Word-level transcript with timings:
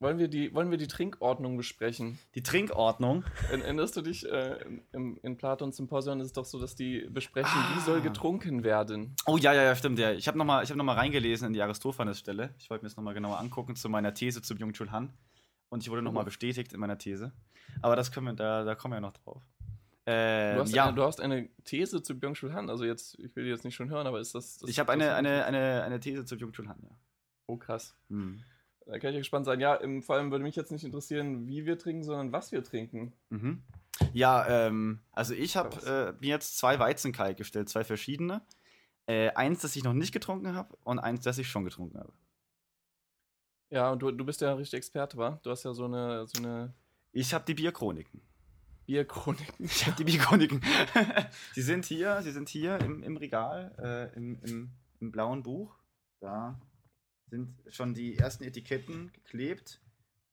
wollen 0.00 0.18
wir 0.18 0.28
die, 0.28 0.54
wollen 0.54 0.70
wir 0.70 0.78
die 0.78 0.86
Trinkordnung 0.86 1.56
besprechen? 1.56 2.18
Die 2.34 2.42
Trinkordnung. 2.42 3.24
Erinnerst 3.50 3.96
du 3.96 4.02
dich, 4.02 4.24
äh, 4.30 4.58
im, 4.92 5.18
in 5.22 5.36
Platons 5.36 5.76
Symposion 5.76 6.20
ist 6.20 6.26
es 6.26 6.32
doch 6.32 6.44
so, 6.44 6.60
dass 6.60 6.76
die 6.76 7.00
besprechen, 7.10 7.50
Ah. 7.52 7.72
wie 7.76 7.80
soll 7.80 8.00
getrunken 8.00 8.62
werden. 8.64 9.14
Oh 9.26 9.36
ja, 9.36 9.52
ja, 9.52 9.62
ja, 9.62 9.74
stimmt. 9.76 9.98
Ja. 9.98 10.12
Ich 10.12 10.28
habe 10.28 10.38
nochmal 10.38 10.64
hab 10.64 10.76
noch 10.76 10.84
mal 10.84 10.94
reingelesen 10.94 11.48
in 11.48 11.52
die 11.52 11.62
Aristophanes-Stelle. 11.62 12.54
Ich 12.58 12.70
wollte 12.70 12.84
mir 12.84 12.88
das 12.88 12.96
nochmal 12.96 13.14
genauer 13.14 13.38
angucken 13.38 13.74
zu 13.76 13.88
meiner 13.88 14.14
These 14.14 14.42
zu 14.42 14.54
Byung-Chul 14.54 14.90
Han. 14.92 15.12
Und 15.70 15.82
ich 15.82 15.90
wurde 15.90 16.02
nochmal 16.02 16.24
bestätigt 16.24 16.72
in 16.72 16.80
meiner 16.80 16.96
These. 16.98 17.32
Aber 17.82 17.96
das 17.96 18.10
können 18.12 18.26
wir, 18.26 18.32
da, 18.34 18.64
da 18.64 18.74
kommen 18.74 18.92
wir 18.92 18.96
ja 18.96 19.00
noch 19.02 19.12
drauf. 19.12 19.42
Ähm, 20.06 20.56
Du 20.56 20.62
hast, 20.62 20.74
ja, 20.74 20.86
eine, 20.86 20.94
du 20.94 21.02
hast 21.02 21.20
eine 21.20 21.48
These 21.64 22.02
zu 22.02 22.18
Byung-Chul 22.18 22.54
Han, 22.54 22.70
also 22.70 22.84
jetzt, 22.86 23.18
ich 23.18 23.36
will 23.36 23.44
die 23.44 23.50
jetzt 23.50 23.64
nicht 23.64 23.74
schon 23.74 23.90
hören, 23.90 24.06
aber 24.06 24.20
ist 24.20 24.34
das... 24.34 24.56
das 24.56 24.70
ich 24.70 24.78
habe 24.78 24.90
eine, 24.92 25.14
eine, 25.14 25.44
eine, 25.44 25.82
eine 25.82 26.00
These 26.00 26.24
zu 26.24 26.38
Byung-Chul 26.38 26.66
Han, 26.68 26.78
ja. 26.82 26.96
Oh, 27.46 27.56
krass. 27.58 27.94
Hm. 28.08 28.42
Da 28.88 28.98
kann 28.98 29.10
ich 29.10 29.16
ja 29.16 29.20
gespannt 29.20 29.44
sein. 29.44 29.60
Ja, 29.60 29.74
im, 29.74 30.02
vor 30.02 30.16
allem 30.16 30.30
würde 30.30 30.42
mich 30.42 30.56
jetzt 30.56 30.72
nicht 30.72 30.82
interessieren, 30.82 31.46
wie 31.46 31.66
wir 31.66 31.78
trinken, 31.78 32.04
sondern 32.04 32.32
was 32.32 32.52
wir 32.52 32.64
trinken. 32.64 33.12
Mhm. 33.28 33.62
Ja, 34.14 34.46
ähm, 34.48 35.00
also 35.12 35.34
ich 35.34 35.58
habe 35.58 35.76
äh, 35.86 36.20
mir 36.20 36.30
jetzt 36.30 36.56
zwei 36.56 36.78
Weizen 36.78 37.12
kalt 37.12 37.36
gestellt, 37.36 37.68
zwei 37.68 37.84
verschiedene. 37.84 38.40
Äh, 39.06 39.30
eins, 39.32 39.60
das 39.60 39.76
ich 39.76 39.84
noch 39.84 39.92
nicht 39.92 40.12
getrunken 40.12 40.54
habe 40.54 40.74
und 40.84 40.98
eins, 40.98 41.22
das 41.22 41.36
ich 41.36 41.48
schon 41.48 41.64
getrunken 41.64 41.98
habe. 41.98 42.12
Ja, 43.68 43.90
und 43.90 44.00
du, 44.00 44.10
du 44.10 44.24
bist 44.24 44.40
ja 44.40 44.54
richtig 44.54 44.78
Experte, 44.78 45.18
wa? 45.18 45.38
Du 45.42 45.50
hast 45.50 45.64
ja 45.64 45.74
so 45.74 45.84
eine, 45.84 46.26
so 46.26 46.42
eine 46.42 46.72
Ich 47.12 47.34
habe 47.34 47.44
die 47.46 47.54
Bierchroniken. 47.54 48.22
Bierchronik. 48.86 49.52
Ich 49.58 49.86
habe 49.86 49.96
die 49.96 50.04
Bierchroniken. 50.04 50.62
sie 51.52 51.60
sind 51.60 51.84
hier, 51.84 52.22
sie 52.22 52.32
sind 52.32 52.48
hier 52.48 52.80
im, 52.80 53.02
im 53.02 53.18
Regal, 53.18 53.74
äh, 53.78 54.16
im, 54.16 54.40
im, 54.44 54.70
im 55.00 55.12
blauen 55.12 55.42
Buch. 55.42 55.76
Da 56.20 56.58
sind 57.30 57.54
schon 57.68 57.94
die 57.94 58.16
ersten 58.16 58.44
Etiketten 58.44 59.10
geklebt. 59.12 59.80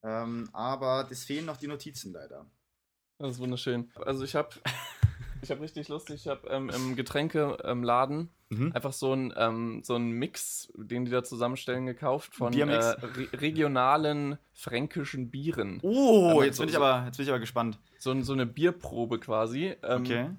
Ähm, 0.04 0.50
aber 0.54 1.08
es 1.10 1.24
fehlen 1.24 1.46
noch 1.46 1.58
die 1.58 1.68
Notizen 1.68 2.14
leider. 2.14 2.46
Das 3.18 3.32
ist 3.32 3.40
wunderschön. 3.40 3.90
Also 4.06 4.24
ich 4.24 4.36
habe 4.36 4.50
ich 5.42 5.50
hab 5.52 5.60
richtig 5.62 5.88
lustig, 5.88 6.16
ich 6.22 6.28
habe 6.28 6.48
ähm, 6.50 6.70
im 6.70 6.96
Getränkeladen 6.96 8.30
Mhm. 8.50 8.74
einfach 8.74 8.94
so 8.94 9.12
einen 9.12 9.34
ähm, 9.36 9.82
so 9.84 9.96
einen 9.96 10.12
Mix, 10.12 10.72
den 10.76 11.04
die 11.06 11.10
da 11.10 11.24
zusammenstellen, 11.24 11.88
gekauft 11.88 12.36
von 12.36 12.54
äh, 12.54 12.76
re 12.76 13.28
regionalen 13.34 14.38
fränkischen 14.54 15.32
Bieren. 15.32 15.80
Oh, 15.82 16.30
Aber 16.30 16.46
jetzt 16.46 16.58
so- 16.58 16.62
bin, 16.62 16.70
ich 16.70 16.76
aber, 16.76 17.06
jetzt 17.08 17.18
bin 17.18 17.24
ich 17.24 17.30
aber 17.32 17.40
gespannt. 17.40 17.80
So, 17.98 18.22
so 18.22 18.34
eine 18.34 18.46
Bierprobe 18.46 19.20
quasi. 19.20 19.76
Ähm, 19.82 20.02
Okay. 20.04 20.30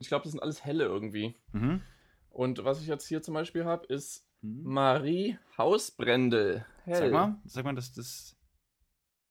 Ich 0.00 0.08
glaube, 0.08 0.24
das 0.24 0.32
sind 0.32 0.40
alles 0.42 0.64
helle 0.64 0.84
irgendwie. 0.86 1.36
Mhm. 1.52 1.82
Und 2.30 2.64
was 2.64 2.80
ich 2.80 2.88
jetzt 2.88 3.06
hier 3.06 3.22
zum 3.22 3.34
Beispiel 3.34 3.64
habe, 3.64 3.86
ist 3.86 4.26
Mhm. 4.42 4.62
Marie 4.64 5.38
Hausbrendel. 5.56 6.64
Hell. 6.84 6.96
Sag 6.96 7.12
mal, 7.12 7.40
sag 7.44 7.64
mal, 7.64 7.74
das, 7.74 7.92
das. 7.92 8.36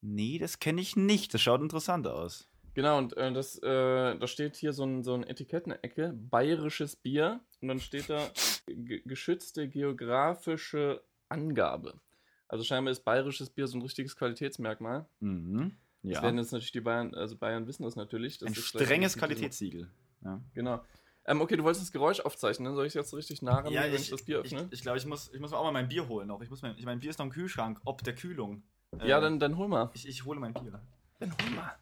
Nee, 0.01 0.39
das 0.39 0.59
kenne 0.59 0.81
ich 0.81 0.95
nicht. 0.95 1.33
Das 1.33 1.41
schaut 1.41 1.61
interessant 1.61 2.07
aus. 2.07 2.47
Genau, 2.73 2.97
und 2.97 3.15
äh, 3.17 3.33
das, 3.33 3.57
äh, 3.59 4.17
da 4.17 4.27
steht 4.27 4.55
hier 4.55 4.71
so 4.71 4.83
ein, 4.85 5.03
so 5.03 5.13
ein 5.13 5.23
Etikettenecke, 5.23 6.13
bayerisches 6.13 6.95
Bier, 6.95 7.41
und 7.61 7.67
dann 7.67 7.79
steht 7.81 8.09
da 8.09 8.29
ge 8.67 9.01
geschützte 9.05 9.67
geografische 9.67 11.03
Angabe. 11.27 11.99
Also 12.47 12.63
scheinbar 12.63 12.91
ist 12.93 13.03
bayerisches 13.03 13.49
Bier 13.49 13.67
so 13.67 13.77
ein 13.77 13.81
richtiges 13.81 14.15
Qualitätsmerkmal. 14.15 15.05
Mhm. 15.19 15.75
Das 16.03 16.13
Ja. 16.15 16.21
werden 16.23 16.37
jetzt 16.37 16.51
natürlich 16.51 16.71
die 16.71 16.81
Bayern, 16.81 17.13
also 17.13 17.37
Bayern 17.37 17.67
wissen 17.67 17.83
das 17.83 17.95
natürlich. 17.95 18.37
Das 18.39 18.47
Ein 18.47 18.55
strenges 18.55 19.17
Qualitätssiegel. 19.17 19.89
Ja, 20.23 20.41
Genau. 20.53 20.81
Ähm, 21.25 21.39
okay, 21.41 21.55
du 21.55 21.63
wolltest 21.63 21.83
das 21.85 21.91
Geräusch 21.91 22.19
aufzeichnen, 22.19 22.73
soll 22.75 22.87
ich 22.87 22.93
jetzt 22.95 23.13
richtig 23.13 23.41
nah 23.41 23.59
ran, 23.59 23.71
ja 23.71 23.83
wenn 23.83 23.93
ich, 23.93 24.01
ich 24.01 24.09
das 24.09 24.23
Bier 24.23 24.43
ich, 24.43 24.55
öffne? 24.55 24.67
ich 24.71 24.81
glaube, 24.81 24.97
ich 24.97 25.05
muss, 25.05 25.31
ich 25.33 25.39
muss 25.39 25.51
mir 25.51 25.57
auch 25.57 25.63
mal 25.63 25.71
mein 25.71 25.87
Bier 25.87 26.07
holen 26.07 26.27
noch. 26.27 26.41
Ich 26.41 26.49
muss 26.49 26.61
mir, 26.61 26.75
ich 26.77 26.85
mein 26.85 26.99
Bier 26.99 27.11
ist 27.11 27.19
noch 27.19 27.25
im 27.25 27.31
Kühlschrank, 27.31 27.79
ob 27.85 28.03
der 28.03 28.15
Kühlung. 28.15 28.63
ja, 29.03 29.19
Äh, 29.19 29.21
dann, 29.21 29.39
dann 29.39 29.57
hol 29.57 29.67
mal. 29.67 29.91
Ich, 29.93 30.07
ich 30.07 30.25
hole 30.25 30.39
mein 30.39 30.53
Bier. 30.53 30.81
Dann 31.19 31.35
hol 31.41 31.49
mal. 31.51 31.75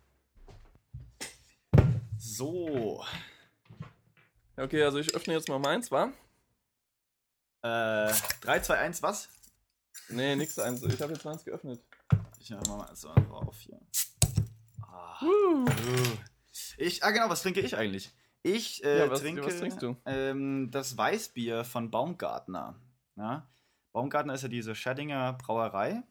So. 2.17 3.03
Ja, 4.57 4.63
Okay, 4.65 4.83
also 4.83 4.97
ich 4.99 5.15
öffne 5.15 5.33
jetzt 5.33 5.47
mal 5.47 5.57
meins, 5.57 5.89
wa? 5.89 6.11
Äh, 7.61 8.13
3, 8.41 8.59
2, 8.59 8.77
1, 8.77 9.01
was? 9.03 9.29
Nee, 10.09 10.35
nix 10.35 10.57
eins. 10.59 10.81
Ich 10.83 11.01
habe 11.01 11.13
jetzt 11.13 11.23
meins 11.23 11.45
geöffnet. 11.45 11.81
Ich 12.39 12.49
mach 12.49 12.67
mal 12.67 12.95
so 12.95 13.13
drauf 13.13 13.55
hier. 13.59 13.79
Ah. 14.81 15.19
Ich, 16.77 17.03
ah, 17.03 17.11
genau, 17.11 17.29
was 17.29 17.41
trinke 17.41 17.61
ich 17.61 17.77
eigentlich? 17.77 18.11
Ich 18.43 18.83
äh, 18.83 18.99
Ja, 18.99 19.09
was- 19.11 19.21
trinke 19.21 19.43
was 19.45 19.57
trinkst 19.59 19.81
du? 19.81 19.95
Ähm, 20.05 20.69
das 20.71 20.97
Weißbier 20.97 21.63
von 21.65 21.91
Baumgartner. 21.91 22.75
Ja? 23.15 23.47
Baumgartner 23.91 24.33
ist 24.33 24.43
ja 24.43 24.47
diese 24.49 24.75
Schadinger 24.75 25.33
Brauerei, 25.33 26.03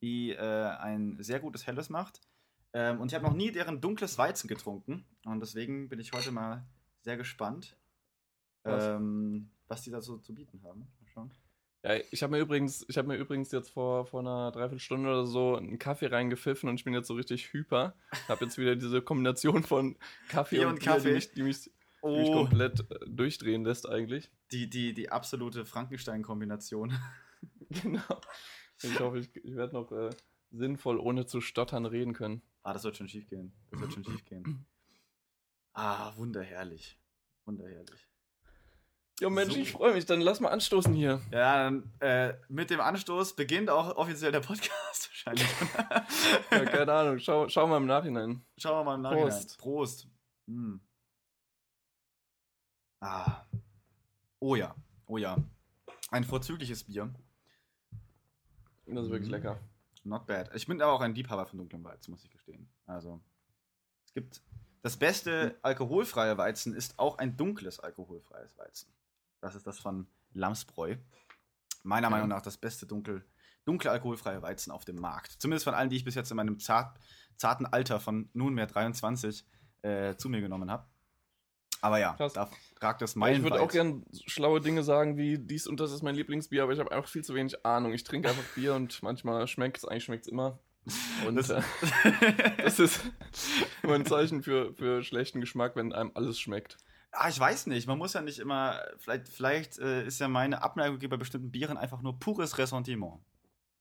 die 0.00 0.30
äh, 0.32 0.40
ein 0.78 1.16
sehr 1.22 1.40
gutes 1.40 1.66
Helles 1.66 1.90
macht. 1.90 2.20
Ähm, 2.72 3.00
und 3.00 3.08
ich 3.10 3.14
habe 3.14 3.24
noch 3.26 3.34
nie 3.34 3.52
deren 3.52 3.80
dunkles 3.80 4.16
Weizen 4.18 4.48
getrunken. 4.48 5.04
Und 5.24 5.40
deswegen 5.40 5.88
bin 5.88 5.98
ich 6.00 6.12
heute 6.12 6.30
mal 6.32 6.64
sehr 7.02 7.16
gespannt, 7.16 7.76
Was? 8.62 8.84
ähm, 8.84 9.50
was 9.68 9.82
die 9.82 9.90
da 9.90 10.00
so 10.00 10.18
zu 10.18 10.34
bieten 10.34 10.62
haben. 10.62 10.80
Mal 11.00 11.08
schauen. 11.12 11.30
Ja, 11.86 12.00
ich 12.10 12.22
habe 12.24 12.32
mir 12.32 12.38
übrigens, 12.40 12.84
ich 12.88 12.98
habe 12.98 13.06
mir 13.06 13.14
übrigens 13.16 13.52
jetzt 13.52 13.70
vor, 13.70 14.06
vor 14.06 14.18
einer 14.20 14.50
Dreiviertelstunde 14.50 15.08
oder 15.08 15.24
so 15.26 15.54
einen 15.54 15.78
Kaffee 15.78 16.06
reingepfiffen 16.06 16.68
und 16.68 16.74
ich 16.74 16.84
bin 16.84 16.94
jetzt 16.94 17.06
so 17.06 17.14
richtig 17.14 17.52
hyper. 17.52 17.94
Habe 18.26 18.44
jetzt 18.46 18.58
wieder 18.58 18.74
diese 18.74 19.02
Kombination 19.02 19.62
von 19.62 19.96
Kaffee 20.28 20.56
Bier 20.56 20.66
und, 20.68 20.74
und 20.74 20.78
Bier, 20.80 20.92
Kaffee. 20.92 21.08
die 21.08 21.14
mich, 21.14 21.32
die 21.32 21.42
mich, 21.42 21.62
die 21.62 21.70
mich 21.70 22.28
Oh, 22.28 22.32
komplett 22.32 22.80
äh, 22.90 22.98
durchdrehen 23.08 23.64
lässt 23.64 23.88
eigentlich. 23.88 24.30
die, 24.50 24.68
die, 24.68 24.94
die 24.94 25.10
absolute 25.10 25.64
Frankenstein-Kombination. 25.64 26.92
Genau. 27.68 28.20
Ich 28.82 28.98
hoffe, 29.00 29.18
ich, 29.18 29.34
ich 29.44 29.56
werde 29.56 29.74
noch 29.74 29.90
äh, 29.92 30.10
sinnvoll 30.50 30.98
ohne 30.98 31.26
zu 31.26 31.40
stottern 31.40 31.84
reden 31.86 32.12
können. 32.12 32.42
Ah, 32.62 32.72
das 32.72 32.84
wird 32.84 32.96
schon 32.96 33.08
schief 33.08 33.28
gehen. 33.28 33.52
Das 33.70 33.80
wird 33.80 33.92
schon 33.92 34.04
schief 34.04 34.24
gehen. 34.24 34.66
Ah, 35.72 36.16
wunderherrlich. 36.16 36.98
Wunderherrlich. 37.44 38.06
Ja, 39.20 39.30
Mensch, 39.30 39.54
So. 39.54 39.58
ich 39.60 39.72
freue 39.72 39.94
mich. 39.94 40.04
Dann 40.04 40.20
lass 40.20 40.40
mal 40.40 40.50
anstoßen 40.50 40.92
hier. 40.92 41.20
Ja, 41.32 41.64
dann, 41.64 41.90
äh, 42.00 42.34
mit 42.48 42.68
dem 42.70 42.80
Anstoß 42.80 43.34
beginnt 43.34 43.70
auch 43.70 43.96
offiziell 43.96 44.30
der 44.32 44.40
Podcast 44.40 45.08
wahrscheinlich. 45.26 45.46
Ja, 46.50 46.64
keine 46.66 46.92
Ahnung. 46.92 47.18
Schau, 47.18 47.48
schau 47.48 47.66
mal 47.66 47.78
im 47.78 47.86
Nachhinein. 47.86 48.44
Schauen 48.58 48.78
wir 48.80 48.84
mal 48.84 48.94
im 48.96 49.02
Nachhinein. 49.02 49.28
Prost. 49.30 49.58
Prost. 49.58 50.08
Hm. 50.46 50.80
Ah. 53.00 53.42
Oh 54.40 54.54
ja. 54.54 54.74
Oh 55.06 55.16
ja. 55.16 55.36
Ein 56.10 56.24
vorzügliches 56.24 56.84
Bier. 56.84 57.12
Das 58.86 59.04
ist 59.04 59.10
wirklich 59.10 59.28
Mhm. 59.28 59.34
lecker. 59.34 59.58
Not 60.04 60.26
bad. 60.26 60.54
Ich 60.54 60.66
bin 60.66 60.80
aber 60.80 60.92
auch 60.92 61.00
ein 61.00 61.14
Liebhaber 61.14 61.46
von 61.46 61.58
dunklem 61.58 61.82
Weizen, 61.84 62.12
muss 62.12 62.22
ich 62.24 62.30
gestehen. 62.30 62.68
Also, 62.86 63.20
es 64.04 64.12
gibt. 64.12 64.40
Das 64.82 64.96
beste 64.96 65.58
alkoholfreie 65.62 66.38
Weizen 66.38 66.72
ist 66.74 66.96
auch 66.98 67.18
ein 67.18 67.36
dunkles 67.36 67.80
alkoholfreies 67.80 68.56
Weizen. 68.56 68.88
Das 69.46 69.54
ist 69.54 69.64
das 69.66 69.78
von 69.78 70.08
Lamsbräu. 70.32 70.96
Meiner 71.84 72.06
Ja. 72.08 72.10
Meinung 72.10 72.28
nach 72.28 72.42
das 72.42 72.56
beste 72.56 72.84
dunkel, 72.84 73.24
dunkle 73.64 73.92
alkoholfreie 73.92 74.42
Weizen 74.42 74.72
auf 74.72 74.84
dem 74.84 74.96
Markt. 74.96 75.30
Zumindest 75.40 75.62
von 75.64 75.74
allen, 75.74 75.88
die 75.88 75.94
ich 75.96 76.04
bis 76.04 76.16
jetzt 76.16 76.32
in 76.32 76.36
meinem 76.36 76.58
zart, 76.58 76.98
zarten 77.36 77.64
Alter 77.64 78.00
von 78.00 78.28
nunmehr 78.32 78.66
23 78.66 79.46
äh, 79.82 80.16
zu 80.16 80.28
mir 80.28 80.40
genommen 80.40 80.68
habe. 80.68 80.84
Aber 81.80 82.00
ja, 82.00 82.14
Krass. 82.14 82.32
da 82.32 82.50
ragt 82.80 83.02
das 83.02 83.10
ich 83.12 83.16
meilenweit. 83.16 83.52
würde 83.52 83.62
auch 83.62 83.70
gern 83.70 84.04
schlaue 84.26 84.60
Dinge 84.60 84.82
sagen 84.82 85.16
wie 85.16 85.38
dies 85.38 85.68
und 85.68 85.78
das 85.78 85.92
ist 85.92 86.02
mein 86.02 86.16
Lieblingsbier, 86.16 86.64
aber 86.64 86.72
ich 86.72 86.80
habe 86.80 86.90
einfach 86.90 87.08
viel 87.08 87.22
zu 87.22 87.34
wenig 87.34 87.64
Ahnung. 87.64 87.92
Ich 87.92 88.02
trinke 88.02 88.28
einfach 88.28 88.42
Bier 88.56 88.74
und 88.74 89.00
manchmal 89.04 89.46
schmeckt 89.46 89.76
es, 89.78 89.84
eigentlich 89.84 90.02
schmeckt 90.04 90.24
es 90.26 90.32
immer. 90.32 90.58
Und 91.26 91.36
Das- 91.36 91.50
äh, 91.50 91.62
das 92.62 92.80
ist 92.80 93.00
immer 93.84 93.94
ein 93.94 94.06
Zeichen 94.06 94.42
für, 94.42 94.72
für 94.74 95.02
schlechten 95.04 95.40
Geschmack, 95.40 95.76
wenn 95.76 95.92
einem 95.92 96.10
alles 96.14 96.40
schmeckt. 96.40 96.78
Ah, 97.12 97.28
ich 97.28 97.38
weiß 97.40 97.66
nicht. 97.68 97.86
Man 97.86 97.98
muss 97.98 98.12
ja 98.12 98.20
nicht 98.20 98.38
immer. 98.38 98.78
Vielleicht, 98.98 99.28
vielleicht 99.28 99.78
äh, 99.78 100.06
ist 100.06 100.18
ja 100.20 100.28
meine 100.28 100.62
Abneigung 100.62 100.98
bei 101.08 101.16
bestimmten 101.16 101.50
Bieren 101.50 101.76
einfach 101.78 102.02
nur 102.02 102.18
pures 102.18 102.58
Ressentiment. 102.58 103.20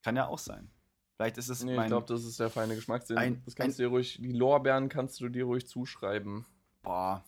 Kann 0.04 0.16
ja 0.16 0.28
auch 0.28 0.40
sein. 0.40 0.70
Vielleicht 1.18 1.38
ist 1.38 1.50
es 1.50 1.64
Nee, 1.64 1.72
ich 1.72 1.78
mein. 1.78 1.88
glaube, 1.88 2.06
das 2.08 2.24
ist 2.24 2.40
der 2.40 2.50
feine 2.50 2.76
Geschmackssinn. 2.76 3.18
ein- 3.18 3.42
das 3.46 3.56
kannst 3.56 3.80
du 3.80 3.84
dir 3.84 3.90
ruhig, 3.90 4.18
die 4.22 4.32
Lorbeeren 4.34 4.90
kannst 4.90 5.20
du 5.22 5.30
dir 5.30 5.46
ruhig 5.46 5.68
zuschreiben. 5.68 6.46
boah, 6.84 7.24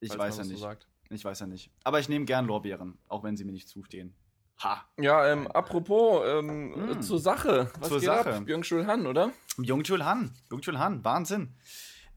ich 0.00 0.16
weiß 0.16 0.38
ja 0.38 0.44
so 0.44 0.50
nicht. 0.50 0.60
sagt. 0.60 0.88
ich 1.10 1.24
weiß 1.24 1.40
ja 1.40 1.46
nicht. 1.46 1.70
Aber 1.84 1.98
ich 2.00 2.08
nehme 2.08 2.24
gern 2.24 2.46
Lorbeeren, 2.46 2.98
auch 3.08 3.22
wenn 3.24 3.36
sie 3.36 3.44
mir 3.44 3.52
nicht 3.52 3.68
zustehen. 3.68 4.14
Ha. 4.62 4.84
Ja, 4.98 5.26
ähm, 5.30 5.46
apropos, 5.48 6.22
ähm, 6.26 6.90
äh, 6.90 7.00
zur 7.00 7.18
Sache. 7.18 7.70
Was 7.80 7.88
Zur 7.88 7.98
geht 7.98 8.06
Sache. 8.06 8.34
ab? 8.36 8.44
Byung-Chul 8.44 8.86
Han, 8.86 9.06
oder? 9.08 9.32
Byung-Chul 9.58 10.04
Han. 10.04 10.32
Byung-Chul 10.48 10.78
Han. 10.78 11.04
Wahnsinn. 11.04 11.54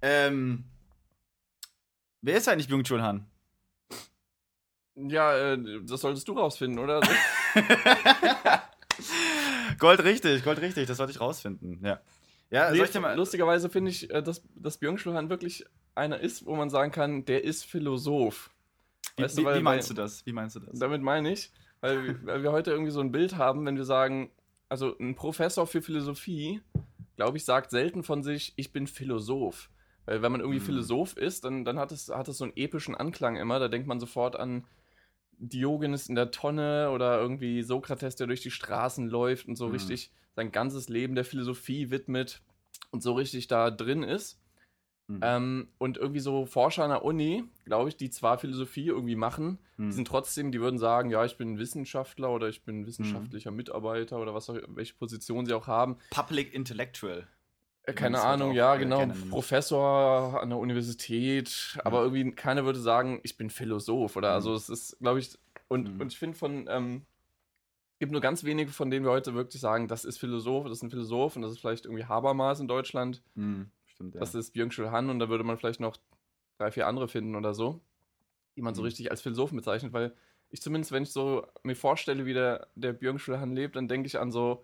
Ähm. 0.02 0.66
Wer 2.26 2.38
ist 2.38 2.50
eigentlich 2.50 2.68
Byung-Chul 2.68 3.04
Han? 3.04 3.24
Ja, 4.96 5.54
äh, 5.54 5.60
das 5.84 6.02
solltest 6.02 6.28
du 6.28 6.34
rausfinden, 6.34 6.80
oder? 6.80 7.00
Gold 9.78 10.04
richtig, 10.04 10.44
Gold 10.44 10.60
richtig. 10.60 10.88
Das 10.88 10.98
sollte 10.98 11.12
ich 11.12 11.22
rausfinden. 11.22 11.86
Ja. 11.86 12.00
Ja, 12.50 12.72
Nee. 12.72 12.80
Lustigerweise 13.16 13.70
finde 13.70 13.92
ich, 13.92 14.10
äh, 14.10 14.24
dass, 14.24 14.42
dass 14.56 14.78
Byung-Chul 14.78 15.14
Han 15.14 15.30
wirklich 15.30 15.66
einer 15.94 16.20
ist, 16.20 16.48
wo 16.48 16.56
man 16.56 16.72
sagen 16.72 16.92
kann, 16.92 17.26
der 17.26 17.44
ist 17.44 17.64
Philosoph. 17.64 18.50
Wie, 19.18 19.24
Weißt 19.24 19.38
wie, 19.38 19.42
du, 19.42 19.48
weil- 19.48 19.60
wie 19.60 19.64
meinst 19.64 19.92
du 19.92 19.94
das? 19.94 20.26
Wie 20.26 20.34
meinst 20.34 20.56
du 20.56 20.62
das? 20.62 20.80
Damit 20.80 21.04
meine 21.04 21.32
ich, 21.32 21.52
weil, 21.82 22.26
weil 22.26 22.42
wir 22.42 22.52
heute 22.52 22.72
irgendwie 22.72 22.92
so 22.92 23.02
ein 23.02 23.12
Bild 23.12 23.38
haben, 23.38 23.68
wenn 23.68 23.78
wir 23.78 23.86
sagen, 23.86 24.32
also 24.68 24.98
ein 24.98 25.14
Professor 25.14 25.68
für 25.68 25.84
Philosophie 25.84 26.60
glaube 27.18 27.38
ich, 27.38 27.46
sagt 27.46 27.72
selten 27.72 28.04
von 28.04 28.24
sich, 28.24 28.52
ich 28.58 28.74
bin 28.74 28.88
Philosoph. 28.88 29.70
Weil 30.06 30.22
wenn 30.22 30.32
man 30.32 30.42
irgendwie 30.42 30.60
Mhm. 30.60 30.64
Philosoph 30.66 31.18
ist, 31.18 31.46
dann, 31.46 31.66
dann 31.66 31.80
hat, 31.80 31.92
es, 31.92 32.10
hat 32.10 32.28
es 32.28 32.38
so 32.38 32.44
einen 32.46 32.54
epischen 32.56 32.96
Anklang 32.96 33.36
immer. 33.38 33.60
Da 33.60 33.68
denkt 33.68 33.88
man 33.88 34.00
sofort 34.00 34.36
an 34.36 34.66
Diogenes 35.38 36.08
in 36.08 36.16
der 36.16 36.32
Tonne 36.32 36.92
oder 36.92 37.20
irgendwie 37.20 37.62
Sokrates, 37.64 38.16
der 38.16 38.28
durch 38.28 38.42
die 38.42 38.52
Straßen 38.52 39.08
läuft 39.10 39.48
und 39.48 39.56
so 39.56 39.66
Mhm. 39.68 39.72
richtig 39.74 40.12
sein 40.36 40.52
ganzes 40.52 40.90
Leben 40.90 41.16
der 41.16 41.26
Philosophie 41.26 41.92
widmet 41.92 42.42
und 42.92 43.02
so 43.02 43.14
richtig 43.14 43.48
da 43.48 43.72
drin 43.72 44.04
ist. 44.04 44.40
Mhm. 45.08 45.20
Ähm, 45.22 45.68
und 45.78 45.98
irgendwie 45.98 46.20
so 46.20 46.46
Forscher 46.46 46.84
an 46.84 46.90
der 46.90 47.06
Uni, 47.06 47.44
glaube 47.66 47.90
ich, 47.90 47.98
die 47.98 48.10
zwar 48.10 48.38
Philosophie 48.38 48.88
irgendwie 48.88 49.16
machen, 49.16 49.60
Mhm. 49.78 49.90
die 49.90 49.96
sind 49.96 50.08
trotzdem, 50.08 50.52
die 50.52 50.60
würden 50.60 50.80
sagen, 50.80 51.10
ja, 51.10 51.24
ich 51.26 51.38
bin 51.38 51.58
Wissenschaftler 51.60 52.32
oder 52.32 52.48
ich 52.50 52.62
Mhm. 52.62 52.66
bin 52.66 52.86
wissenschaftlicher 52.88 53.52
Mitarbeiter 53.52 54.20
oder 54.20 54.34
was 54.34 54.50
auch, 54.50 54.58
welche 54.68 54.94
Position 54.96 55.46
sie 55.46 55.54
auch 55.54 55.68
haben. 55.68 55.98
Public 56.10 56.54
Intellectual. 56.54 57.28
Äh, 57.86 57.94
Keine 57.94 58.18
halt 58.18 58.28
Ahnung, 58.42 58.52
auch, 58.52 58.56
ja, 58.56 58.76
genau. 58.76 59.08
Professor 59.30 60.42
an 60.42 60.50
der 60.50 60.58
Universität, 60.60 61.78
aber 61.84 62.04
irgendwie 62.04 62.32
keiner 62.32 62.66
würde 62.66 62.80
sagen, 62.80 63.20
ich 63.24 63.38
bin 63.38 63.50
Philosoph 63.50 64.16
oder 64.16 64.30
Mhm. 64.30 64.34
also 64.36 64.54
es 64.56 64.70
ist, 64.70 65.00
glaube 65.00 65.20
ich, 65.20 65.38
und, 65.68 65.94
Mhm. 65.94 66.02
und 66.02 66.12
ich 66.12 66.18
finde 66.20 66.38
von, 66.38 66.68
ähm, 66.70 67.06
es 67.96 68.00
gibt 68.00 68.12
nur 68.12 68.22
ganz 68.22 68.44
wenige, 68.44 68.72
von 68.72 68.90
denen 68.92 69.06
wir 69.06 69.12
heute 69.12 69.34
wirklich 69.36 69.62
sagen, 69.62 69.88
das 69.88 70.06
ist 70.06 70.18
Philosoph, 70.18 70.66
das 70.66 70.80
ist 70.80 70.84
ein 70.84 70.90
Philosoph 70.90 71.36
und 71.36 71.44
das 71.44 71.52
ist 71.52 71.60
vielleicht 71.60 71.86
irgendwie 71.86 72.06
Habermas 72.06 72.60
in 72.60 72.68
Deutschland. 72.68 73.24
Mhm. 73.36 73.72
Stimmt, 73.86 74.16
ja. 74.16 74.20
Das 74.22 74.36
ist 74.36 74.52
Byung-Chul 74.52 74.92
Han 74.92 75.10
und 75.10 75.20
da 75.20 75.30
würde 75.30 75.44
man 75.44 75.58
vielleicht 75.58 75.80
noch 75.80 75.98
drei, 76.58 76.72
vier 76.72 76.88
andere 76.88 77.08
finden 77.08 77.36
oder 77.36 77.54
so, 77.54 77.82
die 78.58 78.62
man 78.62 78.76
so 78.76 78.82
Mhm. 78.82 78.88
richtig 78.88 79.12
als 79.12 79.22
Philosophen 79.22 79.58
bezeichnet, 79.58 79.94
weil 79.94 80.16
ich 80.52 80.62
zumindest, 80.62 80.92
wenn 80.92 81.04
ich 81.04 81.12
so 81.12 81.48
mir 81.64 81.76
vorstelle, 81.76 82.26
wie 82.26 82.34
der, 82.34 82.68
der 82.76 82.94
Byung-Chul 82.94 83.40
Han 83.40 83.56
lebt, 83.56 83.76
dann 83.76 83.88
denke 83.88 84.08
ich 84.08 84.20
an 84.20 84.32
so, 84.32 84.64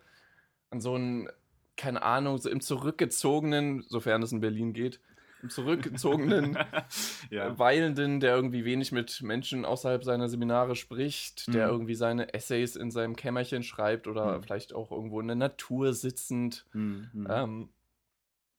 an 0.70 0.80
so 0.80 0.94
einen, 0.94 1.28
keine 1.76 2.02
Ahnung, 2.02 2.38
so 2.38 2.48
im 2.50 2.60
zurückgezogenen, 2.60 3.82
sofern 3.88 4.22
es 4.22 4.32
in 4.32 4.40
Berlin 4.40 4.72
geht, 4.72 5.00
im 5.42 5.50
zurückgezogenen, 5.50 6.56
ja. 7.30 7.48
äh, 7.48 7.58
Weilenden, 7.58 8.20
der 8.20 8.36
irgendwie 8.36 8.64
wenig 8.64 8.92
mit 8.92 9.22
Menschen 9.22 9.64
außerhalb 9.64 10.04
seiner 10.04 10.28
Seminare 10.28 10.76
spricht, 10.76 11.52
der 11.52 11.66
Mhm. 11.66 11.72
irgendwie 11.72 11.94
seine 11.94 12.32
Essays 12.34 12.76
in 12.76 12.90
seinem 12.90 13.16
Kämmerchen 13.16 13.62
schreibt 13.64 14.06
oder 14.06 14.38
Mhm. 14.38 14.42
vielleicht 14.44 14.72
auch 14.74 14.92
irgendwo 14.92 15.20
in 15.20 15.26
der 15.26 15.36
Natur 15.36 15.94
sitzend. 15.94 16.64
Mhm. 16.72 17.08
Mhm. 17.12 17.26
Ähm, 17.28 17.68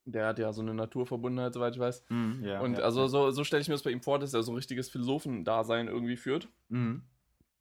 der 0.06 0.28
hat 0.28 0.40
ja 0.40 0.52
so 0.52 0.62
eine 0.62 0.74
Naturverbundenheit, 0.74 1.54
soweit 1.54 1.76
ich 1.76 1.80
weiß. 1.80 2.04
Mhm. 2.10 2.44
ja. 2.44 2.60
Und 2.60 2.74
ja. 2.74 2.84
also 2.84 3.08
so, 3.08 3.32
so 3.32 3.46
stelle 3.46 3.62
ich 3.62 3.70
mir 3.70 3.76
das 3.76 3.84
bei 3.84 3.92
ihm 3.92 4.02
vor, 4.02 4.20
dass 4.20 4.34
er 4.34 4.44
so 4.44 4.52
ein 4.52 4.56
richtiges 4.56 4.90
Philosophendasein 4.90 5.88
irgendwie 5.88 6.18
führt. 6.18 6.50
Mhm. 6.68 7.04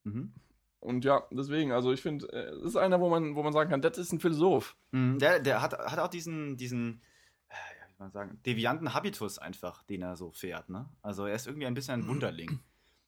Mhm. 0.03 0.33
Und 0.83 1.05
ja, 1.05 1.23
deswegen, 1.31 1.71
also 1.71 1.93
ich 1.93 2.03
finde, 2.03 2.27
äh, 2.33 2.57
es 2.57 2.63
ist 2.63 2.77
einer, 2.77 3.01
wo 3.01 3.09
man, 3.09 3.37
wo 3.37 3.43
man 3.45 3.53
sagen 3.53 3.71
kann, 3.71 3.83
das 3.83 3.99
ist 3.99 4.13
ein 4.13 4.19
Philosoph. 4.19 4.77
Mhm. 4.91 5.19
Der, 5.21 5.39
der 5.39 5.63
hat, 5.63 5.79
hat 5.79 5.99
auch 6.01 6.09
diesen, 6.09 6.57
diesen, 6.57 7.01
äh, 7.49 7.55
ja, 7.55 7.89
wie 7.89 8.03
man 8.03 8.11
sagen, 8.11 8.41
devianten 8.45 8.93
Habitus 8.93 9.39
einfach, 9.39 9.85
den 9.85 10.03
er 10.03 10.17
so 10.17 10.33
fährt. 10.33 10.69
Ne? 10.69 10.89
Also 11.01 11.27
er 11.27 11.37
ist 11.37 11.47
irgendwie 11.47 11.67
ein 11.67 11.75
bisschen 11.75 12.01
ein 12.01 12.09
Wunderling. 12.09 12.59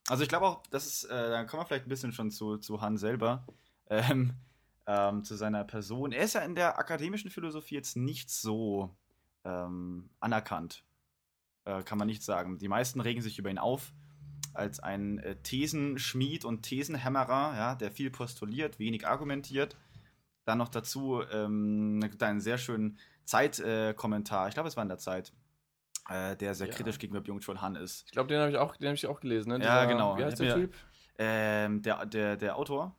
Also 0.06 0.22
ich 0.22 0.28
glaube 0.28 0.46
auch, 0.46 0.62
das 0.68 0.86
ist, 0.86 1.04
äh, 1.04 1.30
da 1.30 1.44
kommen 1.44 1.62
wir 1.62 1.66
vielleicht 1.66 1.86
ein 1.86 1.88
bisschen 1.88 2.12
schon 2.12 2.30
zu, 2.30 2.58
zu 2.58 2.80
Han 2.80 2.96
selber, 2.96 3.44
ähm, 3.90 4.34
ähm, 4.86 5.24
zu 5.24 5.34
seiner 5.34 5.64
Person. 5.64 6.12
Er 6.12 6.22
ist 6.22 6.34
ja 6.34 6.42
in 6.42 6.54
der 6.54 6.78
akademischen 6.78 7.30
Philosophie 7.30 7.74
jetzt 7.74 7.96
nicht 7.96 8.30
so 8.30 8.94
ähm, 9.44 10.10
anerkannt, 10.20 10.84
äh, 11.64 11.82
kann 11.82 11.98
man 11.98 12.06
nicht 12.06 12.22
sagen. 12.22 12.58
Die 12.58 12.68
meisten 12.68 13.00
regen 13.00 13.20
sich 13.20 13.36
über 13.36 13.50
ihn 13.50 13.58
auf 13.58 13.92
als 14.54 14.80
ein 14.80 15.18
äh, 15.18 15.36
Thesenschmied 15.36 16.44
und 16.44 16.62
Thesenhämmerer, 16.62 17.54
ja, 17.56 17.74
der 17.74 17.90
viel 17.90 18.10
postuliert, 18.10 18.78
wenig 18.78 19.06
argumentiert. 19.06 19.76
Dann 20.44 20.58
noch 20.58 20.68
dazu 20.68 21.22
ähm, 21.32 22.00
einen 22.20 22.40
sehr 22.40 22.58
schönen 22.58 22.98
Zeitkommentar, 23.24 24.48
ich 24.48 24.54
glaube, 24.54 24.68
es 24.68 24.76
war 24.76 24.82
in 24.82 24.88
der 24.88 24.98
Zeit, 24.98 25.32
äh, 26.10 26.36
der 26.36 26.54
sehr 26.54 26.68
Ja. 26.68 26.74
kritisch 26.74 26.98
gegenüber 26.98 27.22
Byung-Chul 27.22 27.60
Han 27.60 27.76
ist. 27.76 28.04
Ich 28.06 28.12
glaube, 28.12 28.28
den 28.28 28.38
habe 28.40 28.50
ich, 28.50 28.58
auch- 28.58 28.76
den 28.76 28.88
hab 28.88 28.94
ich 28.94 29.06
auch 29.06 29.20
gelesen. 29.20 29.50
Ne? 29.50 29.64
Ja, 29.64 29.84
genau. 29.86 30.18
Wie 30.18 30.24
heißt 30.24 30.38
der 30.40 30.54
Typ? 30.54 30.74
Ähm, 31.18 31.80
der, 31.82 32.04
der, 32.06 32.36
der 32.36 32.56
Autor? 32.56 32.94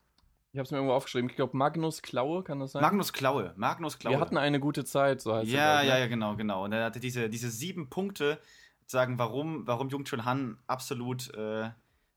Ich 0.54 0.58
habe 0.58 0.64
es 0.66 0.72
mir 0.72 0.78
irgendwo 0.78 0.94
aufgeschrieben. 0.94 1.30
Ich 1.30 1.36
glaube, 1.36 1.56
Magnus 1.58 2.02
Klaue, 2.02 2.42
kann 2.42 2.60
das 2.62 2.72
sein? 2.72 2.82
Magnus 2.82 3.12
Klaue. 3.12 3.54
Magnus 3.58 4.00
Klaue. 4.00 4.14
Wir 4.14 4.20
hatten 4.22 4.38
eine 4.38 4.60
gute 4.62 4.86
Zeit, 4.86 5.20
so 5.22 5.36
heißt 5.36 5.52
ja, 5.52 5.60
er. 5.60 5.82
glaub 5.82 5.90
ja, 5.90 5.96
ich, 5.96 6.02
ja, 6.04 6.08
genau, 6.08 6.36
genau. 6.38 6.64
Und 6.64 6.72
er 6.72 6.86
hatte 6.86 7.02
diese, 7.02 7.30
diese 7.30 7.50
sieben 7.52 7.90
Punkte, 7.90 8.40
sagen, 8.88 9.18
warum, 9.18 9.66
warum 9.68 9.90
Jung 9.90 10.06
Chun 10.06 10.26
Han 10.26 10.58
absolut 10.68 11.34
äh, 11.34 11.70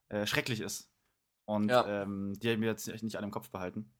äh, 0.09 0.25
schrecklich 0.25 0.59
ist. 0.61 0.91
Und 1.45 1.69
Ja. 1.69 2.03
ähm, 2.03 2.33
die 2.39 2.51
haben 2.51 2.61
wir 2.61 2.69
jetzt 2.69 2.87
nicht 2.87 3.15
alle 3.15 3.25
im 3.25 3.31
Kopf 3.31 3.49
behalten. 3.49 3.91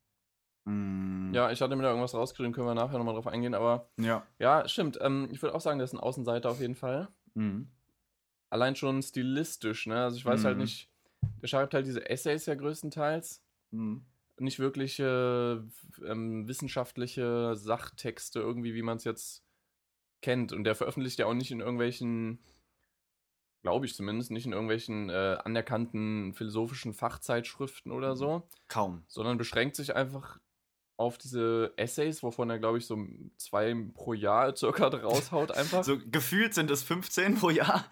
Mm, 0.65 1.33
Ja, 1.33 1.51
ich 1.51 1.61
hatte 1.61 1.75
mir 1.75 1.83
da 1.83 1.89
irgendwas 1.89 2.13
rausgeschrieben, 2.13 2.53
können 2.53 2.67
wir 2.67 2.75
nachher 2.75 2.97
nochmal 2.97 3.15
drauf 3.15 3.27
eingehen, 3.27 3.53
aber 3.55 3.89
Ja. 3.97 4.25
ja, 4.37 4.67
stimmt. 4.67 4.97
Ähm, 5.01 5.29
ich 5.31 5.41
würde 5.41 5.55
auch 5.55 5.61
sagen, 5.61 5.79
der 5.79 5.85
ist 5.85 5.93
ein 5.93 5.99
Außenseiter 5.99 6.49
auf 6.49 6.59
jeden 6.59 6.75
Fall. 6.75 7.07
Mhm. 7.33 7.69
Allein 8.51 8.75
schon 8.75 9.01
stilistisch, 9.01 9.87
ne? 9.87 10.03
Also 10.03 10.17
ich 10.17 10.25
weiß 10.25 10.43
halt 10.43 10.57
Mhm. 10.57 10.63
nicht, 10.63 10.89
der 11.41 11.47
schreibt 11.47 11.73
halt 11.73 11.85
diese 11.85 12.07
Essays 12.09 12.45
ja 12.45 12.55
größtenteils. 12.55 13.43
Mhm. 13.71 14.05
Nicht 14.39 14.59
wirkliche 14.59 15.67
ähm, 16.05 16.47
wissenschaftliche 16.47 17.55
Sachtexte, 17.55 18.39
irgendwie, 18.39 18.73
wie 18.73 18.81
man 18.81 18.97
es 18.97 19.03
jetzt 19.03 19.43
kennt. 20.21 20.51
Und 20.53 20.63
der 20.63 20.75
veröffentlicht 20.75 21.19
ja 21.19 21.25
auch 21.25 21.33
nicht 21.33 21.51
in 21.51 21.59
irgendwelchen, 21.59 22.39
glaube 23.61 23.85
ich 23.85 23.93
zumindest, 23.95 24.31
nicht 24.31 24.45
in 24.45 24.53
irgendwelchen 24.53 25.09
äh, 25.09 25.37
anerkannten 25.43 26.33
philosophischen 26.33 26.93
Fachzeitschriften 26.93 27.91
oder 27.91 28.15
so, 28.15 28.47
Kaum. 28.67 29.03
sondern 29.07 29.37
beschränkt 29.37 29.75
sich 29.75 29.95
einfach 29.95 30.39
auf 30.97 31.17
diese 31.17 31.71
Essays, 31.77 32.23
wovon 32.23 32.49
er, 32.49 32.59
glaube 32.59 32.77
ich, 32.77 32.85
so 32.85 32.97
zwei 33.37 33.73
pro 33.93 34.13
Jahr 34.13 34.53
circa 34.57 34.87
raushaut 34.87 35.51
einfach. 35.51 35.83
So 35.85 35.97
gefühlt 35.97 36.53
sind 36.53 36.69
es 36.71 36.83
15 36.83 37.35
pro 37.35 37.49
Jahr. 37.49 37.85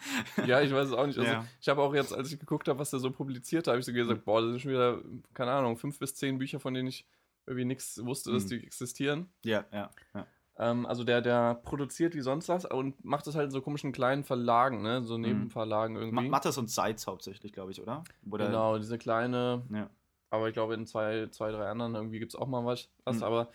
Ja, 0.46 0.60
ich 0.62 0.74
weiß 0.74 0.88
es 0.90 0.94
auch 0.94 1.06
nicht. 1.08 1.18
Also, 1.18 1.32
Ja. 1.32 1.46
ich 1.62 1.70
habe 1.70 1.82
auch 1.82 1.94
jetzt, 1.96 2.14
als 2.14 2.32
ich 2.34 2.40
geguckt 2.40 2.68
habe, 2.68 2.80
was 2.80 2.90
der 2.90 3.00
so 3.00 3.12
publiziert 3.12 3.66
hat, 3.68 3.72
habe 3.72 3.80
ich 3.80 3.86
so 3.86 3.94
gesagt, 3.94 4.26
boah, 4.26 4.42
das 4.42 4.50
sind 4.52 4.60
schon 4.62 4.72
wieder, 4.72 5.02
keine 5.34 5.52
Ahnung, 5.52 5.78
fünf 5.78 6.00
bis 6.00 6.16
zehn 6.16 6.38
Bücher, 6.38 6.60
von 6.60 6.74
denen 6.74 6.90
ich 6.90 7.06
irgendwie 7.46 7.64
nichts 7.66 8.04
wusste, 8.04 8.34
dass 8.34 8.44
Mhm. 8.44 8.50
die 8.50 8.66
existieren. 8.66 9.30
Ja, 9.46 9.66
ja, 9.72 9.90
ja. 10.14 10.28
Ähm, 10.60 10.86
also 10.88 11.04
der, 11.04 11.22
der 11.22 11.56
produziert 11.56 12.16
wie 12.16 12.22
sonst 12.22 12.50
was 12.50 12.66
und 12.66 13.06
macht 13.06 13.28
das 13.28 13.36
halt 13.36 13.46
in 13.46 13.52
so 13.52 13.62
komischen 13.62 13.92
kleinen 13.92 14.24
Verlagen, 14.24 14.82
ne? 14.82 15.02
Mhm. 15.02 15.06
So 15.06 15.18
Nebenverlagen 15.18 15.96
Ma 15.96 16.02
irgendwie. 16.02 16.30
Mattes 16.30 16.58
und 16.58 16.70
Seitz 16.70 17.06
hauptsächlich, 17.08 17.54
glaube 17.54 17.72
ich, 17.72 17.82
oder? 17.82 18.04
oder? 18.30 18.48
Genau, 18.48 18.78
diese 18.78 18.98
kleine, 18.98 19.64
Ja. 19.72 19.90
aber 20.32 20.48
ich 20.48 20.54
glaube 20.54 20.74
in 20.74 20.88
zwei, 20.88 21.28
zwei 21.28 21.52
drei 21.52 21.68
anderen 21.70 21.94
irgendwie 21.94 22.20
gibt 22.20 22.34
es 22.34 22.40
auch 22.40 22.48
mal 22.48 22.66
was. 22.66 22.90
Mhm. 23.06 23.22
Aber 23.24 23.50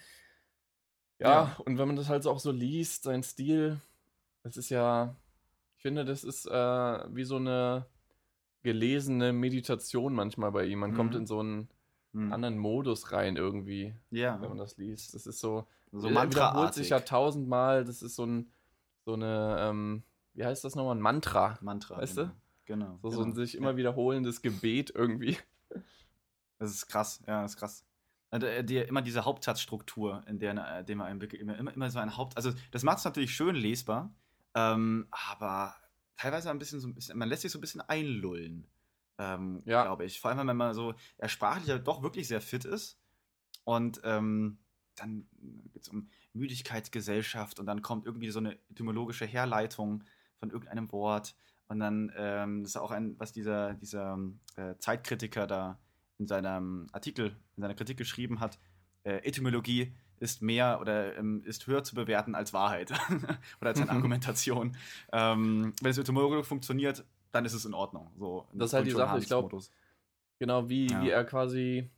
ja, 1.18 1.28
Ja. 1.30 1.56
und 1.64 1.78
wenn 1.78 1.86
man 1.88 1.96
das 1.96 2.08
halt 2.08 2.22
so 2.22 2.30
auch 2.30 2.38
so 2.40 2.52
liest, 2.52 3.02
sein 3.04 3.22
Stil, 3.24 3.80
das 4.44 4.56
ist 4.56 4.70
ja, 4.70 5.16
ich 5.76 5.82
finde, 5.82 6.04
das 6.04 6.22
ist 6.22 6.46
äh, 6.46 7.14
wie 7.14 7.24
so 7.24 7.36
eine 7.36 7.86
gelesene 8.62 9.32
Meditation 9.32 10.14
manchmal 10.14 10.52
bei 10.52 10.66
ihm. 10.66 10.78
Man 10.78 10.94
kommt 10.94 11.14
Mhm. 11.14 11.20
in 11.20 11.26
so 11.26 11.40
einen 11.40 11.68
Mhm. 12.12 12.32
anderen 12.32 12.58
Modus 12.58 13.12
rein 13.12 13.36
irgendwie, 13.36 13.94
Ja. 14.10 14.40
wenn 14.40 14.48
man 14.50 14.58
das 14.58 14.76
liest. 14.76 15.14
Das 15.14 15.26
ist 15.26 15.40
so, 15.40 15.66
So 15.92 15.98
er 15.98 16.10
wiederholt 16.10 16.14
mantraartig. 16.14 16.74
sich 16.74 16.90
ja 16.90 17.00
tausendmal, 17.00 17.84
das 17.84 18.02
ist 18.02 18.16
so 18.16 18.26
ein, 18.26 18.50
so 19.04 19.14
eine, 19.14 19.56
ähm, 19.60 20.02
wie 20.34 20.44
heißt 20.44 20.64
das 20.64 20.74
nochmal, 20.76 20.96
ein 20.96 21.00
Mantra. 21.00 21.58
Mantra. 21.62 21.96
Weißt 21.98 22.16
genau. 22.16 22.28
du? 22.28 22.34
Genau. 22.64 22.98
So, 23.02 23.10
so 23.10 23.16
genau. 23.18 23.30
ein 23.30 23.34
sich 23.34 23.56
immer 23.56 23.76
wiederholendes 23.76 24.42
Gebet 24.42 24.92
irgendwie. 24.94 25.38
Das 26.58 26.70
ist 26.70 26.86
krass, 26.86 27.20
ja, 27.26 27.42
das 27.42 27.52
ist 27.52 27.56
krass. 27.58 27.84
Also, 28.30 28.46
äh, 28.46 28.62
die, 28.64 28.76
immer 28.78 29.02
diese 29.02 29.24
Hauptsatzstruktur, 29.24 30.22
in 30.26 30.38
der, 30.38 30.78
äh, 30.78 30.84
dem 30.84 30.98
man 30.98 31.10
entwickelt, 31.10 31.42
immer, 31.42 31.56
immer, 31.58 31.74
immer 31.74 31.90
so 31.90 31.98
ein 31.98 32.16
Haupt. 32.16 32.36
Also, 32.36 32.52
das 32.70 32.82
macht 32.82 32.98
es 32.98 33.04
natürlich 33.04 33.34
schön 33.34 33.56
lesbar, 33.56 34.14
ähm, 34.54 35.06
aber 35.10 35.74
teilweise 36.16 36.50
ein 36.50 36.58
bisschen 36.58 36.78
so 36.80 36.88
ein 36.88 36.94
bisschen, 36.94 37.18
man 37.18 37.28
lässt 37.28 37.42
sich 37.42 37.50
so 37.52 37.58
ein 37.58 37.60
bisschen 37.60 37.80
einlullen, 37.80 38.66
ähm, 39.18 39.62
Ja. 39.64 39.84
glaube 39.84 40.04
ich. 40.04 40.20
Vor 40.20 40.30
allem, 40.30 40.46
wenn 40.48 40.56
man 40.56 40.74
so 40.74 40.94
er 41.18 41.28
sprachlich 41.28 41.74
doch 41.82 42.02
wirklich 42.02 42.28
sehr 42.28 42.40
fit 42.40 42.64
ist. 42.64 42.98
Und 43.64 44.00
ähm, 44.04 44.58
dann 44.96 45.26
geht 45.72 45.82
es 45.82 45.88
um 45.88 46.08
Müdigkeitsgesellschaft 46.32 47.58
und 47.60 47.66
dann 47.66 47.82
kommt 47.82 48.06
irgendwie 48.06 48.30
so 48.30 48.38
eine 48.38 48.58
etymologische 48.70 49.26
Herleitung 49.26 50.04
von 50.38 50.50
irgendeinem 50.50 50.90
Wort. 50.92 51.36
Und 51.68 51.78
dann 51.78 52.12
ähm, 52.16 52.64
ist 52.64 52.76
auch 52.76 52.90
ein, 52.90 53.18
was 53.18 53.32
dieser, 53.32 53.74
dieser 53.74 54.18
äh, 54.56 54.74
Zeitkritiker 54.78 55.46
da 55.46 55.78
in 56.18 56.26
seinem 56.26 56.88
Artikel, 56.92 57.36
in 57.56 57.62
seiner 57.62 57.74
Kritik 57.74 57.96
geschrieben 57.96 58.40
hat, 58.40 58.58
äh, 59.04 59.16
Etymologie 59.26 59.94
ist 60.20 60.40
mehr 60.42 60.80
oder 60.80 61.16
ähm, 61.16 61.42
ist 61.44 61.66
höher 61.66 61.82
zu 61.82 61.94
bewerten 61.94 62.34
als 62.34 62.52
Wahrheit 62.52 62.92
oder 63.60 63.70
als 63.70 63.80
eine 63.80 63.90
Argumentation. 63.92 64.76
Ähm, 65.12 65.72
wenn 65.80 65.90
es 65.90 65.98
etymologisch 65.98 66.46
funktioniert, 66.46 67.04
dann 67.32 67.44
ist 67.44 67.54
es 67.54 67.64
in 67.64 67.74
Ordnung. 67.74 68.10
So, 68.18 68.46
Das 68.52 68.68
ist 68.70 68.72
halt 68.74 68.86
die 68.86 68.90
Sache, 68.92 69.18
ich 69.18 69.26
glaub, 69.26 69.44
Hans 69.44 69.52
Modus. 69.52 69.72
Genau, 70.38 70.68
wie, 70.68 70.90
Ja. 70.90 71.02
wie 71.02 71.10
er 71.10 71.24
quasi 71.24 71.88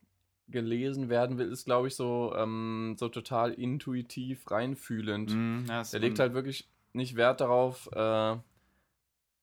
gelesen 0.49 1.09
werden 1.09 1.39
will, 1.39 1.51
ist, 1.51 1.65
glaube 1.65 1.89
ich, 1.89 1.95
so, 1.95 2.35
ähm, 2.37 2.97
so 2.99 3.09
total 3.09 3.53
intuitiv 3.53 4.51
reinfühlend. 4.51 5.31
Mhm, 5.35 5.65
ja, 5.69 5.81
ist 5.81 5.95
Er 5.95 6.01
legt 6.01 6.19
halt 6.19 6.35
wirklich 6.35 6.69
nicht 6.93 7.17
Wert 7.17 7.41
darauf, 7.41 7.89
äh, 7.93 8.37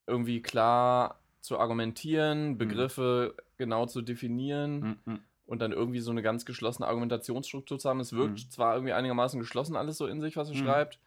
irgendwie 0.07 0.41
klar 0.41 1.19
zu 1.41 1.59
argumentieren, 1.59 2.57
Begriffe 2.57 3.35
genau 3.57 3.85
zu 3.87 4.01
definieren 4.01 4.79
Mhm, 4.79 4.97
mhm. 5.05 5.19
und 5.47 5.59
dann 5.59 5.71
irgendwie 5.71 5.99
so 5.99 6.11
eine 6.11 6.21
ganz 6.21 6.45
geschlossene 6.45 6.87
Argumentationsstruktur 6.87 7.79
zu 7.79 7.89
haben. 7.89 7.99
Es 7.99 8.13
wirkt 8.13 8.39
Mhm. 8.39 8.49
zwar 8.51 8.75
irgendwie 8.75 8.93
einigermaßen 8.93 9.39
geschlossen 9.39 9.75
alles 9.75 9.97
so 9.97 10.05
in 10.07 10.21
sich, 10.21 10.35
was 10.37 10.49
er 10.49 10.55
Mhm. 10.55 10.59
schreibt, 10.59 10.99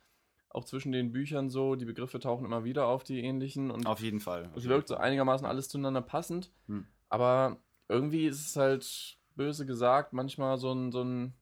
auch 0.55 0.65
zwischen 0.65 0.93
den 0.93 1.13
Büchern 1.13 1.51
so, 1.51 1.75
die 1.75 1.85
Begriffe 1.85 2.19
tauchen 2.21 2.45
immer 2.47 2.65
wieder 2.65 2.87
auf, 2.87 3.05
die 3.05 3.21
ähnlichen. 3.21 3.71
Und 3.71 3.87
Auf 3.87 4.01
jeden 4.01 4.21
Fall. 4.21 4.51
es 4.57 4.65
wirkt 4.69 4.89
so 4.89 4.97
einigermaßen 4.97 5.47
alles 5.47 5.69
zueinander 5.69 6.01
passend. 6.03 6.51
Hm. 6.69 6.87
Aber 7.09 7.59
irgendwie 7.89 8.27
ist 8.27 8.47
es 8.47 8.57
halt 8.57 9.19
böse 9.37 9.67
gesagt, 9.67 10.13
manchmal 10.13 10.57
so 10.59 10.73
ein, 10.73 10.93
so 10.93 11.03
ein 11.03 11.35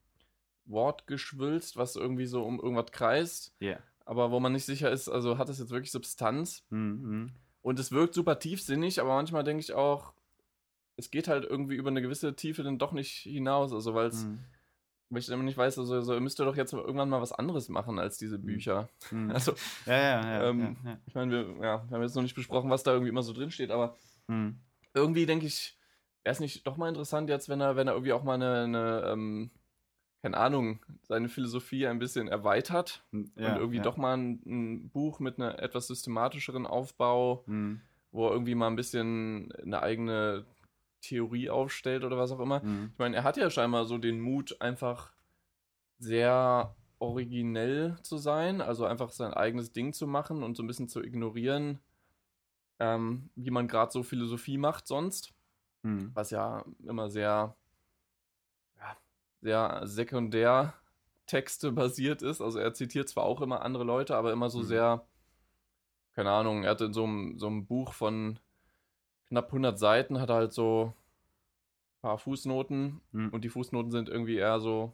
Wortgeschwülst, 0.64 1.76
was 1.76 1.97
irgendwie 1.97 2.26
so 2.26 2.42
um 2.42 2.59
irgendwas 2.61 2.90
kreist, 2.92 3.54
Ja. 3.61 3.78
aber 4.04 4.31
wo 4.31 4.40
man 4.40 4.52
nicht 4.52 4.64
sicher 4.64 4.90
ist, 4.90 5.09
also 5.09 5.38
hat 5.38 5.49
das 5.49 5.59
jetzt 5.59 5.71
wirklich 5.71 5.92
Substanz? 5.92 6.64
Mhm. 6.71 7.33
Und 7.62 7.78
es 7.78 7.92
wirkt 7.92 8.14
super 8.14 8.38
tiefsinnig, 8.38 9.00
aber 9.00 9.11
manchmal 9.14 9.45
denke 9.45 9.61
ich 9.61 9.73
auch, 9.75 10.14
es 10.97 11.11
geht 11.11 11.28
halt 11.28 11.45
irgendwie 11.45 11.75
über 11.76 11.90
eine 11.90 12.02
gewisse 12.02 12.35
Tiefe 12.35 12.62
dann 12.62 12.78
doch 12.78 12.92
nicht 12.92 13.12
hinaus. 13.19 13.73
Also, 13.73 13.95
weil 13.95 14.07
es, 14.07 14.25
Mhm. 14.25 14.38
Weil 15.12 15.21
ich 15.21 15.28
immer 15.28 15.42
nicht 15.42 15.57
weiß, 15.59 15.78
also, 15.78 15.95
also 15.95 16.19
müsst 16.21 16.40
ihr 16.40 16.45
doch 16.45 16.57
jetzt 16.57 16.73
irgendwann 16.73 17.09
mal 17.09 17.21
was 17.21 17.33
anderes 17.33 17.69
machen 17.69 17.99
als 17.99 18.19
diese 18.19 18.38
Bücher. 18.38 18.88
Mhm. 19.11 19.31
Also, 19.35 19.52
Ja, 19.87 19.92
ja, 19.97 20.21
ja. 20.23 20.49
Ähm, 20.49 20.76
ja, 20.85 20.90
ja. 20.92 20.99
ich 21.07 21.14
meine, 21.14 21.31
wir, 21.31 21.40
ja, 21.64 21.85
wir 21.88 21.95
haben 21.97 22.02
jetzt 22.02 22.14
noch 22.16 22.23
nicht 22.23 22.35
besprochen, 22.35 22.71
was 22.71 22.83
da 22.83 22.92
irgendwie 22.92 23.11
immer 23.11 23.23
so 23.23 23.33
drin 23.33 23.50
steht, 23.50 23.71
aber 23.71 23.97
Mhm. 24.28 24.57
irgendwie 24.95 25.26
denke 25.26 25.47
ich, 25.47 25.76
wäre 26.23 26.33
es 26.33 26.40
nicht 26.40 26.66
doch 26.66 26.76
mal 26.76 26.88
interessant 26.88 27.28
jetzt, 27.28 27.49
wenn 27.49 27.61
er, 27.61 27.76
wenn 27.76 27.88
er 27.88 27.95
irgendwie 27.95 28.12
auch 28.12 28.23
mal 28.23 28.35
eine, 28.35 28.62
eine 28.64 29.04
ähm, 29.12 29.50
keine 30.23 30.37
Ahnung, 30.37 30.78
seine 31.02 31.28
Philosophie 31.28 31.87
ein 31.88 31.99
bisschen 31.99 32.28
erweitert 32.28 33.02
Ja, 33.11 33.19
und 33.19 33.35
irgendwie 33.57 33.78
ja. 33.78 33.83
doch 33.83 33.97
mal 33.97 34.16
ein, 34.16 34.40
ein 34.47 34.88
Buch 34.90 35.19
mit 35.19 35.38
einer 35.38 35.59
etwas 35.61 35.88
systematischeren 35.88 36.66
Aufbau, 36.66 37.42
Mhm. 37.47 37.81
wo 38.12 38.26
er 38.28 38.33
irgendwie 38.33 38.54
mal 38.54 38.69
ein 38.69 38.76
bisschen 38.76 39.50
eine 39.62 39.83
eigene 39.83 40.45
Theorie 41.03 41.51
aufstellt 41.51 42.05
oder 42.05 42.17
was 42.17 42.33
auch 42.33 42.41
immer. 42.41 42.61
Mhm. 42.61 42.91
Ich 42.93 42.99
meine, 42.99 43.17
er 43.17 43.25
hat 43.25 43.37
ja 43.37 43.51
scheinbar 43.51 43.85
so 43.85 43.99
den 43.99 44.21
Mut, 44.21 44.57
einfach 44.61 45.13
sehr 45.99 46.75
originell 46.99 47.97
zu 48.03 48.17
sein, 48.17 48.61
also 48.61 48.87
einfach 48.87 49.11
sein 49.11 49.35
eigenes 49.35 49.73
Ding 49.73 49.93
zu 49.93 50.07
machen 50.07 50.43
und 50.43 50.57
so 50.57 50.63
ein 50.63 50.67
bisschen 50.67 50.89
zu 50.89 51.03
ignorieren, 51.03 51.81
ähm, 52.79 53.31
wie 53.35 53.51
man 53.51 53.69
gerade 53.69 53.93
so 53.93 54.03
Philosophie 54.03 54.59
macht 54.59 54.87
sonst, 54.87 55.35
Mhm. 55.83 56.13
was 56.15 56.31
ja 56.31 56.65
immer 56.87 57.11
sehr, 57.11 57.57
ja, 58.79 58.97
sehr 59.41 59.81
sekundär 59.87 60.75
Texte 61.27 61.73
basiert 61.73 62.23
ist. 62.23 62.41
Also 62.41 62.59
er 62.59 62.75
zitiert 62.75 63.09
zwar 63.09 63.25
auch 63.25 63.41
immer 63.41 63.63
andere 63.63 63.85
Leute, 63.85 64.17
aber 64.17 64.33
immer 64.33 64.51
so 64.51 64.61
Mhm. 64.61 64.65
sehr, 64.65 65.07
keine 66.15 66.31
Ahnung, 66.31 66.65
er 66.65 66.71
hat 66.73 66.81
in 66.81 66.93
so 66.93 67.05
einem, 67.05 67.39
so 67.39 67.47
einem 67.47 67.67
Buch 67.67 67.93
von 67.93 68.39
knapp 69.33 69.51
100 69.51 69.79
Seiten, 69.79 70.21
hat 70.21 70.29
er 70.29 70.37
halt 70.37 70.53
so 70.53 70.93
ein 70.95 72.03
paar 72.03 72.19
Fußnoten 72.19 73.01
Mhm. 73.12 73.29
und 73.31 73.45
die 73.45 73.49
Fußnoten 73.49 73.91
sind 73.91 74.11
irgendwie 74.11 74.37
eher 74.37 74.61
so, 74.61 74.93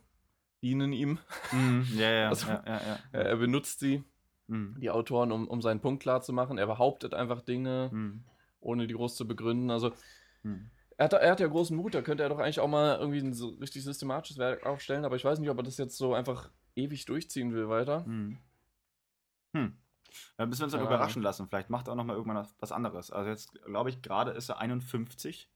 dienen 0.63 0.93
ihm. 0.93 1.19
Mhm. 1.51 1.87
Ja, 1.97 2.11
ja, 2.13 2.29
Also- 2.29 2.47
ja, 2.49 2.63
ja, 2.67 2.81
ja. 3.13 3.19
Er, 3.19 3.37
benutzt 3.37 3.81
sie, 3.81 4.05
Mhm. 4.47 4.77
die 4.81 4.91
Autoren, 4.91 5.33
um, 5.33 5.49
um 5.49 5.61
seinen 5.61 5.81
Punkt 5.81 6.03
klar 6.03 6.23
zu 6.23 6.33
machen. 6.33 6.57
Er 6.57 6.67
behauptet 6.69 7.15
einfach 7.15 7.41
Dinge, 7.43 7.91
Mhm. 7.93 8.23
ohne 8.61 8.87
die 8.87 8.95
groß 8.95 9.17
zu 9.17 9.27
begründen. 9.27 9.71
Also 9.73 9.93
Mhm. 10.45 10.71
er 10.97 11.05
hat, 11.07 11.13
er 11.15 11.31
hat 11.33 11.41
ja 11.41 11.49
großen 11.49 11.77
Mut, 11.77 11.95
da 11.95 12.03
könnte 12.03 12.23
er 12.23 12.29
doch 12.29 12.39
eigentlich 12.39 12.61
auch 12.61 12.69
mal 12.69 12.97
irgendwie 12.99 13.19
ein 13.19 13.35
so 13.35 13.49
richtig 13.61 13.83
systematisches 13.83 14.39
Werk 14.39 14.65
aufstellen, 14.65 15.05
aber 15.05 15.17
ich 15.17 15.25
weiß 15.25 15.41
nicht, 15.41 15.51
ob 15.51 15.57
er 15.59 15.65
das 15.65 15.79
jetzt 15.79 15.97
so 15.97 16.15
einfach 16.15 16.49
ewig 16.77 17.05
durchziehen 17.07 17.53
will 17.53 17.69
weiter. 17.69 18.05
Hm. 18.05 18.39
Hm. 19.55 19.77
Da 20.37 20.47
müssen 20.47 20.61
wir 20.61 20.65
uns 20.65 20.73
dann 20.73 20.81
Ja. 20.81 20.87
überraschen 20.87 21.23
lassen. 21.23 21.47
Vielleicht 21.49 21.71
macht 21.71 21.89
er 21.89 21.93
auch 21.93 21.97
noch 21.97 22.05
mal 22.05 22.15
irgendwann 22.17 22.47
was- 22.59 22.73
anderes. 22.73 23.11
Also 23.11 23.29
jetzt 23.31 23.53
glaube 23.65 23.91
ich, 23.91 24.03
gerade 24.03 24.31
ist 24.33 24.49
er 24.49 24.59
51. 24.59 25.49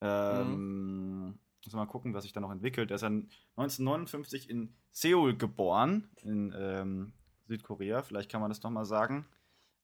Ähm, 0.00 1.38
Müssen 1.64 1.74
wir 1.78 1.84
mal 1.84 1.86
gucken, 1.86 2.12
was 2.12 2.24
sich 2.24 2.32
da 2.32 2.40
noch 2.40 2.50
entwickelt. 2.50 2.90
Er 2.90 2.96
ist 2.96 3.02
dann 3.02 3.28
1959 3.56 4.50
in 4.50 4.74
Seoul 4.90 5.36
geboren, 5.36 6.08
in 6.22 6.52
ähm, 6.58 7.12
Südkorea. 7.46 8.02
Vielleicht 8.02 8.30
kann 8.30 8.40
man 8.40 8.50
das 8.50 8.62
noch 8.64 8.70
mal 8.70 8.84
sagen. 8.84 9.26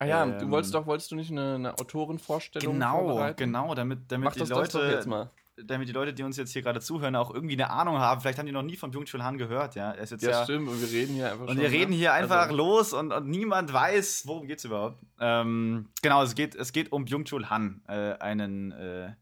Ah 0.00 0.04
ja, 0.06 0.24
Ähm, 0.24 0.38
du 0.40 0.50
wolltest 0.50 0.74
doch, 0.74 0.86
wolltest 0.86 1.10
du 1.12 1.14
nicht 1.16 1.30
eine, 1.30 1.54
eine 1.54 1.72
Autorenvorstellung 1.78 2.74
Genau, 2.74 3.32
genau, 3.36 3.74
damit, 3.76 4.10
damit 4.10 4.24
Mach 4.26 4.32
die 4.34 4.50
Leute, 4.50 4.80
jetzt 4.90 5.06
mal. 5.06 5.30
Damit 5.64 5.88
die 5.88 5.92
Leute, 5.92 6.12
die 6.14 6.22
uns 6.22 6.36
jetzt 6.36 6.52
hier 6.52 6.62
gerade 6.62 6.80
zuhören, 6.80 7.16
auch 7.16 7.32
irgendwie 7.32 7.54
eine 7.54 7.70
Ahnung 7.70 7.98
haben. 7.98 8.20
Vielleicht 8.20 8.38
haben 8.38 8.46
die 8.46 8.52
noch 8.52 8.62
nie 8.62 8.76
von 8.76 8.90
Byung-Chul 8.90 9.22
Han 9.22 9.38
gehört. 9.38 9.74
Ja, 9.74 9.92
er 9.92 10.02
ist 10.02 10.10
jetzt 10.10 10.22
Ja, 10.22 10.30
ja, 10.30 10.44
stimmt, 10.44 10.68
und 10.68 10.80
wir 10.80 10.90
reden 10.90 11.14
hier 11.14 11.32
einfach 11.32 11.46
Und 11.46 11.54
schon, 11.54 11.58
wir 11.58 11.70
reden 11.70 11.90
ne? 11.90 11.96
hier 11.96 12.12
einfach 12.12 12.42
Also, 12.42 12.56
los 12.56 12.92
und, 12.92 13.12
und 13.12 13.28
niemand 13.28 13.72
weiß, 13.72 14.26
worum 14.26 14.46
geht's 14.46 14.64
überhaupt. 14.64 15.02
Ähm, 15.20 15.88
genau, 16.02 16.22
es 16.22 16.34
geht, 16.34 16.54
es 16.54 16.72
geht 16.72 16.92
um 16.92 17.04
Byung-Chul 17.04 17.50
Han, 17.50 17.82
äh, 17.88 18.14
einen 18.14 18.72
äh, 18.72 19.12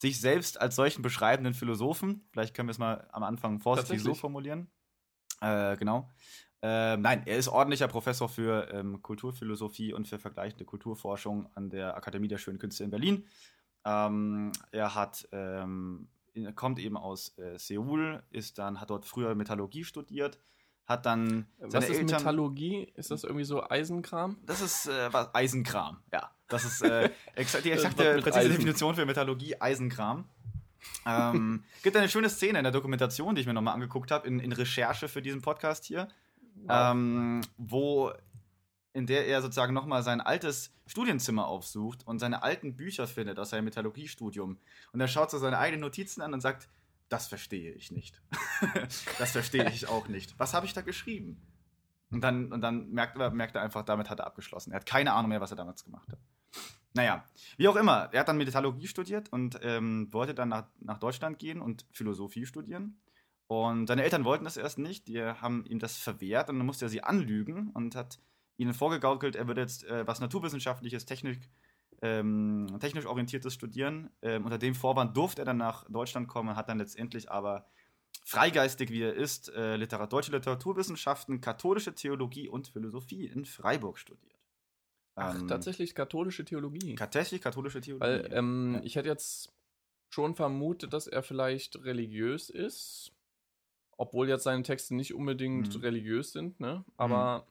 sich 0.00 0.20
selbst 0.20 0.60
als 0.60 0.76
solchen 0.76 1.02
beschreibenden 1.02 1.54
Philosophen. 1.54 2.28
Vielleicht 2.32 2.54
können 2.54 2.68
wir 2.68 2.72
es 2.72 2.78
mal 2.78 3.08
am 3.12 3.22
Anfang 3.22 3.60
vorsichtig 3.60 4.02
so 4.02 4.14
formulieren. 4.14 4.70
Äh, 5.40 5.76
genau. 5.76 6.08
Ähm, 6.60 7.02
nein, 7.02 7.22
er 7.26 7.36
ist 7.38 7.48
ordentlicher 7.48 7.86
Professor 7.86 8.28
für 8.28 8.68
ähm, 8.72 9.00
Kulturphilosophie 9.00 9.92
und 9.92 10.08
für 10.08 10.18
vergleichende 10.18 10.64
Kulturforschung 10.64 11.48
an 11.54 11.70
der 11.70 11.96
Akademie 11.96 12.26
der 12.26 12.38
Schönen 12.38 12.58
Künste 12.58 12.82
in 12.82 12.90
Berlin. 12.90 13.26
Ähm, 13.84 14.52
er 14.70 14.94
hat, 14.94 15.28
ähm, 15.32 16.08
kommt 16.54 16.78
eben 16.78 16.96
aus 16.96 17.36
äh, 17.38 17.58
Seoul, 17.58 18.22
ist 18.30 18.58
dann, 18.58 18.80
hat 18.80 18.90
dort 18.90 19.06
früher 19.06 19.34
Metallurgie 19.34 19.84
studiert, 19.84 20.38
hat 20.86 21.04
dann 21.04 21.46
Was 21.58 21.88
ist 21.88 22.00
Metallurgie? 22.00 22.90
Ist 22.94 23.10
das 23.10 23.24
irgendwie 23.24 23.44
so 23.44 23.62
Eisenkram? 23.68 24.38
das 24.46 24.60
ist 24.62 24.88
äh, 24.88 25.12
was, 25.12 25.34
Eisenkram, 25.34 25.98
ja. 26.12 26.30
Das 26.48 26.64
ist 26.64 26.80
äh, 26.82 27.10
exa 27.34 27.60
die 27.60 27.70
exakte, 27.70 28.14
präzise 28.22 28.38
Eisen. 28.38 28.52
Definition 28.52 28.94
für 28.94 29.04
Metallurgie, 29.04 29.60
Eisenkram. 29.60 30.24
Ähm, 31.04 31.64
gibt 31.82 31.96
eine 31.96 32.08
schöne 32.08 32.30
Szene 32.30 32.58
in 32.58 32.64
der 32.64 32.72
Dokumentation, 32.72 33.34
die 33.34 33.42
ich 33.42 33.46
mir 33.46 33.52
nochmal 33.52 33.74
angeguckt 33.74 34.10
habe, 34.10 34.26
in, 34.26 34.40
in 34.40 34.52
Recherche 34.52 35.08
für 35.08 35.20
diesen 35.20 35.42
Podcast 35.42 35.84
hier, 35.84 36.08
ähm, 36.68 37.42
wo 37.58 38.12
in 38.92 39.06
der 39.06 39.26
er 39.26 39.42
sozusagen 39.42 39.74
nochmal 39.74 40.02
sein 40.02 40.20
altes 40.20 40.72
Studienzimmer 40.86 41.46
aufsucht 41.46 42.06
und 42.06 42.18
seine 42.18 42.42
alten 42.42 42.76
Bücher 42.76 43.06
findet 43.06 43.38
aus 43.38 43.50
seinem 43.50 43.64
Metallurgiestudium. 43.64 44.58
Und 44.92 45.00
er 45.00 45.08
schaut 45.08 45.30
so 45.30 45.38
seine 45.38 45.58
eigenen 45.58 45.82
Notizen 45.82 46.22
an 46.22 46.34
und 46.34 46.40
sagt, 46.40 46.68
das 47.08 47.26
verstehe 47.26 47.72
ich 47.72 47.90
nicht. 47.90 48.20
das 49.18 49.32
verstehe 49.32 49.68
ich 49.70 49.88
auch 49.88 50.08
nicht. 50.08 50.38
Was 50.38 50.54
habe 50.54 50.66
ich 50.66 50.72
da 50.72 50.82
geschrieben? 50.82 51.40
Und 52.10 52.22
dann, 52.22 52.52
und 52.52 52.60
dann 52.60 52.90
merkt, 52.90 53.18
er, 53.18 53.30
merkt 53.30 53.54
er 53.54 53.62
einfach, 53.62 53.82
damit 53.82 54.08
hat 54.10 54.20
er 54.20 54.26
abgeschlossen. 54.26 54.72
Er 54.72 54.76
hat 54.76 54.86
keine 54.86 55.12
Ahnung 55.12 55.28
mehr, 55.28 55.40
was 55.40 55.50
er 55.50 55.56
damals 55.56 55.84
gemacht 55.84 56.10
hat. 56.10 56.18
Naja, 56.94 57.24
wie 57.58 57.68
auch 57.68 57.76
immer, 57.76 58.08
er 58.12 58.20
hat 58.20 58.28
dann 58.28 58.38
Metallurgie 58.38 58.88
studiert 58.88 59.30
und 59.30 59.58
ähm, 59.62 60.12
wollte 60.12 60.34
dann 60.34 60.48
nach, 60.48 60.66
nach 60.80 60.98
Deutschland 60.98 61.38
gehen 61.38 61.60
und 61.60 61.86
Philosophie 61.92 62.46
studieren. 62.46 62.98
Und 63.46 63.86
seine 63.86 64.02
Eltern 64.02 64.24
wollten 64.24 64.44
das 64.44 64.56
erst 64.56 64.78
nicht, 64.78 65.08
die 65.08 65.22
haben 65.22 65.64
ihm 65.66 65.78
das 65.78 65.96
verwehrt 65.96 66.50
und 66.50 66.58
dann 66.58 66.66
musste 66.66 66.86
er 66.86 66.88
sie 66.88 67.02
anlügen 67.02 67.70
und 67.70 67.94
hat 67.94 68.18
ihnen 68.58 68.74
vorgegaukelt, 68.74 69.36
er 69.36 69.46
würde 69.48 69.62
jetzt 69.62 69.84
äh, 69.84 70.06
was 70.06 70.20
Naturwissenschaftliches, 70.20 71.06
Technik, 71.06 71.48
ähm, 72.02 72.66
technisch 72.80 73.06
orientiertes 73.06 73.54
studieren. 73.54 74.10
Ähm, 74.22 74.44
unter 74.44 74.58
dem 74.58 74.74
Vorwand 74.74 75.16
durfte 75.16 75.42
er 75.42 75.44
dann 75.46 75.56
nach 75.56 75.84
Deutschland 75.88 76.28
kommen, 76.28 76.54
hat 76.56 76.68
dann 76.68 76.78
letztendlich 76.78 77.30
aber 77.30 77.66
freigeistig 78.24 78.90
wie 78.90 79.02
er 79.02 79.14
ist, 79.14 79.48
äh, 79.54 79.76
Literat 79.76 80.12
deutsche 80.12 80.32
Literaturwissenschaften, 80.32 81.40
katholische 81.40 81.94
Theologie 81.94 82.48
und 82.48 82.68
Philosophie 82.68 83.26
in 83.26 83.46
Freiburg 83.46 83.98
studiert. 83.98 84.34
Ach, 85.16 85.34
Ähm, 85.40 85.48
tatsächlich 85.48 85.94
katholische 85.94 86.44
Theologie. 86.44 86.94
Tatsächlich 86.94 87.40
katholische 87.40 87.80
Theologie. 87.80 88.04
Weil 88.04 88.28
ähm, 88.32 88.74
Ja. 88.74 88.80
ich 88.84 88.96
hätte 88.96 89.08
jetzt 89.08 89.52
schon 90.10 90.34
vermutet, 90.34 90.92
dass 90.92 91.06
er 91.06 91.22
vielleicht 91.22 91.82
religiös 91.84 92.50
ist, 92.50 93.12
obwohl 93.96 94.28
jetzt 94.28 94.44
seine 94.44 94.62
Texte 94.62 94.94
nicht 94.94 95.14
unbedingt 95.14 95.74
Mhm. 95.74 95.80
religiös 95.80 96.32
sind, 96.32 96.60
ne? 96.60 96.84
Aber 96.96 97.46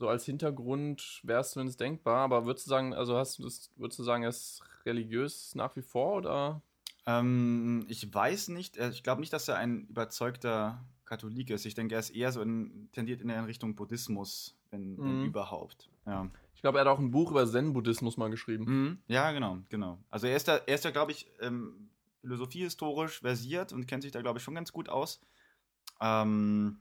so 0.00 0.08
als 0.08 0.24
Hintergrund 0.24 1.20
wäre 1.24 1.42
es 1.42 1.50
zumindest 1.50 1.78
denkbar. 1.78 2.16
Aber 2.24 2.46
würdest 2.46 2.66
du 2.66 2.70
sagen, 2.70 2.94
also 2.94 3.16
hast 3.16 3.38
du 3.38 3.44
das, 3.44 3.70
würdest 3.76 3.98
du 3.98 4.02
sagen, 4.02 4.22
er 4.24 4.30
ist 4.30 4.62
religiös 4.86 5.54
nach 5.54 5.76
wie 5.76 5.82
vor 5.82 6.14
oder? 6.16 6.62
Ähm, 7.06 7.84
ich 7.88 8.12
weiß 8.12 8.48
nicht, 8.48 8.78
äh, 8.78 8.88
ich 8.90 9.02
glaube 9.02 9.20
nicht, 9.20 9.32
dass 9.32 9.46
er 9.46 9.56
ein 9.56 9.86
überzeugter 9.88 10.82
Katholik 11.04 11.50
ist. 11.50 11.66
Ich 11.66 11.74
denke, 11.74 11.94
er 11.96 12.00
ist 12.00 12.10
eher 12.10 12.32
so 12.32 12.40
in, 12.40 12.88
tendiert 12.92 13.20
in 13.20 13.30
Richtung 13.30 13.74
Buddhismus, 13.74 14.56
wenn, 14.70 14.96
wenn 14.98 15.20
Mhm. 15.20 15.26
überhaupt. 15.26 15.90
Ja. 16.06 16.30
Ich 16.54 16.62
glaube, 16.62 16.78
er 16.78 16.82
hat 16.86 16.88
auch 16.92 16.98
ein 16.98 17.10
Buch 17.10 17.30
über 17.30 17.46
Zen-Buddhismus 17.46 18.16
mal 18.16 18.30
geschrieben. 18.30 18.64
Mhm. 18.64 18.98
Ja, 19.06 19.32
genau, 19.32 19.58
genau. 19.68 19.98
Also 20.08 20.26
er 20.28 20.36
ist 20.36 20.48
da, 20.48 20.56
er 20.56 20.74
ist 20.74 20.84
da, 20.84 20.90
glaube 20.90 21.12
ich, 21.12 21.26
ähm, 21.40 21.90
philosophiehistorisch 22.22 23.20
versiert 23.20 23.72
und 23.74 23.86
kennt 23.86 24.02
sich 24.02 24.12
da, 24.12 24.22
glaube 24.22 24.38
ich, 24.38 24.44
schon 24.44 24.54
ganz 24.54 24.72
gut 24.72 24.88
aus. 24.88 25.20
Ähm, 26.00 26.78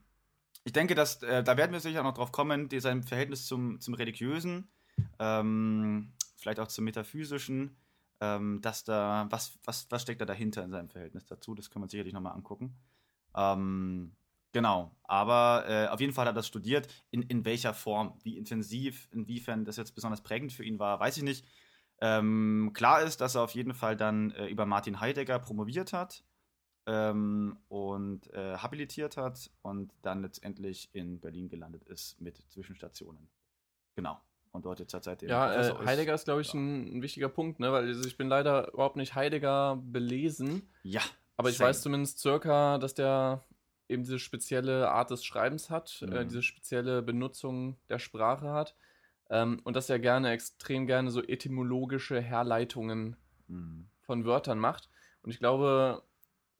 ich 0.70 0.74
denke, 0.74 0.94
dass, 0.94 1.24
äh, 1.24 1.44
da 1.44 1.58
werden 1.58 1.72
wir 1.72 1.80
sicher 1.80 2.04
noch 2.04 2.14
drauf 2.14 2.32
kommen, 2.32 2.70
sein 2.78 3.02
Verhältnis 3.02 3.48
zum, 3.48 3.82
zum 3.82 3.96
Religiösen, 3.96 4.70
ähm, 5.18 6.14
vielleicht 6.38 6.60
auch 6.60 6.68
zum 6.68 6.86
Metaphysischen, 6.86 7.76
ähm, 8.22 8.62
dass 8.62 8.84
da, 8.84 9.26
was, 9.32 9.58
was, 9.64 9.88
was 9.90 10.04
steckt 10.04 10.22
da 10.22 10.26
dahinter 10.26 10.64
in 10.64 10.70
seinem 10.70 10.92
Verhältnis 10.92 11.26
dazu? 11.26 11.56
Das 11.56 11.72
können 11.72 11.82
wir 11.82 11.86
uns 11.86 11.92
sicherlich 11.92 12.14
nochmal 12.14 12.34
angucken. 12.34 12.78
Ähm, 13.36 14.16
genau, 14.52 14.96
aber 15.06 15.66
äh, 15.68 15.88
auf 15.88 16.02
jeden 16.02 16.14
Fall 16.14 16.26
hat 16.26 16.34
er 16.34 16.36
das 16.36 16.46
studiert. 16.46 16.88
In, 17.10 17.24
in 17.24 17.46
welcher 17.46 17.74
Form, 17.74 18.20
wie 18.22 18.38
intensiv, 18.38 19.08
inwiefern 19.12 19.66
das 19.66 19.76
jetzt 19.76 19.96
besonders 19.96 20.22
prägend 20.22 20.54
für 20.54 20.64
ihn 20.64 20.78
war, 20.78 21.00
weiß 21.00 21.18
ich 21.18 21.24
nicht. 21.24 21.48
Ähm, 22.00 22.74
klar 22.76 23.02
ist, 23.02 23.22
dass 23.22 23.34
er 23.34 23.42
auf 23.42 23.56
jeden 23.56 23.74
Fall 23.74 23.98
dann 23.98 24.30
äh, 24.34 24.46
über 24.46 24.68
Martin 24.68 25.00
Heidegger 25.00 25.40
promoviert 25.40 25.94
hat. 25.94 26.24
Ähm, 26.91 27.55
und 27.67 28.34
äh, 28.34 28.58
habilitiert 28.58 29.15
hat 29.15 29.51
und 29.62 29.91
dann 30.01 30.24
letztendlich 30.24 30.89
in 30.93 31.19
Berlin 31.19 31.48
gelandet 31.48 31.84
ist 31.84 32.19
mit 32.19 32.38
Zwischenstationen. 32.50 33.29
Genau. 33.96 34.19
Und 34.51 34.65
dort 34.65 34.79
jetzt 34.79 34.96
seitdem. 35.03 35.29
Ja, 35.29 35.53
äh, 35.53 35.86
Heidegger 35.86 36.15
ist, 36.15 36.24
glaube 36.25 36.41
ich, 36.41 36.51
Ja. 36.53 36.60
ein, 36.60 36.98
ein 36.98 37.01
wichtiger 37.03 37.29
Punkt, 37.29 37.60
ne? 37.60 37.72
weil 37.72 37.88
ich 37.89 38.17
bin 38.17 38.27
leider 38.27 38.74
überhaupt 38.74 38.96
nicht 38.96 39.13
Heidegger 39.13 39.77
belesen, 39.84 40.67
Ja. 40.81 41.01
aber 41.38 41.50
ich 41.51 41.58
same. 41.58 41.69
weiß 41.69 41.81
zumindest 41.84 42.17
circa, 42.17 42.79
dass 42.79 42.96
der 42.96 43.43
eben 43.88 44.01
diese 44.03 44.17
spezielle 44.17 44.89
Art 44.89 45.12
des 45.12 45.24
Schreibens 45.24 45.69
hat, 45.69 46.01
äh, 46.01 46.24
Mhm. 46.24 46.29
diese 46.29 46.41
spezielle 46.41 47.03
Benutzung 47.03 47.77
der 47.89 48.00
Sprache 48.00 48.51
hat 48.51 48.75
ähm, 49.29 49.62
und 49.63 49.75
dass 49.75 49.89
er 49.91 50.00
gerne, 50.00 50.31
extrem 50.31 50.88
gerne 50.88 51.12
so 51.12 51.22
etymologische 51.22 52.19
Herleitungen 52.19 53.15
Mhm. 53.48 53.88
von 54.01 54.25
Wörtern 54.25 54.58
macht. 54.58 54.89
Und 55.22 55.29
ich 55.29 55.38
glaube, 55.39 56.01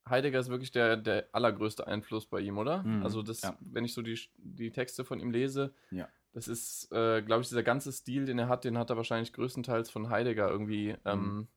Heidegger 0.10 0.39
ist 0.39 0.50
wirklich 0.50 0.72
der, 0.72 0.98
der 0.98 1.30
allergrößte 1.32 1.88
Einfluss 1.88 2.25
bei 2.28 2.39
ihm, 2.39 2.58
oder? 2.58 2.84
Mhm, 2.84 3.04
Also 3.04 3.22
das, 3.22 3.42
ja. 3.42 3.58
wenn 3.60 3.86
ich 3.86 3.94
so 3.94 4.01
die, 4.01 4.20
die 4.38 4.72
Texte 4.72 5.06
von 5.06 5.20
ihm 5.20 5.32
lese, 5.32 5.74
Ja. 5.92 6.08
das 6.34 6.48
ist, 6.48 6.92
äh, 6.92 7.22
glaube 7.22 7.42
ich, 7.42 7.48
dieser 7.50 7.63
ganze 7.63 7.92
Stil, 7.92 8.25
den 8.25 8.39
er 8.39 8.48
hat, 8.50 8.63
den 8.63 8.78
hat 8.78 8.89
er 8.89 8.98
wahrscheinlich 8.98 9.34
größtenteils 9.34 9.89
von 9.89 10.10
Heidegger 10.10 10.50
irgendwie, 10.50 10.96
ähm, 11.06 11.22
Mhm. 11.38 11.48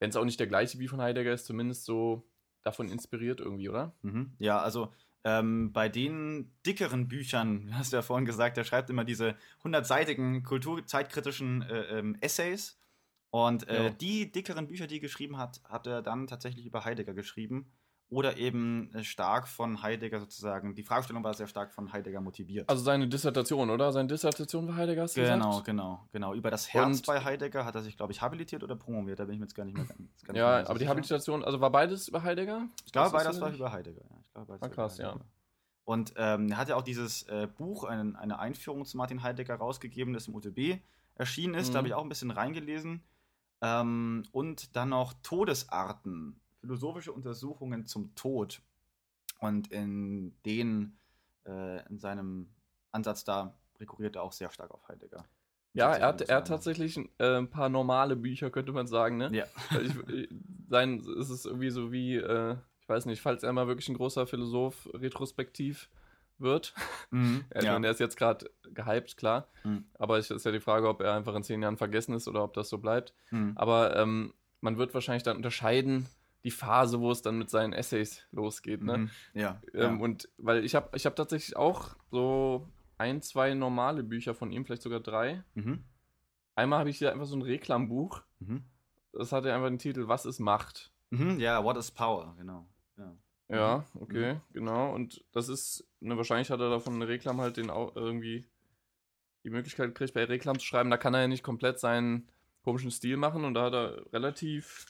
wenn 0.00 0.10
es 0.10 0.16
auch 0.16 0.24
nicht 0.24 0.40
der 0.40 0.46
gleiche 0.46 0.78
wie 0.78 0.88
von 0.88 1.00
Heidegger 1.00 1.32
ist, 1.32 1.46
zumindest 1.46 1.84
so 1.84 2.28
davon 2.62 2.88
inspiriert 2.88 3.40
irgendwie, 3.40 3.68
oder? 3.68 3.94
Mhm. 4.02 4.32
Ja, 4.38 4.60
also 4.60 4.92
ähm, 5.24 5.72
bei 5.72 5.88
den 5.88 6.52
dickeren 6.66 7.06
Büchern, 7.08 7.70
hast 7.78 7.92
du 7.92 7.96
ja 7.96 8.02
vorhin 8.02 8.26
gesagt, 8.26 8.58
er 8.58 8.64
schreibt 8.64 8.90
immer 8.90 9.04
diese 9.04 9.36
100-seitigen 9.64 10.42
kulturzeitkritischen 10.42 11.62
äh, 11.62 11.98
ähm, 11.98 12.16
Essays. 12.20 12.78
Und 13.30 13.66
äh, 13.68 13.84
Ja. 13.84 13.90
die 13.90 14.30
dickeren 14.30 14.66
Bücher, 14.66 14.86
die 14.86 14.96
er 14.96 15.00
geschrieben 15.00 15.38
hat, 15.38 15.62
hat 15.64 15.86
er 15.86 16.02
dann 16.02 16.26
tatsächlich 16.26 16.66
über 16.66 16.84
Heidegger 16.84 17.14
geschrieben. 17.14 17.72
Oder 18.12 18.36
eben 18.36 18.92
äh, 18.94 19.02
stark 19.04 19.48
von 19.48 19.82
Heidegger 19.82 20.20
sozusagen. 20.20 20.74
Die 20.74 20.82
Fragestellung 20.82 21.24
war 21.24 21.32
sehr 21.32 21.46
stark 21.46 21.72
von 21.72 21.92
Heidegger 21.94 22.20
motiviert. 22.20 22.68
Also 22.68 22.82
seine 22.84 23.08
Dissertation, 23.08 23.70
oder? 23.70 23.90
Seine 23.90 24.06
Dissertation 24.08 24.68
war 24.68 24.76
Heidegger, 24.76 25.02
hast 25.04 25.16
du 25.16 25.22
genau, 25.22 25.48
gesagt? 25.48 25.64
genau, 25.66 26.08
genau. 26.12 26.34
Über 26.34 26.50
das 26.50 26.68
Herz 26.74 26.84
Und- 26.98 27.06
bei 27.06 27.24
Heidegger 27.24 27.64
hat 27.64 27.74
er 27.74 27.80
sich, 27.80 27.96
glaube 27.96 28.12
ich, 28.12 28.20
habilitiert 28.20 28.62
oder 28.62 28.76
promoviert. 28.76 29.18
Da 29.18 29.24
bin 29.24 29.32
ich 29.32 29.40
mir 29.40 29.46
jetzt 29.46 29.54
gar 29.54 29.64
nicht 29.64 29.74
mehr 29.76 29.86
ganz, 29.86 29.98
nicht 29.98 30.26
Ja, 30.36 30.60
so 30.60 30.66
aber 30.66 30.74
die 30.74 30.78
sicher. 30.80 30.90
Habilitation, 30.90 31.42
also 31.42 31.60
war 31.62 31.70
beides 31.70 32.08
über 32.08 32.22
Heidegger? 32.22 32.68
Ich 32.84 32.92
glaube, 32.92 33.12
beides 33.12 33.40
war 33.40 33.50
über 33.50 33.72
Heidegger. 33.72 34.02
Ja. 34.02 34.16
Ich 34.26 34.32
glaube, 34.34 34.46
beides 34.48 34.60
Ah, 34.62 34.66
war 34.66 34.70
krass, 34.70 34.98
ja. 34.98 35.16
Und 35.84 36.12
ähm, 36.16 36.50
er 36.50 36.58
hat 36.58 36.68
ja 36.68 36.76
auch 36.76 36.82
dieses 36.82 37.22
äh, 37.24 37.48
Buch, 37.56 37.84
ein, 37.84 38.14
eine 38.16 38.38
Einführung 38.38 38.84
zu 38.84 38.98
Martin 38.98 39.22
Heidegger 39.22 39.54
rausgegeben, 39.56 40.12
das 40.12 40.28
im 40.28 40.34
UTB 40.34 40.80
erschienen 41.14 41.54
ist. 41.54 41.68
Da 41.68 41.72
Mhm. 41.72 41.76
habe 41.78 41.88
ich 41.88 41.94
auch 41.94 42.02
ein 42.02 42.08
bisschen 42.10 42.30
reingelesen. 42.30 43.02
Ähm, 43.62 44.24
und 44.32 44.76
dann 44.76 44.90
noch 44.90 45.14
Todesarten, 45.22 46.40
philosophische 46.62 47.12
Untersuchungen 47.12 47.84
zum 47.86 48.14
Tod. 48.14 48.62
Und 49.40 49.70
in 49.72 50.34
den, 50.46 50.96
äh, 51.44 51.86
in 51.88 51.98
seinem 51.98 52.48
Ansatz 52.92 53.24
da 53.24 53.54
rekurriert 53.80 54.16
er 54.16 54.22
auch 54.22 54.32
sehr 54.32 54.50
stark 54.50 54.70
auf 54.70 54.88
Heidegger. 54.88 55.24
Ja, 55.74 55.92
er 55.94 56.06
hat, 56.08 56.20
er 56.20 56.36
hat 56.36 56.48
tatsächlich 56.48 56.98
äh, 57.18 57.38
ein 57.38 57.50
paar 57.50 57.68
normale 57.68 58.14
Bücher, 58.14 58.50
könnte 58.50 58.72
man 58.72 58.86
sagen, 58.86 59.16
ne? 59.16 59.30
Ja. 59.32 59.44
Ich, 59.80 60.14
äh, 60.14 60.28
sein, 60.68 61.00
es 61.20 61.30
ist 61.30 61.46
irgendwie 61.46 61.70
so 61.70 61.90
wie, 61.90 62.16
äh, 62.16 62.56
ich 62.80 62.88
weiß 62.88 63.06
nicht, 63.06 63.20
falls 63.20 63.42
er 63.42 63.52
mal 63.52 63.66
wirklich 63.66 63.88
ein 63.88 63.96
großer 63.96 64.26
Philosoph 64.26 64.88
retrospektiv 64.94 65.90
wird. 66.38 66.74
Mhm. 67.10 67.44
Ja, 67.54 67.60
ich 67.60 67.66
meine, 67.66 67.88
er 67.88 67.90
ist 67.90 68.00
jetzt 68.00 68.16
gerade 68.16 68.50
gehypt, 68.72 69.18
klar. 69.18 69.48
Mhm. 69.64 69.84
Aber 69.98 70.16
es 70.16 70.30
ist 70.30 70.46
ja 70.46 70.52
die 70.52 70.60
Frage, 70.60 70.88
ob 70.88 71.02
er 71.02 71.12
einfach 71.12 71.34
in 71.34 71.42
zehn 71.42 71.60
Jahren 71.60 71.76
vergessen 71.76 72.14
ist 72.14 72.26
oder 72.26 72.42
ob 72.42 72.54
das 72.54 72.70
so 72.70 72.78
bleibt. 72.78 73.12
Mhm. 73.30 73.52
Aber 73.54 73.94
ähm, 73.96 74.32
man 74.62 74.78
wird 74.78 74.94
wahrscheinlich 74.94 75.24
dann 75.24 75.36
unterscheiden, 75.36 76.06
die 76.44 76.50
Phase, 76.50 77.00
wo 77.00 77.10
es 77.10 77.22
dann 77.22 77.38
mit 77.38 77.50
seinen 77.50 77.72
Essays 77.72 78.26
losgeht. 78.32 78.82
Ne? 78.82 78.98
Mhm. 78.98 79.10
Ja. 79.34 79.60
Ähm, 79.74 79.80
ja. 79.80 80.04
Und 80.04 80.28
weil 80.38 80.64
ich 80.64 80.74
habe 80.74 80.96
ich 80.96 81.06
hab 81.06 81.14
tatsächlich 81.16 81.56
auch 81.56 81.94
so 82.10 82.68
ein, 82.98 83.22
zwei 83.22 83.54
normale 83.54 84.02
Bücher 84.02 84.34
von 84.34 84.50
ihm, 84.52 84.64
vielleicht 84.64 84.82
sogar 84.82 85.00
drei. 85.00 85.42
Mhm. 85.54 85.84
Einmal 86.54 86.80
habe 86.80 86.90
ich 86.90 86.98
hier 86.98 87.12
einfach 87.12 87.26
so 87.26 87.36
ein 87.36 87.42
Reklambuch. 87.42 88.22
Mhm. 88.40 88.64
Das 89.12 89.32
hatte 89.32 89.52
einfach 89.54 89.68
den 89.68 89.78
Titel 89.78 90.08
Was 90.08 90.24
ist 90.26 90.40
Macht? 90.40 90.92
Mhm. 91.10 91.38
Ja, 91.38 91.62
What 91.64 91.76
is 91.76 91.90
Power, 91.90 92.34
genau. 92.38 92.66
Ja. 92.96 93.14
Ja, 93.48 93.84
okay, 94.00 94.40
genau. 94.54 94.94
Und 94.94 95.24
das 95.32 95.48
ist, 95.50 95.86
ne, 96.00 96.16
wahrscheinlich 96.16 96.50
hat 96.50 96.60
er 96.60 96.70
davon 96.70 96.94
eine 96.94 97.06
Reklam 97.08 97.38
halt 97.40 97.58
den 97.58 97.68
au- 97.68 97.92
irgendwie 97.94 98.46
die 99.44 99.50
Möglichkeit 99.50 99.88
gekriegt, 99.88 100.14
bei 100.14 100.24
Reklam 100.24 100.58
zu 100.58 100.64
schreiben. 100.64 100.88
Da 100.90 100.96
kann 100.96 101.12
er 101.12 101.20
ja 101.22 101.28
nicht 101.28 101.42
komplett 101.42 101.78
seinen 101.78 102.28
komischen 102.62 102.90
Stil 102.90 103.16
machen 103.18 103.44
und 103.44 103.52
da 103.54 103.64
hat 103.64 103.74
er 103.74 104.12
relativ, 104.12 104.86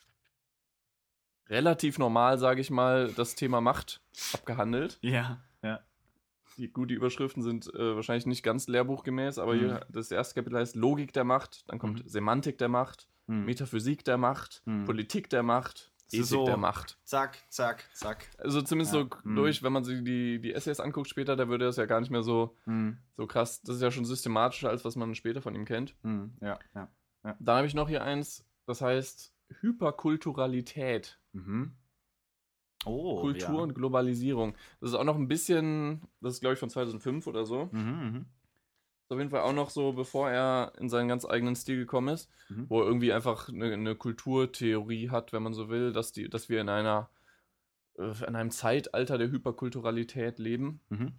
relativ 1.52 1.98
normal, 1.98 2.38
sage 2.38 2.60
ich 2.60 2.70
mal, 2.70 3.12
das 3.12 3.34
Thema 3.36 3.60
Macht 3.60 4.00
abgehandelt. 4.32 4.98
Ja, 5.02 5.40
ja. 5.62 5.80
Die, 6.58 6.68
gut, 6.68 6.90
die 6.90 6.94
Überschriften 6.94 7.42
sind 7.42 7.72
äh, 7.74 7.94
wahrscheinlich 7.96 8.26
nicht 8.26 8.42
ganz 8.42 8.66
lehrbuchgemäß, 8.68 9.38
aber 9.38 9.54
Mhm. 9.54 9.58
hier, 9.60 9.86
das 9.88 10.10
erste 10.10 10.34
Kapitel 10.34 10.58
heißt 10.58 10.76
Logik 10.76 11.12
der 11.12 11.24
Macht, 11.24 11.68
dann 11.68 11.78
kommt 11.78 12.04
Mhm. 12.04 12.08
Semantik 12.08 12.58
der 12.58 12.68
Macht, 12.68 13.08
Mhm. 13.26 13.44
Metaphysik 13.44 14.04
der 14.04 14.18
Macht, 14.18 14.62
Mhm. 14.66 14.84
Politik 14.84 15.30
der 15.30 15.42
Macht, 15.42 15.92
Ethik 16.10 16.24
so- 16.26 16.44
der 16.44 16.58
Macht. 16.58 16.98
Zack, 17.04 17.38
zack, 17.48 17.84
zack. 17.94 18.26
Also 18.36 18.60
zumindest 18.60 18.92
Ja. 18.94 19.00
so 19.00 19.08
Mhm. 19.24 19.36
durch, 19.36 19.62
wenn 19.62 19.72
man 19.72 19.82
sich 19.84 20.04
die, 20.04 20.40
die 20.42 20.52
Essays 20.52 20.78
anguckt 20.78 21.08
später, 21.08 21.36
da 21.36 21.48
würde 21.48 21.64
das 21.64 21.76
ja 21.76 21.86
gar 21.86 22.00
nicht 22.00 22.10
mehr 22.10 22.22
so, 22.22 22.54
Mhm. 22.66 22.98
so 23.16 23.26
krass. 23.26 23.62
Das 23.62 23.76
ist 23.76 23.82
ja 23.82 23.90
schon 23.90 24.04
systematischer, 24.04 24.68
als 24.68 24.84
was 24.84 24.94
man 24.94 25.14
später 25.14 25.40
von 25.40 25.54
ihm 25.54 25.64
kennt. 25.64 25.94
Mhm. 26.02 26.34
Ja, 26.42 26.58
ja. 26.74 26.88
Dann 27.38 27.56
habe 27.56 27.66
ich 27.66 27.72
noch 27.74 27.88
hier 27.88 28.02
eins, 28.04 28.44
das 28.66 28.82
heißt 28.82 29.32
Hyperkulturalität. 29.60 31.18
Mhm. 31.32 31.72
Oh, 32.84 33.20
Kultur 33.20 33.54
ja. 33.56 33.62
und 33.62 33.74
Globalisierung. 33.74 34.54
Das 34.80 34.90
ist 34.90 34.96
auch 34.96 35.04
noch 35.04 35.16
ein 35.16 35.28
bisschen, 35.28 36.02
das 36.20 36.34
ist 36.34 36.40
glaube 36.40 36.54
ich 36.54 36.60
von 36.60 36.70
2005 36.70 37.26
oder 37.26 37.44
so. 37.46 37.68
Mhm, 37.70 37.80
mhm. 37.80 38.26
Ist 39.04 39.12
auf 39.12 39.18
jeden 39.18 39.30
Fall 39.30 39.42
auch 39.42 39.52
noch 39.52 39.70
so, 39.70 39.92
bevor 39.92 40.30
er 40.30 40.72
in 40.78 40.88
seinen 40.88 41.08
ganz 41.08 41.24
eigenen 41.24 41.54
Stil 41.54 41.76
gekommen 41.76 42.08
ist, 42.14 42.28
Mhm. 42.48 42.66
wo 42.68 42.80
er 42.80 42.86
irgendwie 42.86 43.12
einfach 43.12 43.48
eine, 43.48 43.72
eine 43.72 43.94
Kulturtheorie 43.94 45.10
hat, 45.10 45.32
wenn 45.32 45.42
man 45.42 45.54
so 45.54 45.68
will, 45.68 45.92
dass, 45.92 46.12
die, 46.12 46.28
dass 46.28 46.48
wir 46.48 46.60
in 46.60 46.68
einer 46.68 47.08
äh, 47.98 48.12
in 48.26 48.34
einem 48.36 48.50
Zeitalter 48.50 49.16
der 49.18 49.30
Hyperkulturalität 49.30 50.38
leben. 50.38 50.80
Mhm. 50.88 51.12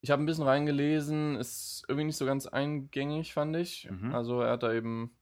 Ich 0.00 0.10
habe 0.10 0.20
ein 0.22 0.26
bisschen 0.26 0.44
reingelesen, 0.44 1.36
ist 1.36 1.84
irgendwie 1.86 2.06
nicht 2.06 2.16
so 2.16 2.26
ganz 2.26 2.46
eingängig, 2.46 3.34
fand 3.34 3.54
ich. 3.56 3.88
Mhm. 3.88 4.12
Also 4.12 4.40
er 4.40 4.52
hat 4.52 4.64
da 4.64 4.72
eben, 4.72 5.12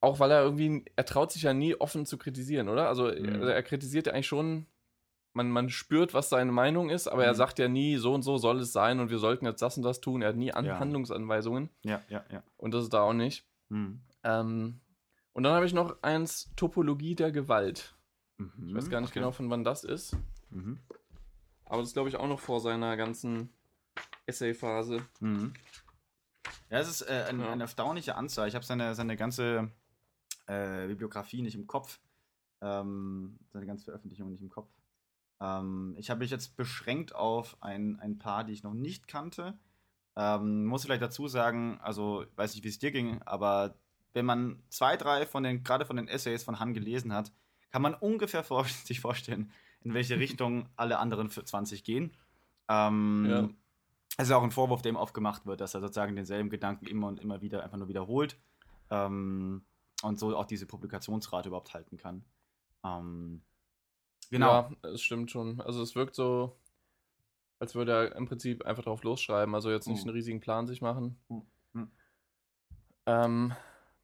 auch 0.00 0.18
weil 0.20 0.30
er 0.30 0.42
irgendwie, 0.42 0.84
er 0.94 1.04
traut 1.04 1.32
sich 1.32 1.42
ja 1.42 1.52
nie 1.54 1.74
offen 1.74 2.06
zu 2.06 2.18
kritisieren, 2.18 2.68
oder? 2.68 2.88
Also 2.88 3.04
Mhm. 3.06 3.42
er, 3.42 3.54
er 3.54 3.62
kritisiert 3.62 4.06
ja 4.06 4.12
eigentlich 4.12 4.26
schon, 4.28 4.66
man, 5.32 5.50
man 5.50 5.68
spürt, 5.70 6.14
was 6.14 6.28
seine 6.28 6.52
Meinung 6.52 6.88
ist, 6.90 7.08
aber 7.08 7.24
er 7.24 7.32
Mhm. 7.32 7.36
sagt 7.36 7.58
ja 7.58 7.68
nie, 7.68 7.96
so 7.96 8.14
und 8.14 8.22
so 8.22 8.38
soll 8.38 8.60
es 8.60 8.72
sein 8.72 9.00
und 9.00 9.10
wir 9.10 9.18
sollten 9.18 9.44
jetzt 9.46 9.60
das 9.62 9.76
und 9.76 9.82
das 9.82 10.00
tun. 10.00 10.22
Er 10.22 10.28
hat 10.30 10.36
nie 10.36 10.52
An 10.52 10.64
Ja. 10.64 10.78
Handlungsanweisungen 10.78 11.70
Ja, 11.84 12.00
ja, 12.08 12.24
ja. 12.30 12.42
und 12.56 12.72
das 12.72 12.84
ist 12.84 12.92
da 12.92 13.02
auch 13.02 13.12
nicht. 13.12 13.44
Mhm. 13.68 14.00
Ähm, 14.24 14.80
und 15.32 15.42
dann 15.42 15.52
habe 15.54 15.66
ich 15.66 15.74
noch 15.74 16.02
eins, 16.02 16.50
Topologie 16.56 17.14
der 17.14 17.32
Gewalt. 17.32 17.94
Ich 18.38 18.74
weiß 18.74 18.90
gar 18.90 19.00
nicht 19.00 19.10
okay. 19.10 19.20
genau, 19.20 19.32
von 19.32 19.48
wann 19.50 19.64
das 19.64 19.82
ist. 19.84 20.16
Mhm. 20.50 20.78
Aber 21.64 21.78
das 21.78 21.88
ist, 21.88 21.94
glaube 21.94 22.08
ich, 22.08 22.16
auch 22.16 22.28
noch 22.28 22.40
vor 22.40 22.60
seiner 22.60 22.96
ganzen 22.96 23.50
Essay-Phase. 24.26 25.00
Mhm. 25.20 25.52
Ja, 26.70 26.78
es 26.78 26.88
ist 26.88 27.02
äh, 27.02 27.24
ein, 27.28 27.40
Ja. 27.40 27.50
eine 27.52 27.62
erstaunliche 27.64 28.14
Anzahl. 28.16 28.48
Ich 28.48 28.54
habe 28.54 28.64
seine, 28.64 28.94
seine 28.94 29.16
ganze 29.16 29.70
äh, 30.46 30.86
Bibliografie 30.86 31.42
nicht 31.42 31.54
im 31.54 31.66
Kopf. 31.66 32.00
Ähm, 32.60 33.38
seine 33.52 33.66
ganze 33.66 33.84
Veröffentlichung 33.84 34.30
nicht 34.30 34.42
im 34.42 34.48
Kopf. 34.48 34.70
Ähm, 35.40 35.94
ich 35.98 36.10
habe 36.10 36.20
mich 36.20 36.30
jetzt 36.30 36.56
beschränkt 36.56 37.14
auf 37.14 37.56
ein, 37.60 38.00
ein 38.00 38.18
paar, 38.18 38.44
die 38.44 38.52
ich 38.52 38.62
noch 38.62 38.74
nicht 38.74 39.08
kannte. 39.08 39.58
Ähm, 40.16 40.64
muss 40.64 40.84
vielleicht 40.84 41.02
dazu 41.02 41.28
sagen, 41.28 41.78
also 41.82 42.22
ich 42.22 42.36
weiß 42.36 42.54
nicht, 42.54 42.64
wie 42.64 42.68
es 42.68 42.78
dir 42.78 42.90
ging, 42.90 43.20
aber 43.22 43.74
wenn 44.14 44.24
man 44.24 44.62
zwei, 44.70 44.96
drei 44.96 45.26
von 45.26 45.42
den, 45.42 45.62
gerade 45.62 45.84
von 45.84 45.96
den 45.96 46.08
Essays 46.08 46.42
von 46.42 46.58
Han 46.58 46.72
gelesen 46.72 47.12
hat, 47.12 47.32
kann 47.70 47.82
man 47.82 47.94
ungefähr 47.94 48.42
vor, 48.42 48.64
sich 48.84 49.00
vorstellen, 49.00 49.50
in 49.82 49.92
welche 49.92 50.18
Richtung 50.18 50.68
alle 50.76 50.98
anderen 50.98 51.28
für 51.28 51.44
20 51.44 51.84
gehen. 51.84 52.12
Ähm, 52.68 53.26
Ja. 53.28 53.48
Es 54.18 54.28
ist 54.28 54.32
auch 54.32 54.42
ein 54.42 54.50
Vorwurf, 54.50 54.80
dem 54.80 54.96
aufgemacht 54.96 55.44
wird, 55.44 55.60
dass 55.60 55.74
er 55.74 55.82
sozusagen 55.82 56.16
denselben 56.16 56.48
Gedanken 56.48 56.86
immer 56.86 57.08
und 57.08 57.20
immer 57.20 57.42
wieder 57.42 57.62
einfach 57.62 57.76
nur 57.76 57.88
wiederholt 57.88 58.38
ähm, 58.90 59.62
und 60.02 60.18
so 60.18 60.36
auch 60.36 60.46
diese 60.46 60.66
Publikationsrate 60.66 61.48
überhaupt 61.48 61.72
halten 61.74 61.96
kann. 61.96 62.24
Ähm, 62.84 63.42
genau. 64.30 64.70
Ja, 64.82 64.90
es 64.90 65.02
stimmt 65.02 65.30
schon. 65.30 65.60
Also 65.60 65.82
es 65.82 65.94
wirkt 65.94 66.14
so, 66.14 66.58
als 67.58 67.74
würde 67.74 67.92
er 67.92 68.16
im 68.16 68.26
Prinzip 68.26 68.64
einfach 68.64 68.84
drauf 68.84 69.02
losschreiben. 69.02 69.54
Also 69.54 69.70
jetzt 69.70 69.88
nicht 69.88 70.02
Mhm. 70.04 70.10
einen 70.10 70.16
riesigen 70.16 70.40
Plan 70.40 70.66
sich 70.66 70.80
machen. 70.82 71.18
Mhm. 71.28 71.90
Ähm, 73.06 73.54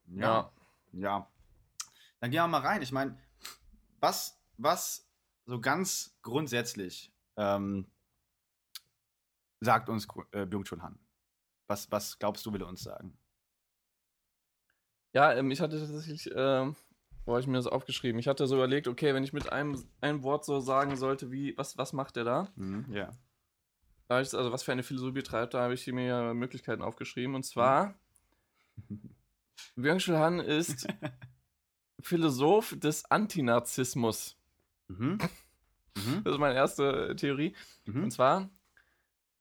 Ja. 0.07 0.51
Ja. 0.93 1.29
Dann 2.19 2.31
gehen 2.31 2.41
wir 2.41 2.47
mal 2.47 2.61
rein. 2.61 2.81
Ich 2.81 2.91
meine, 2.91 3.17
was, 3.99 4.39
was 4.57 5.07
so 5.45 5.59
ganz 5.59 6.17
grundsätzlich 6.21 7.11
ähm, 7.35 7.85
sagt 9.59 9.89
uns 9.89 10.07
äh, 10.31 10.45
Byung-Chul 10.45 10.81
Han? 10.81 10.99
Was, 11.67 11.91
was 11.91 12.17
glaubst 12.19 12.45
du, 12.45 12.53
will 12.53 12.61
er 12.61 12.67
uns 12.67 12.83
sagen? 12.83 13.17
Ja, 15.13 15.33
ähm, 15.33 15.51
ich 15.51 15.61
hatte 15.61 15.79
tatsächlich 15.79 16.29
ähm, 16.35 16.75
wo 17.25 17.33
habe 17.33 17.41
ich 17.41 17.47
mir 17.47 17.57
das 17.57 17.67
aufgeschrieben? 17.67 18.19
Ich 18.19 18.27
hatte 18.27 18.47
so 18.47 18.55
überlegt, 18.55 18.87
okay, 18.87 19.13
wenn 19.13 19.23
ich 19.23 19.33
mit 19.33 19.51
einem, 19.51 19.81
einem 20.01 20.23
Wort 20.23 20.43
so 20.43 20.59
sagen 20.59 20.97
sollte, 20.97 21.31
wie, 21.31 21.57
was, 21.57 21.77
was 21.77 21.93
macht 21.93 22.17
der 22.17 22.25
da? 22.25 22.51
Mhm. 22.55 22.85
Ja. 22.93 23.11
Da 24.09 24.19
ich, 24.19 24.33
also 24.33 24.51
was 24.51 24.63
für 24.63 24.73
eine 24.73 24.83
Philosophie 24.83 25.23
treibt, 25.23 25.53
da 25.53 25.61
habe 25.61 25.73
ich 25.73 25.87
mir 25.87 26.33
Möglichkeiten 26.33 26.81
aufgeschrieben. 26.81 27.35
Und 27.35 27.43
zwar, 27.43 27.95
Byung-Chul 29.75 30.17
Han 30.17 30.39
ist 30.39 30.85
Philosoph 32.01 32.75
des 32.77 33.05
Antinarzismus. 33.09 34.37
Mhm. 34.89 35.17
Mhm. 35.95 36.23
Das 36.25 36.33
ist 36.33 36.39
meine 36.39 36.55
erste 36.55 37.15
Theorie. 37.15 37.55
Mhm. 37.85 38.03
Und 38.03 38.11
zwar 38.11 38.49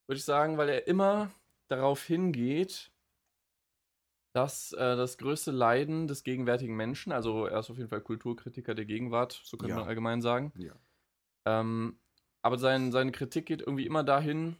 würde 0.07 0.19
ich 0.19 0.25
sagen, 0.25 0.57
weil 0.57 0.69
er 0.69 0.87
immer 0.87 1.33
darauf 1.67 2.05
hingeht, 2.05 2.92
dass 4.33 4.73
äh, 4.73 4.97
das 4.97 5.19
größte 5.19 5.51
Leiden 5.51 6.07
des 6.07 6.25
gegenwärtigen 6.25 6.75
Menschen, 6.77 7.13
also 7.13 7.47
er 7.47 7.61
ist 7.61 7.71
auf 7.71 7.77
jeden 7.77 7.91
Fall 7.91 8.01
Kulturkritiker 8.01 8.75
der 8.75 8.85
Gegenwart, 8.87 9.41
so 9.45 9.57
könnte 9.57 9.71
Ja. 9.75 9.81
man 9.81 9.89
allgemein 9.89 10.23
sagen. 10.23 10.53
Ja. 10.57 10.73
Ähm, 11.45 11.99
aber 12.41 12.59
sein, 12.59 12.93
seine 12.93 13.13
Kritik 13.13 13.47
geht 13.47 13.61
irgendwie 13.61 13.87
immer 13.87 14.05
dahin, 14.05 14.57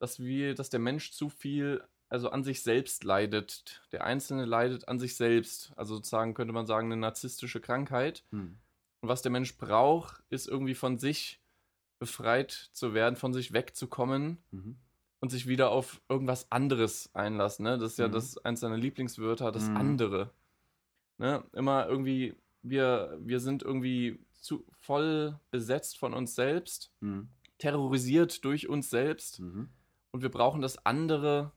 dass 0.00 0.18
wir, 0.20 0.54
dass 0.54 0.68
der 0.70 0.80
Mensch 0.80 1.12
zu 1.12 1.28
viel, 1.28 1.82
also 2.08 2.28
an 2.30 2.44
sich 2.44 2.62
selbst 2.62 3.04
leidet. 3.04 3.82
Der 3.92 4.04
Einzelne 4.04 4.44
leidet 4.44 4.88
an 4.88 4.98
sich 4.98 5.16
selbst. 5.16 5.72
Also 5.76 5.94
sozusagen 5.94 6.34
könnte 6.34 6.52
man 6.52 6.66
sagen, 6.66 6.88
eine 6.92 7.00
narzisstische 7.00 7.60
Krankheit. 7.60 8.24
Mhm. 8.30 8.58
Und 9.00 9.08
was 9.08 9.22
der 9.22 9.32
Mensch 9.32 9.56
braucht, 9.56 10.22
ist 10.30 10.48
irgendwie 10.48 10.74
von 10.74 10.98
sich 10.98 11.40
befreit 11.98 12.50
zu 12.72 12.92
werden, 12.94 13.16
von 13.16 13.32
sich 13.32 13.52
wegzukommen 13.52 14.38
Mhm. 14.50 14.76
Und 15.24 15.30
sich 15.30 15.46
wieder 15.46 15.70
auf 15.70 16.02
irgendwas 16.06 16.52
anderes 16.52 17.08
einlassen. 17.14 17.62
Ne? 17.64 17.78
Das 17.78 17.92
ist 17.92 17.98
ja 17.98 18.08
Mhm. 18.08 18.12
das 18.12 18.36
eins 18.44 18.60
seiner 18.60 18.76
Lieblingswörter, 18.76 19.52
das 19.52 19.70
Mhm. 19.70 19.76
andere. 19.78 20.30
Ne? 21.16 21.42
Immer 21.54 21.86
irgendwie, 21.88 22.34
wir, 22.60 23.16
wir 23.22 23.40
sind 23.40 23.62
irgendwie 23.62 24.18
zu 24.34 24.66
voll 24.80 25.40
besetzt 25.50 25.96
von 25.96 26.12
uns 26.12 26.34
selbst, 26.34 26.92
Mhm. 27.00 27.30
terrorisiert 27.56 28.44
durch 28.44 28.68
uns 28.68 28.90
selbst 28.90 29.40
Mhm. 29.40 29.70
und 30.10 30.20
wir 30.20 30.28
brauchen 30.28 30.60
das 30.60 30.84
andere, 30.84 31.52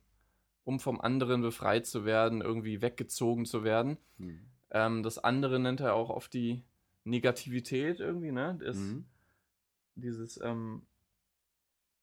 um 0.63 0.79
vom 0.79 1.01
anderen 1.01 1.41
befreit 1.41 1.85
zu 1.85 2.05
werden, 2.05 2.39
irgendwie 2.39 2.81
weggezogen 2.81 3.43
zu 3.43 3.65
werden. 3.65 3.97
Mhm. 4.17 4.45
Ähm, 4.71 5.03
das 5.03 5.17
andere 5.17 5.59
nennt 5.59 5.81
er 5.81 5.93
auch 5.93 6.09
oft 6.09 6.33
die 6.33 6.63
Negativität 7.03 7.99
irgendwie, 7.99 8.31
ne? 8.31 8.57
Das, 8.63 8.77
Mhm. 8.77 9.03
Dieses, 9.95 10.39
ähm, 10.41 10.83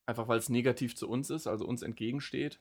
einfach 0.07 0.29
weil 0.29 0.39
es 0.39 0.49
negativ 0.49 0.97
zu 0.97 1.09
uns 1.09 1.31
ist, 1.31 1.47
also 1.47 1.67
uns 1.67 1.83
entgegensteht. 1.83 2.61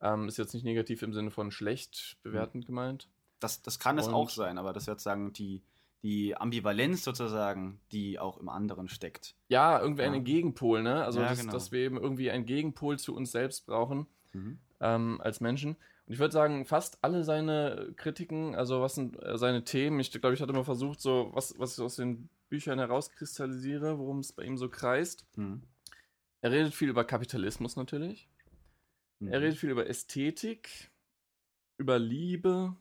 Ähm, 0.00 0.28
ist 0.28 0.38
jetzt 0.38 0.54
nicht 0.54 0.64
negativ 0.64 1.02
im 1.02 1.12
Sinne 1.12 1.30
von 1.30 1.50
schlecht 1.50 2.18
bewertend 2.22 2.66
gemeint. 2.66 3.08
Das, 3.40 3.62
das 3.62 3.78
kann 3.78 3.98
es 3.98 4.06
Und- 4.08 4.14
auch 4.14 4.30
sein, 4.30 4.58
aber 4.58 4.72
das 4.72 4.86
wird 4.86 5.00
sagen, 5.00 5.32
die, 5.32 5.62
die 6.02 6.36
Ambivalenz 6.36 7.02
sozusagen, 7.02 7.80
die 7.90 8.18
auch 8.20 8.38
im 8.38 8.48
anderen 8.48 8.88
steckt. 8.88 9.34
Ja, 9.48 9.80
irgendwie 9.80 10.02
Ja. 10.02 10.08
einen 10.08 10.22
Gegenpol, 10.24 10.82
ne? 10.82 11.04
Also, 11.04 11.20
Ja, 11.20 11.28
dass, 11.30 11.40
genau. 11.40 11.52
dass 11.52 11.72
wir 11.72 11.80
eben 11.80 11.96
irgendwie 11.96 12.30
einen 12.30 12.46
Gegenpol 12.46 12.98
zu 12.98 13.14
uns 13.16 13.32
selbst 13.32 13.66
brauchen. 13.66 14.06
Mhm. 14.34 14.58
ähm, 14.80 15.20
als 15.22 15.40
Menschen. 15.40 15.70
Und 16.06 16.12
ich 16.12 16.18
würde 16.20 16.32
sagen, 16.32 16.64
fast 16.66 16.98
alle 17.02 17.24
seine 17.24 17.92
Kritiken, 17.96 18.54
also 18.54 18.80
was 18.82 18.94
sind 18.94 19.20
äh, 19.22 19.36
seine 19.38 19.64
Themen, 19.64 19.98
ich 20.00 20.12
glaube, 20.12 20.34
ich 20.34 20.40
hatte 20.42 20.52
mal 20.52 20.62
versucht, 20.64 21.00
so 21.00 21.30
was, 21.32 21.58
was 21.58 21.76
ich 21.78 21.82
aus 21.84 21.96
den 21.96 22.28
Büchern 22.50 22.78
herauskristallisiere, 22.78 23.98
worum 23.98 24.18
es 24.20 24.32
bei 24.32 24.44
ihm 24.44 24.56
so 24.58 24.68
kreist. 24.68 25.24
Mhm. 25.36 25.62
Er 26.40 26.52
redet 26.52 26.74
viel 26.74 26.88
über 26.88 27.04
Kapitalismus 27.04 27.76
natürlich. 27.76 28.28
Mhm. 29.18 29.28
Er 29.32 29.40
redet 29.40 29.58
viel 29.58 29.70
über 29.70 29.86
Ästhetik, 29.88 30.90
über 31.78 31.98
Liebe, 31.98 32.76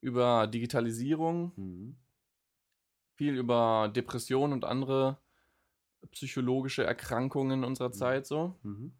über 0.00 0.46
Digitalisierung, 0.46 1.52
Mhm. 1.56 1.96
viel 3.16 3.36
über 3.36 3.90
Depressionen 3.94 4.52
und 4.52 4.64
andere 4.64 5.18
psychologische 6.10 6.84
Erkrankungen 6.84 7.64
unserer 7.64 7.88
Mhm. 7.88 7.94
Zeit 7.94 8.26
so. 8.26 8.58
Mhm. 8.62 8.92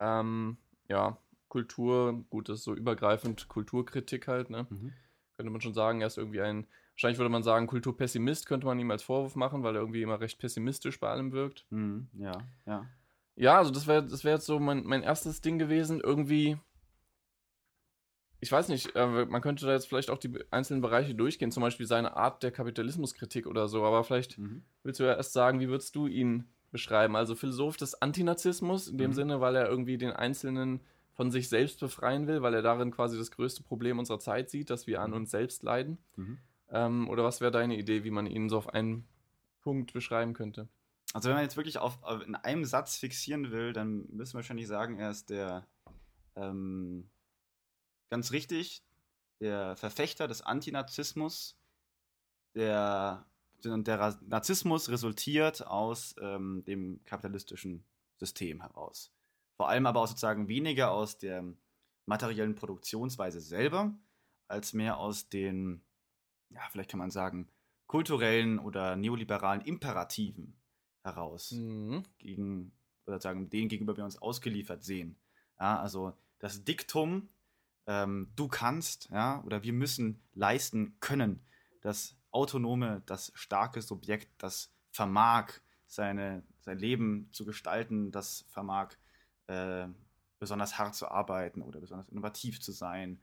Ähm, 0.00 0.56
ja, 0.88 1.18
Kultur, 1.48 2.24
gut, 2.30 2.48
das 2.48 2.58
ist 2.58 2.64
so 2.64 2.74
übergreifend 2.74 3.48
Kulturkritik 3.48 4.28
halt, 4.28 4.50
ne? 4.50 4.66
Mhm. 4.70 4.92
Könnte 5.36 5.50
man 5.50 5.60
schon 5.60 5.74
sagen, 5.74 6.00
er 6.00 6.08
ist 6.08 6.18
irgendwie 6.18 6.40
ein, 6.40 6.66
wahrscheinlich 6.92 7.18
würde 7.18 7.30
man 7.30 7.42
sagen, 7.42 7.66
Kulturpessimist 7.66 8.46
könnte 8.46 8.66
man 8.66 8.78
ihm 8.78 8.90
als 8.90 9.02
Vorwurf 9.02 9.34
machen, 9.36 9.62
weil 9.62 9.74
er 9.76 9.80
irgendwie 9.80 10.02
immer 10.02 10.20
recht 10.20 10.38
pessimistisch 10.38 11.00
bei 11.00 11.08
allem 11.08 11.32
wirkt. 11.32 11.66
Mhm. 11.70 12.08
Ja, 12.14 12.38
ja. 12.66 12.86
Ja, 13.38 13.56
also 13.58 13.70
das 13.70 13.86
wäre 13.86 14.04
das 14.04 14.24
wär 14.24 14.34
jetzt 14.34 14.46
so 14.46 14.58
mein, 14.58 14.82
mein 14.84 15.02
erstes 15.04 15.40
Ding 15.40 15.58
gewesen, 15.58 16.00
irgendwie. 16.00 16.58
Ich 18.40 18.50
weiß 18.50 18.68
nicht, 18.68 18.94
äh, 18.96 19.06
man 19.26 19.40
könnte 19.40 19.64
da 19.64 19.72
jetzt 19.72 19.88
vielleicht 19.88 20.10
auch 20.10 20.18
die 20.18 20.32
einzelnen 20.50 20.80
Bereiche 20.80 21.14
durchgehen, 21.14 21.52
zum 21.52 21.62
Beispiel 21.62 21.86
seine 21.86 22.16
Art 22.16 22.42
der 22.42 22.50
Kapitalismuskritik 22.50 23.46
oder 23.46 23.68
so, 23.68 23.84
aber 23.84 24.02
vielleicht 24.02 24.38
Mhm. 24.38 24.64
willst 24.82 24.98
du 25.00 25.04
ja 25.04 25.14
erst 25.14 25.32
sagen, 25.32 25.60
wie 25.60 25.68
würdest 25.68 25.94
du 25.94 26.08
ihn 26.08 26.48
beschreiben? 26.72 27.14
Also 27.16 27.36
Philosoph 27.36 27.76
des 27.76 28.00
Antinazismus, 28.02 28.88
in 28.88 28.98
dem 28.98 29.10
Mhm. 29.10 29.14
Sinne, 29.14 29.40
weil 29.40 29.54
er 29.56 29.68
irgendwie 29.68 29.98
den 29.98 30.12
Einzelnen 30.12 30.80
von 31.12 31.30
sich 31.30 31.48
selbst 31.48 31.78
befreien 31.80 32.26
will, 32.26 32.42
weil 32.42 32.54
er 32.54 32.62
darin 32.62 32.90
quasi 32.90 33.16
das 33.18 33.30
größte 33.30 33.62
Problem 33.62 33.98
unserer 34.00 34.18
Zeit 34.20 34.50
sieht, 34.50 34.70
dass 34.70 34.86
wir 34.88 35.00
an 35.00 35.10
Mhm. 35.10 35.16
uns 35.16 35.30
selbst 35.30 35.62
leiden. 35.62 35.98
Mhm. 36.16 36.38
Ähm, 36.70 37.08
oder 37.08 37.22
was 37.24 37.40
wäre 37.40 37.52
deine 37.52 37.76
Idee, 37.76 38.02
wie 38.04 38.10
man 38.10 38.26
ihn 38.26 38.48
so 38.48 38.58
auf 38.58 38.68
einen 38.68 39.06
Punkt 39.60 39.92
beschreiben 39.92 40.34
könnte? 40.34 40.68
Also 41.14 41.28
wenn 41.28 41.36
man 41.36 41.44
jetzt 41.44 41.56
wirklich 41.56 41.78
auf, 41.78 42.02
auf 42.02 42.22
in 42.26 42.34
einem 42.34 42.64
Satz 42.64 42.96
fixieren 42.96 43.50
will, 43.50 43.72
dann 43.72 44.06
müssen 44.10 44.34
wir 44.34 44.38
wahrscheinlich 44.38 44.66
sagen, 44.66 44.98
er 44.98 45.10
ist 45.10 45.30
der 45.30 45.66
ähm, 46.36 47.10
ganz 48.10 48.32
richtig, 48.32 48.84
der 49.40 49.76
Verfechter 49.76 50.28
des 50.28 50.42
Antinazismus. 50.42 51.58
Der, 52.54 53.26
der 53.64 54.18
Narzissmus 54.26 54.88
resultiert 54.88 55.66
aus 55.66 56.14
ähm, 56.20 56.64
dem 56.66 57.02
kapitalistischen 57.04 57.84
System 58.18 58.60
heraus. 58.60 59.12
Vor 59.56 59.68
allem 59.68 59.86
aber 59.86 60.00
auch 60.00 60.06
sozusagen 60.06 60.48
weniger 60.48 60.90
aus 60.90 61.18
der 61.18 61.44
materiellen 62.06 62.54
Produktionsweise 62.54 63.40
selber, 63.40 63.94
als 64.46 64.72
mehr 64.72 64.98
aus 64.98 65.28
den, 65.28 65.82
ja, 66.50 66.60
vielleicht 66.70 66.90
kann 66.90 66.98
man 66.98 67.10
sagen, 67.10 67.48
kulturellen 67.86 68.58
oder 68.58 68.96
neoliberalen 68.96 69.62
Imperativen 69.62 70.58
heraus 71.02 71.52
Mhm. 71.52 72.02
gegen, 72.18 72.72
oder 73.06 73.20
sagen, 73.20 73.50
denen 73.50 73.68
gegenüber 73.68 73.96
wir 73.96 74.04
uns 74.04 74.20
ausgeliefert 74.20 74.84
sehen. 74.84 75.16
Ja, 75.58 75.80
also 75.80 76.16
das 76.38 76.64
Diktum, 76.64 77.28
ähm, 77.86 78.30
du 78.36 78.48
kannst, 78.48 79.08
ja, 79.10 79.42
oder 79.44 79.62
wir 79.62 79.72
müssen 79.72 80.20
leisten 80.34 80.96
können, 81.00 81.40
das 81.80 82.16
autonome, 82.30 83.02
das 83.06 83.32
starke 83.34 83.82
Subjekt, 83.82 84.30
das 84.42 84.70
vermag, 84.90 85.52
seine, 85.86 86.42
sein 86.60 86.78
Leben 86.78 87.28
zu 87.32 87.44
gestalten, 87.44 88.12
das 88.12 88.44
vermag, 88.48 88.90
äh, 89.46 89.88
besonders 90.38 90.78
hart 90.78 90.94
zu 90.94 91.08
arbeiten 91.08 91.62
oder 91.62 91.80
besonders 91.80 92.08
innovativ 92.10 92.60
zu 92.60 92.72
sein 92.72 93.20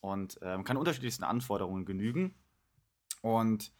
und 0.00 0.38
ähm, 0.42 0.64
kann 0.64 0.76
unterschiedlichsten 0.76 1.24
Anforderungen 1.24 1.84
genügen. 1.84 2.34
Und 3.20 3.72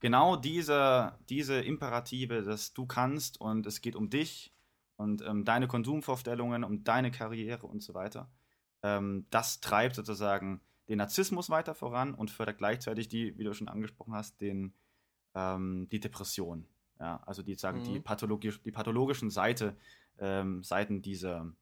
genau 0.00 0.36
diese, 0.36 1.18
diese 1.28 1.60
Imperative, 1.60 2.42
dass 2.42 2.72
du 2.72 2.86
kannst 2.86 3.40
und 3.40 3.66
es 3.66 3.80
geht 3.80 3.96
um 3.96 4.10
dich 4.10 4.52
und 4.96 5.22
ähm, 5.22 5.44
deine 5.44 5.68
Konsumvorstellungen, 5.68 6.64
um 6.64 6.84
deine 6.84 7.10
Karriere 7.10 7.66
und 7.66 7.82
so 7.82 7.94
weiter, 7.94 8.30
ähm, 8.82 9.26
das 9.30 9.60
treibt 9.60 9.96
sozusagen 9.96 10.60
den 10.88 10.98
Narzissmus 10.98 11.50
weiter 11.50 11.74
voran 11.74 12.14
und 12.14 12.30
fördert 12.30 12.58
gleichzeitig 12.58 13.08
die, 13.08 13.36
wie 13.38 13.44
du 13.44 13.52
schon 13.52 13.68
angesprochen 13.68 14.14
hast, 14.14 14.40
den, 14.40 14.72
ähm, 15.34 15.88
die 15.90 16.00
Depression. 16.00 16.66
Ja, 17.00 17.22
also 17.26 17.42
die 17.42 17.54
sagen, 17.54 17.82
die, 17.84 17.98
Mhm. 17.98 18.02
pathologisch, 18.02 18.60
die 18.62 18.72
pathologischen 18.72 19.30
Seite, 19.30 19.76
ähm, 20.18 20.64
Seiten 20.64 21.00
dieser, 21.02 21.52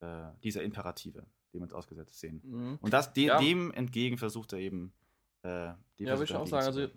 äh, 0.00 0.28
dieser 0.44 0.62
Imperative, 0.62 1.26
die 1.52 1.58
wir 1.58 1.62
uns 1.62 1.72
ausgesetzt 1.72 2.20
sehen. 2.20 2.40
Mhm. 2.44 2.78
Und 2.80 2.92
das, 2.92 3.12
de 3.12 3.24
Ja. 3.26 3.38
dem 3.38 3.72
entgegen 3.72 4.18
versucht 4.18 4.52
er 4.52 4.60
eben 4.60 4.92
äh, 5.42 5.72
die 5.98 6.04
Ja, 6.04 6.12
würde 6.12 6.24
ich 6.24 6.34
auch 6.34 6.46
sagen. 6.46 6.66
Also. 6.66 6.88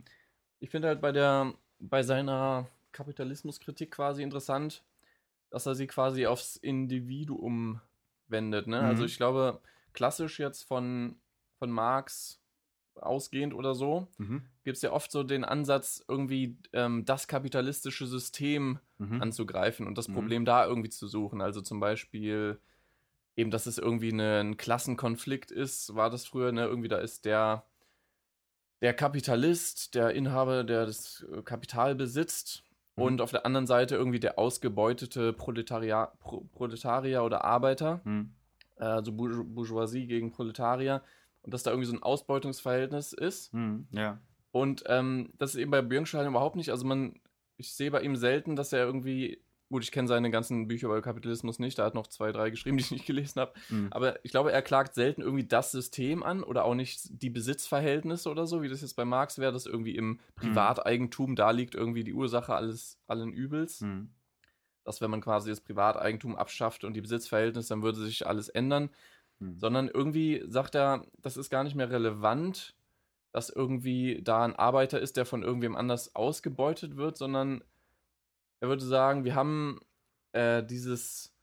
Ich 0.59 0.69
finde 0.69 0.87
halt 0.87 1.01
bei 1.01 1.11
der, 1.11 1.53
bei 1.79 2.03
seiner 2.03 2.67
Kapitalismuskritik 2.91 3.91
quasi 3.91 4.23
interessant, 4.23 4.83
dass 5.49 5.65
er 5.65 5.75
sie 5.75 5.87
quasi 5.87 6.25
aufs 6.25 6.55
Individuum 6.55 7.79
wendet. 8.27 8.67
Ne? 8.67 8.79
Also 8.79 9.03
Mhm. 9.03 9.07
ich 9.07 9.17
glaube, 9.17 9.61
klassisch 9.93 10.39
jetzt 10.39 10.63
von, 10.63 11.19
von 11.59 11.71
Marx 11.71 12.41
ausgehend 12.95 13.53
oder 13.53 13.75
so, 13.75 14.07
Mhm. 14.17 14.43
gibt 14.63 14.77
es 14.77 14.81
ja 14.81 14.91
oft 14.91 15.11
so 15.11 15.23
den 15.23 15.45
Ansatz, 15.45 16.03
irgendwie 16.07 16.57
ähm, 16.73 17.05
das 17.05 17.27
kapitalistische 17.27 18.07
System 18.07 18.79
Mhm. 18.97 19.21
anzugreifen 19.21 19.85
und 19.85 19.97
das 19.97 20.07
Mhm. 20.07 20.13
Problem 20.13 20.45
da 20.45 20.65
irgendwie 20.65 20.89
zu 20.89 21.07
suchen. 21.07 21.39
Also 21.39 21.61
zum 21.61 21.79
Beispiel 21.79 22.59
eben, 23.35 23.51
dass 23.51 23.67
es 23.67 23.77
irgendwie 23.77 24.11
eine, 24.11 24.39
ein 24.39 24.57
Klassenkonflikt 24.57 25.51
ist, 25.51 25.93
war 25.95 26.09
das 26.09 26.25
früher, 26.25 26.51
ne? 26.51 26.65
Irgendwie 26.65 26.87
da 26.89 26.97
ist 26.97 27.25
der, 27.25 27.63
der 28.81 28.93
Kapitalist, 28.93 29.95
der 29.95 30.11
Inhaber, 30.11 30.63
der 30.63 30.85
das 30.85 31.25
äh, 31.31 31.41
Kapital 31.41 31.95
besitzt 31.95 32.63
Mhm. 32.95 33.03
und 33.03 33.21
auf 33.21 33.31
der 33.31 33.45
anderen 33.45 33.67
Seite 33.67 33.95
irgendwie 33.95 34.19
der 34.19 34.37
ausgebeutete 34.39 35.33
Proletaria, 35.33 36.11
Pro, 36.19 36.41
Proletarier 36.53 37.23
oder 37.23 37.43
Arbeiter, 37.45 38.01
Mhm. 38.03 38.31
also 38.75 39.11
Bourge- 39.11 39.43
Bourgeoisie 39.43 40.07
gegen 40.07 40.31
Proletarier 40.31 41.01
und 41.43 41.53
dass 41.53 41.63
da 41.63 41.71
irgendwie 41.71 41.89
so 41.89 41.95
ein 41.95 42.03
Ausbeutungsverhältnis 42.03 43.13
ist. 43.13 43.53
Mhm. 43.53 43.87
Ja. 43.91 44.19
Und 44.51 44.83
ähm, 44.87 45.31
das 45.37 45.51
ist 45.55 45.61
eben 45.61 45.71
bei 45.71 45.81
Björnstein 45.81 46.27
überhaupt 46.27 46.55
nicht. 46.55 46.71
Also 46.71 46.85
man, 46.85 47.19
ich 47.57 47.73
sehe 47.73 47.91
bei 47.91 48.01
ihm 48.01 48.15
selten, 48.15 48.55
dass 48.55 48.73
er 48.73 48.85
irgendwie 48.85 49.39
Gut, 49.69 49.83
ich 49.83 49.91
kenne 49.91 50.07
seine 50.07 50.31
ganzen 50.31 50.67
Bücher 50.67 50.87
über 50.87 51.01
Kapitalismus 51.01 51.59
nicht. 51.59 51.77
Da 51.77 51.85
hat 51.85 51.93
noch 51.93 52.07
zwei, 52.07 52.31
drei 52.31 52.49
geschrieben, 52.49 52.77
die 52.77 52.83
ich 52.83 52.91
nicht 52.91 53.05
gelesen 53.05 53.41
habe. 53.41 53.53
Mhm. 53.69 53.87
Aber 53.91 54.23
ich 54.23 54.31
glaube, 54.31 54.51
er 54.51 54.61
klagt 54.61 54.93
selten 54.93 55.21
irgendwie 55.21 55.45
das 55.45 55.71
System 55.71 56.23
an 56.23 56.43
oder 56.43 56.63
auch 56.63 56.75
nicht 56.75 57.21
die 57.21 57.29
Besitzverhältnisse 57.29 58.29
oder 58.29 58.45
so, 58.45 58.61
wie 58.61 58.69
das 58.69 58.81
jetzt 58.81 58.95
bei 58.95 59.03
Marx 59.03 59.39
wäre, 59.39 59.51
dass 59.51 59.65
irgendwie 59.65 59.95
im 59.95 60.07
mhm. 60.07 60.19
Privateigentum 60.35 61.31
mhm. 61.31 61.35
da 61.35 61.51
liegt 61.51 61.75
irgendwie 61.75 62.05
die 62.05 62.13
Ursache 62.13 62.55
alles, 62.55 62.97
allen 63.07 63.33
Übels. 63.33 63.81
Mhm. 63.81 64.11
Dass 64.85 65.01
wenn 65.01 65.11
man 65.11 65.19
quasi 65.19 65.49
das 65.49 65.59
Privateigentum 65.59 66.37
abschafft 66.37 66.85
und 66.85 66.93
die 66.93 67.01
Besitzverhältnisse, 67.01 67.69
dann 67.69 67.83
würde 67.83 67.99
sich 67.99 68.25
alles 68.25 68.47
ändern. 68.47 68.89
Mhm. 69.39 69.59
Sondern 69.59 69.89
irgendwie 69.89 70.45
sagt 70.47 70.75
er, 70.75 71.05
das 71.21 71.35
ist 71.35 71.49
gar 71.49 71.65
nicht 71.65 71.75
mehr 71.75 71.89
relevant, 71.89 72.73
dass 73.33 73.49
irgendwie 73.49 74.21
da 74.23 74.45
ein 74.45 74.55
Arbeiter 74.55 75.01
ist, 75.01 75.17
der 75.17 75.25
von 75.25 75.43
irgendwem 75.43 75.75
anders 75.75 76.15
ausgebeutet 76.15 76.95
wird, 76.95 77.17
sondern 77.17 77.61
er 78.59 78.69
würde 78.69 78.83
sagen, 78.83 79.23
wir 79.23 79.35
haben 79.35 79.79
äh, 80.33 80.63
dieses 80.63 81.33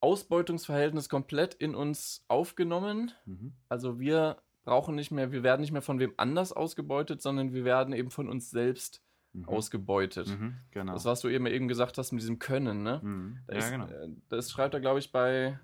Ausbeutungsverhältnis 0.00 1.08
komplett 1.08 1.54
in 1.54 1.74
uns 1.74 2.24
aufgenommen. 2.28 3.12
Mhm. 3.24 3.54
Also 3.68 3.98
wir 3.98 4.42
brauchen 4.64 4.94
nicht 4.94 5.10
mehr, 5.10 5.32
wir 5.32 5.42
werden 5.42 5.60
nicht 5.60 5.72
mehr 5.72 5.82
von 5.82 5.98
wem 5.98 6.12
anders 6.16 6.52
ausgebeutet, 6.52 7.22
sondern 7.22 7.52
wir 7.52 7.64
werden 7.64 7.94
eben 7.94 8.10
von 8.10 8.28
uns 8.28 8.50
selbst 8.50 9.02
mhm. 9.32 9.48
ausgebeutet. 9.48 10.28
Mhm, 10.28 10.56
genau. 10.70 10.92
Das, 10.92 11.04
was 11.04 11.20
du 11.20 11.28
eben, 11.28 11.46
eben 11.46 11.68
gesagt 11.68 11.98
hast 11.98 12.12
mit 12.12 12.20
diesem 12.20 12.38
Können, 12.38 12.82
ne? 12.82 13.00
Mhm. 13.02 13.38
Da 13.46 13.54
ja, 13.54 13.58
ist, 13.60 13.70
genau. 13.70 13.86
Äh, 13.86 14.08
das 14.28 14.50
schreibt 14.50 14.74
er, 14.74 14.80
glaube 14.80 14.98
ich, 14.98 15.12
bei, 15.12 15.58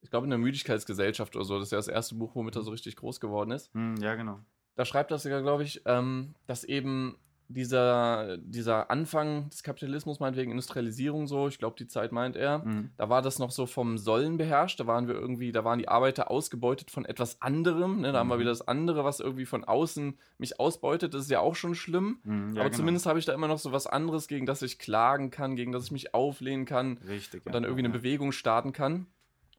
ich 0.00 0.10
glaube, 0.10 0.26
in 0.26 0.30
der 0.30 0.38
Müdigkeitsgesellschaft 0.38 1.34
oder 1.34 1.44
so. 1.44 1.58
Das 1.58 1.68
ist 1.68 1.72
ja 1.72 1.78
das 1.78 1.88
erste 1.88 2.14
Buch, 2.14 2.34
womit 2.34 2.56
er 2.56 2.62
so 2.62 2.70
richtig 2.70 2.96
groß 2.96 3.20
geworden 3.20 3.50
ist. 3.50 3.74
Mhm, 3.74 3.96
ja, 3.96 4.14
genau. 4.14 4.40
Da 4.76 4.84
schreibt 4.84 5.10
er 5.10 5.18
sogar, 5.18 5.42
glaube 5.42 5.62
ich, 5.62 5.82
ähm, 5.86 6.34
dass 6.46 6.64
eben 6.64 7.16
dieser, 7.48 8.38
dieser 8.38 8.90
Anfang 8.90 9.50
des 9.50 9.62
Kapitalismus, 9.62 10.18
meinetwegen 10.18 10.50
Industrialisierung 10.50 11.26
so, 11.26 11.48
ich 11.48 11.58
glaube, 11.58 11.76
die 11.78 11.86
Zeit 11.86 12.10
meint 12.10 12.36
er, 12.36 12.60
mhm. 12.60 12.90
da 12.96 13.08
war 13.10 13.22
das 13.22 13.38
noch 13.38 13.50
so 13.50 13.66
vom 13.66 13.98
Sollen 13.98 14.38
beherrscht, 14.38 14.80
da 14.80 14.86
waren 14.86 15.08
wir 15.08 15.14
irgendwie, 15.14 15.52
da 15.52 15.64
waren 15.64 15.78
die 15.78 15.88
Arbeiter 15.88 16.30
ausgebeutet 16.30 16.90
von 16.90 17.04
etwas 17.04 17.42
anderem, 17.42 18.00
ne? 18.00 18.12
da 18.12 18.12
mhm. 18.12 18.16
haben 18.18 18.28
wir 18.28 18.36
mhm. 18.36 18.40
wieder 18.40 18.50
das 18.50 18.66
andere, 18.66 19.04
was 19.04 19.20
irgendwie 19.20 19.46
von 19.46 19.64
außen 19.64 20.18
mich 20.38 20.58
ausbeutet, 20.58 21.12
das 21.14 21.22
ist 21.24 21.30
ja 21.30 21.40
auch 21.40 21.54
schon 21.54 21.74
schlimm, 21.74 22.18
mhm, 22.24 22.54
ja, 22.54 22.62
aber 22.62 22.70
genau. 22.70 22.78
zumindest 22.78 23.06
habe 23.06 23.18
ich 23.18 23.26
da 23.26 23.34
immer 23.34 23.48
noch 23.48 23.58
so 23.58 23.72
was 23.72 23.86
anderes, 23.86 24.26
gegen 24.26 24.46
das 24.46 24.62
ich 24.62 24.78
klagen 24.78 25.30
kann, 25.30 25.54
gegen 25.54 25.72
das 25.72 25.84
ich 25.84 25.92
mich 25.92 26.14
auflehnen 26.14 26.64
kann 26.64 26.98
Richtig, 27.06 27.44
und 27.44 27.54
dann 27.54 27.64
irgendwie 27.64 27.82
ja. 27.82 27.88
eine 27.88 27.98
Bewegung 27.98 28.32
starten 28.32 28.72
kann. 28.72 29.06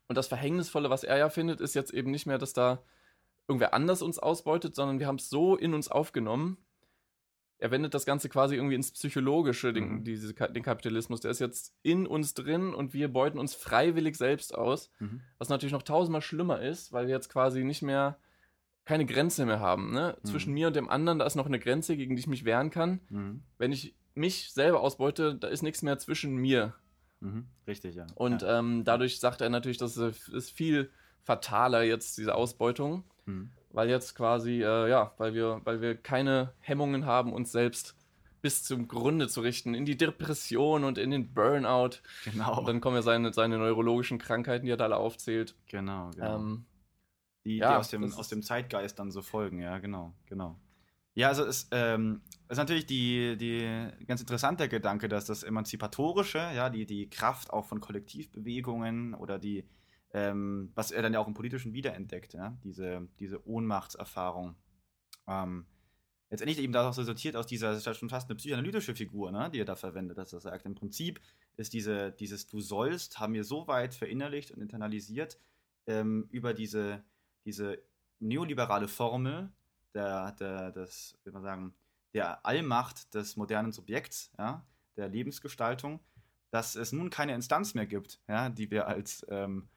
Und 0.08 0.18
das 0.18 0.28
Verhängnisvolle, 0.28 0.90
was 0.90 1.04
er 1.04 1.18
ja 1.18 1.30
findet, 1.30 1.62
ist 1.62 1.74
jetzt 1.74 1.92
eben 1.92 2.12
nicht 2.12 2.28
mehr, 2.28 2.38
dass 2.38 2.54
da 2.54 2.84
irgendwer 3.48 3.74
anders 3.74 4.02
uns 4.02 4.20
ausbeutet, 4.20 4.76
sondern 4.76 5.00
wir 5.00 5.08
haben 5.08 5.18
es 5.18 5.30
so 5.30 5.56
in 5.56 5.74
uns 5.74 5.88
aufgenommen, 5.88 6.58
er 7.58 7.72
wendet 7.72 7.94
das 7.94 8.06
Ganze 8.06 8.30
quasi 8.30 8.56
irgendwie 8.56 8.76
ins 8.76 8.92
Psychologische, 8.92 9.72
den, 9.72 9.96
mhm. 9.96 10.04
diese, 10.04 10.34
den 10.34 10.64
Kapitalismus. 10.64 11.22
Der 11.22 11.32
ist 11.32 11.40
jetzt 11.40 11.74
in 11.84 12.06
uns 12.06 12.34
drin 12.34 12.74
und 12.74 12.94
wir 12.94 13.12
beuten 13.12 13.40
uns 13.40 13.56
freiwillig 13.56 14.18
selbst 14.18 14.54
aus. 14.54 14.92
Mhm. 15.00 15.22
Was 15.38 15.50
natürlich 15.50 15.74
noch 15.74 15.84
tausendmal 15.84 16.22
schlimmer 16.22 16.62
ist, 16.62 16.92
weil 16.92 17.08
wir 17.08 17.14
jetzt 17.14 17.30
quasi 17.30 17.64
nicht 17.64 17.82
mehr 17.82 18.18
keine 18.84 19.06
Grenze 19.06 19.46
mehr 19.46 19.60
haben. 19.60 19.94
Ne? 19.94 20.18
Mhm. 20.22 20.28
Zwischen 20.28 20.54
mir 20.54 20.68
und 20.68 20.76
dem 20.76 20.90
anderen, 20.90 21.20
da 21.20 21.26
ist 21.26 21.36
noch 21.36 21.46
eine 21.46 21.60
Grenze, 21.60 21.96
gegen 21.96 22.16
die 22.16 22.20
ich 22.20 22.28
mich 22.28 22.46
wehren 22.46 22.70
kann. 22.70 23.00
Mhm. 23.10 23.44
Wenn 23.58 23.72
ich 23.72 23.96
mich 24.14 24.52
selber 24.52 24.82
ausbeute, 24.82 25.36
da 25.36 25.48
ist 25.48 25.64
nichts 25.64 25.82
mehr 25.82 25.98
zwischen 25.98 26.36
mir. 26.36 26.76
Mhm. 27.22 27.48
Richtig, 27.68 27.96
ja. 27.96 28.06
Und 28.16 28.42
ja. 28.42 28.60
Ähm, 28.60 28.84
dadurch 28.84 29.20
sagt 29.20 29.42
er 29.42 29.50
natürlich, 29.50 29.78
das 29.78 29.98
ist 29.98 30.52
viel 30.52 30.92
fataler 31.24 31.84
jetzt, 31.84 32.18
diese 32.18 32.36
Ausbeutung. 32.36 33.04
Weil 33.76 33.90
jetzt 33.90 34.16
quasi, 34.16 34.62
äh, 34.62 34.90
ja, 34.90 35.12
weil 35.18 35.34
wir, 35.34 35.60
weil 35.66 35.82
wir 35.82 35.96
keine 35.96 36.54
Hemmungen 36.62 37.06
haben, 37.06 37.34
uns 37.34 37.52
selbst 37.52 37.96
bis 38.42 38.64
zum 38.64 38.88
Grunde 38.88 39.28
zu 39.28 39.42
richten, 39.42 39.74
in 39.74 39.86
die 39.86 39.98
Depression 39.98 40.84
und 40.86 40.98
in 40.98 41.12
den 41.12 41.34
Burnout. 41.34 41.98
Genau. 42.24 42.60
Und 42.60 42.68
dann 42.68 42.80
kommen 42.80 42.96
ja 42.96 43.02
seine, 43.02 43.34
seine 43.34 43.58
neurologischen 43.58 44.18
Krankheiten, 44.18 44.66
die 44.66 44.72
er 44.72 44.78
da 44.78 44.86
alle 44.86 44.98
aufzählt. 44.98 45.56
Genau, 45.68 46.12
genau. 46.12 46.36
Ähm, 46.36 46.66
die, 47.44 47.58
ja, 47.58 47.72
die 47.72 47.76
aus, 47.76 47.90
dem, 47.90 48.14
aus 48.14 48.30
dem 48.30 48.44
Zeitgeist 48.44 48.98
dann 48.98 49.12
so 49.12 49.22
folgen, 49.22 49.60
ja, 49.60 49.78
genau, 49.80 50.14
genau. 50.28 50.58
Ja, 51.16 51.30
also 51.30 51.44
es 51.44 51.68
ähm, 51.72 52.22
ist 52.48 52.58
natürlich 52.58 52.86
die, 52.86 53.36
die 53.36 53.68
ganz 54.06 54.22
interessante 54.22 54.70
Gedanke, 54.70 55.10
dass 55.10 55.26
das 55.26 55.44
Emanzipatorische, 55.44 56.38
ja, 56.38 56.70
die, 56.70 56.86
die 56.86 57.10
Kraft 57.10 57.52
auch 57.52 57.66
von 57.66 57.82
Kollektivbewegungen 57.82 59.16
oder 59.16 59.38
die, 59.38 59.66
ähm, 60.16 60.72
was 60.76 60.92
er 60.92 61.02
dann 61.02 61.12
ja 61.12 61.20
auch 61.20 61.28
im 61.28 61.34
Politischen 61.34 61.74
wiederentdeckt, 61.74 62.34
ja? 62.34 62.58
diese, 62.64 63.06
diese 63.20 63.46
Ohnmachtserfahrung. 63.46 64.56
Ähm, 65.28 65.66
letztendlich 66.30 66.60
eben 66.60 66.72
daraus 66.72 66.98
resultiert 66.98 67.36
aus 67.36 67.48
dieser, 67.48 67.72
das 67.72 67.80
ist 67.80 67.86
ja 67.86 67.94
schon 67.94 68.08
fast 68.08 68.30
eine 68.30 68.38
psychoanalytische 68.38 68.96
Figur, 68.96 69.34
ne, 69.34 69.50
die 69.52 69.60
er 69.60 69.66
da 69.66 69.76
verwendet, 69.76 70.18
dass 70.18 70.32
er 70.32 70.40
sagt, 70.40 70.66
im 70.66 70.74
Prinzip 70.74 71.20
ist 71.58 71.74
diese, 71.74 72.14
dieses 72.14 72.48
Du 72.48 72.62
sollst, 72.62 73.20
haben 73.20 73.34
wir 73.34 73.44
so 73.44 73.68
weit 73.68 73.94
verinnerlicht 73.94 74.52
und 74.52 74.62
internalisiert 74.62 75.38
ähm, 75.86 76.30
über 76.32 76.54
diese, 76.54 77.04
diese 77.44 77.84
neoliberale 78.20 78.88
Formel 78.88 79.52
der, 79.96 80.32
der, 80.32 80.72
des, 80.72 81.20
wie 81.26 81.32
man 81.32 81.44
sagen, 81.44 81.74
der 82.14 82.46
Allmacht 82.46 83.14
des 83.14 83.36
modernen 83.36 83.74
Subjekts, 83.74 84.32
ja, 84.38 84.66
der 84.96 85.10
Lebensgestaltung, 85.10 86.00
dass 86.52 86.78
es 86.78 86.94
nun 86.94 87.10
keine 87.10 87.36
Instanz 87.36 87.74
mehr 87.74 87.86
gibt, 87.86 88.22
ja, 88.30 88.48
die 88.48 88.72
wir 88.72 88.88
als 88.88 89.26
ähm, 89.30 89.68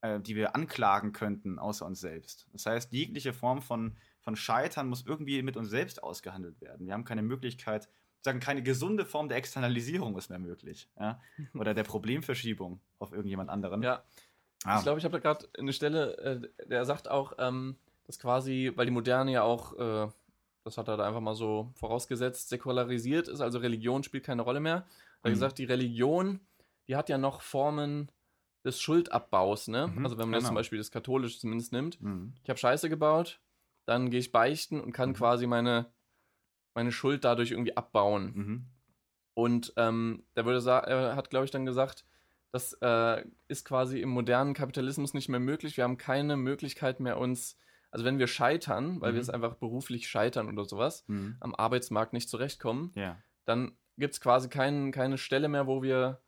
äh, 0.00 0.20
die 0.20 0.36
wir 0.36 0.54
anklagen 0.54 1.12
könnten, 1.12 1.58
außer 1.58 1.84
uns 1.84 2.00
selbst. 2.00 2.46
Das 2.52 2.66
heißt, 2.66 2.92
jegliche 2.92 3.32
Form 3.32 3.62
von, 3.62 3.96
von 4.20 4.36
Scheitern 4.36 4.88
muss 4.88 5.04
irgendwie 5.04 5.42
mit 5.42 5.56
uns 5.56 5.70
selbst 5.70 6.02
ausgehandelt 6.02 6.60
werden. 6.60 6.86
Wir 6.86 6.92
haben 6.92 7.04
keine 7.04 7.22
Möglichkeit, 7.22 7.88
sagen, 8.22 8.40
keine 8.40 8.62
gesunde 8.62 9.04
Form 9.04 9.28
der 9.28 9.38
Externalisierung 9.38 10.16
ist 10.16 10.30
mehr 10.30 10.38
möglich. 10.38 10.88
Ja? 10.98 11.20
Oder 11.54 11.74
der 11.74 11.84
Problemverschiebung 11.84 12.80
auf 12.98 13.12
irgendjemand 13.12 13.50
anderen. 13.50 13.82
Ja. 13.82 14.04
Ah. 14.64 14.78
Ich 14.78 14.82
glaube, 14.82 14.98
ich 14.98 15.04
habe 15.04 15.12
da 15.12 15.18
gerade 15.18 15.48
eine 15.58 15.72
Stelle, 15.72 16.16
äh, 16.18 16.66
der 16.68 16.84
sagt 16.84 17.08
auch, 17.08 17.32
ähm, 17.38 17.76
dass 18.04 18.18
quasi, 18.18 18.72
weil 18.74 18.86
die 18.86 18.92
Moderne 18.92 19.32
ja 19.32 19.42
auch, 19.42 19.76
äh, 19.78 20.08
das 20.64 20.78
hat 20.78 20.88
er 20.88 20.96
da 20.96 21.06
einfach 21.06 21.20
mal 21.20 21.34
so 21.34 21.72
vorausgesetzt, 21.74 22.48
säkularisiert 22.48 23.28
ist, 23.28 23.40
also 23.40 23.58
Religion 23.58 24.02
spielt 24.02 24.24
keine 24.24 24.42
Rolle 24.42 24.60
mehr. 24.60 24.74
Er 24.74 24.80
hat 24.80 25.24
mhm. 25.24 25.30
gesagt, 25.30 25.58
die 25.58 25.64
Religion, 25.64 26.40
die 26.88 26.96
hat 26.96 27.08
ja 27.08 27.18
noch 27.18 27.40
Formen 27.40 28.10
des 28.64 28.80
Schuldabbaus, 28.80 29.68
ne? 29.68 29.88
Mhm, 29.88 30.04
also 30.04 30.18
wenn 30.18 30.24
man 30.24 30.32
genau. 30.32 30.38
jetzt 30.38 30.46
zum 30.46 30.54
Beispiel 30.54 30.78
das 30.78 30.90
katholisch 30.90 31.38
zumindest 31.40 31.72
nimmt. 31.72 32.00
Mhm. 32.00 32.34
Ich 32.42 32.50
habe 32.50 32.58
Scheiße 32.58 32.88
gebaut, 32.88 33.40
dann 33.84 34.10
gehe 34.10 34.20
ich 34.20 34.32
beichten 34.32 34.80
und 34.80 34.92
kann 34.92 35.10
mhm. 35.10 35.14
quasi 35.14 35.46
meine, 35.46 35.86
meine 36.74 36.92
Schuld 36.92 37.24
dadurch 37.24 37.50
irgendwie 37.50 37.76
abbauen. 37.76 38.32
Mhm. 38.34 38.66
Und 39.34 39.72
ähm, 39.76 40.24
der 40.34 40.44
würde 40.44 40.68
er 40.68 41.14
hat, 41.14 41.30
glaube 41.30 41.44
ich, 41.44 41.50
dann 41.50 41.64
gesagt, 41.64 42.04
das 42.50 42.72
äh, 42.80 43.24
ist 43.46 43.64
quasi 43.64 44.00
im 44.00 44.08
modernen 44.08 44.54
Kapitalismus 44.54 45.14
nicht 45.14 45.28
mehr 45.28 45.40
möglich. 45.40 45.76
Wir 45.76 45.84
haben 45.84 45.98
keine 45.98 46.36
Möglichkeit 46.36 46.98
mehr, 46.98 47.18
uns, 47.18 47.56
also 47.90 48.04
wenn 48.04 48.18
wir 48.18 48.26
scheitern, 48.26 49.00
weil 49.00 49.14
wir 49.14 49.20
es 49.20 49.28
mhm. 49.28 49.34
einfach 49.34 49.54
beruflich 49.54 50.08
scheitern 50.08 50.48
oder 50.48 50.64
sowas, 50.64 51.04
mhm. 51.06 51.36
am 51.40 51.54
Arbeitsmarkt 51.54 52.12
nicht 52.12 52.28
zurechtkommen, 52.28 52.90
ja. 52.94 53.16
dann 53.44 53.76
gibt 53.96 54.14
es 54.14 54.20
quasi 54.20 54.48
kein, 54.48 54.92
keine 54.92 55.18
Stelle 55.18 55.48
mehr, 55.48 55.66
wo 55.66 55.82
wir, 55.82 56.20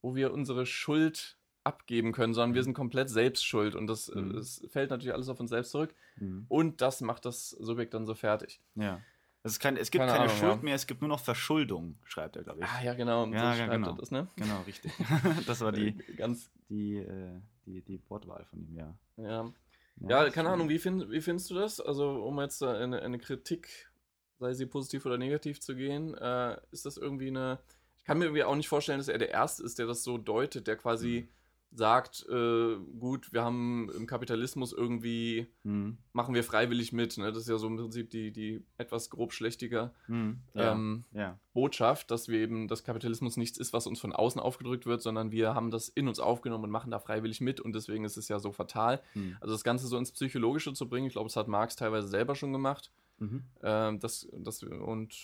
wo 0.00 0.14
wir 0.14 0.32
unsere 0.32 0.64
Schuld 0.64 1.38
abgeben 1.64 2.12
können, 2.12 2.34
sondern 2.34 2.54
wir 2.54 2.60
mhm. 2.60 2.66
sind 2.66 2.74
komplett 2.74 3.08
selbst 3.08 3.44
schuld 3.44 3.74
und 3.74 3.86
das, 3.86 4.14
mhm. 4.14 4.34
das 4.34 4.62
fällt 4.68 4.90
natürlich 4.90 5.14
alles 5.14 5.28
auf 5.28 5.40
uns 5.40 5.50
selbst 5.50 5.70
zurück 5.70 5.94
mhm. 6.16 6.44
und 6.48 6.80
das 6.82 7.00
macht 7.00 7.24
das 7.24 7.50
Subjekt 7.50 7.94
dann 7.94 8.06
so 8.06 8.14
fertig. 8.14 8.60
Ja. 8.74 9.00
Es, 9.42 9.58
kein, 9.58 9.76
es 9.76 9.90
gibt 9.90 10.00
keine, 10.00 10.12
keine 10.12 10.24
Ahnung, 10.24 10.36
Schuld 10.36 10.56
ja. 10.56 10.62
mehr, 10.62 10.74
es 10.74 10.86
gibt 10.86 11.00
nur 11.02 11.08
noch 11.08 11.20
Verschuldung, 11.20 11.98
schreibt 12.04 12.36
er, 12.36 12.44
glaube 12.44 12.60
ich. 12.60 12.66
Ah, 12.66 12.82
ja, 12.82 12.94
genau. 12.94 13.26
Ja, 13.26 13.54
so 13.54 13.60
ja, 13.60 13.66
genau. 13.66 13.92
das, 13.92 14.10
ne? 14.10 14.28
Genau, 14.36 14.62
richtig. 14.66 14.92
das 15.46 15.60
war 15.60 15.72
die, 15.72 15.92
ganz 16.16 16.50
die, 16.68 16.96
äh, 16.96 17.40
die, 17.66 17.82
die 17.82 18.00
Wortwahl 18.08 18.44
von 18.44 18.60
ihm, 18.60 18.74
ja. 18.74 18.94
Ja, 19.16 19.52
ja, 20.00 20.30
keine 20.30 20.50
Ahnung, 20.50 20.68
wie, 20.68 20.78
find, 20.78 21.10
wie 21.10 21.20
findest 21.20 21.50
du 21.50 21.54
das? 21.54 21.80
Also, 21.80 22.24
um 22.24 22.40
jetzt 22.40 22.62
eine, 22.62 23.00
eine 23.00 23.18
Kritik, 23.18 23.90
sei 24.38 24.52
sie 24.54 24.66
positiv 24.66 25.06
oder 25.06 25.18
negativ 25.18 25.60
zu 25.60 25.76
gehen, 25.76 26.14
äh, 26.14 26.56
ist 26.72 26.84
das 26.84 26.96
irgendwie 26.96 27.28
eine. 27.28 27.60
Ich 27.98 28.04
kann 28.04 28.18
mir 28.18 28.24
irgendwie 28.24 28.44
auch 28.44 28.56
nicht 28.56 28.68
vorstellen, 28.68 28.98
dass 28.98 29.08
er 29.08 29.18
der 29.18 29.30
Erste 29.30 29.62
ist, 29.62 29.78
der 29.78 29.86
das 29.86 30.02
so 30.02 30.18
deutet, 30.18 30.66
der 30.66 30.76
quasi. 30.76 31.28
Mhm 31.28 31.34
sagt, 31.74 32.24
äh, 32.28 32.76
gut, 32.98 33.32
wir 33.32 33.42
haben 33.42 33.90
im 33.96 34.06
Kapitalismus 34.06 34.72
irgendwie, 34.72 35.48
mhm. 35.64 35.98
machen 36.12 36.34
wir 36.34 36.44
freiwillig 36.44 36.92
mit. 36.92 37.18
Ne? 37.18 37.32
Das 37.32 37.42
ist 37.42 37.48
ja 37.48 37.58
so 37.58 37.66
im 37.66 37.76
Prinzip 37.76 38.10
die, 38.10 38.32
die 38.32 38.64
etwas 38.78 39.10
grob 39.10 39.32
schlechtige 39.32 39.90
mhm. 40.06 40.40
ja. 40.54 40.72
Ähm, 40.72 41.04
ja. 41.12 41.38
Botschaft, 41.52 42.10
dass 42.10 42.28
wir 42.28 42.38
eben, 42.38 42.68
dass 42.68 42.84
Kapitalismus 42.84 43.36
nichts 43.36 43.58
ist, 43.58 43.72
was 43.72 43.86
uns 43.86 44.00
von 44.00 44.12
außen 44.12 44.40
aufgedrückt 44.40 44.86
wird, 44.86 45.02
sondern 45.02 45.32
wir 45.32 45.54
haben 45.54 45.70
das 45.70 45.88
in 45.88 46.06
uns 46.08 46.20
aufgenommen 46.20 46.64
und 46.64 46.70
machen 46.70 46.90
da 46.90 47.00
freiwillig 47.00 47.40
mit 47.40 47.60
und 47.60 47.74
deswegen 47.74 48.04
ist 48.04 48.16
es 48.16 48.28
ja 48.28 48.38
so 48.38 48.52
fatal. 48.52 49.02
Mhm. 49.14 49.36
Also 49.40 49.54
das 49.54 49.64
Ganze 49.64 49.86
so 49.86 49.98
ins 49.98 50.12
Psychologische 50.12 50.72
zu 50.74 50.88
bringen, 50.88 51.06
ich 51.06 51.14
glaube, 51.14 51.28
das 51.28 51.36
hat 51.36 51.48
Marx 51.48 51.76
teilweise 51.76 52.08
selber 52.08 52.36
schon 52.36 52.52
gemacht. 52.52 52.92
Mhm. 53.18 53.44
Ähm, 53.62 53.98
das, 54.00 54.28
das, 54.32 54.62
und 54.62 55.14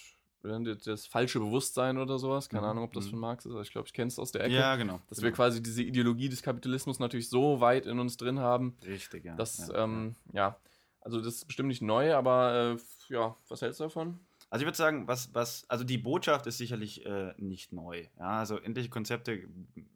das 0.43 1.07
falsche 1.07 1.39
Bewusstsein 1.39 1.99
oder 1.99 2.19
sowas. 2.19 2.49
Keine 2.49 2.63
mhm. 2.63 2.71
Ahnung, 2.71 2.85
ob 2.85 2.93
das 2.93 3.07
mhm. 3.07 3.11
von 3.11 3.19
Marx 3.21 3.47
ist, 3.47 3.53
aber 3.53 3.63
ich 3.63 3.73
glaube, 3.73 3.87
ich 3.87 3.93
kenne 3.93 4.09
es 4.09 4.19
aus 4.19 4.33
der 4.33 4.45
Ecke. 4.45 4.55
Ja, 4.55 4.77
genau. 4.77 5.01
Dass 5.09 5.19
genau. 5.19 5.27
wir 5.27 5.33
quasi 5.33 5.63
diese 5.63 5.83
Ideologie 5.83 6.29
des 6.29 6.43
Kapitalismus 6.43 6.99
natürlich 6.99 7.29
so 7.29 7.61
weit 7.61 7.87
in 7.87 7.99
uns 7.99 8.17
drin 8.17 8.39
haben. 8.39 8.77
Richtig, 8.85 9.25
ja. 9.25 9.37
Dass, 9.37 9.69
ja, 9.69 9.85
ähm, 9.85 10.17
ja. 10.33 10.57
Also 11.03 11.21
das 11.21 11.37
ist 11.37 11.47
bestimmt 11.47 11.69
nicht 11.69 11.83
neu, 11.83 12.15
aber 12.15 12.77
äh, 13.09 13.13
ja, 13.13 13.37
was 13.49 13.63
hältst 13.63 13.81
du 13.81 13.85
davon? 13.85 14.21
Also 14.51 14.63
ich 14.63 14.67
würde 14.67 14.77
sagen, 14.77 15.07
was, 15.07 15.33
was, 15.35 15.65
also 15.69 15.85
die 15.85 15.97
Botschaft 15.97 16.47
ist 16.47 16.59
sicherlich 16.59 17.07
äh, 17.07 17.33
nicht 17.39 17.73
neu. 17.73 18.07
Ja, 18.19 18.41
also 18.41 18.59
endliche 18.59 18.91
Konzepte, 18.91 19.43
sagen 19.43 19.87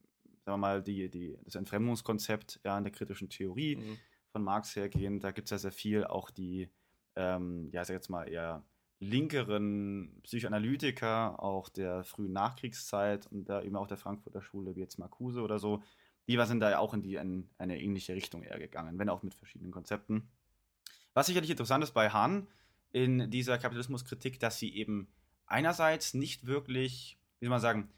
wir 0.45 0.57
mal, 0.57 0.83
die, 0.83 1.11
die, 1.11 1.37
das 1.45 1.57
Entfremdungskonzept 1.57 2.61
ja, 2.65 2.79
in 2.79 2.85
der 2.85 2.93
kritischen 2.93 3.29
Theorie 3.29 3.77
mhm. 3.77 3.99
von 4.31 4.45
Marx 4.45 4.77
hergehend, 4.77 5.25
da 5.25 5.33
gibt 5.33 5.47
es 5.47 5.51
ja 5.51 5.59
sehr 5.59 5.73
viel, 5.73 6.05
auch 6.05 6.31
die, 6.31 6.71
ähm, 7.17 7.69
ja, 7.73 7.85
sag 7.85 7.95
jetzt 7.95 8.11
mal 8.11 8.29
eher 8.29 8.63
linkeren 9.05 10.21
Psychoanalytiker, 10.23 11.43
auch 11.43 11.69
der 11.69 12.05
frühen 12.05 12.33
Nachkriegszeit 12.33 13.27
und 13.27 13.49
da 13.49 13.63
eben 13.63 13.77
auch 13.77 13.87
der 13.87 13.97
Frankfurter 13.97 14.43
Schule, 14.43 14.75
wie 14.75 14.81
jetzt 14.81 14.99
Marcuse 14.99 15.43
oder 15.43 15.59
so, 15.59 15.83
die 16.27 16.39
sind 16.47 16.61
da 16.61 16.71
ja 16.71 16.79
auch 16.79 16.95
in 16.95 17.03
die 17.03 17.17
in 17.17 17.49
eine 17.59 17.81
ähnliche 17.81 18.15
Richtung 18.15 18.43
eher 18.43 18.59
gegangen, 18.59 18.99
wenn 18.99 19.09
auch 19.09 19.23
mit 19.23 19.35
verschiedenen 19.35 19.73
Konzepten. 19.73 20.29
Was 21.13 21.27
sicherlich 21.27 21.51
interessant 21.51 21.85
ist 21.85 21.93
bei 21.93 22.11
Hahn, 22.11 22.49
in 22.93 23.31
dieser 23.31 23.59
Kapitalismuskritik, 23.59 24.39
dass 24.41 24.59
sie 24.59 24.75
eben 24.75 25.09
einerseits 25.47 26.15
nicht 26.15 26.47
wirklich, 26.47 27.19
wie 27.41 27.47
soll 27.47 27.51
man 27.51 27.61
sagen, 27.61 27.89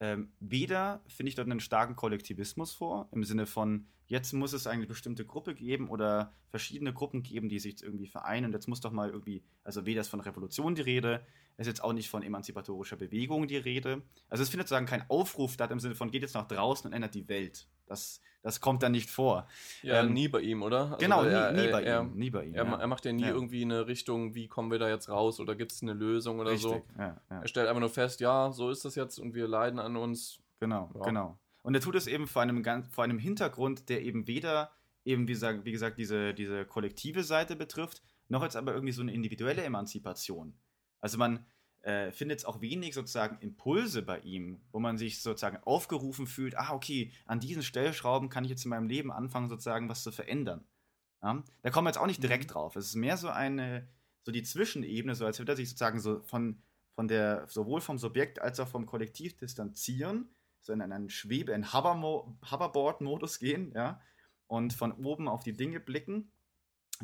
ähm, 0.00 0.32
weder 0.40 1.02
finde 1.06 1.30
ich 1.30 1.34
dort 1.36 1.48
einen 1.48 1.60
starken 1.60 1.96
Kollektivismus 1.96 2.72
vor, 2.72 3.08
im 3.12 3.24
Sinne 3.24 3.46
von, 3.46 3.86
jetzt 4.06 4.32
muss 4.32 4.52
es 4.52 4.66
eine 4.66 4.86
bestimmte 4.86 5.24
Gruppe 5.24 5.54
geben 5.54 5.88
oder 5.88 6.32
verschiedene 6.48 6.92
Gruppen 6.92 7.22
geben, 7.22 7.48
die 7.48 7.58
sich 7.58 7.82
irgendwie 7.82 8.06
vereinen. 8.06 8.46
Und 8.46 8.52
jetzt 8.52 8.68
muss 8.68 8.80
doch 8.80 8.92
mal 8.92 9.10
irgendwie, 9.10 9.42
also 9.64 9.86
weder 9.86 10.00
ist 10.00 10.08
von 10.08 10.20
Revolution 10.20 10.74
die 10.74 10.82
Rede, 10.82 11.24
ist 11.56 11.66
jetzt 11.66 11.82
auch 11.82 11.92
nicht 11.92 12.10
von 12.10 12.22
emanzipatorischer 12.22 12.96
Bewegung 12.96 13.48
die 13.48 13.56
Rede. 13.56 14.02
Also 14.28 14.42
es 14.42 14.50
findet 14.50 14.68
sozusagen 14.68 14.86
kein 14.86 15.08
Aufruf 15.08 15.54
statt 15.54 15.70
im 15.70 15.80
Sinne 15.80 15.94
von, 15.94 16.10
geht 16.10 16.22
jetzt 16.22 16.34
nach 16.34 16.46
draußen 16.46 16.86
und 16.86 16.92
ändert 16.92 17.14
die 17.14 17.28
Welt. 17.28 17.66
Das, 17.86 18.20
das 18.42 18.60
kommt 18.60 18.82
dann 18.82 18.92
nicht 18.92 19.10
vor. 19.10 19.48
Ja, 19.82 20.02
ähm, 20.02 20.12
nie 20.12 20.28
bei 20.28 20.40
ihm, 20.40 20.62
oder? 20.62 20.92
Also 20.92 20.96
genau, 20.98 21.22
nie, 21.22 21.30
er, 21.30 21.52
nie, 21.52 21.68
bei 21.70 21.82
er, 21.82 22.00
ihm, 22.02 22.14
nie 22.14 22.30
bei 22.30 22.44
ihm. 22.44 22.54
Er, 22.54 22.64
ja. 22.64 22.76
er 22.76 22.86
macht 22.86 23.04
ja 23.04 23.12
nie 23.12 23.22
ja. 23.22 23.30
irgendwie 23.30 23.62
eine 23.62 23.86
Richtung, 23.86 24.34
wie 24.34 24.48
kommen 24.48 24.70
wir 24.70 24.78
da 24.78 24.88
jetzt 24.88 25.08
raus 25.08 25.40
oder 25.40 25.54
gibt 25.54 25.72
es 25.72 25.82
eine 25.82 25.94
Lösung 25.94 26.40
oder 26.40 26.50
Richtig, 26.50 26.70
so. 26.70 26.82
Ja, 26.98 27.20
er 27.28 27.48
stellt 27.48 27.68
einfach 27.68 27.80
nur 27.80 27.90
fest, 27.90 28.20
ja, 28.20 28.52
so 28.52 28.70
ist 28.70 28.84
das 28.84 28.94
jetzt 28.94 29.18
und 29.18 29.34
wir 29.34 29.48
leiden 29.48 29.78
an 29.78 29.96
uns. 29.96 30.38
Genau, 30.60 30.90
genau. 31.04 31.38
Und 31.62 31.74
er 31.74 31.80
tut 31.80 31.96
es 31.96 32.06
eben 32.06 32.28
vor 32.28 32.42
einem, 32.42 32.62
vor 32.90 33.02
einem 33.02 33.18
Hintergrund, 33.18 33.88
der 33.88 34.02
eben 34.02 34.26
weder 34.28 34.70
eben, 35.04 35.28
wie 35.28 35.32
gesagt, 35.32 35.64
wie 35.64 35.72
gesagt 35.72 35.98
diese, 35.98 36.34
diese 36.34 36.64
kollektive 36.64 37.24
Seite 37.24 37.56
betrifft, 37.56 38.02
noch 38.28 38.42
jetzt 38.42 38.56
aber 38.56 38.74
irgendwie 38.74 38.92
so 38.92 39.02
eine 39.02 39.12
individuelle 39.12 39.62
Emanzipation. 39.62 40.54
Also 41.00 41.16
man, 41.18 41.46
äh, 41.86 42.10
findet 42.10 42.40
es 42.40 42.44
auch 42.44 42.60
wenig 42.60 42.94
sozusagen 42.94 43.38
Impulse 43.38 44.02
bei 44.02 44.18
ihm, 44.18 44.60
wo 44.72 44.80
man 44.80 44.98
sich 44.98 45.22
sozusagen 45.22 45.58
aufgerufen 45.58 46.26
fühlt, 46.26 46.58
ah, 46.58 46.74
okay, 46.74 47.12
an 47.26 47.38
diesen 47.38 47.62
Stellschrauben 47.62 48.28
kann 48.28 48.42
ich 48.42 48.50
jetzt 48.50 48.64
in 48.64 48.70
meinem 48.70 48.88
Leben 48.88 49.12
anfangen, 49.12 49.48
sozusagen 49.48 49.88
was 49.88 50.02
zu 50.02 50.10
verändern. 50.10 50.64
Ja? 51.22 51.44
Da 51.62 51.70
kommen 51.70 51.86
wir 51.86 51.90
jetzt 51.90 51.98
auch 51.98 52.08
nicht 52.08 52.20
direkt 52.20 52.44
mhm. 52.44 52.48
drauf. 52.48 52.74
Es 52.74 52.86
ist 52.86 52.96
mehr 52.96 53.16
so 53.16 53.28
eine, 53.28 53.86
so 54.24 54.32
die 54.32 54.42
Zwischenebene, 54.42 55.14
so 55.14 55.24
als 55.26 55.38
würde 55.38 55.52
er 55.52 55.56
sich 55.56 55.68
sozusagen 55.68 56.00
so 56.00 56.22
von, 56.24 56.60
von 56.96 57.06
der, 57.06 57.46
sowohl 57.46 57.80
vom 57.80 57.98
Subjekt 57.98 58.42
als 58.42 58.58
auch 58.58 58.68
vom 58.68 58.84
Kollektiv 58.86 59.36
distanzieren, 59.36 60.28
so 60.62 60.72
in 60.72 60.82
einen 60.82 61.08
Schwebe, 61.08 61.52
in 61.52 61.72
Hoverboard-Modus 61.72 63.38
gehen, 63.38 63.70
ja, 63.76 64.00
und 64.48 64.72
von 64.72 64.90
oben 64.90 65.28
auf 65.28 65.44
die 65.44 65.52
Dinge 65.52 65.78
blicken, 65.78 66.32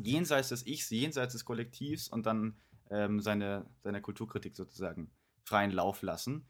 jenseits 0.01 0.49
des 0.49 0.67
Ichs, 0.67 0.89
jenseits 0.89 1.31
des 1.31 1.45
Kollektivs 1.45 2.09
und 2.09 2.25
dann 2.25 2.57
ähm, 2.93 3.19
seine, 3.19 3.65
seine 3.81 4.01
Kulturkritik 4.01 4.55
sozusagen 4.55 5.11
freien 5.43 5.71
Lauf 5.71 6.01
lassen. 6.01 6.47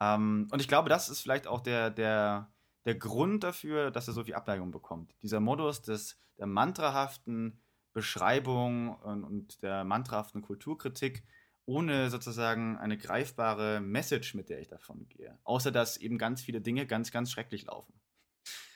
Ähm, 0.00 0.48
und 0.50 0.60
ich 0.60 0.68
glaube, 0.68 0.88
das 0.88 1.08
ist 1.08 1.20
vielleicht 1.20 1.46
auch 1.46 1.60
der, 1.60 1.90
der, 1.90 2.50
der 2.84 2.94
Grund 2.94 3.44
dafür, 3.44 3.90
dass 3.90 4.08
er 4.08 4.14
so 4.14 4.24
viel 4.24 4.34
Abneigung 4.34 4.70
bekommt. 4.70 5.14
Dieser 5.22 5.40
Modus 5.40 5.82
des, 5.82 6.18
der 6.38 6.46
mantrahaften 6.46 7.60
Beschreibung 7.92 8.96
und, 8.96 9.24
und 9.24 9.62
der 9.62 9.84
mantrahaften 9.84 10.42
Kulturkritik, 10.42 11.22
ohne 11.66 12.10
sozusagen 12.10 12.76
eine 12.78 12.98
greifbare 12.98 13.80
Message, 13.80 14.34
mit 14.34 14.48
der 14.50 14.60
ich 14.60 14.68
davon 14.68 15.08
gehe. 15.08 15.38
Außer 15.44 15.70
dass 15.70 15.96
eben 15.96 16.18
ganz 16.18 16.42
viele 16.42 16.60
Dinge 16.60 16.86
ganz, 16.86 17.10
ganz 17.10 17.30
schrecklich 17.30 17.66
laufen 17.66 17.94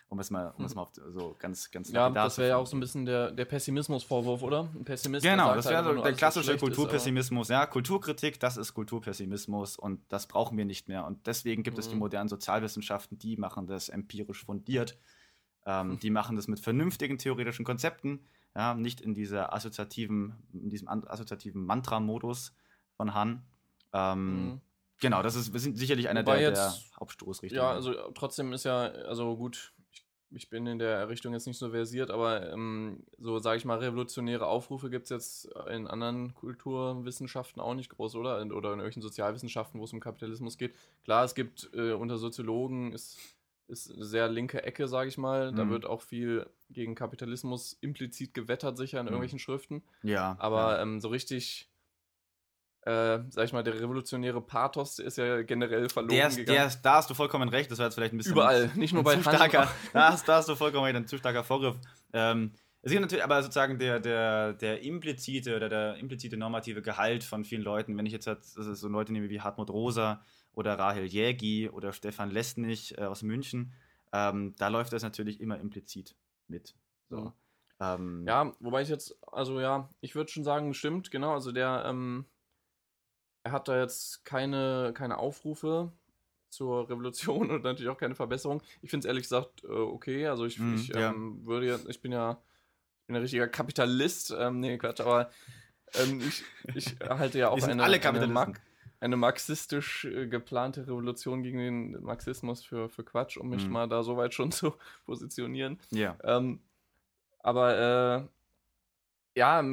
um 0.08 0.18
es 0.20 0.30
mal, 0.30 0.54
um 0.56 0.64
es 0.64 0.74
mal 0.74 0.82
auf, 0.82 0.90
so 0.94 1.36
ganz, 1.38 1.70
ganz 1.70 1.90
Ja, 1.90 2.08
das 2.08 2.38
wäre 2.38 2.48
ja 2.50 2.56
auch 2.56 2.66
so 2.66 2.76
ein 2.76 2.80
bisschen 2.80 3.04
der, 3.04 3.30
der 3.30 3.44
Pessimismusvorwurf, 3.44 4.42
oder? 4.42 4.68
Ein 4.74 4.84
Pessimist 4.84 5.24
genau, 5.24 5.54
das 5.54 5.66
wäre 5.66 5.84
halt 5.84 5.96
so 5.96 6.02
der 6.02 6.12
klassische 6.14 6.56
Kulturpessimismus. 6.56 7.48
Ja, 7.48 7.66
Kulturkritik, 7.66 8.40
das 8.40 8.56
ist 8.56 8.72
Kulturpessimismus 8.72 9.76
und 9.76 10.00
das 10.08 10.26
brauchen 10.26 10.56
wir 10.56 10.64
nicht 10.64 10.88
mehr. 10.88 11.04
Und 11.04 11.26
deswegen 11.26 11.62
gibt 11.62 11.76
mhm. 11.76 11.80
es 11.80 11.86
die 11.88 11.92
hm. 11.92 11.98
modernen 11.98 12.28
Sozialwissenschaften, 12.28 13.18
die 13.18 13.36
machen 13.36 13.66
das 13.66 13.90
empirisch 13.90 14.44
fundiert. 14.44 14.98
Ähm, 15.66 15.90
mhm. 15.90 15.98
Die 16.00 16.10
machen 16.10 16.36
das 16.36 16.48
mit 16.48 16.60
vernünftigen 16.60 17.18
theoretischen 17.18 17.64
Konzepten, 17.64 18.24
ja, 18.56 18.74
nicht 18.74 19.02
in 19.02 19.12
dieser 19.12 19.52
assoziativen, 19.52 20.34
in 20.54 20.70
diesem 20.70 20.88
assoziativen 20.88 21.64
Mantra-Modus 21.66 22.54
von 22.96 23.12
Han. 23.12 23.42
Ähm, 23.92 24.46
mhm. 24.46 24.60
Genau, 25.00 25.22
das 25.22 25.36
ist 25.36 25.52
sicherlich 25.52 26.08
einer 26.08 26.22
der, 26.22 26.40
jetzt, 26.40 26.58
der 26.58 26.74
Hauptstoßrichtungen. 26.98 27.62
Ja, 27.62 27.70
also 27.70 27.92
trotzdem 28.14 28.52
ist 28.52 28.64
ja, 28.64 28.86
also 28.86 29.36
gut, 29.36 29.72
ich 30.30 30.50
bin 30.50 30.66
in 30.66 30.78
der 30.78 31.08
Richtung 31.08 31.32
jetzt 31.32 31.46
nicht 31.46 31.58
so 31.58 31.70
versiert, 31.70 32.10
aber 32.10 32.52
ähm, 32.52 33.04
so, 33.18 33.38
sage 33.38 33.58
ich 33.58 33.64
mal, 33.64 33.78
revolutionäre 33.78 34.46
Aufrufe 34.46 34.90
gibt 34.90 35.04
es 35.04 35.10
jetzt 35.10 35.48
in 35.70 35.86
anderen 35.86 36.34
Kulturwissenschaften 36.34 37.60
auch 37.62 37.74
nicht 37.74 37.90
groß, 37.90 38.14
oder? 38.16 38.40
In, 38.40 38.52
oder 38.52 38.68
in 38.68 38.80
irgendwelchen 38.80 39.02
Sozialwissenschaften, 39.02 39.80
wo 39.80 39.84
es 39.84 39.92
um 39.92 40.00
Kapitalismus 40.00 40.58
geht. 40.58 40.74
Klar, 41.04 41.24
es 41.24 41.34
gibt 41.34 41.70
äh, 41.72 41.92
unter 41.92 42.18
Soziologen 42.18 42.92
ist, 42.92 43.18
ist 43.68 43.92
eine 43.92 44.04
sehr 44.04 44.28
linke 44.28 44.62
Ecke, 44.62 44.88
sage 44.88 45.08
ich 45.08 45.18
mal. 45.18 45.52
Mhm. 45.52 45.56
Da 45.56 45.70
wird 45.70 45.86
auch 45.86 46.02
viel 46.02 46.48
gegen 46.70 46.94
Kapitalismus 46.94 47.78
implizit 47.80 48.34
gewettert, 48.34 48.76
sicher 48.76 49.00
in 49.00 49.06
mhm. 49.06 49.12
irgendwelchen 49.12 49.38
Schriften. 49.38 49.82
Ja. 50.02 50.36
Aber 50.38 50.76
ja. 50.76 50.82
Ähm, 50.82 51.00
so 51.00 51.08
richtig 51.08 51.67
äh, 52.88 53.22
sag 53.28 53.44
ich 53.44 53.52
mal, 53.52 53.62
der 53.62 53.78
revolutionäre 53.78 54.40
Pathos 54.40 54.98
ist 54.98 55.18
ja 55.18 55.42
generell 55.42 55.90
verloren 55.90 56.16
der 56.16 56.28
ist, 56.28 56.36
gegangen. 56.36 56.56
Der 56.56 56.66
ist, 56.66 56.80
da 56.80 56.94
hast 56.94 57.10
du 57.10 57.14
vollkommen 57.14 57.50
recht, 57.50 57.70
das 57.70 57.78
war 57.78 57.86
jetzt 57.86 57.96
vielleicht 57.96 58.14
ein 58.14 58.16
bisschen. 58.16 58.32
Überall, 58.32 58.70
nicht 58.76 58.94
nur 58.94 59.04
bei 59.04 59.14
zu 59.16 59.22
starker, 59.22 59.68
da, 59.92 60.12
hast, 60.12 60.26
da 60.26 60.36
hast 60.36 60.48
du 60.48 60.54
vollkommen 60.54 60.84
recht, 60.84 60.96
ein 60.96 61.06
zu 61.06 61.18
starker 61.18 61.44
Vorgriff. 61.44 61.76
Ähm, 62.14 62.52
es 62.80 62.90
gibt 62.90 63.02
natürlich 63.02 63.24
aber 63.24 63.42
sozusagen 63.42 63.78
der, 63.78 64.00
der, 64.00 64.54
der 64.54 64.82
implizite 64.82 65.54
oder 65.54 65.68
der 65.68 65.96
implizite 65.96 66.38
normative 66.38 66.80
Gehalt 66.80 67.24
von 67.24 67.44
vielen 67.44 67.62
Leuten, 67.62 67.98
wenn 67.98 68.06
ich 68.06 68.12
jetzt 68.12 68.26
halt, 68.26 68.42
so 68.42 68.88
Leute 68.88 69.12
nehme 69.12 69.28
wie 69.28 69.42
Hartmut 69.42 69.68
Rosa 69.68 70.24
oder 70.52 70.78
Rahel 70.78 71.04
Jägi 71.04 71.68
oder 71.68 71.92
Stefan 71.92 72.30
Lesnich 72.30 72.96
äh, 72.96 73.02
aus 73.02 73.22
München, 73.22 73.74
ähm, 74.14 74.54
da 74.56 74.68
läuft 74.68 74.94
das 74.94 75.02
natürlich 75.02 75.42
immer 75.42 75.60
implizit 75.60 76.16
mit. 76.46 76.74
So. 77.10 77.20
Mhm. 77.20 77.32
Ähm, 77.80 78.24
ja, 78.26 78.52
wobei 78.60 78.80
ich 78.80 78.88
jetzt, 78.88 79.18
also 79.30 79.60
ja, 79.60 79.90
ich 80.00 80.14
würde 80.14 80.30
schon 80.30 80.44
sagen, 80.44 80.72
stimmt, 80.72 81.10
genau, 81.10 81.34
also 81.34 81.52
der, 81.52 81.84
ähm, 81.86 82.24
er 83.48 83.52
hat 83.52 83.68
da 83.68 83.80
jetzt 83.80 84.24
keine, 84.24 84.92
keine 84.94 85.18
Aufrufe 85.18 85.90
zur 86.50 86.88
Revolution 86.88 87.50
und 87.50 87.64
natürlich 87.64 87.88
auch 87.88 87.98
keine 87.98 88.14
Verbesserung. 88.14 88.62
Ich 88.82 88.90
finde 88.90 89.06
es 89.06 89.08
ehrlich 89.08 89.24
gesagt 89.24 89.64
äh, 89.64 89.68
okay. 89.68 90.26
Also 90.26 90.44
ich, 90.44 90.58
mm, 90.58 90.74
ich 90.74 90.88
ja. 90.88 91.10
ähm, 91.10 91.44
würde 91.46 91.66
ja, 91.66 91.78
ich 91.88 92.00
bin 92.00 92.12
ja, 92.12 92.42
ich 93.00 93.06
bin 93.06 93.16
ein 93.16 93.22
richtiger 93.22 93.48
Kapitalist. 93.48 94.34
Ähm, 94.38 94.60
nee, 94.60 94.76
Quatsch, 94.78 95.00
aber 95.00 95.30
ähm, 95.94 96.20
ich, 96.20 96.44
ich 96.74 96.96
halte 97.00 97.38
ja 97.38 97.48
auch 97.50 97.62
eine, 97.62 97.82
eine, 97.82 98.26
Mark 98.26 98.60
eine, 99.00 99.16
marxistisch 99.16 100.04
äh, 100.04 100.26
geplante 100.26 100.82
Revolution 100.82 101.42
gegen 101.42 101.58
den 101.58 102.02
Marxismus 102.02 102.62
für, 102.64 102.88
für 102.90 103.04
Quatsch, 103.04 103.38
um 103.38 103.48
mich 103.48 103.66
mm. 103.66 103.72
mal 103.72 103.88
da 103.88 104.02
so 104.02 104.16
weit 104.16 104.34
schon 104.34 104.52
zu 104.52 104.74
positionieren. 105.06 105.80
Ja. 105.90 106.16
Ähm, 106.22 106.60
aber 107.40 108.28
äh, 109.34 109.38
ja, 109.38 109.64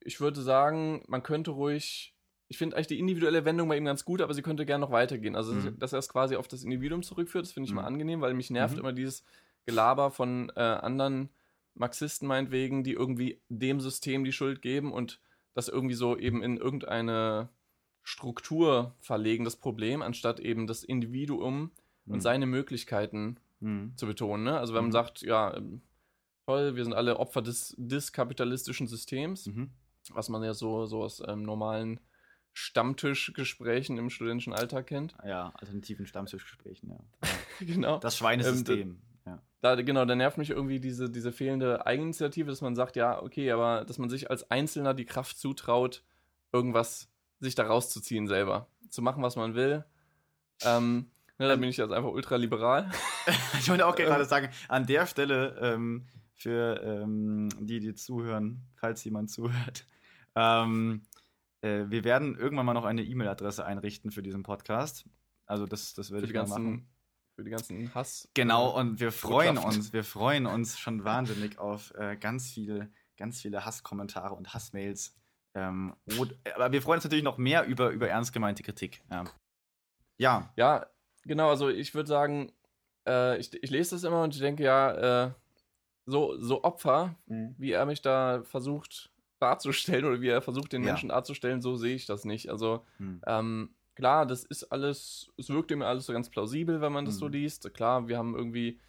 ich 0.00 0.20
würde 0.20 0.40
sagen, 0.40 1.04
man 1.08 1.22
könnte 1.22 1.50
ruhig 1.50 2.14
ich 2.50 2.58
finde 2.58 2.74
eigentlich 2.74 2.88
die 2.88 2.98
individuelle 2.98 3.44
Wendung 3.44 3.68
bei 3.68 3.76
ihm 3.76 3.84
ganz 3.84 4.04
gut, 4.04 4.20
aber 4.20 4.34
sie 4.34 4.42
könnte 4.42 4.66
gerne 4.66 4.84
noch 4.84 4.90
weitergehen. 4.90 5.36
Also, 5.36 5.52
mhm. 5.52 5.78
dass 5.78 5.92
er 5.92 6.00
es 6.00 6.08
quasi 6.08 6.34
auf 6.34 6.48
das 6.48 6.64
Individuum 6.64 7.04
zurückführt, 7.04 7.44
das 7.44 7.52
finde 7.52 7.68
ich 7.68 7.70
mhm. 7.70 7.76
mal 7.76 7.84
angenehm, 7.84 8.20
weil 8.20 8.34
mich 8.34 8.50
nervt 8.50 8.74
mhm. 8.74 8.80
immer 8.80 8.92
dieses 8.92 9.24
Gelaber 9.66 10.10
von 10.10 10.50
äh, 10.56 10.60
anderen 10.60 11.30
Marxisten 11.74 12.26
meinetwegen, 12.26 12.82
die 12.82 12.92
irgendwie 12.92 13.40
dem 13.48 13.78
System 13.78 14.24
die 14.24 14.32
Schuld 14.32 14.62
geben 14.62 14.92
und 14.92 15.20
das 15.54 15.68
irgendwie 15.68 15.94
so 15.94 16.18
eben 16.18 16.42
in 16.42 16.56
irgendeine 16.56 17.50
Struktur 18.02 18.96
verlegen, 18.98 19.44
das 19.44 19.54
Problem, 19.54 20.02
anstatt 20.02 20.40
eben 20.40 20.66
das 20.66 20.82
Individuum 20.82 21.70
und 22.06 22.16
mhm. 22.16 22.20
seine 22.20 22.46
Möglichkeiten 22.46 23.36
mhm. 23.60 23.92
zu 23.94 24.06
betonen. 24.06 24.42
Ne? 24.42 24.58
Also 24.58 24.74
wenn 24.74 24.82
man 24.82 24.88
mhm. 24.88 24.94
sagt, 24.94 25.22
ja, 25.22 25.56
ähm, 25.56 25.82
toll, 26.46 26.74
wir 26.74 26.82
sind 26.82 26.94
alle 26.94 27.20
Opfer 27.20 27.42
des, 27.42 27.76
des 27.78 28.12
kapitalistischen 28.12 28.88
Systems, 28.88 29.48
was 30.12 30.28
man 30.28 30.42
ja 30.42 30.52
so, 30.52 30.86
so 30.86 31.04
aus 31.04 31.22
ähm, 31.28 31.44
normalen 31.44 32.00
Stammtischgesprächen 32.52 33.98
im 33.98 34.10
studentischen 34.10 34.52
Alltag 34.52 34.88
kennt. 34.88 35.14
Ja, 35.24 35.52
alternativen 35.54 36.06
Stammtischgesprächen, 36.06 36.90
ja. 36.90 36.98
genau. 37.60 37.98
Das 37.98 38.16
Schweinesystem. 38.16 38.80
Ähm, 38.80 39.02
ja. 39.26 39.42
Da, 39.60 39.74
genau, 39.80 40.04
da 40.04 40.14
nervt 40.14 40.38
mich 40.38 40.50
irgendwie 40.50 40.80
diese, 40.80 41.10
diese 41.10 41.32
fehlende 41.32 41.86
Eigeninitiative, 41.86 42.50
dass 42.50 42.60
man 42.60 42.74
sagt, 42.74 42.96
ja, 42.96 43.22
okay, 43.22 43.50
aber 43.50 43.84
dass 43.84 43.98
man 43.98 44.10
sich 44.10 44.30
als 44.30 44.50
Einzelner 44.50 44.94
die 44.94 45.06
Kraft 45.06 45.38
zutraut, 45.38 46.02
irgendwas 46.52 47.08
sich 47.40 47.54
da 47.54 47.66
rauszuziehen 47.66 48.26
selber. 48.26 48.68
Zu 48.88 49.02
machen, 49.02 49.22
was 49.22 49.36
man 49.36 49.54
will. 49.54 49.84
Ähm, 50.62 51.10
ne, 51.38 51.48
da 51.48 51.56
bin 51.56 51.68
ich 51.68 51.76
jetzt 51.76 51.92
einfach 51.92 52.10
ultraliberal. 52.10 52.90
ich 53.58 53.68
wollte 53.68 53.86
auch 53.86 53.94
gerade 53.96 54.24
sagen, 54.24 54.48
an 54.68 54.86
der 54.86 55.06
Stelle 55.06 55.56
ähm, 55.60 56.06
für 56.34 56.80
ähm, 56.82 57.48
die, 57.60 57.80
die 57.80 57.94
zuhören, 57.94 58.66
falls 58.74 59.04
jemand 59.04 59.30
zuhört. 59.30 59.86
Ähm, 60.34 61.02
äh, 61.62 61.84
wir 61.88 62.04
werden 62.04 62.36
irgendwann 62.36 62.66
mal 62.66 62.74
noch 62.74 62.84
eine 62.84 63.02
E-Mail-Adresse 63.02 63.64
einrichten 63.64 64.10
für 64.10 64.22
diesen 64.22 64.42
Podcast. 64.42 65.06
Also 65.46 65.66
das, 65.66 65.94
das 65.94 66.10
werde 66.10 66.26
Für 66.26 66.26
ich 66.26 66.32
die 66.32 66.38
mal 66.38 66.44
ganzen, 66.44 66.64
machen. 66.64 66.88
für 67.34 67.44
die 67.44 67.50
ganzen 67.50 67.94
Hass. 67.94 68.28
Genau, 68.34 68.78
und 68.78 69.00
wir 69.00 69.12
freuen 69.12 69.56
Botschaften. 69.56 69.80
uns, 69.80 69.92
wir 69.92 70.04
freuen 70.04 70.46
uns 70.46 70.78
schon 70.78 71.04
wahnsinnig 71.04 71.58
auf 71.58 71.92
äh, 71.96 72.16
ganz 72.16 72.50
viele, 72.50 72.90
ganz 73.16 73.42
viele 73.42 73.64
Hasskommentare 73.64 74.34
und 74.34 74.54
Hassmails. 74.54 75.14
Ähm, 75.54 75.94
und, 76.18 76.36
aber 76.54 76.72
wir 76.72 76.80
freuen 76.80 76.98
uns 76.98 77.04
natürlich 77.04 77.24
noch 77.24 77.36
mehr 77.36 77.66
über, 77.66 77.90
über 77.90 78.08
ernst 78.08 78.32
gemeinte 78.32 78.62
Kritik. 78.62 79.02
Ja. 79.10 79.24
ja. 80.18 80.52
Ja, 80.56 80.86
genau, 81.24 81.50
also 81.50 81.68
ich 81.68 81.94
würde 81.94 82.08
sagen, 82.08 82.52
äh, 83.06 83.38
ich, 83.38 83.52
ich 83.62 83.70
lese 83.70 83.96
das 83.96 84.04
immer 84.04 84.22
und 84.22 84.34
ich 84.34 84.40
denke, 84.40 84.62
ja, 84.62 85.26
äh, 85.26 85.32
so, 86.06 86.40
so 86.40 86.62
Opfer, 86.64 87.16
wie 87.26 87.72
er 87.72 87.86
mich 87.86 88.02
da 88.02 88.42
versucht 88.44 89.10
darzustellen 89.42 90.04
oder 90.04 90.20
wie 90.20 90.28
er 90.28 90.42
versucht, 90.42 90.72
den 90.72 90.82
Ja. 90.82 90.88
Menschen 90.88 91.08
darzustellen, 91.10 91.60
so 91.62 91.76
sehe 91.76 91.94
ich 91.94 92.06
das 92.06 92.24
nicht. 92.24 92.50
Also, 92.50 92.84
Hm. 92.98 93.20
ähm, 93.26 93.74
klar, 93.94 94.26
das 94.26 94.44
ist 94.44 94.64
alles, 94.64 95.30
es 95.36 95.48
wirkt 95.50 95.70
immer 95.70 95.86
alles 95.86 96.06
so 96.06 96.12
ganz 96.12 96.30
plausibel, 96.30 96.80
wenn 96.80 96.92
man 96.92 97.04
das 97.04 97.18
so 97.18 97.26
Mhm. 97.26 97.32
liest. 97.32 97.72
Klar, 97.74 98.08
wir 98.08 98.18
haben 98.18 98.34
irgendwie 98.34 98.80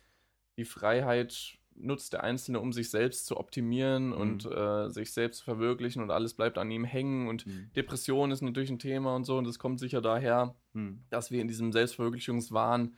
die 0.57 0.65
Freiheit, 0.65 1.57
nutzt 1.73 2.13
der 2.13 2.23
Einzelne, 2.23 2.59
um 2.59 2.73
sich 2.73 2.89
selbst 2.91 3.25
zu 3.25 3.37
optimieren 3.37 4.11
und 4.11 4.45
Mhm. 4.45 4.51
äh, 4.51 4.89
sich 4.89 5.13
selbst 5.13 5.39
zu 5.39 5.45
verwirklichen 5.45 6.03
und 6.03 6.11
alles 6.11 6.33
bleibt 6.33 6.57
an 6.57 6.69
ihm 6.69 6.83
hängen 6.83 7.27
und 7.29 7.45
Hm. 7.45 7.71
Depression 7.75 8.29
ist 8.31 8.41
natürlich 8.41 8.69
ein 8.69 8.77
Thema 8.79 9.15
und 9.15 9.23
so 9.23 9.37
und 9.37 9.45
das 9.47 9.57
kommt 9.57 9.79
sicher 9.79 10.01
daher, 10.01 10.55
Hm. 10.73 11.03
dass 11.09 11.31
wir 11.31 11.41
in 11.41 11.47
diesem 11.47 11.71
Selbstverwirklichungswahn 11.71 12.97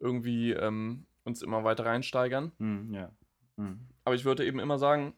irgendwie 0.00 0.52
ähm, 0.52 1.06
uns 1.24 1.42
immer 1.42 1.64
weiter 1.64 1.84
reinsteigern. 1.84 2.52
Hm. 2.58 2.92
Ja. 2.92 3.12
Hm. 3.56 3.80
Aber 4.04 4.14
ich 4.14 4.24
würde 4.24 4.44
eben 4.44 4.58
immer 4.58 4.78
sagen, 4.78 5.14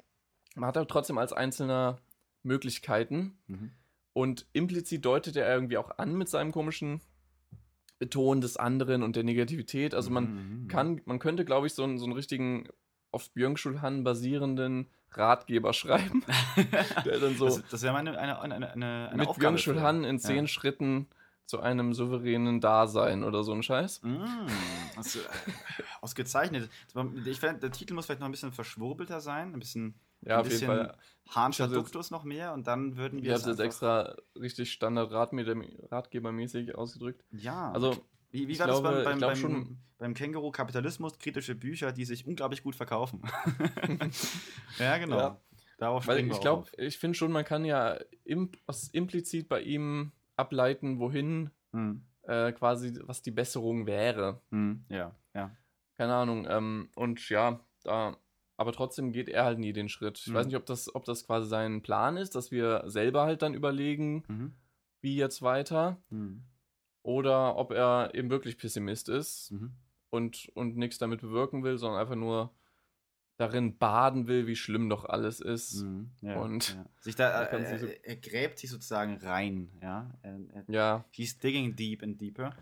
man 0.56 0.66
hat 0.68 0.76
ja 0.76 0.84
trotzdem 0.84 1.18
als 1.18 1.32
Einzelner 1.32 1.98
Möglichkeiten 2.42 3.38
Mhm. 3.46 3.70
und 4.12 4.46
implizit 4.52 5.04
deutet 5.04 5.36
er 5.36 5.52
irgendwie 5.52 5.78
auch 5.78 5.98
an 5.98 6.14
mit 6.16 6.28
seinem 6.28 6.52
komischen 6.52 7.00
Beton 7.98 8.40
des 8.40 8.56
anderen 8.56 9.02
und 9.02 9.16
der 9.16 9.24
Negativität. 9.24 9.94
Also 9.94 10.10
man 10.10 10.24
Mhm. 10.64 10.68
kann, 10.68 11.00
man 11.06 11.18
könnte, 11.18 11.44
glaube 11.44 11.66
ich, 11.66 11.74
so 11.74 11.82
einen, 11.84 11.98
so 11.98 12.04
einen 12.04 12.12
richtigen 12.14 12.68
auf 13.10 13.30
Byung-Chul 13.30 13.80
Han 13.80 14.04
basierenden 14.04 14.88
Ratgeber 15.12 15.72
schreiben, 15.72 16.22
der 17.06 17.18
dann 17.20 17.36
so 17.36 17.46
das, 17.46 17.62
das 17.70 17.82
wäre 17.82 17.94
mal 17.94 18.00
eine, 18.00 18.18
eine, 18.18 18.40
eine, 18.40 18.70
eine, 18.72 19.10
mit 19.16 19.26
Aufgabe 19.28 19.54
Byung-Chul 19.54 19.80
Han 19.80 20.04
in 20.04 20.16
ja. 20.16 20.20
zehn 20.22 20.46
Schritten 20.46 21.06
zu 21.46 21.60
einem 21.60 21.94
souveränen 21.94 22.60
Dasein 22.60 23.22
oder 23.24 23.42
so 23.44 23.52
ein 23.52 23.62
Scheiß. 23.62 24.02
Mm, 24.02 24.18
also, 24.96 25.20
äh, 25.20 25.22
ausgezeichnet. 26.00 26.68
Ich 27.24 27.40
finde, 27.40 27.60
der 27.60 27.70
Titel 27.72 27.94
muss 27.94 28.06
vielleicht 28.06 28.20
noch 28.20 28.28
ein 28.28 28.32
bisschen 28.32 28.52
verschwurbelter 28.52 29.20
sein, 29.20 29.54
ein 29.54 29.58
bisschen, 29.60 29.94
Ja, 30.22 30.34
ein 30.34 30.40
auf 30.40 30.50
jeden 30.50 30.66
bisschen. 30.68 30.92
Hanscher 31.30 31.68
Duktus 31.68 32.10
noch 32.10 32.24
mehr 32.24 32.52
und 32.52 32.66
dann 32.66 32.96
würden 32.96 33.22
wir 33.22 33.32
habe 33.32 33.40
es 33.40 33.46
es 33.46 33.58
extra 33.60 34.16
richtig 34.38 34.72
Standard-Ratgebermäßig 34.72 36.74
ausgedrückt. 36.76 37.24
Ja. 37.30 37.72
Also, 37.72 37.96
wie, 38.30 38.48
wie 38.48 38.58
war 38.58 38.66
das 38.66 38.80
glaube- 38.80 39.04
beim, 39.04 39.14
ich 39.14 39.14
beim, 39.20 39.20
beim, 39.20 39.36
schon- 39.36 39.78
beim 39.98 40.14
Känguru 40.14 40.50
Kapitalismus? 40.50 41.18
Kritische 41.18 41.54
Bücher, 41.54 41.92
die 41.92 42.04
sich 42.04 42.26
unglaublich 42.26 42.62
gut 42.62 42.74
verkaufen. 42.74 43.22
ja, 44.78 44.98
genau. 44.98 45.18
Ja. 45.18 45.40
Darauf 45.78 46.06
Weil 46.06 46.26
ich 46.30 46.40
glaube, 46.40 46.68
ich 46.78 46.98
finde 46.98 47.18
schon, 47.18 47.32
man 47.32 47.44
kann 47.44 47.64
ja 47.64 47.98
im, 48.24 48.50
was 48.64 48.88
implizit 48.88 49.48
bei 49.48 49.60
ihm 49.60 50.12
ableiten, 50.36 50.98
wohin 50.98 51.50
Hm, 51.72 52.02
äh, 52.22 52.52
quasi, 52.52 52.92
was 53.02 53.22
die 53.22 53.30
Besserung 53.30 53.86
wäre. 53.86 54.40
hm, 54.50 54.84
ja, 54.88 55.14
ja. 55.34 55.50
Keine 55.96 56.14
Ahnung. 56.14 56.46
Ähm, 56.48 56.90
und 56.94 57.28
ja, 57.28 57.60
da, 57.82 58.16
aber 58.56 58.72
trotzdem 58.72 59.12
geht 59.12 59.28
er 59.28 59.44
halt 59.44 59.58
nie 59.58 59.72
den 59.72 59.88
Schritt. 59.88 60.18
Ich 60.18 60.28
Mhm. 60.28 60.34
weiß 60.34 60.46
nicht, 60.46 60.56
ob 60.56 60.66
das, 60.66 60.94
ob 60.94 61.04
das 61.04 61.26
quasi 61.26 61.48
sein 61.48 61.82
Plan 61.82 62.16
ist, 62.16 62.34
dass 62.34 62.50
wir 62.50 62.82
selber 62.86 63.22
halt 63.22 63.42
dann 63.42 63.54
überlegen, 63.54 64.24
Mhm. 64.28 64.54
wie 65.00 65.16
jetzt 65.16 65.42
weiter, 65.42 66.02
Mhm. 66.10 66.42
oder 67.02 67.56
ob 67.56 67.70
er 67.72 68.10
eben 68.14 68.30
wirklich 68.30 68.58
Pessimist 68.58 69.08
ist 69.08 69.50
Mhm. 69.52 69.72
und, 70.10 70.50
und 70.54 70.76
nichts 70.76 70.98
damit 70.98 71.20
bewirken 71.20 71.62
will, 71.64 71.78
sondern 71.78 72.00
einfach 72.00 72.16
nur 72.16 72.52
darin 73.36 73.76
baden 73.76 74.26
will, 74.26 74.46
wie 74.46 74.56
schlimm 74.56 74.88
doch 74.88 75.04
alles 75.04 75.40
ist. 75.40 75.82
Mhm. 75.82 76.10
Ja, 76.22 76.36
Und 76.40 76.70
ja. 76.74 76.84
sich 77.00 77.14
da, 77.16 77.44
äh, 77.50 77.66
sich 77.66 77.80
so- 77.80 77.86
er, 77.86 78.04
er 78.04 78.16
gräbt 78.16 78.58
sich 78.58 78.70
sozusagen 78.70 79.16
rein, 79.18 79.68
ja. 79.82 80.10
Er, 80.22 80.38
er, 80.54 80.64
Ja, 80.68 81.04
He's 81.10 81.38
digging 81.38 81.76
deep 81.76 82.02
and 82.02 82.20
deeper. 82.20 82.54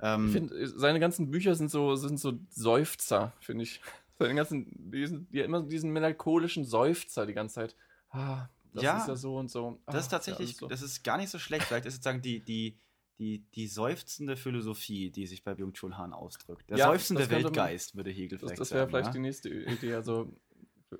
Ähm, 0.00 0.26
Ich 0.26 0.32
finde, 0.32 0.66
seine 0.68 1.00
ganzen 1.00 1.30
Bücher 1.30 1.54
sind 1.54 1.70
so, 1.70 1.94
sind 1.96 2.18
so 2.18 2.38
Seufzer, 2.50 3.32
finde 3.40 3.64
ich. 3.64 3.80
Seine 4.18 4.34
ganzen, 4.34 4.66
die, 4.90 5.06
sind, 5.06 5.32
die 5.32 5.40
immer 5.40 5.62
diesen 5.62 5.92
melancholischen 5.92 6.66
Seufzer 6.66 7.24
die 7.24 7.32
ganze 7.32 7.54
Zeit. 7.54 7.74
Ah, 8.10 8.48
das 8.74 8.82
Ja, 8.82 8.98
ist 8.98 9.08
ja 9.08 9.16
so 9.16 9.36
und 9.36 9.50
so. 9.50 9.80
Ah, 9.86 9.92
das 9.92 10.02
ist 10.02 10.08
tatsächlich, 10.10 10.52
ja, 10.52 10.56
so. 10.58 10.66
das 10.68 10.82
ist 10.82 11.02
gar 11.02 11.16
nicht 11.16 11.30
so 11.30 11.38
schlecht. 11.38 11.64
Vielleicht 11.64 11.86
ist 11.86 11.94
sozusagen 11.94 12.20
die, 12.20 12.40
die, 12.40 12.76
die, 13.20 13.44
die 13.54 13.66
seufzende 13.68 14.36
Philosophie, 14.36 15.10
die 15.10 15.26
sich 15.26 15.44
bei 15.44 15.54
Byung-Chul 15.54 15.96
Han 15.96 16.12
ausdrückt. 16.12 16.68
Der 16.70 16.78
Ja, 16.78 16.86
seufzende 16.86 17.20
das 17.22 17.28
könnte 17.28 17.44
man- 17.44 17.54
Weltgeist, 17.54 17.94
würde 17.94 18.10
Hegel 18.10 18.38
das, 18.38 18.40
vielleicht 18.40 18.60
das 18.60 18.70
wäre 18.72 18.80
sagen. 18.80 18.90
vielleicht 18.90 19.06
ja? 19.06 19.12
die 19.12 19.18
nächste 19.20 19.48
Idee. 19.50 19.94
Also 19.94 20.32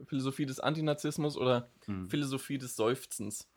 Philosophie 0.04 0.46
des 0.46 0.60
Antinazismus 0.60 1.36
oder 1.36 1.68
Hm. 1.86 2.08
Philosophie 2.08 2.58
des 2.58 2.76
Seufzens. 2.76 3.48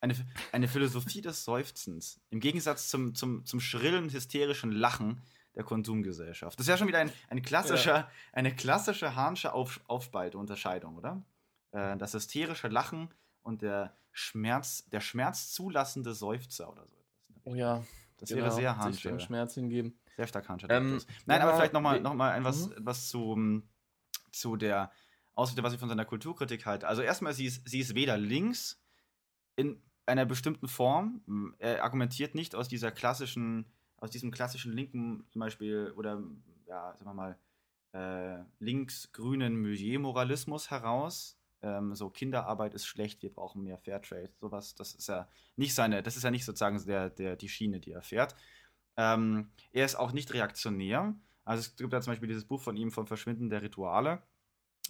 Eine, 0.00 0.14
eine 0.52 0.68
Philosophie 0.68 1.22
des 1.22 1.44
Seufzens. 1.44 2.20
Im 2.30 2.40
Gegensatz 2.40 2.88
zum, 2.88 3.14
zum, 3.14 3.44
zum 3.46 3.60
schrillen, 3.60 4.10
hysterischen 4.12 4.70
Lachen 4.72 5.22
der 5.54 5.64
Konsumgesellschaft. 5.64 6.58
Das 6.58 6.66
ist 6.66 6.70
ja 6.70 6.76
schon 6.76 6.86
wieder 6.88 6.98
ein, 6.98 7.10
ein 7.30 7.42
klassischer, 7.42 8.08
eine 8.32 8.54
klassische 8.54 9.16
Hahnsche 9.16 9.52
Auf, 9.52 9.80
Aufspalte, 9.86 10.38
Unterscheidung, 10.38 10.96
oder? 10.98 11.22
Äh, 11.72 11.96
das 11.96 12.14
hysterische 12.14 12.68
Lachen 12.68 13.08
und 13.42 13.62
der 13.62 13.96
Schmerz, 14.12 14.84
der 14.90 15.00
schmerzzulassende 15.00 16.14
Seufzer 16.14 16.70
oder 16.70 16.86
so 16.86 16.94
etwas. 16.96 17.42
Oh 17.44 17.54
ja. 17.54 17.84
Das 18.18 18.30
wäre 18.30 18.50
sehr 18.50 18.74
sich 18.74 18.84
Hahnsche. 18.84 19.08
dem 19.08 19.20
Schmerz 19.20 19.54
hingeben. 19.54 19.98
Sehr 20.16 20.26
stark 20.26 20.48
Hahnsche. 20.48 20.66
Ähm. 20.70 21.00
Nein, 21.26 21.40
aber 21.40 21.54
vielleicht 21.54 21.72
nochmal 21.72 22.00
noch 22.00 22.14
mal 22.14 22.32
ein 22.32 22.44
was, 22.44 22.68
Mhm. 22.68 22.74
was 22.80 23.08
zu, 23.08 23.32
ähm, 23.36 23.68
zu 24.32 24.56
der 24.56 24.90
Ausrichtung, 25.34 25.64
was 25.64 25.72
ich 25.72 25.78
von 25.78 25.88
seiner 25.88 26.04
Kulturkritik 26.04 26.66
halte. 26.66 26.88
Also 26.88 27.02
erstmal, 27.02 27.32
sie 27.32 27.46
ist, 27.46 27.68
sie 27.68 27.78
ist 27.78 27.94
weder 27.94 28.18
links 28.18 28.82
in 29.56 29.80
einer 30.06 30.26
bestimmten 30.26 30.66
Form. 30.68 31.22
Er 31.58 31.84
argumentiert 31.84 32.34
nicht 32.34 32.54
aus 32.54 32.66
dieser 32.68 32.90
klassischen, 32.90 33.66
aus 33.98 34.10
diesem 34.10 34.30
klassischen 34.30 34.72
linken 34.72 35.24
zum 35.30 35.40
Beispiel 35.40 35.92
oder 35.96 36.22
ja, 36.66 36.94
sagen 36.96 37.04
wir 37.10 37.14
mal, 37.14 37.38
äh, 37.92 38.42
links-grünen 38.58 39.54
Milieu-Moralismus 39.56 40.70
heraus. 40.70 41.37
Ähm, 41.62 41.94
so 41.94 42.10
Kinderarbeit 42.10 42.74
ist 42.74 42.86
schlecht, 42.86 43.22
wir 43.22 43.32
brauchen 43.32 43.62
mehr 43.62 43.78
Fairtrade. 43.78 44.30
Sowas, 44.40 44.74
das 44.74 44.94
ist 44.94 45.08
ja 45.08 45.28
nicht 45.56 45.74
seine, 45.74 46.02
das 46.02 46.16
ist 46.16 46.22
ja 46.22 46.30
nicht 46.30 46.44
sozusagen 46.44 46.84
der, 46.86 47.10
der, 47.10 47.36
die 47.36 47.48
Schiene, 47.48 47.80
die 47.80 47.92
er 47.92 48.02
fährt. 48.02 48.34
Ähm, 48.96 49.52
er 49.72 49.84
ist 49.84 49.96
auch 49.96 50.12
nicht 50.12 50.32
reaktionär. 50.34 51.14
Also 51.44 51.60
es 51.62 51.76
gibt 51.76 51.92
ja 51.92 52.00
zum 52.00 52.12
Beispiel 52.12 52.28
dieses 52.28 52.46
Buch 52.46 52.60
von 52.60 52.76
ihm 52.76 52.90
vom 52.90 53.06
Verschwinden 53.06 53.50
der 53.50 53.62
Rituale, 53.62 54.22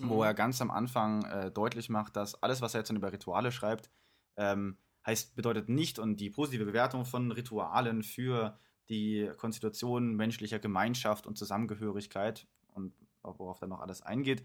wo 0.00 0.16
Mhm. 0.16 0.22
er 0.22 0.34
ganz 0.34 0.60
am 0.60 0.70
Anfang 0.70 1.24
äh, 1.24 1.50
deutlich 1.50 1.88
macht, 1.88 2.16
dass 2.16 2.42
alles, 2.42 2.60
was 2.60 2.74
er 2.74 2.80
jetzt 2.80 2.88
dann 2.88 2.96
über 2.96 3.12
Rituale 3.12 3.52
schreibt, 3.52 3.90
ähm, 4.36 4.78
heißt, 5.06 5.36
bedeutet 5.36 5.68
nicht 5.68 5.98
und 5.98 6.16
die 6.18 6.30
positive 6.30 6.64
Bewertung 6.66 7.04
von 7.04 7.32
Ritualen 7.32 8.02
für 8.02 8.58
die 8.88 9.30
Konstitution 9.36 10.14
menschlicher 10.16 10.58
Gemeinschaft 10.58 11.26
und 11.26 11.36
Zusammengehörigkeit 11.38 12.46
und 12.68 12.94
worauf 13.22 13.58
dann 13.58 13.70
noch 13.70 13.80
alles 13.80 14.02
eingeht, 14.02 14.44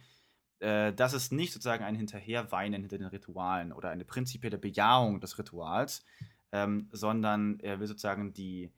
äh, 0.64 0.94
das 0.94 1.14
ist 1.14 1.32
nicht 1.32 1.52
sozusagen 1.52 1.84
ein 1.84 1.96
Hinterherweinen 1.96 2.82
hinter 2.82 2.98
den 2.98 3.08
Ritualen 3.08 3.74
oder 3.74 3.90
eine 3.90 4.06
prinzipielle 4.06 4.58
Bejahung 4.58 5.20
des 5.20 5.38
Rituals, 5.38 6.06
ähm, 6.52 6.88
sondern 6.92 7.60
er 7.60 7.80
will 7.80 7.88
sozusagen 7.88 8.34
die, 8.34 8.72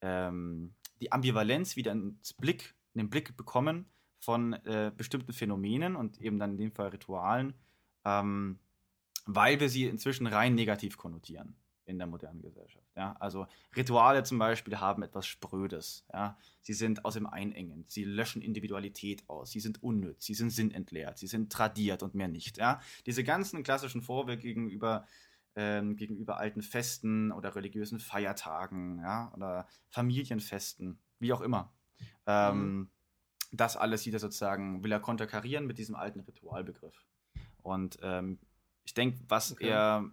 ähm, 0.00 0.74
die 1.00 1.12
Ambivalenz 1.12 1.76
wieder 1.76 1.92
ins 1.92 2.34
Blick, 2.34 2.74
in 2.94 2.98
den 2.98 3.10
Blick 3.10 3.36
bekommen 3.36 3.86
von 4.18 4.54
äh, 4.64 4.90
bestimmten 4.96 5.32
Phänomenen 5.32 5.94
und 5.94 6.20
eben 6.20 6.40
dann 6.40 6.52
in 6.52 6.58
dem 6.58 6.72
Fall 6.72 6.88
Ritualen, 6.88 7.54
ähm, 8.04 8.58
weil 9.26 9.60
wir 9.60 9.68
sie 9.68 9.84
inzwischen 9.84 10.26
rein 10.26 10.56
negativ 10.56 10.96
konnotieren 10.96 11.54
in 11.88 11.98
der 11.98 12.06
modernen 12.06 12.42
Gesellschaft. 12.42 12.86
Ja? 12.96 13.16
Also 13.18 13.46
Rituale 13.76 14.22
zum 14.22 14.38
Beispiel 14.38 14.78
haben 14.78 15.02
etwas 15.02 15.26
Sprödes. 15.26 16.04
Ja? 16.12 16.38
Sie 16.60 16.74
sind 16.74 17.04
aus 17.04 17.14
dem 17.14 17.26
Einengen, 17.26 17.84
sie 17.88 18.04
löschen 18.04 18.42
Individualität 18.42 19.28
aus, 19.28 19.50
sie 19.50 19.60
sind 19.60 19.82
unnütz, 19.82 20.26
sie 20.26 20.34
sind 20.34 20.50
sinnentleert, 20.50 21.18
sie 21.18 21.26
sind 21.26 21.50
tradiert 21.52 22.02
und 22.02 22.14
mehr 22.14 22.28
nicht. 22.28 22.58
Ja? 22.58 22.80
Diese 23.06 23.24
ganzen 23.24 23.62
klassischen 23.62 24.02
Vorwürfe 24.02 24.42
gegenüber, 24.42 25.06
ähm, 25.56 25.96
gegenüber 25.96 26.38
alten 26.38 26.62
Festen 26.62 27.32
oder 27.32 27.56
religiösen 27.56 27.98
Feiertagen 28.00 29.00
ja? 29.00 29.32
oder 29.34 29.66
Familienfesten, 29.88 30.98
wie 31.18 31.32
auch 31.32 31.40
immer. 31.40 31.72
Ähm, 32.26 32.90
das 33.50 33.76
alles 33.78 34.02
sieht 34.02 34.12
er 34.12 34.20
sozusagen, 34.20 34.84
will 34.84 34.92
er 34.92 35.00
konterkarieren 35.00 35.66
mit 35.66 35.78
diesem 35.78 35.96
alten 35.96 36.20
Ritualbegriff. 36.20 37.06
Und 37.62 37.98
ähm, 38.02 38.38
ich 38.84 38.94
denke, 38.94 39.18
was 39.28 39.52
Okay. 39.52 39.68
er, 39.68 40.04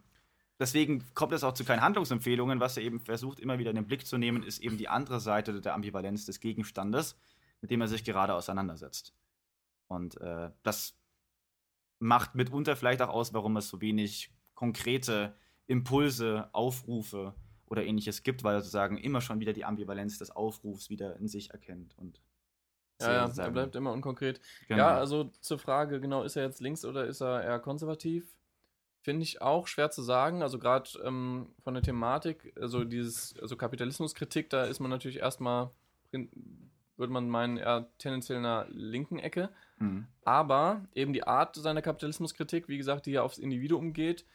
deswegen 0.59 1.03
kommt 1.13 1.33
es 1.33 1.43
auch 1.43 1.53
zu 1.53 1.65
keinen 1.65 1.81
Handlungsempfehlungen, 1.81 2.59
was 2.59 2.77
er 2.77 2.83
eben 2.83 2.99
versucht, 2.99 3.39
immer 3.39 3.59
wieder 3.59 3.69
in 3.69 3.75
den 3.75 3.87
Blick 3.87 4.05
zu 4.05 4.17
nehmen, 4.17 4.43
ist 4.43 4.59
eben 4.59 4.77
die 4.77 4.87
andere 4.87 5.19
Seite 5.19 5.59
der 5.61 5.73
Ambivalenz 5.73 6.25
des 6.25 6.39
Gegenstandes, 6.39 7.17
mit 7.61 7.71
dem 7.71 7.81
er 7.81 7.87
sich 7.87 8.03
gerade 8.03 8.33
auseinandersetzt. 8.33 9.13
Und 9.87 10.19
äh, 10.21 10.51
das 10.63 10.97
macht 11.99 12.35
mitunter 12.35 12.75
vielleicht 12.75 13.01
auch 13.01 13.09
aus, 13.09 13.33
warum 13.33 13.57
es 13.57 13.69
so 13.69 13.81
wenig 13.81 14.31
konkrete 14.53 15.35
Impulse, 15.67 16.49
Aufrufe 16.53 17.33
oder 17.67 17.83
ähnliches 17.83 18.23
gibt, 18.23 18.43
weil 18.43 18.55
er 18.55 18.61
sozusagen 18.61 18.97
immer 18.97 19.21
schon 19.21 19.39
wieder 19.39 19.53
die 19.53 19.65
Ambivalenz 19.65 20.17
des 20.17 20.31
Aufrufs 20.31 20.89
wieder 20.89 21.17
in 21.17 21.27
sich 21.27 21.51
erkennt 21.51 21.97
und 21.97 22.21
Ja, 23.01 23.27
ja, 23.27 23.43
er 23.43 23.51
bleibt 23.51 23.75
immer 23.75 23.91
unkonkret. 23.91 24.39
Genau. 24.67 24.79
Ja, 24.79 24.97
also 24.97 25.25
zur 25.41 25.59
Frage, 25.59 25.99
genau, 25.99 26.23
ist 26.23 26.35
er 26.35 26.43
jetzt 26.43 26.61
links 26.61 26.85
oder 26.85 27.05
ist 27.05 27.21
er 27.21 27.43
eher 27.43 27.59
konservativ? 27.59 28.35
Finde 29.05 29.21
ich 29.21 29.39
auch 29.39 29.67
schwer 29.67 29.91
zu 29.91 30.01
sagen. 30.01 30.41
Also 30.41 30.57
gerade 30.57 30.89
ähm, 31.03 31.49
von 31.63 31.75
der 31.75 31.83
Thematik, 31.83 32.51
also 32.59 32.83
dieses, 32.83 33.37
also 33.39 33.55
Kapitalismuskritik, 33.55 34.49
da 34.49 34.63
ist 34.63 34.79
man 34.79 34.89
natürlich 34.89 35.19
erstmal, 35.19 35.69
würde 36.11 37.13
man 37.13 37.29
meinen, 37.29 37.57
eher 37.57 37.87
tendenziell 37.99 38.37
in 38.37 38.43
der 38.45 38.65
linken 38.71 39.19
Ecke. 39.19 39.51
Mhm. 39.77 40.07
Aber 40.23 40.87
eben 40.95 41.13
die 41.13 41.23
Art 41.27 41.55
seiner 41.55 41.83
Kapitalismuskritik, 41.83 42.67
wie 42.67 42.79
gesagt, 42.79 43.05
die 43.05 43.11
ja 43.11 43.21
aufs 43.21 43.37
Individuum 43.37 43.93
geht, 43.93 44.25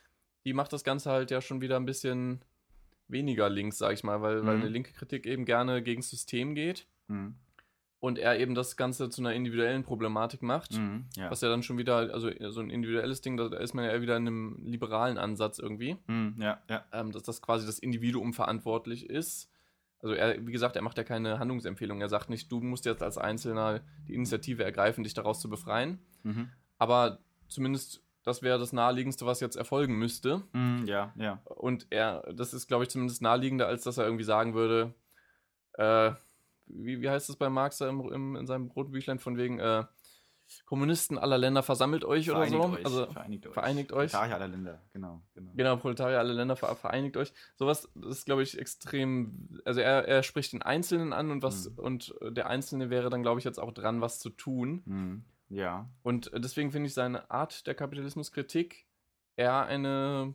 die 0.45 0.53
macht 0.53 0.73
das 0.73 0.85
Ganze 0.85 1.11
halt 1.11 1.33
ja 1.33 1.41
schon 1.41 1.61
wieder 1.61 1.75
ein 1.75 1.85
bisschen 1.85 2.45
weniger 3.09 3.49
links, 3.49 3.77
sag 3.77 3.95
ich 3.95 4.05
mal, 4.05 4.23
weil, 4.23 4.47
weil 4.47 4.55
Mhm. 4.59 4.63
eine 4.63 4.71
linke 4.71 4.93
Kritik 4.93 5.27
eben 5.27 5.47
gerne 5.47 5.83
gegen 5.83 6.01
das 6.01 6.11
System 6.11 6.55
geht 6.55 6.87
Mhm. 7.09 7.35
Und 8.01 8.19
er 8.19 8.39
eben 8.41 8.55
das 8.55 8.77
Ganze 8.77 9.11
zu 9.11 9.21
einer 9.21 9.35
individuellen 9.35 9.85
Problematik 9.85 10.43
macht. 10.43 10.73
Mhm. 10.77 11.05
Ja. 11.17 11.31
Was 11.31 11.43
ja 11.43 11.49
dann 11.51 11.63
schon 11.63 11.77
wieder, 11.79 11.97
also 12.13 12.31
so 12.49 12.61
ein 12.61 12.71
individuelles 12.71 13.21
Ding, 13.21 13.37
da 13.37 13.47
ist 13.59 13.75
man 13.75 13.85
ja 13.85 14.01
wieder 14.01 14.17
in 14.17 14.27
einem 14.27 14.59
liberalen 14.65 15.19
Ansatz 15.19 15.59
irgendwie, 15.59 15.97
Mhm. 16.07 16.37
ja, 16.39 16.61
ja. 16.69 16.85
ähm, 16.93 17.13
dass 17.13 17.23
das 17.23 17.43
quasi 17.43 17.67
das 17.67 17.79
Individuum 17.79 18.33
verantwortlich 18.33 19.09
ist. 19.09 19.51
Also 20.03 20.15
er, 20.15 20.47
wie 20.47 20.53
gesagt, 20.53 20.77
er 20.77 20.83
macht 20.83 20.97
ja 20.97 21.05
keine 21.05 21.39
Handlungsempfehlung. 21.39 22.01
Er 22.01 22.09
sagt 22.09 22.31
nicht, 22.31 22.51
du 22.51 22.61
musst 22.63 22.87
jetzt 22.87 23.03
als 23.03 23.19
Einzelner 23.19 23.81
die 24.09 24.15
Initiative 24.15 24.65
ergreifen, 24.65 25.05
dich 25.05 25.13
daraus 25.13 25.41
zu 25.41 25.51
befreien. 25.51 25.99
Mhm. 26.23 26.49
Aber 26.79 27.19
zumindest, 27.49 28.03
das 28.23 28.41
wäre 28.41 28.59
das 28.59 28.73
Naheliegendste, 28.73 29.27
was 29.27 29.41
jetzt 29.41 29.57
erfolgen 29.57 29.99
müsste. 29.99 30.43
Mhm. 30.55 30.87
Ja, 30.87 31.13
ja. 31.17 31.43
Und 31.45 31.87
er, 31.91 32.23
das 32.33 32.55
ist, 32.55 32.67
glaube 32.67 32.85
ich, 32.85 32.89
zumindest 32.89 33.21
naheliegender, 33.21 33.67
als 33.67 33.83
dass 33.85 33.99
er 33.99 34.05
irgendwie 34.07 34.25
sagen 34.25 34.55
würde, 34.55 34.95
äh, 35.75 36.13
wie, 36.75 37.01
wie 37.01 37.09
heißt 37.11 37.29
es 37.29 37.37
bei 37.37 37.49
Marx 37.49 37.79
da 37.79 37.89
im, 37.89 38.01
im, 38.13 38.37
in 38.37 38.47
seinem 38.47 38.69
roten 38.69 38.93
Büchlein 38.93 39.19
von 39.19 39.37
wegen, 39.37 39.59
äh, 39.59 39.85
Kommunisten 40.65 41.17
aller 41.17 41.39
Länder 41.39 41.63
versammelt 41.63 42.05
euch 42.05 42.27
Vereinigt 42.27 42.55
oder 42.57 42.69
so. 42.69 42.75
euch. 42.75 42.85
Also 42.85 43.07
vereinigt 43.07 43.47
euch. 43.47 43.53
vereinigt 43.53 43.93
euch. 43.93 44.11
Proletarier 44.11 44.35
aller 44.35 44.49
Länder, 44.49 44.83
genau. 44.93 45.23
genau. 45.35 45.53
Genau, 45.55 45.77
Proletarier 45.77 46.19
aller 46.19 46.35
Länder 46.35 46.57
ver 46.57 46.75
vereinigt 46.75 47.17
euch. 47.17 47.33
Sowas 47.55 47.89
ist, 48.09 48.27
glaube 48.27 48.43
ich, 48.43 48.59
extrem. 48.59 49.61
Also 49.65 49.81
er, 49.81 50.09
er 50.09 50.23
spricht 50.25 50.53
den 50.53 50.63
Einzelnen 50.63 51.13
an 51.13 51.31
und 51.31 51.43
was 51.43 51.71
Mhm. 51.71 51.79
und 51.79 52.15
der 52.23 52.49
Einzelne 52.49 52.91
wäre 52.91 53.11
dann, 53.11 53.23
glaube 53.23 53.39
ich, 53.39 53.45
jetzt 53.45 53.61
auch 53.61 53.73
dran, 53.73 54.01
was 54.01 54.19
zu 54.19 54.31
tun. 54.31 54.83
Mhm. 54.87 55.25
Ja. 55.51 55.89
Und 56.03 56.31
deswegen 56.35 56.73
finde 56.73 56.89
ich 56.89 56.95
seine 56.95 57.31
Art 57.31 57.67
der 57.69 57.75
Kapitalismuskritik 57.75 58.87
eher 59.37 59.67
eine 59.67 60.35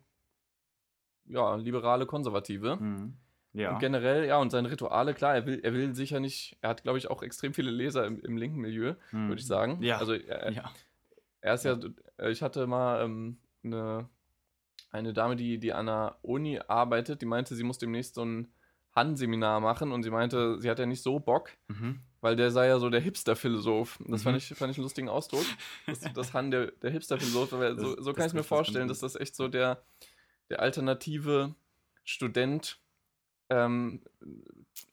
ja, 1.25 1.55
liberale, 1.55 2.05
konservative. 2.05 2.77
Mhm. 2.77 3.17
Ja. 3.55 3.71
Und 3.73 3.79
generell, 3.79 4.25
ja, 4.27 4.37
und 4.37 4.49
seine 4.51 4.69
Rituale, 4.69 5.13
klar, 5.13 5.33
er 5.35 5.45
will, 5.45 5.59
er 5.63 5.71
will 5.73 5.95
sicher 5.95 6.19
nicht, 6.19 6.57
er 6.61 6.69
hat, 6.71 6.83
glaube 6.83 6.97
ich, 6.97 7.09
auch 7.09 7.23
extrem 7.23 7.53
viele 7.53 7.71
Leser 7.71 8.05
im, 8.05 8.19
im 8.21 8.35
linken 8.37 8.59
Milieu, 8.59 8.95
Mhm. 9.11 9.29
würde 9.29 9.39
ich 9.39 9.47
sagen. 9.47 9.81
Ja. 9.81 9.97
Also 9.97 10.13
er, 10.13 10.51
ja. 10.51 10.71
er 11.41 11.53
ist 11.53 11.63
ja, 11.63 11.79
äh, 12.17 12.31
ich 12.31 12.41
hatte 12.41 12.67
mal 12.67 13.03
ähm, 13.03 13.37
eine, 13.63 14.09
eine 14.91 15.13
Dame, 15.13 15.35
die, 15.37 15.57
die 15.57 15.71
an 15.73 15.85
der 15.85 16.17
Uni 16.21 16.59
arbeitet, 16.67 17.21
die 17.21 17.25
meinte, 17.25 17.55
sie 17.55 17.63
muss 17.63 17.77
demnächst 17.77 18.15
so 18.15 18.25
ein 18.25 18.49
Han-Seminar 18.93 19.59
machen 19.61 19.91
und 19.93 20.03
sie 20.03 20.09
meinte, 20.11 20.59
sie 20.59 20.69
hat 20.69 20.79
ja 20.79 20.85
nicht 20.85 21.01
so 21.01 21.19
Bock, 21.19 21.51
Mhm. 21.67 22.01
weil 22.21 22.35
der 22.35 22.51
sei 22.51 22.67
ja 22.67 22.77
so 22.79 22.89
der 22.89 23.01
Hipster-Philosoph. 23.01 23.99
Das 24.07 24.23
fand, 24.23 24.33
Mhm. 24.35 24.37
ich, 24.37 24.47
fand 24.57 24.71
ich 24.71 24.77
einen 24.77 24.83
lustigen 24.83 25.07
Ausdruck. 25.09 25.45
Das, 25.85 25.99
das 26.13 26.33
Han, 26.33 26.51
der, 26.51 26.71
der 26.71 26.91
Hipster-Philosoph, 26.91 27.49
so, 27.51 27.57
Das- 27.95 28.03
so 28.05 28.13
kann 28.13 28.27
ich 28.27 28.33
mir 28.33 28.43
vorstellen, 28.43 28.89
dass 28.89 28.99
das 28.99 29.15
echt 29.15 29.35
so 29.35 29.47
der, 29.47 29.81
der 30.49 30.59
alternative 30.61 31.55
Student, 32.03 32.79
ähm, 33.49 34.01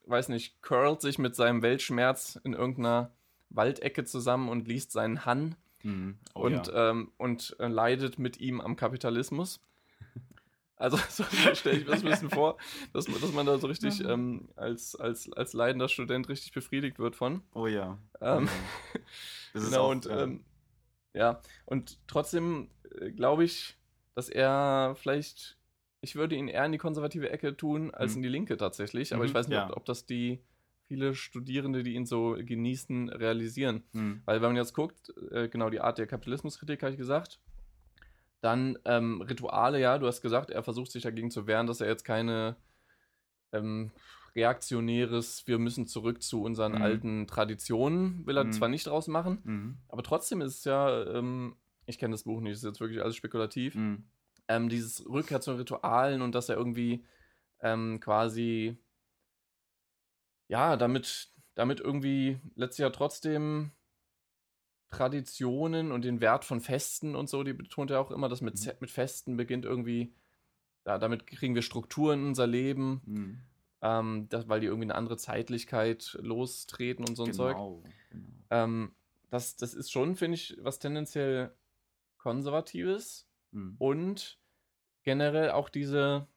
weiß 0.05 0.29
nicht, 0.29 0.61
curlt 0.61 1.01
sich 1.01 1.17
mit 1.17 1.35
seinem 1.35 1.61
Weltschmerz 1.61 2.39
in 2.43 2.53
irgendeiner 2.53 3.11
Waldecke 3.49 4.03
zusammen 4.05 4.49
und 4.49 4.67
liest 4.67 4.91
seinen 4.91 5.25
Han 5.25 5.55
Mhm. 5.85 6.17
Oh, 6.33 6.43
und, 6.43 6.67
ja. 6.67 6.91
ähm, 6.91 7.11
und 7.17 7.57
äh, 7.59 7.67
leidet 7.67 8.17
mit 8.17 8.37
ihm 8.39 8.61
am 8.61 8.75
Kapitalismus. 8.77 9.59
Also 10.75 10.97
so 11.09 11.23
stelle 11.53 11.77
ich 11.77 11.85
mir 11.85 11.91
das 11.91 12.03
ein 12.03 12.09
bisschen 12.09 12.29
vor, 12.29 12.57
dass, 12.93 13.07
man- 13.07 13.21
dass 13.21 13.31
man 13.31 13.45
da 13.45 13.57
so 13.57 13.67
richtig 13.67 13.99
Mhm. 14.01 14.09
ähm, 14.09 14.49
als, 14.55 14.95
als, 14.95 15.31
als 15.33 15.53
leidender 15.53 15.87
Student 15.87 16.27
richtig 16.29 16.51
befriedigt 16.51 16.99
wird 16.99 17.15
von. 17.15 17.41
oh 17.53 17.67
ja. 17.67 17.97
Ähm, 18.21 18.47
Oh 18.49 18.95
ja. 18.95 18.99
Das 19.53 19.63
ist 19.63 19.69
genau, 19.69 19.85
auch, 19.85 19.91
und 19.91 20.05
ja. 20.05 20.23
ähm, 20.23 20.43
ja, 21.13 21.41
und 21.65 21.99
trotzdem 22.07 22.69
äh, 22.99 23.11
glaube 23.11 23.43
ich, 23.43 23.77
dass 24.15 24.29
er 24.29 24.95
vielleicht, 24.99 25.57
ich 26.03 26.15
würde 26.15 26.35
ihn 26.35 26.49
eher 26.49 26.65
in 26.65 26.73
die 26.73 26.77
konservative 26.77 27.29
Ecke 27.29 27.55
tun, 27.55 27.91
als 27.91 28.11
Mhm. 28.11 28.17
in 28.17 28.23
die 28.23 28.29
linke 28.29 28.57
tatsächlich, 28.57 29.15
aber 29.15 29.23
ich 29.23 29.31
Mhm, 29.31 29.35
weiß 29.35 29.47
nicht, 29.47 29.57
ja. 29.57 29.69
ob, 29.69 29.77
ob 29.77 29.85
das 29.85 30.05
die 30.05 30.39
viele 30.87 31.15
Studierende, 31.15 31.81
die 31.81 31.93
ihn 31.93 32.05
so 32.05 32.35
genießen, 32.37 33.07
realisieren. 33.09 33.83
Mhm. 33.93 34.21
Weil 34.25 34.41
wenn 34.41 34.49
man 34.49 34.57
jetzt 34.57 34.73
guckt, 34.73 35.13
äh, 35.31 35.47
genau 35.47 35.69
die 35.69 35.79
Art 35.79 35.97
der 35.97 36.07
Kapitalismuskritik, 36.07 36.83
habe 36.83 36.91
ich 36.91 36.97
gesagt, 36.97 37.39
dann 38.41 38.77
ähm, 38.83 39.21
Rituale, 39.21 39.79
ja, 39.79 39.97
du 39.97 40.05
hast 40.05 40.21
gesagt, 40.21 40.49
er 40.51 40.61
versucht 40.61 40.91
sich 40.91 41.03
dagegen 41.03 41.31
zu 41.31 41.47
wehren, 41.47 41.67
dass 41.67 41.79
er 41.79 41.87
jetzt 41.87 42.03
keine 42.03 42.57
ähm, 43.53 43.91
reaktionäres, 44.35 45.47
wir 45.47 45.57
müssen 45.57 45.87
zurück 45.87 46.21
zu 46.21 46.43
unseren 46.43 46.73
Mhm. 46.73 46.81
alten 46.81 47.27
Traditionen, 47.27 48.25
will 48.27 48.35
er 48.37 48.43
Mhm. 48.45 48.51
zwar 48.51 48.67
nicht 48.67 48.87
draus 48.87 49.07
machen, 49.07 49.39
Mhm. 49.45 49.77
aber 49.87 50.03
trotzdem 50.03 50.41
ist 50.41 50.57
es 50.57 50.63
ja, 50.65 51.05
ähm, 51.05 51.55
ich 51.85 51.97
kenne 51.97 52.11
das 52.13 52.23
Buch 52.23 52.41
nicht, 52.41 52.53
ist 52.53 52.63
jetzt 52.63 52.81
wirklich 52.81 53.01
alles 53.01 53.15
spekulativ, 53.15 53.75
Mhm. 53.75 54.03
Ähm, 54.47 54.69
dieses 54.69 55.07
Rückkehr 55.07 55.41
zu 55.41 55.53
Ritualen 55.53 56.21
und 56.21 56.33
dass 56.35 56.49
er 56.49 56.57
irgendwie 56.57 57.05
ähm, 57.59 57.99
quasi, 57.99 58.77
ja, 60.47 60.75
damit, 60.77 61.31
damit 61.55 61.79
irgendwie 61.79 62.39
letztlich 62.55 62.83
ja 62.83 62.89
trotzdem 62.89 63.71
Traditionen 64.89 65.91
und 65.91 66.03
den 66.05 66.21
Wert 66.21 66.45
von 66.45 66.61
Festen 66.61 67.15
und 67.15 67.27
so, 67.27 67.43
die 67.43 67.53
betont 67.53 67.89
er 67.89 67.99
auch 67.99 68.11
immer, 68.11 68.29
dass 68.29 68.41
mit, 68.41 68.63
Mhm. 68.63 68.71
Mit 68.79 68.91
Festen 68.91 69.37
beginnt 69.37 69.65
irgendwie, 69.65 70.13
ja, 70.85 70.97
damit 70.99 71.25
kriegen 71.25 71.55
wir 71.55 71.61
Strukturen 71.63 72.19
in 72.21 72.27
unser 72.27 72.45
Leben, 72.45 73.01
Mhm. 73.05 73.39
ähm, 73.81 74.27
das, 74.29 74.47
weil 74.47 74.59
die 74.59 74.67
irgendwie 74.67 74.85
eine 74.85 74.95
andere 74.95 75.17
Zeitlichkeit 75.17 76.17
lostreten 76.21 77.05
und 77.07 77.15
so 77.15 77.23
ein 77.23 77.33
Zeug. 77.33 77.55
Genau. 77.55 77.83
genau. 78.11 78.27
Ähm, 78.51 78.95
das, 79.31 79.55
das 79.55 79.73
ist 79.73 79.91
schon, 79.91 80.15
finde 80.15 80.35
ich, 80.35 80.57
was 80.59 80.77
tendenziell 80.77 81.55
Konservatives 82.17 83.27
Mhm. 83.53 83.75
und 83.79 84.37
generell 85.03 85.51
auch 85.51 85.69
diese 85.69 86.27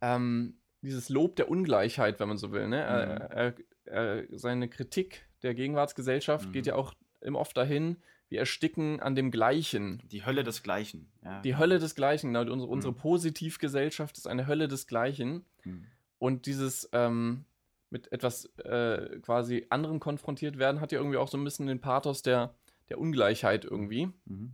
ähm, 0.00 0.54
dieses 0.82 1.08
Lob 1.08 1.36
der 1.36 1.50
Ungleichheit, 1.50 2.20
wenn 2.20 2.28
man 2.28 2.38
so 2.38 2.52
will. 2.52 2.68
Ne? 2.68 2.80
Er, 2.80 3.06
Mhm. 3.06 3.26
er, 3.30 3.54
er, 3.84 4.38
seine 4.38 4.68
Kritik 4.68 5.26
der 5.42 5.54
Gegenwartsgesellschaft 5.54 6.48
Mhm. 6.48 6.52
geht 6.52 6.66
ja 6.66 6.74
auch 6.76 6.94
immer 7.20 7.40
oft 7.40 7.56
dahin, 7.56 7.96
wir 8.28 8.38
ersticken 8.40 9.00
an 9.00 9.14
dem 9.16 9.30
Gleichen. 9.30 10.02
Die 10.08 10.24
Hölle 10.24 10.44
des 10.44 10.62
Gleichen. 10.62 11.10
Ja. 11.24 11.40
Die 11.40 11.56
Hölle 11.56 11.78
des 11.78 11.94
Gleichen, 11.94 12.32
genau, 12.32 12.40
unsere, 12.52 12.70
unsere 12.70 12.92
Mhm. 12.92 12.98
Positivgesellschaft 12.98 14.18
ist 14.18 14.28
eine 14.28 14.46
Hölle 14.46 14.68
des 14.68 14.86
Gleichen. 14.86 15.44
Mhm. 15.64 15.86
Und 16.18 16.46
dieses 16.46 16.88
ähm, 16.92 17.44
mit 17.90 18.12
etwas 18.12 18.44
äh, 18.58 19.18
quasi 19.20 19.66
anderem 19.70 19.98
konfrontiert 19.98 20.58
werden, 20.58 20.80
hat 20.80 20.92
ja 20.92 20.98
irgendwie 20.98 21.16
auch 21.16 21.28
so 21.28 21.38
ein 21.38 21.44
bisschen 21.44 21.66
den 21.66 21.80
Pathos 21.80 22.20
der, 22.22 22.54
der 22.90 22.98
Ungleichheit 23.00 23.64
irgendwie. 23.64 24.10
Mhm. 24.26 24.52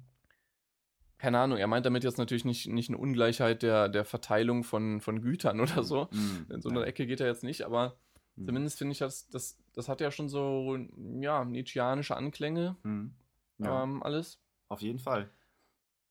Keine 1.24 1.38
Ahnung, 1.40 1.56
er 1.58 1.66
meint 1.66 1.86
damit 1.86 2.04
jetzt 2.04 2.18
natürlich 2.18 2.44
nicht, 2.44 2.68
nicht 2.68 2.90
eine 2.90 2.98
Ungleichheit 2.98 3.62
der, 3.62 3.88
der 3.88 4.04
Verteilung 4.04 4.62
von, 4.62 5.00
von 5.00 5.22
Gütern 5.22 5.58
oder 5.60 5.82
so. 5.82 6.08
Mhm. 6.12 6.46
In 6.50 6.60
so 6.60 6.68
eine 6.68 6.84
Ecke 6.84 7.06
geht 7.06 7.20
er 7.20 7.26
jetzt 7.26 7.42
nicht, 7.44 7.62
aber 7.62 7.96
Mhm. 8.36 8.46
zumindest 8.46 8.78
finde 8.78 8.92
ich, 8.92 8.98
das, 8.98 9.28
das, 9.28 9.56
das 9.74 9.88
hat 9.88 10.00
ja 10.00 10.10
schon 10.10 10.28
so, 10.28 10.76
ja, 11.20 11.44
nietzscheanische 11.44 12.16
Anklänge, 12.16 12.76
Mhm. 12.82 13.14
Ja, 13.58 13.84
ähm, 13.84 14.02
alles. 14.02 14.40
auf 14.68 14.82
jeden 14.82 14.98
Fall. 14.98 15.30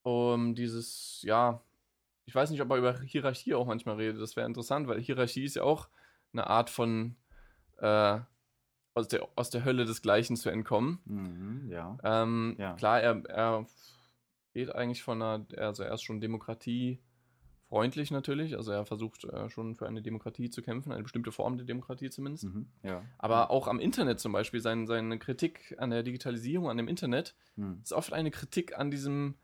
Um 0.04 0.56
dieses, 0.56 1.22
ja, 1.24 1.62
ich 2.26 2.34
weiß 2.34 2.50
nicht, 2.50 2.62
ob 2.62 2.70
er 2.72 2.78
über 2.78 3.00
Hierarchie 3.02 3.54
auch 3.54 3.68
manchmal 3.68 3.98
redet. 3.98 4.22
Das 4.22 4.36
wäre 4.36 4.48
interessant, 4.48 4.88
weil 4.88 5.00
Hierarchie 5.02 5.44
ist 5.44 5.56
ja 5.58 5.64
auch 5.64 5.90
eine 6.32 6.48
Art 6.48 6.70
von 6.70 7.16
äh, 7.80 8.20
aus, 8.96 9.08
der, 9.10 9.28
aus 9.36 9.50
der 9.50 9.66
Hölle 9.66 9.84
des 9.86 10.02
Gleichen 10.02 10.36
zu 10.38 10.50
entkommen. 10.50 11.00
Mhm. 11.06 11.70
Ja. 11.72 11.98
Ähm, 12.04 12.56
Ja. 12.58 12.74
Klar, 12.76 13.02
er, 13.02 13.24
er 13.26 13.66
geht 14.54 14.74
eigentlich 14.74 15.04
von 15.04 15.22
einer, 15.22 15.46
also 15.58 15.84
er 15.84 15.94
ist 15.94 16.04
schon 16.04 16.22
demokratiefreundlich 16.22 18.12
natürlich, 18.12 18.56
also 18.56 18.72
er 18.72 18.86
versucht 18.86 19.26
äh, 19.26 19.50
schon 19.50 19.76
für 19.76 19.88
eine 19.88 20.02
Demokratie 20.02 20.50
zu 20.50 20.62
kämpfen, 20.62 20.92
eine 20.92 21.04
bestimmte 21.04 21.32
Form 21.32 21.58
der 21.58 21.66
Demokratie 21.66 22.10
zumindest. 22.10 22.46
Mhm. 22.46 22.68
Ja. 22.84 23.04
Aber 23.18 23.50
auch 23.52 23.68
am 23.68 23.80
Internet 23.80 24.20
zum 24.20 24.32
Beispiel, 24.32 24.60
sein, 24.62 24.86
seine 24.88 25.18
Kritik 25.20 25.76
an 25.80 25.90
der 25.90 26.04
Digitalisierung, 26.04 26.70
an 26.70 26.78
dem 26.78 26.88
Internet, 26.88 27.36
Mhm. 27.56 27.80
ist 27.84 27.94
oft 27.94 28.14
eine 28.14 28.32
Kritik 28.32 28.78
an 28.78 28.92
diesem 28.92 29.36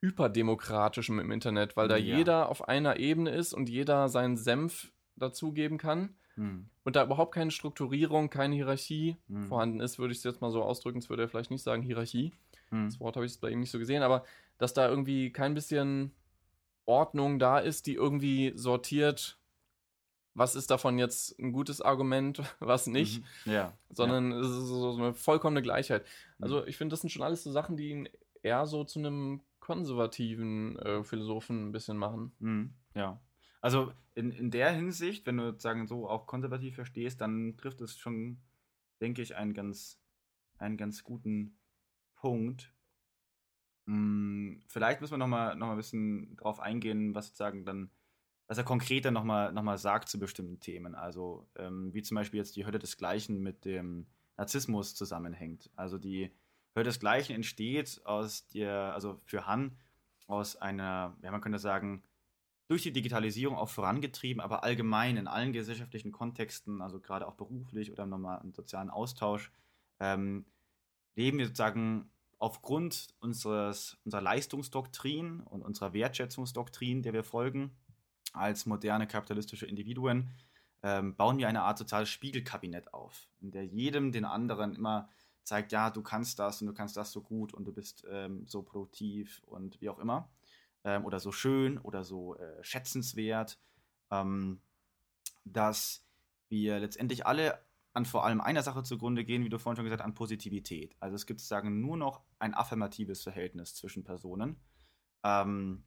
hyperdemokratischen 0.00 1.18
im 1.18 1.30
Internet, 1.30 1.76
weil 1.76 1.88
da 1.88 1.96
Ja. 1.96 2.16
jeder 2.18 2.48
auf 2.48 2.68
einer 2.68 2.98
Ebene 2.98 3.30
ist 3.30 3.52
und 3.54 3.68
jeder 3.68 4.08
seinen 4.08 4.36
Senf 4.36 4.92
dazugeben 5.16 5.78
kann 5.78 6.16
Mhm. 6.36 6.68
und 6.84 6.96
da 6.96 7.04
überhaupt 7.04 7.34
keine 7.34 7.50
Strukturierung, 7.50 8.28
keine 8.30 8.54
Hierarchie 8.54 9.16
Mhm. 9.28 9.48
vorhanden 9.48 9.80
ist, 9.80 9.98
würde 9.98 10.12
ich 10.12 10.18
es 10.18 10.24
jetzt 10.24 10.40
mal 10.40 10.50
so 10.50 10.62
ausdrücken, 10.62 11.00
das 11.00 11.08
würde 11.08 11.22
er 11.22 11.28
vielleicht 11.28 11.50
nicht 11.50 11.62
sagen, 11.62 11.82
Hierarchie. 11.82 12.32
Hm. 12.74 12.86
Das 12.86 13.00
Wort 13.00 13.16
habe 13.16 13.24
ich 13.24 13.40
bei 13.40 13.50
ihm 13.50 13.60
nicht 13.60 13.70
so 13.70 13.78
gesehen, 13.78 14.02
aber 14.02 14.24
dass 14.58 14.74
da 14.74 14.88
irgendwie 14.88 15.32
kein 15.32 15.54
bisschen 15.54 16.12
Ordnung 16.84 17.38
da 17.38 17.58
ist, 17.58 17.86
die 17.86 17.94
irgendwie 17.94 18.52
sortiert, 18.56 19.38
was 20.34 20.56
ist 20.56 20.70
davon 20.70 20.98
jetzt 20.98 21.38
ein 21.38 21.52
gutes 21.52 21.80
Argument, 21.80 22.42
was 22.60 22.86
nicht. 22.86 23.22
Mhm. 23.46 23.52
Ja. 23.52 23.78
Sondern 23.90 24.32
ja. 24.32 24.40
es 24.40 24.48
ist 24.48 24.66
so 24.66 24.96
eine 24.96 25.14
vollkommene 25.14 25.62
Gleichheit. 25.62 26.04
Also 26.40 26.66
ich 26.66 26.76
finde, 26.76 26.92
das 26.92 27.00
sind 27.00 27.10
schon 27.10 27.22
alles 27.22 27.44
so 27.44 27.52
Sachen, 27.52 27.76
die 27.76 27.90
ihn 27.90 28.08
eher 28.42 28.66
so 28.66 28.84
zu 28.84 28.98
einem 28.98 29.40
konservativen 29.60 30.76
äh, 30.80 31.04
Philosophen 31.04 31.68
ein 31.68 31.72
bisschen 31.72 31.96
machen. 31.96 32.32
Mhm. 32.40 32.74
Ja. 32.94 33.20
Also 33.62 33.92
in, 34.14 34.30
in 34.30 34.50
der 34.50 34.72
Hinsicht, 34.72 35.26
wenn 35.26 35.38
du 35.38 35.44
sozusagen 35.44 35.86
so 35.86 36.08
auch 36.08 36.26
konservativ 36.26 36.74
verstehst, 36.74 37.20
dann 37.20 37.56
trifft 37.56 37.80
es 37.80 37.96
schon, 37.96 38.42
denke 39.00 39.22
ich, 39.22 39.36
einen 39.36 39.54
ganz, 39.54 39.98
einen 40.58 40.76
ganz 40.76 41.02
guten 41.02 41.56
Punkt. 42.24 42.72
Hm, 43.86 44.62
vielleicht 44.66 45.02
müssen 45.02 45.12
wir 45.12 45.18
nochmal 45.18 45.54
noch 45.56 45.66
mal 45.66 45.72
ein 45.74 45.76
bisschen 45.76 46.36
drauf 46.36 46.58
eingehen, 46.58 47.14
was 47.14 47.26
sozusagen 47.26 47.66
dann, 47.66 47.90
was 48.46 48.56
er 48.56 48.64
konkreter 48.64 49.10
nochmal 49.10 49.52
noch 49.52 49.62
mal 49.62 49.76
sagt 49.76 50.08
zu 50.08 50.18
bestimmten 50.18 50.58
Themen. 50.58 50.94
Also 50.94 51.46
ähm, 51.56 51.92
wie 51.92 52.00
zum 52.00 52.14
Beispiel 52.14 52.38
jetzt 52.38 52.56
die 52.56 52.64
Hölle 52.64 52.78
desgleichen 52.78 53.42
mit 53.42 53.66
dem 53.66 54.06
Narzissmus 54.38 54.94
zusammenhängt. 54.94 55.70
Also 55.76 55.98
die 55.98 56.32
Hölle 56.74 56.84
desgleichen 56.84 57.34
entsteht 57.34 58.00
aus 58.06 58.46
der, 58.48 58.94
also 58.94 59.20
für 59.26 59.46
Han 59.46 59.76
aus 60.26 60.56
einer, 60.56 61.18
ja 61.20 61.30
man 61.30 61.42
könnte 61.42 61.58
sagen, 61.58 62.02
durch 62.68 62.84
die 62.84 62.92
Digitalisierung 62.92 63.58
auch 63.58 63.68
vorangetrieben, 63.68 64.40
aber 64.40 64.64
allgemein 64.64 65.18
in 65.18 65.28
allen 65.28 65.52
gesellschaftlichen 65.52 66.10
Kontexten, 66.10 66.80
also 66.80 67.00
gerade 67.00 67.28
auch 67.28 67.34
beruflich 67.34 67.92
oder 67.92 68.04
im 68.04 68.08
normalen 68.08 68.54
sozialen 68.54 68.88
Austausch, 68.88 69.52
ähm, 70.00 70.46
leben 71.16 71.36
wir 71.36 71.46
sozusagen 71.46 72.10
aufgrund 72.44 73.08
unseres, 73.20 73.96
unserer 74.04 74.20
Leistungsdoktrin 74.20 75.40
und 75.40 75.62
unserer 75.62 75.94
Wertschätzungsdoktrin, 75.94 77.02
der 77.02 77.14
wir 77.14 77.24
folgen, 77.24 77.74
als 78.34 78.66
moderne 78.66 79.06
kapitalistische 79.06 79.64
Individuen, 79.64 80.28
ähm, 80.82 81.16
bauen 81.16 81.38
wir 81.38 81.48
eine 81.48 81.62
Art 81.62 81.78
soziales 81.78 82.10
Spiegelkabinett 82.10 82.92
auf, 82.92 83.30
in 83.40 83.50
der 83.50 83.64
jedem 83.64 84.12
den 84.12 84.26
anderen 84.26 84.74
immer 84.74 85.08
zeigt, 85.42 85.72
ja, 85.72 85.88
du 85.88 86.02
kannst 86.02 86.38
das 86.38 86.60
und 86.60 86.66
du 86.66 86.74
kannst 86.74 86.98
das 86.98 87.12
so 87.12 87.22
gut 87.22 87.54
und 87.54 87.64
du 87.64 87.72
bist 87.72 88.04
ähm, 88.10 88.46
so 88.46 88.62
produktiv 88.62 89.42
und 89.46 89.80
wie 89.80 89.88
auch 89.88 89.98
immer. 89.98 90.28
Ähm, 90.84 91.06
oder 91.06 91.20
so 91.20 91.32
schön 91.32 91.78
oder 91.78 92.04
so 92.04 92.36
äh, 92.36 92.62
schätzenswert, 92.62 93.58
ähm, 94.10 94.60
dass 95.46 96.04
wir 96.50 96.78
letztendlich 96.78 97.24
alle 97.24 97.63
an 97.94 98.04
vor 98.04 98.24
allem 98.24 98.40
einer 98.40 98.62
Sache 98.62 98.82
zugrunde 98.82 99.24
gehen, 99.24 99.44
wie 99.44 99.48
du 99.48 99.58
vorhin 99.58 99.76
schon 99.76 99.84
gesagt 99.84 100.02
hast, 100.02 100.06
an 100.06 100.14
Positivität. 100.14 100.96
Also 101.00 101.14
es 101.14 101.26
gibt 101.26 101.40
sozusagen 101.40 101.80
nur 101.80 101.96
noch 101.96 102.22
ein 102.40 102.52
affirmatives 102.52 103.22
Verhältnis 103.22 103.74
zwischen 103.74 104.04
Personen. 104.04 104.60
Ähm, 105.24 105.84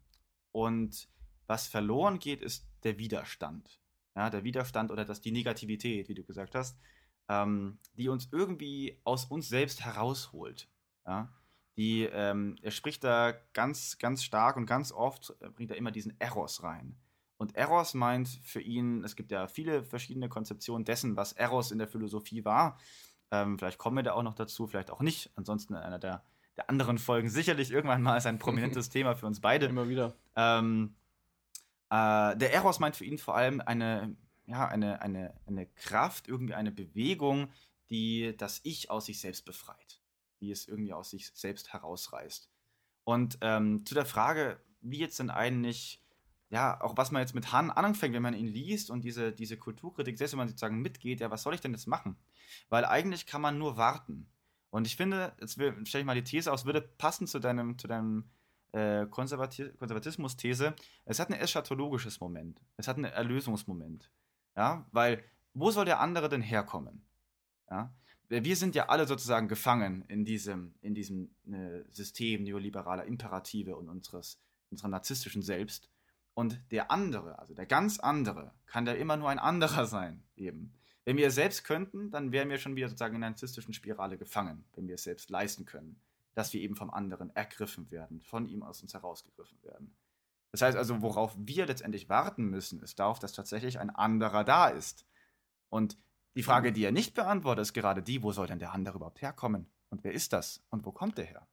und 0.54 1.10
was 1.48 1.68
verloren 1.68 2.20
geht, 2.20 2.42
ist 2.42 2.68
der 2.84 2.98
Widerstand. 2.98 3.82
Ja, 4.16 4.30
der 4.30 4.44
Widerstand 4.44 4.90
oder 4.90 5.06
das, 5.06 5.22
die 5.22 5.32
Negativität, 5.32 6.10
wie 6.10 6.16
du 6.16 6.24
gesagt 6.24 6.56
hast, 6.56 6.80
ähm, 7.28 7.78
die 7.94 8.08
uns 8.08 8.30
irgendwie 8.32 9.00
aus 9.04 9.26
uns 9.26 9.50
selbst 9.50 9.84
herausholt. 9.84 10.70
Ja? 11.06 11.34
Die, 11.76 12.04
ähm, 12.04 12.56
er 12.62 12.72
spricht 12.72 13.04
da 13.04 13.34
ganz, 13.54 13.98
ganz 13.98 14.24
stark 14.24 14.56
und 14.56 14.66
ganz 14.66 14.92
oft 14.92 15.36
äh, 15.42 15.50
bringt 15.50 15.72
er 15.72 15.78
immer 15.78 15.92
diesen 15.92 16.20
Eros 16.20 16.64
rein. 16.64 16.98
Und 17.38 17.56
Eros 17.56 17.94
meint 17.94 18.28
für 18.44 18.62
ihn, 18.62 19.04
es 19.04 19.16
gibt 19.16 19.32
ja 19.32 19.48
viele 19.48 19.84
verschiedene 19.84 20.28
Konzeptionen 20.28 20.86
dessen, 20.86 21.16
was 21.16 21.34
Eros 21.34 21.72
in 21.72 21.78
der 21.78 21.88
Philosophie 21.88 22.44
war. 22.46 22.80
Ähm, 23.30 23.60
vielleicht 23.60 23.78
kommen 23.78 23.98
wir 23.98 24.04
da 24.04 24.14
auch 24.14 24.24
noch 24.24 24.34
dazu, 24.34 24.68
vielleicht 24.68 24.90
auch 24.90 25.02
nicht. 25.02 25.32
Ansonsten 25.36 25.74
in 25.74 25.80
einer 25.80 26.00
der, 26.00 26.24
der 26.56 26.70
anderen 26.70 26.98
Folgen 26.98 27.30
sicherlich 27.30 27.72
irgendwann 27.72 28.02
mal 28.02 28.18
ist 28.18 28.26
ein 28.26 28.40
prominentes 28.40 28.90
Thema 28.90 29.16
für 29.16 29.28
uns 29.28 29.40
beide. 29.40 29.68
Immer 29.68 29.88
wieder. 29.88 30.16
Ähm, 30.36 30.96
äh, 31.90 32.36
der 32.36 32.54
Eros 32.54 32.80
meint 32.80 32.96
für 32.96 33.06
ihn 33.06 33.20
vor 33.20 33.36
allem 33.36 33.62
eine, 33.62 34.16
ja, 34.48 34.68
eine, 34.68 35.02
eine, 35.02 35.34
eine 35.46 35.68
Kraft, 35.68 36.28
irgendwie 36.28 36.56
eine 36.56 36.72
Bewegung, 36.72 37.50
die 37.90 38.36
das 38.36 38.62
Ich 38.64 38.90
aus 38.90 39.06
sich 39.06 39.20
selbst 39.20 39.46
befreit, 39.46 40.02
die 40.42 40.52
es 40.52 40.68
irgendwie 40.68 40.94
aus 40.94 41.12
sich 41.12 41.32
selbst 41.34 41.72
herausreißt. 41.72 42.50
Und 43.04 43.38
ähm, 43.42 43.86
zu 43.86 43.94
der 43.94 44.06
Frage, 44.06 44.60
wie 44.82 45.00
jetzt 45.00 45.20
denn 45.20 45.30
eigentlich 45.30 46.02
ja, 46.50 46.80
auch 46.82 46.96
was 46.96 47.12
man 47.12 47.22
jetzt 47.22 47.36
mit 47.36 47.52
Han 47.52 47.72
anfängt, 47.72 48.16
wenn 48.16 48.22
man 48.22 48.34
ihn 48.34 48.48
liest 48.48 48.90
und 48.90 49.04
diese, 49.04 49.32
diese 49.34 49.58
Kulturkritik, 49.58 50.18
selbst 50.18 50.34
wenn 50.34 50.40
man 50.40 50.48
sozusagen 50.48 50.82
mitgeht, 50.82 51.20
ja, 51.20 51.30
was 51.30 51.44
soll 51.44 51.54
ich 51.54 51.62
denn 51.62 51.74
jetzt 51.74 51.88
machen? 51.88 52.16
Weil 52.70 52.86
eigentlich 52.86 53.26
kann 53.26 53.42
man 53.42 53.58
nur 53.58 53.78
warten. 53.78 54.30
Und 54.70 54.88
ich 54.88 54.96
finde, 54.96 55.34
jetzt 55.40 55.54
stelle 55.54 55.84
ich 55.84 56.06
mal 56.06 56.16
die 56.16 56.24
These 56.24 56.52
aus, 56.52 56.66
würde 56.66 56.82
passen 56.82 57.28
zu 57.28 57.40
deinem, 57.40 57.78
zu 57.78 57.88
deinem 57.88 58.30
äh, 58.72 59.06
Konservati 59.08 59.70
Konservatismus-These. 59.78 60.76
Es 61.06 61.20
hat 61.20 61.30
ein 61.30 61.40
eschatologisches 61.40 62.20
Moment. 62.20 62.62
Es 62.78 62.88
hat 62.88 62.98
einen 62.98 63.06
Erlösungsmoment. 63.06 64.12
Ja, 64.56 64.86
weil, 64.92 65.24
wo 65.54 65.72
soll 65.72 65.86
der 65.86 66.00
andere 66.00 66.30
denn 66.30 66.42
herkommen? 66.42 67.06
Ja, 67.70 67.94
wir 68.30 68.56
sind 68.56 68.76
ja 68.76 68.88
alle 68.90 69.08
sozusagen 69.08 69.48
gefangen 69.48 70.04
in 70.08 70.26
diesem, 70.26 70.76
in 70.82 70.94
diesem 70.94 71.30
äh, 71.46 71.84
System 71.90 72.44
neoliberaler 72.44 73.06
Imperative 73.06 73.76
und 73.76 73.90
unseres, 73.90 74.40
unserer 74.70 74.90
narzisstischen 74.90 75.42
Selbst. 75.42 75.90
Und 76.38 76.62
der 76.70 76.92
andere, 76.92 77.40
also 77.40 77.56
der 77.56 77.66
ganz 77.66 78.00
andere, 78.00 78.54
kann 78.68 78.86
da 78.86 78.92
immer 78.92 79.18
nur 79.18 79.28
ein 79.28 79.40
anderer 79.40 79.86
sein, 79.88 80.24
eben. 80.36 80.72
Wenn 81.04 81.18
wir 81.18 81.30
es 81.30 81.36
selbst 81.36 81.64
könnten, 81.64 82.12
dann 82.12 82.32
wären 82.32 82.52
wir 82.52 82.60
schon 82.60 82.76
wieder 82.76 82.90
sozusagen 82.90 83.16
in 83.16 83.24
einer 83.24 83.32
narzisstischen 83.32 83.74
Spirale 83.74 84.20
gefangen, 84.20 84.64
wenn 84.76 84.88
wir 84.88 84.94
es 84.94 85.04
selbst 85.04 85.32
leisten 85.32 85.66
können, 85.66 86.00
dass 86.36 86.54
wir 86.54 86.62
eben 86.62 86.76
vom 86.76 86.92
anderen 86.92 87.36
ergriffen 87.36 87.90
werden, 87.90 88.22
von 88.22 88.48
ihm 88.48 88.62
aus 88.62 88.84
uns 88.84 88.94
herausgegriffen 88.94 89.64
werden. 89.64 89.96
Das 90.52 90.62
heißt 90.62 90.78
also, 90.78 91.02
worauf 91.02 91.34
wir 91.40 91.66
letztendlich 91.66 92.08
warten 92.08 92.52
müssen, 92.52 92.84
ist 92.84 93.00
darauf, 93.00 93.18
dass 93.18 93.34
tatsächlich 93.34 93.80
ein 93.80 93.90
anderer 93.90 94.44
da 94.44 94.68
ist. 94.68 95.08
Und 95.70 95.98
die 96.36 96.44
Frage, 96.44 96.72
die 96.72 96.84
er 96.84 96.92
nicht 96.92 97.16
beantwortet, 97.16 97.64
ist 97.64 97.74
gerade 97.74 98.04
die, 98.04 98.22
wo 98.22 98.32
soll 98.32 98.46
denn 98.46 98.60
der 98.60 98.74
andere 98.74 98.98
überhaupt 98.98 99.24
herkommen? 99.24 99.72
Und 99.90 100.04
wer 100.04 100.12
ist 100.12 100.34
das? 100.34 100.64
Und 100.70 100.86
wo 100.86 100.92
kommt 100.92 101.18
der 101.18 101.26
her? 101.26 101.48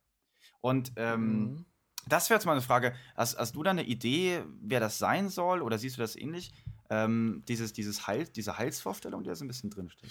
Und 0.61 0.93
ähm, 0.97 1.39
mhm. 1.39 1.65
Das 2.09 2.31
wäre 2.31 2.39
jetzt 2.39 2.47
mal 2.47 2.53
eine 2.53 2.63
Frage. 2.63 2.95
Hast, 3.17 3.39
hast, 3.39 3.55
du 3.57 3.63
da 3.63 3.71
eine 3.71 3.85
Idee, 3.85 4.43
wer 4.61 4.81
das 4.81 4.99
sein 4.99 5.29
soll? 5.29 5.63
Oder 5.63 5.79
siehst 5.79 5.97
du 5.97 6.01
das 6.01 6.17
ähnlich? 6.17 6.53
Ähm, 6.91 7.43
dieses, 7.49 7.73
dieses 7.73 8.07
Heil, 8.07 8.27
diese 8.27 8.59
Heilsvorstellung, 8.59 9.23
die 9.23 9.29
da 9.29 9.35
so 9.35 9.45
ein 9.45 9.49
bisschen 9.49 9.71
drinsteht. 9.71 10.11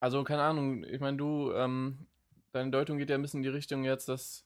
Also, 0.00 0.22
keine 0.24 0.42
Ahnung. 0.42 0.84
Ich 0.84 1.00
meine, 1.00 1.16
du, 1.16 1.52
ähm, 1.52 2.06
deine 2.52 2.70
Deutung 2.70 2.98
geht 2.98 3.10
ja 3.10 3.16
ein 3.16 3.22
bisschen 3.22 3.38
in 3.38 3.44
die 3.44 3.48
Richtung 3.48 3.84
jetzt, 3.84 4.08
dass 4.08 4.44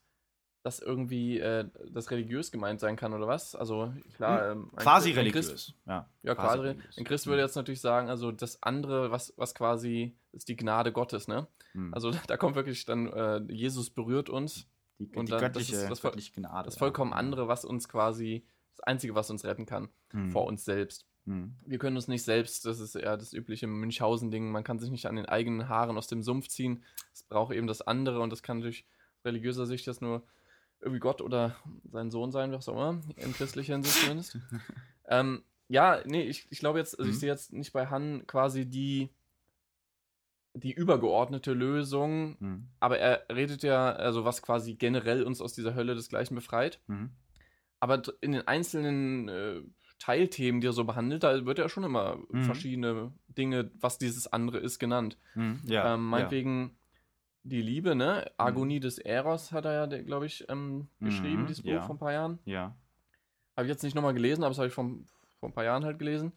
das 0.62 0.81
irgendwie 0.81 1.39
äh, 1.39 1.68
das 1.91 2.11
religiös 2.11 2.51
gemeint 2.51 2.81
sein 2.81 2.97
kann, 2.97 3.12
oder 3.12 3.26
was? 3.26 3.55
Also, 3.55 3.93
klar. 4.16 4.53
Hm, 4.53 4.62
ähm, 4.62 4.76
quasi 4.76 5.12
religiös. 5.12 5.49
Christ, 5.49 5.74
ja, 5.87 6.09
ja 6.22 6.35
quasi. 6.35 6.61
religiös. 6.61 6.99
Ein 6.99 7.05
Christ 7.05 7.26
würde 7.26 7.43
jetzt 7.43 7.57
natürlich 7.57 7.81
sagen, 7.81 8.09
also 8.09 8.33
das 8.33 8.62
andere, 8.62 9.11
was, 9.11 9.33
was 9.37 9.55
quasi 9.55 10.16
ist 10.33 10.49
die 10.49 10.57
Gnade 10.57 10.93
Gottes, 10.93 11.26
ne? 11.29 11.47
Hm. 11.72 11.95
Also, 11.95 12.11
da 12.26 12.37
kommt 12.37 12.57
wirklich 12.57 12.85
dann, 12.85 13.07
äh, 13.12 13.41
Jesus 13.49 13.91
berührt 13.91 14.31
uns 14.31 14.66
die, 14.99 15.07
und 15.16 15.26
die 15.26 15.30
dann, 15.32 15.40
göttliche, 15.40 15.72
das, 15.72 15.82
ist 15.82 15.90
das, 15.90 16.03
göttliche 16.03 16.32
Gnade. 16.32 16.66
Das 16.66 16.76
vollkommen 16.76 17.12
andere, 17.12 17.49
was 17.49 17.64
uns 17.64 17.88
quasi, 17.88 18.44
das 18.70 18.80
Einzige, 18.80 19.14
was 19.14 19.30
uns 19.30 19.44
retten 19.44 19.66
kann, 19.66 19.88
hm. 20.11 20.30
vor 20.30 20.46
uns 20.46 20.64
selbst. 20.64 21.07
Hm. 21.26 21.55
Wir 21.66 21.78
können 21.78 21.96
uns 21.96 22.09
nicht 22.09 22.22
selbst, 22.24 22.64
das 22.64 22.80
ist 22.80 22.94
eher 22.94 23.16
das 23.16 23.32
übliche 23.32 23.66
Münchhausen-Ding, 23.66 24.51
man 24.51 24.64
kann 24.64 24.78
sich 24.78 24.90
nicht 24.90 25.07
an 25.07 25.16
den 25.16 25.26
eigenen 25.26 25.68
Haaren 25.68 25.96
aus 25.96 26.07
dem 26.07 26.22
Sumpf 26.22 26.49
ziehen. 26.49 26.82
Es 27.12 27.22
braucht 27.22 27.55
eben 27.55 27.66
das 27.66 27.82
andere 27.82 28.20
und 28.20 28.30
das 28.30 28.42
kann 28.42 28.61
durch 28.61 28.86
religiöser 29.24 29.66
Sicht 29.66 29.86
jetzt 29.86 30.03
nur 30.03 30.22
irgendwie 30.80 31.01
Gott 31.01 31.20
oder 31.20 31.57
sein 31.90 32.11
Sohn 32.11 32.30
sein, 32.30 32.53
was 32.53 32.68
auch 32.68 32.74
immer, 32.74 33.01
in 33.16 33.32
christlicher 33.32 33.74
Hinsicht 33.74 34.01
zumindest. 34.01 34.38
ähm, 35.09 35.42
ja, 35.68 36.01
nee, 36.07 36.22
ich, 36.22 36.46
ich 36.51 36.61
glaube 36.61 36.78
jetzt, 36.78 36.99
also 36.99 37.09
mhm. 37.09 37.14
ich 37.14 37.20
sehe 37.20 37.28
jetzt 37.28 37.53
nicht 37.53 37.72
bei 37.72 37.86
Han 37.86 38.26
quasi 38.26 38.66
die 38.66 39.11
die 40.55 40.72
übergeordnete 40.72 41.53
Lösung, 41.53 42.36
mhm. 42.40 42.68
aber 42.80 42.99
er 42.99 43.24
redet 43.34 43.62
ja, 43.62 43.92
also 43.92 44.24
was 44.24 44.42
quasi 44.42 44.74
generell 44.74 45.22
uns 45.22 45.40
aus 45.40 45.53
dieser 45.53 45.74
Hölle 45.74 45.94
desgleichen 45.94 46.34
befreit. 46.34 46.80
Mhm. 46.86 47.11
Aber 47.80 48.03
in 48.20 48.32
den 48.32 48.49
einzelnen 48.49 49.28
äh, 49.28 49.62
Teilthemen, 49.99 50.61
die 50.61 50.68
er 50.68 50.72
so 50.72 50.84
behandelt, 50.84 51.22
da 51.22 51.44
wird 51.44 51.59
ja 51.59 51.68
schon 51.68 51.84
immer 51.84 52.18
mhm. 52.30 52.44
verschiedene 52.44 53.12
Dinge, 53.28 53.70
was 53.80 53.99
dieses 53.99 54.32
andere 54.32 54.59
ist, 54.59 54.78
genannt. 54.78 55.18
Mhm. 55.34 55.61
Ja, 55.64 55.94
ähm, 55.94 56.07
meinetwegen 56.07 56.62
ja. 56.62 56.70
die 57.44 57.62
Liebe, 57.62 57.94
ne? 57.94 58.24
Mhm. 58.26 58.32
Agonie 58.36 58.80
des 58.80 58.99
Eros 58.99 59.53
hat 59.53 59.64
er 59.64 59.72
ja, 59.72 60.03
glaube 60.03 60.26
ich, 60.26 60.44
ähm, 60.49 60.88
geschrieben, 61.01 61.42
mhm. 61.42 61.46
dieses 61.46 61.62
Buch 61.62 61.70
ja. 61.70 61.82
vor 61.82 61.96
ein 61.96 61.99
paar 61.99 62.12
Jahren. 62.12 62.38
Ja. 62.44 62.76
Habe 63.57 63.66
ich 63.66 63.70
jetzt 63.70 63.82
nicht 63.82 63.94
nochmal 63.94 64.14
gelesen, 64.14 64.42
aber 64.42 64.51
das 64.51 64.59
habe 64.59 64.68
ich 64.68 64.74
vor, 64.74 64.88
vor 65.40 65.49
ein 65.49 65.53
paar 65.53 65.64
Jahren 65.64 65.84
halt 65.84 65.99
gelesen. 65.99 66.32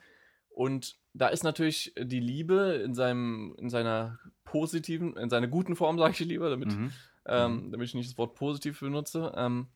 Und 0.49 0.99
da 1.13 1.27
ist 1.27 1.43
natürlich 1.43 1.93
die 1.97 2.19
Liebe 2.19 2.81
in 2.85 2.93
seinem, 2.93 3.55
in 3.57 3.69
seiner 3.69 4.19
positiven, 4.43 5.17
in 5.17 5.29
seiner 5.29 5.47
guten 5.47 5.75
Form, 5.75 5.97
sage 5.97 6.13
ich 6.13 6.19
lieber, 6.19 6.49
damit, 6.49 6.69
mhm. 6.69 6.91
ähm, 7.25 7.65
mhm. 7.65 7.71
damit 7.71 7.87
ich 7.87 7.93
nicht 7.95 8.09
das 8.09 8.17
Wort 8.17 8.35
positiv 8.35 8.79
benutze. 8.79 9.33
Ähm, 9.35 9.67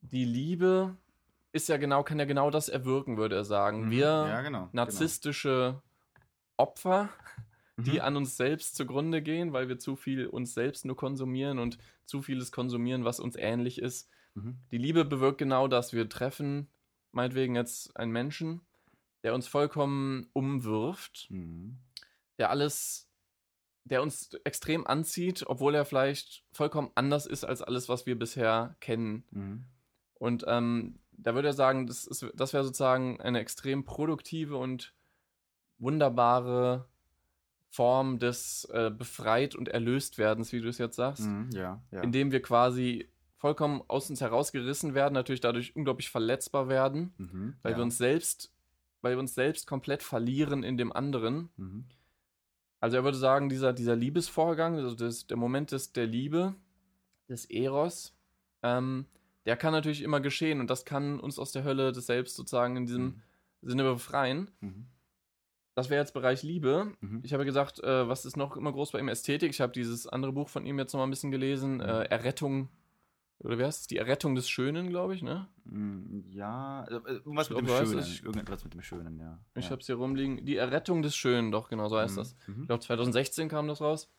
die 0.00 0.24
Liebe 0.24 0.96
ist 1.52 1.68
ja 1.68 1.76
genau, 1.76 2.02
kann 2.02 2.18
ja 2.18 2.24
genau 2.24 2.50
das 2.50 2.68
erwirken, 2.68 3.16
würde 3.16 3.36
er 3.36 3.44
sagen. 3.44 3.86
Mhm. 3.86 3.90
Wir 3.90 4.06
ja, 4.06 4.42
genau, 4.42 4.68
narzisstische 4.72 5.70
genau. 5.70 5.82
Opfer 6.56 7.08
die 7.76 7.92
Mhm. 7.92 8.00
an 8.00 8.16
uns 8.16 8.36
selbst 8.36 8.76
zugrunde 8.76 9.22
gehen, 9.22 9.52
weil 9.52 9.68
wir 9.68 9.78
zu 9.78 9.96
viel 9.96 10.26
uns 10.26 10.54
selbst 10.54 10.84
nur 10.84 10.96
konsumieren 10.96 11.58
und 11.58 11.78
zu 12.04 12.22
vieles 12.22 12.52
konsumieren, 12.52 13.04
was 13.04 13.18
uns 13.18 13.36
ähnlich 13.36 13.80
ist. 13.80 14.10
Mhm. 14.34 14.56
Die 14.70 14.78
Liebe 14.78 15.04
bewirkt 15.04 15.38
genau 15.38 15.68
das. 15.68 15.92
Wir 15.92 16.08
treffen 16.08 16.68
meinetwegen 17.12 17.56
jetzt 17.56 17.96
einen 17.96 18.12
Menschen, 18.12 18.60
der 19.22 19.34
uns 19.34 19.46
vollkommen 19.48 20.28
umwirft, 20.32 21.26
Mhm. 21.30 21.78
der 22.38 22.50
alles, 22.50 23.08
der 23.84 24.02
uns 24.02 24.34
extrem 24.44 24.86
anzieht, 24.86 25.44
obwohl 25.46 25.74
er 25.74 25.84
vielleicht 25.84 26.44
vollkommen 26.52 26.90
anders 26.94 27.26
ist 27.26 27.44
als 27.44 27.62
alles, 27.62 27.88
was 27.88 28.06
wir 28.06 28.18
bisher 28.18 28.76
kennen. 28.80 29.24
Mhm. 29.30 29.64
Und 30.14 30.44
ähm, 30.46 30.98
da 31.12 31.34
würde 31.34 31.48
er 31.48 31.54
sagen, 31.54 31.86
das, 31.86 32.06
ist, 32.06 32.26
das 32.34 32.52
wäre 32.52 32.64
sozusagen 32.64 33.20
eine 33.20 33.40
extrem 33.40 33.84
produktive 33.84 34.56
und 34.56 34.94
wunderbare 35.78 36.88
Form 37.70 38.18
des 38.18 38.64
äh, 38.72 38.90
Befreit- 38.90 39.54
und 39.56 39.68
Erlöstwerdens, 39.68 40.52
wie 40.52 40.60
du 40.60 40.68
es 40.68 40.78
jetzt 40.78 40.96
sagst, 40.96 41.24
Mhm. 41.26 41.50
Ja, 41.54 41.82
ja. 41.90 42.02
indem 42.02 42.30
wir 42.32 42.42
quasi 42.42 43.08
vollkommen 43.36 43.82
aus 43.88 44.08
uns 44.10 44.20
herausgerissen 44.20 44.94
werden, 44.94 45.14
natürlich 45.14 45.40
dadurch 45.40 45.74
unglaublich 45.74 46.10
verletzbar 46.10 46.68
werden, 46.68 47.14
Mhm. 47.18 47.56
weil 47.62 47.72
ja. 47.72 47.78
wir 47.78 47.82
uns 47.82 47.98
selbst, 47.98 48.52
weil 49.02 49.12
wir 49.12 49.18
uns 49.18 49.34
selbst 49.34 49.66
komplett 49.66 50.02
verlieren 50.02 50.62
in 50.62 50.76
dem 50.76 50.92
anderen. 50.92 51.50
Mhm. 51.56 51.84
Also 52.80 52.96
er 52.96 53.04
würde 53.04 53.18
sagen, 53.18 53.48
dieser, 53.48 53.72
dieser 53.72 53.94
Liebesvorgang, 53.94 54.76
also 54.76 54.94
das, 54.94 55.26
der 55.26 55.36
Moment 55.36 55.70
des, 55.70 55.92
der 55.92 56.06
Liebe, 56.06 56.54
des 57.28 57.44
Eros, 57.44 58.14
ähm, 58.62 59.06
der 59.46 59.56
kann 59.56 59.72
natürlich 59.72 60.02
immer 60.02 60.20
geschehen 60.20 60.60
und 60.60 60.70
das 60.70 60.84
kann 60.84 61.20
uns 61.20 61.38
aus 61.38 61.52
der 61.52 61.64
Hölle 61.64 61.92
des 61.92 62.06
Selbst 62.06 62.36
sozusagen 62.36 62.76
in 62.76 62.86
diesem 62.86 63.04
Mhm. 63.04 63.22
Sinne 63.62 63.84
befreien. 63.84 64.50
Mhm. 64.60 64.86
Das 65.74 65.88
wäre 65.88 66.00
jetzt 66.00 66.12
Bereich 66.14 66.42
Liebe. 66.42 66.92
Mhm. 67.00 67.20
Ich 67.22 67.32
habe 67.32 67.44
gesagt, 67.44 67.78
äh, 67.82 68.08
was 68.08 68.24
ist 68.24 68.36
noch 68.36 68.56
immer 68.56 68.72
groß 68.72 68.90
bei 68.90 68.98
ihm? 68.98 69.08
Ästhetik. 69.08 69.50
Ich 69.50 69.60
habe 69.60 69.72
dieses 69.72 70.06
andere 70.06 70.32
Buch 70.32 70.48
von 70.48 70.66
ihm 70.66 70.78
jetzt 70.78 70.92
noch 70.92 70.98
mal 70.98 71.06
ein 71.06 71.10
bisschen 71.10 71.30
gelesen. 71.30 71.80
Äh, 71.80 72.04
Errettung, 72.04 72.68
oder 73.44 73.58
wie 73.58 73.64
heißt 73.64 73.80
es? 73.82 73.86
Die 73.86 73.96
Errettung 73.98 74.34
des 74.34 74.48
Schönen, 74.48 74.88
glaube 74.88 75.14
ich, 75.14 75.22
ne? 75.22 75.48
Mm, 75.64 76.30
Ja, 76.30 76.84
äh, 76.84 76.94
äh, 76.94 76.98
irgendwas 77.14 77.48
Ich 77.48 77.50
mit 77.50 77.58
dem 77.60 77.66
glaub, 77.66 77.78
Schönen. 77.86 77.98
weißt 77.98 78.08
es. 78.08 78.20
Irgendetwas 78.22 78.64
mit 78.64 78.74
dem 78.74 78.82
Schönen, 78.82 79.18
ja. 79.18 79.38
Ich 79.54 79.64
ja. 79.66 79.70
habe 79.70 79.80
es 79.80 79.86
hier 79.86 79.96
rumliegen. 79.96 80.44
Die 80.46 80.56
Errettung 80.56 81.02
des 81.02 81.14
Schönen, 81.16 81.50
doch, 81.50 81.68
genau 81.68 81.88
so 81.88 81.98
heißt 81.98 82.14
Mhm. 82.14 82.18
das. 82.18 82.36
Mhm. 82.46 82.60
Ich 82.62 82.66
glaube, 82.68 82.80
2016 82.84 83.48
kam 83.48 83.68
das 83.68 83.80
raus. 83.80 84.10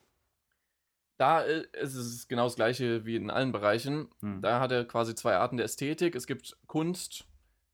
Da 1.17 1.43
äh, 1.43 1.65
ist 1.81 1.95
es 1.95 2.27
genau 2.27 2.45
das 2.45 2.55
gleiche 2.55 3.05
wie 3.05 3.15
in 3.15 3.29
allen 3.29 3.51
Bereichen. 3.51 4.07
Mhm. 4.21 4.41
Da 4.41 4.59
hat 4.59 4.71
er 4.71 4.85
quasi 4.85 5.15
zwei 5.15 5.35
Arten 5.37 5.57
der 5.57 5.65
Ästhetik. 5.65 6.15
Es 6.15 6.27
gibt 6.27 6.57
Kunst, 6.67 7.25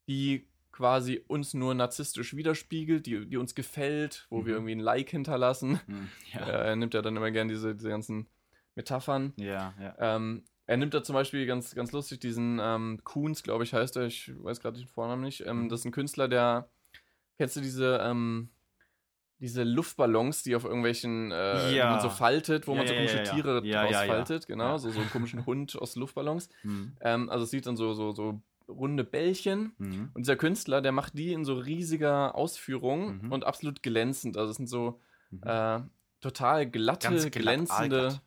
die 0.08 0.47
quasi 0.72 1.24
uns 1.28 1.54
nur 1.54 1.74
narzisstisch 1.74 2.36
widerspiegelt, 2.36 3.06
die, 3.06 3.26
die 3.26 3.38
uns 3.38 3.56
gefällt, 3.56 4.28
wo 4.30 4.38
wir 4.45 4.54
Mhm. 4.54 4.58
irgendwie 4.58 4.72
ein 4.76 4.80
Like 4.80 5.10
hinterlassen. 5.10 5.80
Äh, 6.34 6.38
Ja. 6.38 6.45
er 6.47 6.76
nimmt 6.76 6.93
ja 6.93 7.02
dann 7.02 7.16
immer 7.18 7.32
gerne 7.32 7.52
diese, 7.52 7.76
diese 7.76 7.89
ganzen 7.89 8.28
Metaphern. 8.76 9.34
ja, 9.38 9.74
ja. 9.80 9.95
Ähm, 10.00 10.43
er 10.70 10.78
nimmt 10.78 10.93
da 10.93 11.01
zum 11.01 11.13
Beispiel 11.15 11.45
ganz, 11.47 11.74
ganz 11.74 11.91
lustig 11.91 12.20
diesen 12.20 12.59
ähm, 12.61 12.99
Kuhns, 13.03 13.41
glaube 13.41 13.63
ich, 13.63 13.74
heißt 13.74 13.97
er. 13.97 14.05
Ich 14.05 14.32
weiß 14.43 14.59
gerade 14.59 14.78
den 14.78 14.88
Vornamen 14.88 15.24
nicht. 15.24 15.41
Ähm, 15.45 15.63
Mhm. 15.63 15.70
das 15.70 15.80
ist 15.82 15.86
ein 15.86 15.91
Künstler, 15.91 16.28
der. 16.28 16.70
Kennst 17.38 17.55
du 17.55 17.61
diese, 17.61 17.97
ähm, 18.03 18.49
diese 19.39 19.63
Luftballons, 19.63 20.43
die 20.43 20.55
auf 20.55 20.65
irgendwelchen, 20.65 21.32
äh, 21.32 21.70
die 21.70 21.76
Ja. 21.78 21.89
man 21.91 22.01
so 22.01 22.09
faltet, 22.09 22.67
wo 22.67 22.74
Ja, 22.74 22.78
man 22.80 22.88
so 22.88 22.93
komische 22.93 23.17
ja. 23.17 23.24
Tiere 23.24 23.61
draus 23.61 23.95
faltet? 23.95 24.47
Genau, 24.47 24.78
so, 24.78 24.89
so 24.91 24.99
einen 24.99 25.09
komischen 25.09 25.45
Hund 25.45 25.76
aus 25.80 25.95
Luftballons. 25.95 26.49
Mhm. 26.63 26.95
Ähm, 27.01 27.30
also 27.30 27.45
es 27.45 27.49
sieht 27.51 27.65
dann 27.65 27.78
so, 27.78 27.93
so, 27.93 28.11
so 28.11 28.39
runde 28.67 29.03
Bällchen. 29.03 29.72
Mhm. 29.80 30.11
Und 30.13 30.22
dieser 30.22 30.36
Künstler, 30.36 30.82
der 30.82 30.91
macht 30.91 31.17
die 31.17 31.34
in 31.34 31.45
so 31.45 31.55
riesiger 31.55 32.36
Ausführung 32.36 33.22
Mhm. 33.24 33.32
und 33.32 33.43
absolut 33.45 33.82
glänzend. 33.82 34.38
Also 34.38 34.51
es 34.51 34.57
sind 34.57 34.67
so 34.67 34.99
Mhm. 35.32 35.41
äh, 35.47 35.80
total 36.22 36.70
glatte, 36.70 37.07
glatt, 37.09 37.32
glänzende. 37.32 38.20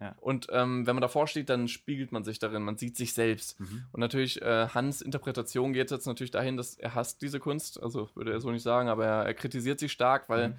Ja, 0.00 0.06
ja. 0.08 0.16
Und 0.20 0.46
ähm, 0.50 0.86
wenn 0.86 0.94
man 0.94 1.00
davor 1.02 1.26
steht, 1.26 1.48
dann 1.48 1.68
spiegelt 1.68 2.12
man 2.12 2.22
sich 2.24 2.38
darin, 2.38 2.62
man 2.62 2.76
sieht 2.76 2.96
sich 2.96 3.14
selbst. 3.14 3.58
Mhm. 3.60 3.84
Und 3.92 4.00
natürlich, 4.00 4.40
äh, 4.42 4.68
Hans 4.68 5.00
Interpretation 5.00 5.72
geht 5.72 5.90
jetzt 5.90 6.06
natürlich 6.06 6.30
dahin, 6.30 6.56
dass 6.56 6.74
er 6.74 6.94
hasst 6.94 7.22
diese 7.22 7.40
Kunst, 7.40 7.82
also 7.82 8.10
würde 8.14 8.32
er 8.32 8.40
so 8.40 8.50
nicht 8.50 8.62
sagen, 8.62 8.88
aber 8.88 9.06
er, 9.06 9.24
er 9.24 9.34
kritisiert 9.34 9.80
sie 9.80 9.88
stark, 9.88 10.28
weil 10.28 10.50
Mhm. 10.50 10.54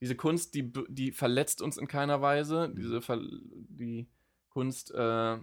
diese 0.00 0.14
Kunst, 0.14 0.54
die, 0.54 0.72
die 0.88 1.12
verletzt 1.12 1.62
uns 1.62 1.78
in 1.78 1.86
keiner 1.88 2.20
Weise. 2.20 2.68
Mhm. 2.68 2.76
Diese 2.76 3.00
Ver 3.02 3.18
die 3.20 4.08
Kunst 4.50 4.90
äh, 4.94 5.38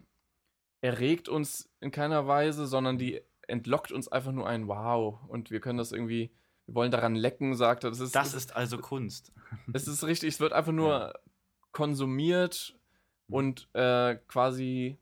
erregt 0.81 1.29
uns 1.29 1.69
in 1.79 1.91
keiner 1.91 2.27
Weise, 2.27 2.67
sondern 2.67 2.97
die 2.97 3.21
entlockt 3.47 3.91
uns 3.91 4.07
einfach 4.07 4.31
nur 4.31 4.47
ein 4.47 4.67
Wow. 4.67 5.19
Und 5.27 5.49
wir 5.51 5.59
können 5.59 5.77
das 5.77 5.91
irgendwie, 5.91 6.31
wir 6.65 6.75
wollen 6.75 6.91
daran 6.91 7.15
lecken, 7.15 7.55
sagt 7.55 7.84
er. 7.84 7.89
Das 7.89 7.99
ist, 7.99 8.15
Das 8.15 8.34
ist 8.34 8.55
also 8.55 8.77
Kunst. 8.77 9.31
es 9.73 9.88
ist 9.88 10.03
richtig, 10.03 10.29
es 10.36 10.39
wird 10.39 10.53
einfach 10.53 10.71
nur 10.71 11.13
konsumiert 11.71 12.73
Mhm. 12.75 12.82
Und 13.34 13.67
äh, 13.73 14.15
quasi 14.27 14.97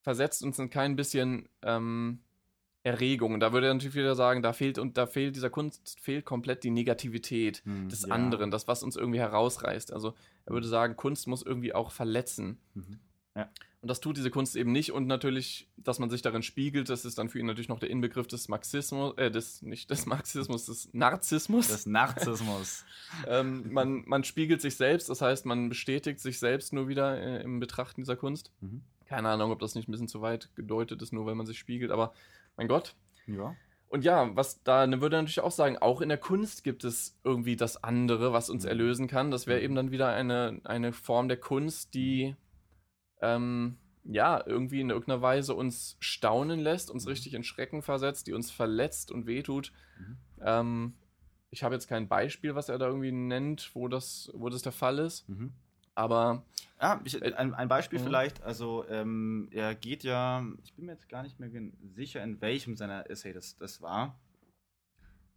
versetzt 0.00 0.42
uns 0.42 0.58
in 0.58 0.70
kein 0.70 0.96
bisschen 0.96 1.46
ähm, 1.60 2.20
Erregung. 2.84 3.34
Und 3.34 3.40
da 3.40 3.52
würde 3.52 3.66
er 3.66 3.74
natürlich 3.74 3.96
wieder 3.96 4.14
sagen, 4.14 4.40
da 4.42 4.54
fehlt 4.54 4.78
und 4.78 4.96
da 4.96 5.06
fehlt 5.06 5.36
dieser 5.36 5.50
Kunst 5.50 6.00
fehlt 6.00 6.24
komplett 6.24 6.64
die 6.64 6.70
Negativität 6.70 7.60
Mhm, 7.66 7.90
des 7.90 8.06
ja. 8.06 8.14
anderen, 8.14 8.50
das 8.50 8.66
was 8.66 8.82
uns 8.82 8.96
irgendwie 8.96 9.18
herausreißt. 9.18 9.92
Also 9.92 10.14
er 10.46 10.54
würde 10.54 10.66
sagen, 10.66 10.96
Kunst 10.96 11.26
muss 11.26 11.42
irgendwie 11.42 11.74
auch 11.74 11.90
verletzen. 11.90 12.58
Mhm. 12.72 12.98
Und 13.80 13.88
das 13.88 14.00
tut 14.00 14.16
diese 14.16 14.30
Kunst 14.30 14.56
eben 14.56 14.72
nicht. 14.72 14.90
Und 14.92 15.06
natürlich, 15.06 15.68
dass 15.76 16.00
man 16.00 16.10
sich 16.10 16.20
darin 16.20 16.42
spiegelt, 16.42 16.88
das 16.88 17.04
ist 17.04 17.16
dann 17.16 17.28
für 17.28 17.38
ihn 17.38 17.46
natürlich 17.46 17.68
noch 17.68 17.78
der 17.78 17.90
Inbegriff 17.90 18.26
des 18.26 18.48
Marxismus, 18.48 19.16
äh, 19.18 19.30
des, 19.30 19.62
nicht 19.62 19.88
des 19.90 20.04
Marxismus, 20.06 20.66
des 20.66 20.88
Narzissmus. 20.92 21.68
Das 21.68 21.86
Narzissmus. 21.86 22.84
ähm, 23.28 23.72
man, 23.72 24.02
man 24.06 24.24
spiegelt 24.24 24.60
sich 24.60 24.76
selbst, 24.76 25.08
das 25.08 25.20
heißt, 25.22 25.46
man 25.46 25.68
bestätigt 25.68 26.18
sich 26.18 26.40
selbst 26.40 26.72
nur 26.72 26.88
wieder 26.88 27.20
äh, 27.20 27.42
im 27.42 27.60
Betrachten 27.60 28.00
dieser 28.02 28.16
Kunst. 28.16 28.50
mhm. 28.60 28.82
Keine 29.06 29.30
Ahnung, 29.30 29.52
ob 29.52 29.60
das 29.60 29.74
nicht 29.74 29.88
ein 29.88 29.92
bisschen 29.92 30.08
zu 30.08 30.20
weit 30.20 30.50
gedeutet 30.54 31.00
ist, 31.00 31.12
nur 31.14 31.24
weil 31.24 31.34
man 31.34 31.46
sich 31.46 31.58
spiegelt, 31.58 31.90
aber 31.92 32.12
mein 32.58 32.68
Gott. 32.68 32.94
Ja. 33.26 33.54
Und 33.88 34.04
ja, 34.04 34.36
was 34.36 34.62
da 34.64 34.86
ne, 34.86 35.00
würde 35.00 35.16
er 35.16 35.22
natürlich 35.22 35.40
auch 35.40 35.50
sagen, 35.50 35.78
auch 35.78 36.02
in 36.02 36.10
der 36.10 36.18
Kunst 36.18 36.62
gibt 36.62 36.84
es 36.84 37.16
irgendwie 37.24 37.56
das 37.56 37.82
andere, 37.82 38.34
was 38.34 38.50
uns 38.50 38.64
Mhm. 38.64 38.68
erlösen 38.68 39.06
kann. 39.06 39.30
Das 39.30 39.46
wäre 39.46 39.60
Mhm. 39.60 39.64
eben 39.64 39.74
dann 39.76 39.90
wieder 39.92 40.08
eine, 40.08 40.60
eine 40.64 40.92
Form 40.92 41.28
der 41.28 41.38
Kunst, 41.38 41.94
die 41.94 42.36
ähm, 43.20 43.78
ja 44.04 44.42
irgendwie 44.46 44.80
in 44.80 44.90
irgendeiner 44.90 45.20
Weise 45.22 45.54
uns 45.54 45.96
staunen 46.00 46.60
lässt, 46.60 46.90
uns 46.90 47.04
Mhm. 47.04 47.08
richtig 47.10 47.34
in 47.34 47.44
Schrecken 47.44 47.82
versetzt, 47.82 48.26
die 48.26 48.32
uns 48.32 48.50
verletzt 48.50 49.10
und 49.10 49.26
wehtut. 49.26 49.72
Mhm. 49.98 50.16
Ähm, 50.40 50.94
ich 51.50 51.62
habe 51.62 51.74
jetzt 51.74 51.88
kein 51.88 52.08
Beispiel, 52.08 52.54
was 52.54 52.68
er 52.68 52.78
da 52.78 52.86
irgendwie 52.86 53.12
nennt, 53.12 53.70
wo 53.74 53.88
das, 53.88 54.30
wo 54.34 54.48
das 54.48 54.62
der 54.62 54.72
Fall 54.72 54.98
ist. 54.98 55.28
Mhm. 55.28 55.52
Aber 55.94 56.44
Ah, 56.80 57.00
ich, 57.04 57.20
Äh, 57.20 57.32
ein, 57.34 57.54
ein 57.54 57.66
Beispiel 57.68 57.98
mhm. 57.98 58.04
vielleicht. 58.04 58.40
Also, 58.44 58.84
ähm, 58.88 59.48
er 59.50 59.74
geht 59.74 60.04
ja, 60.04 60.46
ich 60.62 60.74
bin 60.74 60.86
mir 60.86 60.92
jetzt 60.92 61.08
gar 61.08 61.24
nicht 61.24 61.40
mehr 61.40 61.50
sicher, 61.92 62.22
in 62.22 62.40
welchem 62.40 62.76
seiner 62.76 63.10
Essay 63.10 63.32
das, 63.32 63.56
das 63.58 63.82
war. 63.82 64.16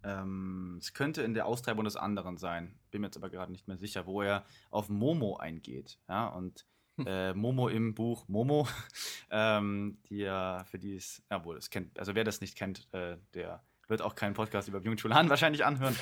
Ähm, 0.03 0.77
es 0.79 0.93
könnte 0.93 1.21
in 1.23 1.33
der 1.33 1.45
Austreibung 1.45 1.85
des 1.85 1.95
anderen 1.95 2.37
sein. 2.37 2.75
Bin 2.91 3.01
mir 3.01 3.07
jetzt 3.07 3.17
aber 3.17 3.29
gerade 3.29 3.51
nicht 3.51 3.67
mehr 3.67 3.77
sicher, 3.77 4.05
wo 4.05 4.21
er 4.21 4.45
auf 4.69 4.89
Momo 4.89 5.37
eingeht. 5.37 5.97
Ja, 6.07 6.27
und. 6.27 6.65
äh, 7.07 7.33
Momo 7.33 7.67
im 7.67 7.93
Buch 7.93 8.27
Momo, 8.27 8.67
ähm, 9.31 9.97
die 10.09 10.17
ja, 10.17 10.63
für 10.65 10.79
die 10.79 10.95
es, 10.95 11.23
jawohl, 11.29 11.57
es 11.57 11.69
kennt, 11.69 11.97
also 11.99 12.15
wer 12.15 12.23
das 12.23 12.41
nicht 12.41 12.55
kennt, 12.55 12.87
äh, 12.93 13.17
der 13.33 13.63
wird 13.87 14.01
auch 14.01 14.15
keinen 14.15 14.33
Podcast 14.33 14.69
über 14.69 14.79
Byung-Chul 14.79 15.13
Han 15.13 15.29
wahrscheinlich 15.29 15.65
anhören. 15.65 15.95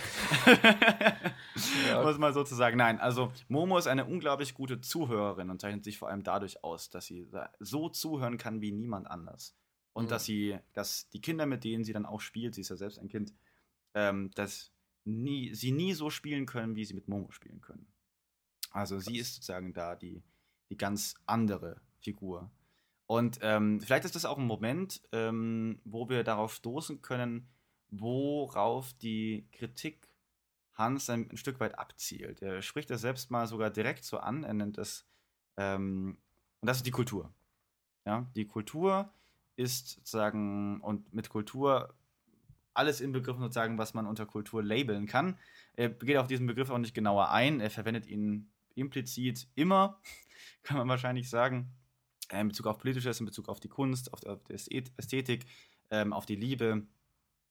Ja. 1.87 2.03
Muss 2.03 2.17
man 2.19 2.33
so 2.33 2.43
zu 2.43 2.55
sagen. 2.55 2.77
Nein, 2.77 2.99
also 2.99 3.33
Momo 3.47 3.77
ist 3.77 3.87
eine 3.87 4.05
unglaublich 4.05 4.53
gute 4.53 4.79
Zuhörerin 4.79 5.49
und 5.49 5.59
zeichnet 5.59 5.83
sich 5.83 5.97
vor 5.97 6.09
allem 6.09 6.23
dadurch 6.23 6.63
aus, 6.63 6.89
dass 6.89 7.05
sie 7.05 7.27
so 7.59 7.89
zuhören 7.89 8.37
kann 8.37 8.61
wie 8.61 8.71
niemand 8.71 9.09
anders. 9.09 9.55
Und 9.93 10.05
Mhm. 10.05 10.09
dass 10.09 10.25
sie, 10.25 10.59
dass 10.73 11.09
die 11.09 11.19
Kinder, 11.19 11.45
mit 11.47 11.63
denen 11.63 11.83
sie 11.83 11.93
dann 11.93 12.05
auch 12.05 12.21
spielt, 12.21 12.53
sie 12.55 12.61
ist 12.61 12.69
ja 12.69 12.75
selbst 12.75 12.99
ein 12.99 13.07
Kind, 13.09 13.33
ähm, 13.95 14.29
dass 14.35 14.71
nie, 15.03 15.53
sie 15.55 15.71
nie 15.71 15.93
so 15.93 16.09
spielen 16.11 16.45
können, 16.45 16.75
wie 16.75 16.85
sie 16.85 16.93
mit 16.93 17.07
Momo 17.07 17.31
spielen 17.31 17.59
können. 17.59 17.87
Also 18.71 18.99
sie 18.99 19.17
ist 19.17 19.33
sozusagen 19.35 19.73
da 19.73 19.95
die, 19.95 20.21
die 20.69 20.77
ganz 20.77 21.15
andere 21.25 21.81
Figur. 21.99 22.49
Und 23.05 23.39
ähm, 23.41 23.81
vielleicht 23.81 24.05
ist 24.05 24.15
das 24.15 24.25
auch 24.25 24.37
ein 24.37 24.45
Moment, 24.45 25.01
ähm, 25.11 25.79
wo 25.83 26.09
wir 26.09 26.23
darauf 26.23 26.53
stoßen 26.53 27.01
können, 27.01 27.47
worauf 27.89 28.93
die 28.93 29.47
Kritik 29.51 30.07
Hans 30.73 31.09
ein, 31.09 31.29
ein 31.29 31.37
Stück 31.37 31.59
weit 31.59 31.77
abzielt. 31.77 32.41
Er 32.41 32.61
spricht 32.61 32.89
das 32.89 33.01
selbst 33.01 33.31
mal 33.31 33.47
sogar 33.47 33.69
direkt 33.69 34.03
so 34.03 34.17
an. 34.17 34.43
Er 34.43 34.53
nennt 34.53 34.77
es, 34.77 35.05
ähm, 35.57 36.17
und 36.61 36.67
das 36.67 36.77
ist 36.77 36.85
die 36.85 36.91
Kultur. 36.91 37.33
Ja, 38.05 38.27
die 38.35 38.45
Kultur 38.45 39.11
ist 39.55 39.89
sozusagen, 39.89 40.79
und 40.81 41.13
mit 41.13 41.29
Kultur 41.29 41.93
alles 42.73 43.01
inbegriffen 43.01 43.41
sozusagen, 43.41 43.77
was 43.77 43.93
man 43.93 44.07
unter 44.07 44.25
Kultur 44.25 44.63
labeln 44.63 45.05
kann. 45.05 45.37
Er 45.73 45.89
geht 45.89 46.17
auf 46.17 46.27
diesen 46.27 46.47
Begriff 46.47 46.69
auch 46.69 46.77
nicht 46.77 46.93
genauer 46.93 47.29
ein. 47.29 47.59
Er 47.59 47.69
verwendet 47.69 48.07
ihn 48.07 48.49
implizit 48.79 49.47
immer, 49.55 49.99
kann 50.63 50.77
man 50.77 50.87
wahrscheinlich 50.87 51.29
sagen, 51.29 51.71
äh, 52.29 52.41
in 52.41 52.47
Bezug 52.47 52.67
auf 52.67 52.77
Politisches, 52.77 53.19
in 53.19 53.25
Bezug 53.25 53.49
auf 53.49 53.59
die 53.59 53.69
Kunst, 53.69 54.13
auf, 54.13 54.21
die 54.21 54.53
Ästhet- 54.53 54.91
Ästhetik, 54.97 55.45
ähm, 55.91 56.13
auf 56.13 56.25
die 56.25 56.35
Liebe, 56.35 56.87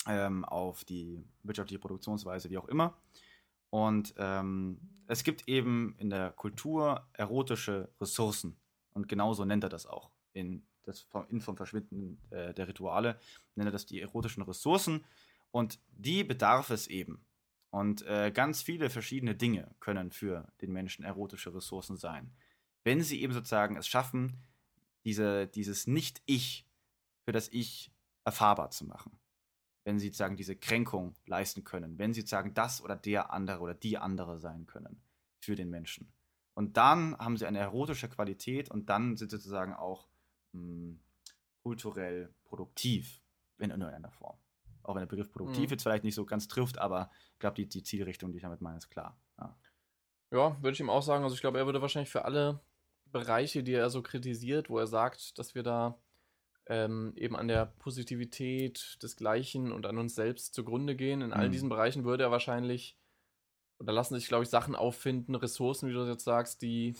ähm, 0.06 0.44
auf 0.44 0.84
die 0.84 1.24
wirtschaftliche 1.42 1.80
Produktionsweise, 1.80 2.50
wie 2.50 2.58
auch 2.58 2.68
immer. 2.68 2.96
Und 3.70 4.14
ähm, 4.16 4.80
es 5.06 5.24
gibt 5.24 5.48
eben 5.48 5.94
in 5.98 6.10
der 6.10 6.30
Kultur 6.30 7.06
erotische 7.12 7.90
Ressourcen. 8.00 8.56
Und 8.94 9.08
genauso 9.08 9.44
nennt 9.44 9.64
er 9.64 9.68
das 9.68 9.86
auch 9.86 10.10
in, 10.32 10.64
das, 10.84 11.06
in 11.28 11.40
vom 11.40 11.56
Verschwinden 11.56 12.18
äh, 12.30 12.54
der 12.54 12.68
Rituale, 12.68 13.18
nennt 13.54 13.68
er 13.68 13.72
das 13.72 13.86
die 13.86 14.00
erotischen 14.00 14.42
Ressourcen. 14.42 15.04
Und 15.50 15.78
die 15.90 16.24
bedarf 16.24 16.70
es 16.70 16.86
eben. 16.86 17.24
Und 17.78 18.04
äh, 18.06 18.32
ganz 18.32 18.60
viele 18.60 18.90
verschiedene 18.90 19.36
Dinge 19.36 19.72
können 19.78 20.10
für 20.10 20.50
den 20.60 20.72
Menschen 20.72 21.04
erotische 21.04 21.54
Ressourcen 21.54 21.96
sein. 21.96 22.34
Wenn 22.82 23.02
sie 23.02 23.22
eben 23.22 23.32
sozusagen 23.32 23.76
es 23.76 23.86
schaffen, 23.86 24.42
diese, 25.04 25.46
dieses 25.46 25.86
Nicht-Ich 25.86 26.66
für 27.24 27.30
das 27.30 27.48
Ich 27.50 27.92
erfahrbar 28.24 28.70
zu 28.70 28.84
machen. 28.84 29.16
Wenn 29.84 30.00
sie 30.00 30.08
sozusagen 30.08 30.36
diese 30.36 30.56
Kränkung 30.56 31.14
leisten 31.24 31.62
können. 31.62 31.98
Wenn 31.98 32.12
sie 32.12 32.22
sozusagen 32.22 32.52
das 32.52 32.82
oder 32.82 32.96
der 32.96 33.32
andere 33.32 33.60
oder 33.60 33.74
die 33.74 33.96
andere 33.96 34.40
sein 34.40 34.66
können 34.66 35.00
für 35.38 35.54
den 35.54 35.70
Menschen. 35.70 36.12
Und 36.54 36.76
dann 36.76 37.16
haben 37.16 37.36
sie 37.36 37.46
eine 37.46 37.60
erotische 37.60 38.08
Qualität 38.08 38.72
und 38.72 38.90
dann 38.90 39.16
sind 39.16 39.30
sie 39.30 39.36
sozusagen 39.36 39.72
auch 39.72 40.08
mh, 40.50 40.60
hm, 40.62 41.00
kulturell 41.62 42.34
produktiv 42.42 43.22
in 43.58 43.70
irgendeiner 43.70 44.10
Form. 44.10 44.36
Auch 44.88 44.94
wenn 44.94 45.02
der 45.02 45.06
Begriff 45.06 45.30
produktiv 45.30 45.66
mhm. 45.66 45.70
jetzt 45.72 45.82
vielleicht 45.82 46.04
nicht 46.04 46.14
so 46.14 46.24
ganz 46.24 46.48
trifft, 46.48 46.78
aber 46.78 47.10
ich 47.34 47.40
glaube, 47.40 47.56
die, 47.56 47.68
die 47.68 47.82
Zielrichtung, 47.82 48.32
die 48.32 48.38
ich 48.38 48.42
damit 48.42 48.62
meine, 48.62 48.78
ist 48.78 48.88
klar. 48.88 49.20
Ja, 49.38 49.54
ja 50.32 50.62
würde 50.62 50.72
ich 50.72 50.80
ihm 50.80 50.88
auch 50.88 51.02
sagen. 51.02 51.24
Also 51.24 51.34
ich 51.34 51.42
glaube, 51.42 51.58
er 51.58 51.66
würde 51.66 51.82
wahrscheinlich 51.82 52.08
für 52.08 52.24
alle 52.24 52.60
Bereiche, 53.12 53.62
die 53.62 53.74
er 53.74 53.90
so 53.90 54.00
kritisiert, 54.00 54.70
wo 54.70 54.78
er 54.78 54.86
sagt, 54.86 55.38
dass 55.38 55.54
wir 55.54 55.62
da 55.62 55.98
ähm, 56.68 57.12
eben 57.16 57.36
an 57.36 57.48
der 57.48 57.66
Positivität 57.66 58.96
des 59.02 59.16
Gleichen 59.16 59.72
und 59.72 59.84
an 59.84 59.98
uns 59.98 60.14
selbst 60.14 60.54
zugrunde 60.54 60.96
gehen, 60.96 61.20
in 61.20 61.28
mhm. 61.28 61.34
all 61.34 61.50
diesen 61.50 61.68
Bereichen 61.68 62.04
würde 62.04 62.24
er 62.24 62.30
wahrscheinlich, 62.30 62.96
oder 63.78 63.92
lassen 63.92 64.14
sich, 64.14 64.28
glaube 64.28 64.44
ich, 64.44 64.48
Sachen 64.48 64.74
auffinden, 64.74 65.34
Ressourcen, 65.34 65.90
wie 65.90 65.92
du 65.92 66.06
jetzt 66.06 66.24
sagst, 66.24 66.62
die, 66.62 66.94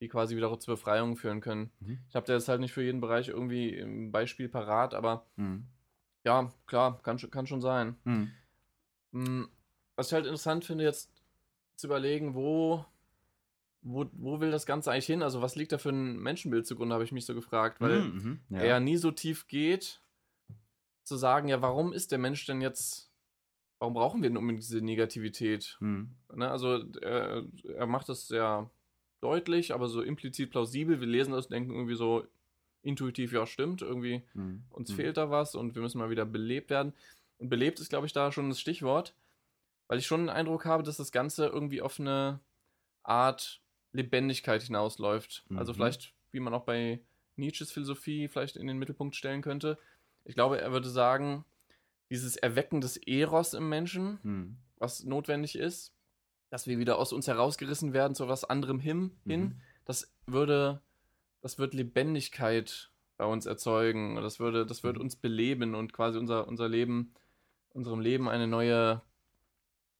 die 0.00 0.06
quasi 0.06 0.36
wieder 0.36 0.56
zur 0.60 0.74
Befreiung 0.74 1.16
führen 1.16 1.40
können. 1.40 1.72
Mhm. 1.80 1.98
Ich 2.08 2.14
habe 2.14 2.26
da 2.26 2.34
jetzt 2.34 2.48
halt 2.48 2.60
nicht 2.60 2.72
für 2.72 2.84
jeden 2.84 3.00
Bereich 3.00 3.26
irgendwie 3.26 3.76
ein 3.76 4.12
Beispiel 4.12 4.48
parat, 4.48 4.94
aber 4.94 5.26
mhm. 5.34 5.66
Ja, 6.24 6.52
klar, 6.66 7.00
kann, 7.02 7.18
kann 7.30 7.46
schon 7.46 7.60
sein. 7.60 7.96
Hm. 8.04 8.30
hm. 9.12 9.48
Was 9.96 10.08
ich 10.08 10.14
halt 10.14 10.24
interessant 10.24 10.64
finde, 10.64 10.84
jetzt 10.84 11.10
zu 11.76 11.86
überlegen, 11.86 12.34
wo, 12.34 12.84
wo, 13.82 14.06
wo 14.12 14.40
will 14.40 14.50
das 14.50 14.66
Ganze 14.66 14.90
eigentlich 14.90 15.06
hin? 15.06 15.22
Also, 15.22 15.42
was 15.42 15.54
liegt 15.54 15.72
da 15.72 15.78
für 15.78 15.90
ein 15.90 16.18
Menschenbild 16.18 16.66
zugrunde, 16.66 16.94
habe 16.94 17.04
ich 17.04 17.12
mich 17.12 17.26
so 17.26 17.34
gefragt, 17.34 17.80
weil 17.80 18.00
mhm, 18.00 18.40
ja. 18.48 18.58
er 18.58 18.66
ja 18.66 18.80
nie 18.80 18.96
so 18.96 19.10
tief 19.10 19.46
geht, 19.46 20.00
zu 21.04 21.16
sagen, 21.16 21.48
ja, 21.48 21.62
warum 21.62 21.92
ist 21.92 22.10
der 22.10 22.18
Mensch 22.18 22.44
denn 22.46 22.60
jetzt, 22.60 23.10
warum 23.78 23.94
brauchen 23.94 24.22
wir 24.22 24.30
denn 24.30 24.38
unbedingt 24.38 24.64
diese 24.64 24.80
Negativität? 24.80 25.76
Mhm. 25.80 26.16
Ne, 26.34 26.50
also, 26.50 26.82
er, 27.02 27.44
er 27.76 27.86
macht 27.86 28.08
das 28.08 28.26
sehr 28.26 28.70
deutlich, 29.20 29.72
aber 29.74 29.88
so 29.88 30.02
implizit 30.02 30.50
plausibel. 30.50 31.00
Wir 31.00 31.06
lesen 31.06 31.32
das, 31.32 31.48
denken 31.48 31.72
irgendwie 31.72 31.94
so, 31.94 32.26
intuitiv, 32.84 33.32
ja, 33.32 33.46
stimmt, 33.46 33.82
irgendwie 33.82 34.22
mhm. 34.34 34.62
uns 34.70 34.90
mhm. 34.90 34.96
fehlt 34.96 35.16
da 35.16 35.30
was 35.30 35.54
und 35.54 35.74
wir 35.74 35.82
müssen 35.82 35.98
mal 35.98 36.10
wieder 36.10 36.26
belebt 36.26 36.70
werden. 36.70 36.92
Und 37.38 37.48
belebt 37.48 37.80
ist, 37.80 37.88
glaube 37.88 38.06
ich, 38.06 38.12
da 38.12 38.30
schon 38.30 38.48
das 38.48 38.60
Stichwort, 38.60 39.14
weil 39.88 39.98
ich 39.98 40.06
schon 40.06 40.20
den 40.20 40.28
Eindruck 40.28 40.66
habe, 40.66 40.82
dass 40.82 40.98
das 40.98 41.10
Ganze 41.10 41.46
irgendwie 41.46 41.82
auf 41.82 41.98
eine 41.98 42.40
Art 43.02 43.60
Lebendigkeit 43.92 44.62
hinausläuft. 44.62 45.44
Also 45.44 45.52
mhm. 45.52 45.58
Also 45.58 45.74
vielleicht, 45.74 46.14
wie 46.30 46.40
man 46.40 46.54
auch 46.54 46.64
bei 46.64 47.00
Nietzsches 47.36 47.72
Philosophie 47.72 48.28
vielleicht 48.28 48.56
in 48.56 48.66
den 48.66 48.78
Mittelpunkt 48.78 49.16
stellen 49.16 49.42
könnte. 49.42 49.78
Ich 50.24 50.34
glaube, 50.34 50.60
er 50.60 50.72
würde 50.72 50.88
sagen, 50.88 51.44
dieses 52.10 52.36
Erwecken 52.36 52.80
des 52.80 52.96
Eros 52.96 53.54
im 53.54 53.68
Menschen, 53.68 54.18
mhm. 54.22 54.56
was 54.78 55.04
notwendig 55.04 55.56
ist, 55.56 55.92
dass 56.50 56.66
wir 56.66 56.78
wieder 56.78 56.98
aus 56.98 57.12
uns 57.12 57.26
herausgerissen 57.26 57.92
werden 57.92 58.14
zu 58.14 58.28
was 58.28 58.44
anderem 58.44 58.78
hin, 58.78 59.10
hin 59.26 59.40
mhm. 59.40 59.60
das 59.84 60.12
würde 60.26 60.80
das 61.44 61.58
wird 61.58 61.74
Lebendigkeit 61.74 62.90
bei 63.18 63.26
uns 63.26 63.44
erzeugen. 63.44 64.16
Das 64.16 64.40
würde, 64.40 64.64
das 64.64 64.82
wird 64.82 64.96
mhm. 64.96 65.02
uns 65.02 65.16
beleben 65.16 65.74
und 65.74 65.92
quasi 65.92 66.18
unser, 66.18 66.48
unser 66.48 66.70
Leben, 66.70 67.12
unserem 67.74 68.00
Leben 68.00 68.30
eine 68.30 68.46
neue, 68.46 69.02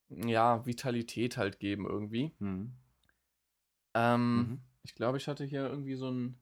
ja, 0.09 0.65
Vitalität 0.65 1.37
halt 1.37 1.59
geben 1.59 1.85
irgendwie. 1.85 2.33
Mhm. 2.39 2.73
Ähm, 3.93 4.37
mhm. 4.37 4.61
Ich 4.81 4.95
glaube, 4.95 5.19
ich 5.19 5.27
hatte 5.27 5.45
hier 5.45 5.69
irgendwie 5.69 5.93
so 5.93 6.09
ein 6.09 6.39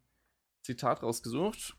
Zitat 0.62 1.04
rausgesucht. 1.04 1.76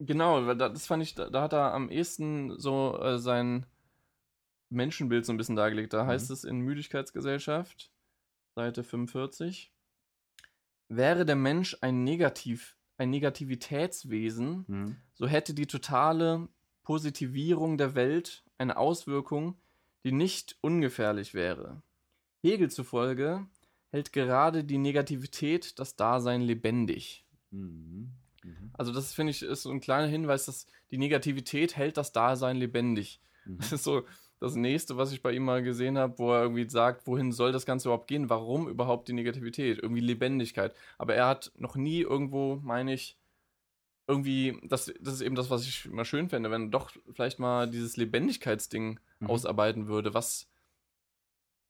Genau, 0.00 0.54
das 0.54 0.86
fand 0.86 1.04
ich, 1.04 1.14
da, 1.14 1.30
da 1.30 1.42
hat 1.42 1.52
er 1.52 1.72
am 1.72 1.88
ehesten 1.88 2.58
so 2.58 2.98
äh, 3.00 3.20
sein 3.20 3.64
Menschenbild 4.70 5.24
so 5.24 5.32
ein 5.32 5.36
bisschen 5.36 5.54
dargelegt. 5.54 5.92
Da 5.92 6.02
mhm. 6.02 6.08
heißt 6.08 6.32
es 6.32 6.42
in 6.42 6.58
Müdigkeitsgesellschaft, 6.58 7.92
Seite 8.56 8.82
45. 8.82 9.72
Wäre 10.96 11.24
der 11.24 11.36
Mensch 11.36 11.76
ein 11.80 12.04
Negativ, 12.04 12.76
ein 12.98 13.10
Negativitätswesen, 13.10 14.64
mhm. 14.66 14.96
so 15.14 15.26
hätte 15.26 15.54
die 15.54 15.66
totale 15.66 16.48
Positivierung 16.82 17.78
der 17.78 17.94
Welt 17.94 18.44
eine 18.58 18.76
Auswirkung, 18.76 19.56
die 20.04 20.12
nicht 20.12 20.56
ungefährlich 20.60 21.34
wäre. 21.34 21.82
Hegel 22.42 22.70
zufolge 22.70 23.46
hält 23.90 24.12
gerade 24.12 24.64
die 24.64 24.78
Negativität 24.78 25.78
das 25.78 25.96
Dasein 25.96 26.42
lebendig. 26.42 27.24
Mhm. 27.50 28.10
Mhm. 28.42 28.70
Also 28.72 28.92
das 28.92 29.12
finde 29.14 29.30
ich 29.30 29.42
ist 29.42 29.62
so 29.62 29.70
ein 29.70 29.80
kleiner 29.80 30.08
Hinweis, 30.08 30.46
dass 30.46 30.66
die 30.90 30.98
Negativität 30.98 31.76
hält 31.76 31.96
das 31.96 32.12
Dasein 32.12 32.56
lebendig. 32.56 33.20
Mhm. 33.44 33.58
Das 33.58 33.72
ist 33.72 33.84
so, 33.84 34.04
das 34.42 34.56
nächste, 34.56 34.96
was 34.96 35.12
ich 35.12 35.22
bei 35.22 35.30
ihm 35.30 35.44
mal 35.44 35.62
gesehen 35.62 35.96
habe, 35.96 36.18
wo 36.18 36.32
er 36.32 36.42
irgendwie 36.42 36.68
sagt, 36.68 37.06
wohin 37.06 37.30
soll 37.30 37.52
das 37.52 37.64
Ganze 37.64 37.88
überhaupt 37.88 38.08
gehen? 38.08 38.28
Warum 38.28 38.68
überhaupt 38.68 39.06
die 39.06 39.12
Negativität? 39.12 39.78
Irgendwie 39.78 40.00
Lebendigkeit. 40.00 40.74
Aber 40.98 41.14
er 41.14 41.28
hat 41.28 41.52
noch 41.56 41.76
nie 41.76 42.00
irgendwo, 42.00 42.56
meine 42.56 42.92
ich, 42.92 43.16
irgendwie, 44.08 44.58
das, 44.64 44.92
das 45.00 45.14
ist 45.14 45.20
eben 45.20 45.36
das, 45.36 45.48
was 45.48 45.64
ich 45.64 45.86
immer 45.86 46.04
schön 46.04 46.28
fände, 46.28 46.50
wenn 46.50 46.64
er 46.64 46.70
doch 46.70 46.90
vielleicht 47.12 47.38
mal 47.38 47.70
dieses 47.70 47.96
Lebendigkeitsding 47.96 48.98
mhm. 49.20 49.26
ausarbeiten 49.28 49.86
würde. 49.86 50.12
Was, 50.12 50.48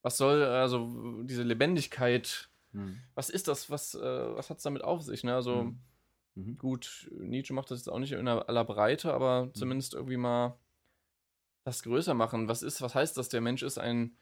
was 0.00 0.16
soll, 0.16 0.42
also 0.42 1.22
diese 1.24 1.42
Lebendigkeit, 1.42 2.48
mhm. 2.72 3.00
was 3.14 3.28
ist 3.28 3.48
das? 3.48 3.68
Was, 3.68 3.94
äh, 3.94 4.00
was 4.00 4.48
hat 4.48 4.56
es 4.56 4.62
damit 4.62 4.82
auf 4.82 5.02
sich? 5.02 5.24
Ne? 5.24 5.34
Also 5.34 5.64
mhm. 5.64 5.78
mhm. 6.36 6.56
gut, 6.56 7.10
Nietzsche 7.20 7.52
macht 7.52 7.70
das 7.70 7.80
jetzt 7.80 7.88
auch 7.88 7.98
nicht 7.98 8.12
in 8.12 8.26
aller 8.26 8.64
Breite, 8.64 9.12
aber 9.12 9.44
mhm. 9.44 9.54
zumindest 9.54 9.92
irgendwie 9.92 10.16
mal 10.16 10.56
das 11.64 11.82
größer 11.82 12.14
machen. 12.14 12.48
Was 12.48 12.62
ist, 12.62 12.82
was 12.82 12.94
heißt 12.94 13.16
das? 13.16 13.28
Der 13.28 13.40
Mensch 13.40 13.62
ist 13.62 13.78
ein 13.78 14.16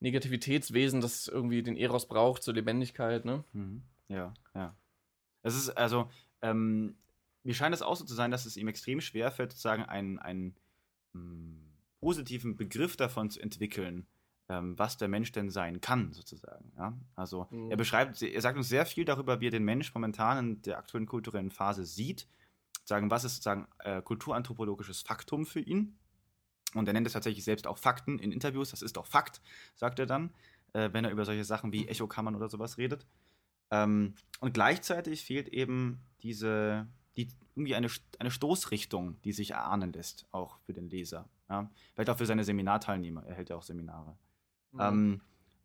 Negativitätswesen, 0.00 1.00
das 1.00 1.28
irgendwie 1.28 1.62
den 1.62 1.76
Eros 1.76 2.06
braucht 2.08 2.42
zur 2.42 2.54
Lebendigkeit, 2.54 3.24
ne? 3.24 3.44
Mhm. 3.52 3.82
Ja, 4.08 4.34
ja. 4.54 4.74
Es 5.42 5.54
ist 5.54 5.70
also, 5.70 6.10
ähm, 6.42 6.96
mir 7.44 7.54
scheint 7.54 7.74
es 7.74 7.82
auch 7.82 7.96
so 7.96 8.04
zu 8.04 8.14
sein, 8.14 8.30
dass 8.30 8.46
es 8.46 8.56
ihm 8.56 8.68
extrem 8.68 9.00
schwer 9.00 9.30
fällt, 9.30 9.52
sozusagen 9.52 9.84
einen, 9.84 10.18
einen 10.18 10.56
mh, 11.12 11.20
hm, 11.20 11.66
positiven 12.00 12.56
Begriff 12.56 12.96
davon 12.96 13.30
zu 13.30 13.40
entwickeln, 13.40 14.06
ähm, 14.48 14.78
was 14.78 14.96
der 14.96 15.08
Mensch 15.08 15.32
denn 15.32 15.50
sein 15.50 15.80
kann, 15.80 16.12
sozusagen. 16.12 16.72
Ja? 16.76 16.96
Also 17.14 17.46
mhm. 17.50 17.70
er 17.70 17.76
beschreibt, 17.76 18.20
er 18.22 18.40
sagt 18.40 18.56
uns 18.58 18.68
sehr 18.68 18.86
viel 18.86 19.04
darüber, 19.04 19.40
wie 19.40 19.48
er 19.48 19.52
den 19.52 19.64
Mensch 19.64 19.94
momentan 19.94 20.38
in 20.38 20.62
der 20.62 20.78
aktuellen 20.78 21.06
kulturellen 21.06 21.50
Phase 21.50 21.84
sieht. 21.84 22.28
Sagen, 22.84 23.10
was 23.10 23.24
ist 23.24 23.36
sozusagen 23.36 23.66
äh, 23.80 24.02
kulturanthropologisches 24.02 25.02
Faktum 25.02 25.46
für 25.46 25.60
ihn? 25.60 25.98
Und 26.78 26.88
er 26.88 26.94
nennt 26.94 27.06
es 27.06 27.12
tatsächlich 27.12 27.44
selbst 27.44 27.66
auch 27.66 27.78
Fakten 27.78 28.18
in 28.18 28.32
Interviews. 28.32 28.70
Das 28.70 28.82
ist 28.82 28.98
auch 28.98 29.06
Fakt, 29.06 29.40
sagt 29.74 29.98
er 29.98 30.06
dann, 30.06 30.30
äh, 30.72 30.90
wenn 30.92 31.04
er 31.04 31.10
über 31.10 31.24
solche 31.24 31.44
Sachen 31.44 31.72
wie 31.72 31.88
Echokammern 31.88 32.34
oder 32.34 32.48
sowas 32.48 32.78
redet. 32.78 33.06
Ähm, 33.70 34.14
und 34.40 34.54
gleichzeitig 34.54 35.24
fehlt 35.24 35.48
eben 35.48 36.00
diese, 36.22 36.86
die, 37.16 37.28
irgendwie 37.54 37.74
eine, 37.74 37.88
eine 38.18 38.30
Stoßrichtung, 38.30 39.20
die 39.22 39.32
sich 39.32 39.52
erahnen 39.52 39.92
lässt, 39.92 40.26
auch 40.30 40.58
für 40.60 40.72
den 40.72 40.88
Leser. 40.88 41.28
Ja? 41.48 41.70
Vielleicht 41.94 42.10
auch 42.10 42.18
für 42.18 42.26
seine 42.26 42.44
Seminarteilnehmer. 42.44 43.24
Er 43.26 43.34
hält 43.34 43.50
ja 43.50 43.56
auch 43.56 43.62
Seminare. 43.62 44.16
Mhm. 44.72 44.80
Ähm, 44.80 45.20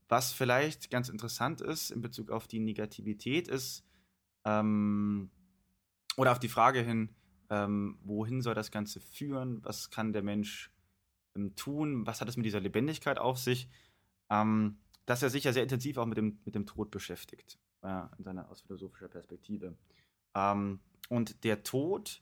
was 0.07 0.33
vielleicht 0.33 0.89
ganz 0.89 1.09
interessant 1.09 1.61
ist 1.61 1.91
in 1.91 2.01
Bezug 2.01 2.31
auf 2.31 2.47
die 2.47 2.59
Negativität 2.59 3.47
ist, 3.47 3.85
ähm, 4.43 5.29
oder 6.17 6.31
auf 6.31 6.39
die 6.39 6.49
Frage 6.49 6.81
hin, 6.81 7.09
ähm, 7.49 7.97
wohin 8.03 8.41
soll 8.41 8.55
das 8.55 8.71
Ganze 8.71 8.99
führen? 8.99 9.63
Was 9.63 9.89
kann 9.89 10.13
der 10.13 10.23
Mensch 10.23 10.70
tun? 11.55 12.05
Was 12.05 12.21
hat 12.21 12.29
es 12.29 12.37
mit 12.37 12.45
dieser 12.45 12.59
Lebendigkeit 12.59 13.19
auf 13.19 13.37
sich? 13.37 13.69
Ähm, 14.29 14.77
dass 15.05 15.23
er 15.23 15.29
sich 15.29 15.43
ja 15.43 15.53
sehr 15.53 15.63
intensiv 15.63 15.97
auch 15.97 16.05
mit 16.05 16.17
dem, 16.17 16.39
mit 16.45 16.55
dem 16.55 16.65
Tod 16.65 16.91
beschäftigt, 16.91 17.59
äh, 17.81 18.03
in 18.17 18.23
seiner 18.23 18.49
aus 18.49 18.61
philosophischer 18.61 19.07
Perspektive. 19.07 19.75
Ähm, 20.35 20.79
und 21.09 21.43
der 21.43 21.63
Tod 21.63 22.21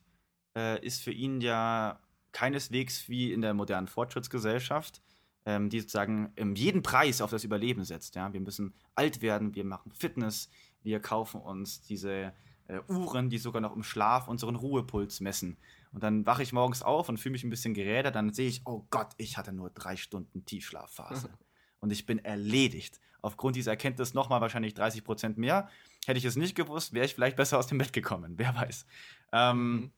äh, 0.56 0.84
ist 0.86 1.02
für 1.04 1.12
ihn 1.12 1.42
ja 1.42 2.00
keineswegs 2.32 3.10
wie 3.10 3.34
in 3.34 3.42
der 3.42 3.54
modernen 3.54 3.88
Fortschrittsgesellschaft, 3.88 5.02
ähm, 5.46 5.70
die 5.70 5.80
sozusagen 5.80 6.32
ähm, 6.36 6.56
jeden 6.56 6.82
Preis 6.82 7.22
auf 7.22 7.32
das 7.32 7.44
Überleben 7.44 7.84
setzt. 7.84 8.16
Ja? 8.16 8.32
Wir 8.34 8.42
müssen 8.42 8.74
alt 8.96 9.22
werden, 9.22 9.56
wir 9.56 9.66
machen 9.66 9.92
Fitness, 9.92 10.50
wir 10.82 11.00
kaufen 11.00 11.42
uns 11.42 11.82
diese 11.82 12.34
äh, 12.70 12.80
Uhren, 12.88 13.30
die 13.30 13.40
sogar 13.40 13.62
noch 13.62 13.76
im 13.76 13.84
Schlaf 13.84 14.28
unseren 14.28 14.56
Ruhepuls 14.56 15.20
messen. 15.20 15.58
Und 15.92 16.04
dann 16.04 16.26
wache 16.26 16.44
ich 16.44 16.54
morgens 16.54 16.84
auf 16.84 17.10
und 17.10 17.18
fühle 17.18 17.34
mich 17.34 17.44
ein 17.44 17.50
bisschen 17.50 17.74
gerädert, 17.74 18.16
dann 18.16 18.32
sehe 18.32 18.48
ich, 18.48 18.62
oh 18.66 18.86
Gott, 18.92 19.10
ich 19.18 19.38
hatte 19.38 19.52
nur 19.52 19.72
drei 19.72 19.98
Stunden 19.98 20.46
Tiefschlafphase. 20.46 21.30
und 21.80 21.92
ich 21.92 22.06
bin 22.06 22.20
erledigt. 22.20 23.00
Aufgrund 23.22 23.56
dieser 23.56 23.72
Erkenntnis 23.72 24.14
nochmal 24.14 24.40
wahrscheinlich 24.40 24.76
30 24.76 25.04
Prozent 25.04 25.38
mehr. 25.38 25.70
Hätte 26.06 26.20
ich 26.20 26.26
es 26.26 26.36
nicht 26.36 26.56
gewusst, 26.56 26.94
wäre 26.94 27.06
ich 27.06 27.16
vielleicht 27.16 27.36
besser 27.36 27.58
aus 27.58 27.68
dem 27.68 27.80
Bett 27.80 27.92
gekommen. 27.92 28.36
Wer 28.38 28.56
weiß. 28.56 28.86
Ähm, 29.34 29.72
mhm. 29.72 29.92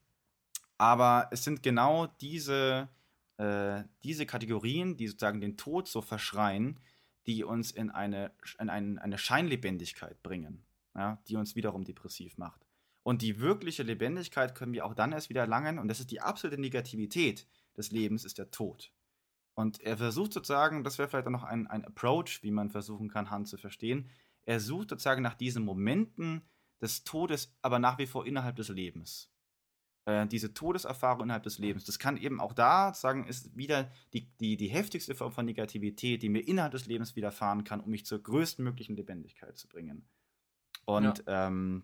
Aber 0.78 1.28
es 1.32 1.43
sind 1.43 1.61
genau 1.61 2.07
diese, 2.22 2.89
äh, 3.38 3.84
diese 4.03 4.26
Kategorien, 4.26 4.97
die 4.97 5.07
sozusagen 5.07 5.41
den 5.41 5.57
Tod 5.57 5.88
so 5.88 6.01
verschreien, 6.01 6.80
die 7.28 7.43
uns 7.43 7.69
in 7.69 7.91
eine, 7.91 8.32
in 8.59 8.69
ein, 8.69 8.97
eine 8.97 9.17
Scheinlebendigkeit 9.17 10.24
bringen, 10.24 10.63
ja, 10.95 11.21
die 11.27 11.35
uns 11.35 11.55
wiederum 11.55 11.83
depressiv 11.83 12.37
macht. 12.37 12.65
Und 13.03 13.21
die 13.21 13.39
wirkliche 13.39 13.83
Lebendigkeit 13.83 14.53
können 14.53 14.73
wir 14.73 14.85
auch 14.85 14.93
dann 14.93 15.11
erst 15.11 15.29
wieder 15.29 15.41
erlangen, 15.41 15.79
und 15.79 15.87
das 15.87 15.99
ist 15.99 16.11
die 16.11 16.21
absolute 16.21 16.61
Negativität 16.61 17.47
des 17.75 17.91
Lebens, 17.91 18.25
ist 18.25 18.37
der 18.37 18.51
Tod. 18.51 18.91
Und 19.53 19.81
er 19.81 19.97
versucht 19.97 20.33
sozusagen, 20.33 20.83
das 20.83 20.97
wäre 20.97 21.09
vielleicht 21.09 21.27
auch 21.27 21.31
noch 21.31 21.43
ein, 21.43 21.67
ein 21.67 21.85
Approach, 21.85 22.39
wie 22.41 22.51
man 22.51 22.69
versuchen 22.69 23.09
kann, 23.09 23.29
Han 23.29 23.45
zu 23.45 23.57
verstehen. 23.57 24.09
Er 24.43 24.59
sucht 24.59 24.89
sozusagen 24.89 25.21
nach 25.21 25.35
diesen 25.35 25.63
Momenten 25.63 26.41
des 26.81 27.03
Todes, 27.03 27.53
aber 27.61 27.79
nach 27.79 27.97
wie 27.97 28.07
vor 28.07 28.25
innerhalb 28.25 28.55
des 28.55 28.69
Lebens. 28.69 29.29
Äh, 30.05 30.25
diese 30.27 30.53
Todeserfahrung 30.53 31.23
innerhalb 31.23 31.43
des 31.43 31.59
Lebens. 31.59 31.85
Das 31.85 31.99
kann 31.99 32.17
eben 32.17 32.39
auch 32.39 32.53
da 32.53 32.93
sagen, 32.93 33.27
ist 33.27 33.55
wieder 33.55 33.91
die, 34.13 34.31
die, 34.39 34.57
die 34.57 34.69
heftigste 34.69 35.13
Form 35.13 35.31
von 35.31 35.45
Negativität, 35.45 36.23
die 36.23 36.29
mir 36.29 36.47
innerhalb 36.47 36.71
des 36.71 36.87
Lebens 36.87 37.15
widerfahren 37.15 37.63
kann, 37.63 37.81
um 37.81 37.91
mich 37.91 38.05
zur 38.05 38.21
größtmöglichen 38.21 38.95
Lebendigkeit 38.95 39.57
zu 39.57 39.67
bringen. 39.67 40.07
Und 40.97 41.23
ja. 41.27 41.47
ähm, 41.47 41.83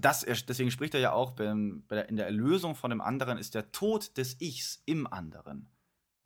das, 0.00 0.20
deswegen 0.20 0.70
spricht 0.70 0.94
er 0.94 1.00
ja 1.00 1.12
auch, 1.12 1.38
in 1.38 1.84
der 1.88 2.26
Erlösung 2.26 2.74
von 2.74 2.90
dem 2.90 3.00
anderen 3.00 3.38
ist 3.38 3.54
der 3.54 3.72
Tod 3.72 4.16
des 4.16 4.40
Ichs 4.40 4.82
im 4.86 5.06
anderen. 5.06 5.68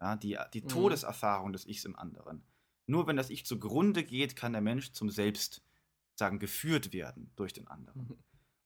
Ja, 0.01 0.15
die 0.15 0.39
die 0.53 0.63
mhm. 0.63 0.69
Todeserfahrung 0.69 1.53
des 1.53 1.67
Ichs 1.67 1.85
im 1.85 1.97
anderen. 1.97 2.45
Nur 2.87 3.07
wenn 3.07 3.17
das 3.17 3.31
Ich 3.31 3.47
zugrunde 3.47 4.05
geht, 4.05 4.37
kann 4.37 4.53
der 4.53 4.61
Mensch 4.61 4.93
zum 4.93 5.11
Selbst 5.11 5.63
sagen, 6.15 6.39
geführt 6.39 6.93
werden 6.93 7.33
durch 7.37 7.53
den 7.53 7.67
anderen. 7.67 8.03
Mhm. 8.03 8.19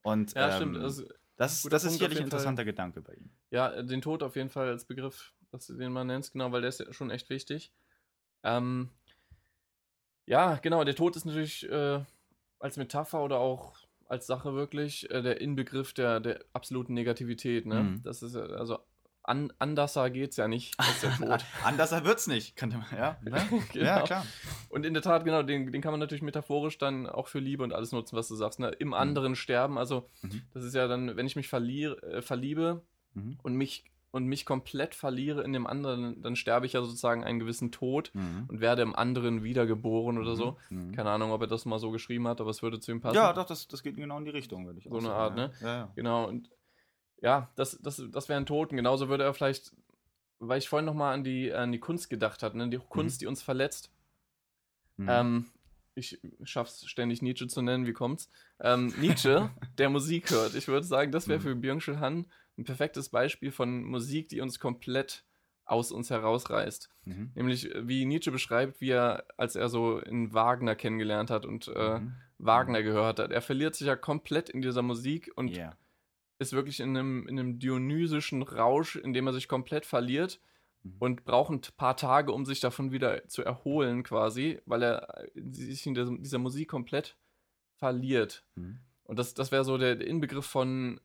Und 0.03 0.35
ja, 0.35 0.49
ähm, 0.49 0.57
stimmt. 0.57 0.77
Also, 0.79 1.05
das, 1.37 1.63
das 1.63 1.85
ist 1.85 1.95
sicherlich 1.95 2.19
ein 2.19 2.25
interessanter 2.25 2.61
Fall. 2.61 2.67
Gedanke 2.67 3.01
bei 3.01 3.15
ihm. 3.15 3.31
Ja, 3.51 3.83
den 3.83 4.03
Tod 4.03 4.23
auf 4.23 4.37
jeden 4.37 4.51
Fall 4.51 4.69
als 4.69 4.85
Begriff, 4.85 5.33
dass 5.51 5.67
du 5.67 5.75
den 5.75 5.93
mal 5.93 6.05
nennst, 6.05 6.33
genau, 6.33 6.53
weil 6.53 6.61
der 6.61 6.69
ist 6.69 6.81
ja 6.81 6.93
schon 6.93 7.11
echt 7.11 7.31
wichtig. 7.31 7.73
Ähm, 8.43 8.91
ja, 10.27 10.57
genau, 10.57 10.85
der 10.85 10.95
Tod 10.95 11.17
ist 11.17 11.25
natürlich 11.25 11.69
äh, 11.69 12.05
als 12.61 12.77
Metapher 12.77 13.23
oder 13.23 13.39
auch 13.39 13.75
als 14.09 14.27
Sache 14.27 14.55
wirklich 14.55 15.11
äh, 15.11 15.23
der 15.23 15.41
Inbegriff 15.41 15.93
der, 15.93 16.21
der 16.21 16.41
absoluten 16.53 16.95
Negativität. 16.95 17.67
Ne? 17.67 17.83
Mhm. 17.83 18.03
Das 18.03 18.23
ist 18.23 18.37
also 18.37 18.79
an, 19.23 19.53
anderser 19.59 20.11
geht's 20.11 20.37
ja 20.37 20.49
nicht 20.49 20.77
anderser 21.65 22.05
wird's 22.05 22.27
nicht, 22.27 22.57
könnte 22.57 22.79
man, 22.79 22.87
ja. 22.97 23.19
Ne? 23.23 23.63
genau. 23.73 23.85
Ja, 23.85 24.03
klar. 24.03 24.27
Und 24.69 24.85
in 24.85 24.95
der 24.95 25.03
Tat, 25.03 25.25
genau, 25.25 25.43
den, 25.43 25.71
den 25.71 25.81
kann 25.81 25.93
man 25.93 26.01
natürlich 26.01 26.23
metaphorisch 26.23 26.79
dann 26.79 27.07
auch 27.07 27.29
für 27.29 27.39
Liebe 27.39 27.63
und 27.63 27.73
alles 27.73 27.93
nutzen, 27.93 28.17
was 28.17 28.29
du 28.29 28.35
sagst. 28.35 28.59
Ne? 28.59 28.69
Im 28.79 28.89
mhm. 28.89 28.95
anderen 28.95 29.37
sterben, 29.37 29.79
also 29.79 30.09
mhm. 30.23 30.43
das 30.53 30.65
ist 30.65 30.75
ja 30.75 30.89
dann, 30.89 31.17
wenn 31.17 31.27
ich 31.27 31.37
mich 31.37 31.49
verliere, 31.49 32.03
äh, 32.03 32.23
verliebe 32.23 32.83
mhm. 33.15 33.39
und 33.43 33.55
mich 33.55 33.85
und 34.13 34.27
mich 34.27 34.45
komplett 34.45 34.95
verliere 34.95 35.43
in 35.43 35.53
dem 35.53 35.67
anderen, 35.67 36.21
dann 36.23 36.35
sterbe 36.35 36.67
ich 36.67 36.73
ja 36.73 36.83
sozusagen 36.83 37.23
einen 37.23 37.39
gewissen 37.39 37.71
Tod 37.71 38.11
mhm. 38.15 38.47
und 38.49 38.61
werde 38.61 38.83
im 38.83 38.95
anderen 38.95 39.45
wiedergeboren 39.45 40.19
oder 40.19 40.35
so. 40.35 40.57
Mhm. 40.69 40.89
mhm. 40.89 40.93
Keine 40.93 41.11
Ahnung, 41.11 41.31
ob 41.31 41.41
er 41.43 41.47
das 41.47 41.65
mal 41.65 41.79
so 41.79 41.91
geschrieben 41.91 42.27
hat, 42.27 42.41
aber 42.41 42.51
es 42.51 42.63
würde 42.63 42.81
zu 42.81 42.91
ihm 42.91 43.01
passen. 43.01 43.17
Ja, 43.17 43.33
doch, 43.33 43.47
das, 43.47 43.69
das 43.69 43.83
geht 43.83 43.97
genau 43.97 44.19
in 44.19 44.25
die 44.25 44.31
Richtung, 44.31 44.67
würde 44.67 44.79
ich 44.79 44.85
so 44.85 44.91
auch 44.91 45.01
sagen. 45.01 45.05
So 45.05 45.13
eine 45.13 45.21
Art, 45.21 45.37
ne? 45.37 45.53
Ja, 45.61 45.77
ja. 45.77 45.93
Genau, 45.95 46.29
und 46.29 46.51
ja, 47.23 47.51
das, 47.55 47.79
das, 47.83 48.03
das 48.11 48.29
wären 48.29 48.47
Toten. 48.47 48.77
Genauso 48.77 49.09
würde 49.09 49.25
er 49.25 49.35
vielleicht, 49.35 49.73
weil 50.39 50.59
ich 50.59 50.69
vorhin 50.69 50.87
nochmal 50.87 51.15
an 51.15 51.23
die, 51.23 51.53
an 51.53 51.71
die 51.71 51.81
Kunst 51.81 52.11
gedacht 52.11 52.43
habe, 52.43 52.59
ne? 52.59 52.69
die 52.69 52.79
Kunst, 52.79 53.19
mhm. 53.19 53.21
die 53.21 53.27
uns 53.27 53.43
verletzt. 53.43 53.93
Mhm. 54.97 55.09
Ähm, 55.09 55.47
ich 55.95 56.21
schaff's 56.45 56.87
ständig 56.89 57.21
Nietzsche 57.23 57.47
zu 57.47 57.63
nennen, 57.63 57.87
wie 57.87 57.93
kommt's? 57.93 58.31
Ähm, 58.61 58.93
Nietzsche, 58.99 59.51
der 59.79 59.91
Musik 59.91 60.31
hört. 60.31 60.55
Ich 60.55 60.67
würde 60.67 60.87
sagen, 60.87 61.13
das 61.13 61.29
wäre 61.29 61.39
mhm. 61.39 61.43
für 61.43 61.57
Byung-Chul 61.57 62.01
Han 62.01 62.27
ein 62.61 62.65
perfektes 62.65 63.09
Beispiel 63.09 63.51
von 63.51 63.83
Musik, 63.83 64.29
die 64.29 64.41
uns 64.41 64.61
komplett 64.61 65.25
aus 65.65 65.93
uns 65.93 66.11
herausreißt. 66.11 66.91
Mhm. 67.05 67.33
Nämlich, 67.35 67.71
wie 67.75 68.05
Nietzsche 68.05 68.31
beschreibt, 68.31 68.81
wie 68.81 68.91
er, 68.91 69.25
als 69.37 69.57
er 69.57 69.69
so 69.69 69.99
in 69.99 70.33
Wagner 70.33 70.75
kennengelernt 70.75 71.31
hat 71.31 71.47
und 71.47 71.69
äh, 71.69 72.01
mhm. 72.01 72.15
Wagner 72.39 72.83
gehört 72.83 73.19
hat. 73.19 73.31
Er 73.31 73.43
verliert 73.43 73.75
sich 73.75 73.87
ja 73.87 73.97
komplett 73.97 74.49
in 74.49 74.63
dieser 74.63 74.83
Musik 74.83 75.31
und 75.37 75.57
yeah 75.57 75.77
ist 76.41 76.53
wirklich 76.55 76.81
in 76.81 76.97
einem, 76.97 77.29
in 77.29 77.39
einem 77.39 77.59
dionysischen 77.59 78.43
Rausch, 78.43 78.97
in 78.97 79.13
dem 79.13 79.27
er 79.27 79.33
sich 79.35 79.47
komplett 79.47 79.85
verliert 79.85 80.41
mhm. 80.83 80.97
und 80.99 81.25
braucht 81.25 81.53
ein 81.53 81.61
paar 81.77 81.97
Tage, 81.97 82.33
um 82.33 82.47
sich 82.47 82.61
davon 82.61 82.93
wieder 82.93 83.29
zu 83.29 83.45
erholen, 83.45 84.03
quasi, 84.03 84.59
weil 84.65 84.83
er 84.83 85.27
sich 85.35 85.87
in 85.87 85.95
der, 85.95 86.07
dieser 86.07 86.39
Musik 86.39 86.69
komplett 86.69 87.17
verliert. 87.77 88.45
Mhm. 88.55 88.81
Und 89.05 89.19
das, 89.19 89.35
das 89.35 89.53
wäre 89.53 89.65
so 89.65 89.77
der, 89.77 90.01
Inbegriff 90.01 90.47
von 90.47 91.01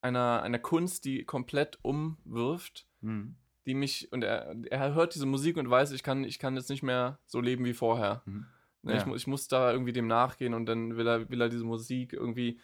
einer, 0.00 0.42
einer 0.42 0.58
Kunst, 0.58 1.04
die 1.04 1.24
komplett 1.24 1.78
umwirft, 1.82 2.86
mhm. 3.00 3.36
die 3.66 3.74
mich, 3.74 4.12
und 4.12 4.22
er, 4.22 4.56
er 4.70 4.94
hört 4.94 5.14
diese 5.14 5.26
Musik 5.26 5.56
und 5.56 5.68
weiß, 5.68 5.92
ich 5.92 6.02
kann, 6.02 6.24
ich 6.24 6.38
kann 6.38 6.56
jetzt 6.56 6.70
nicht 6.70 6.82
mehr 6.82 7.18
so 7.26 7.40
leben 7.40 7.64
wie 7.64 7.74
vorher. 7.74 8.22
Mhm. 8.26 8.46
Ja. 8.82 8.96
Ich, 8.96 9.06
ich, 9.06 9.26
muss 9.26 9.48
da 9.48 9.72
irgendwie 9.72 9.92
dem 9.92 10.06
nachgehen 10.06 10.54
und 10.54 10.66
dann 10.66 10.96
will 10.96 11.08
er, 11.08 11.28
will 11.28 11.40
er 11.40 11.48
diese 11.48 11.64
Musik 11.64 12.12
irgendwie 12.12 12.60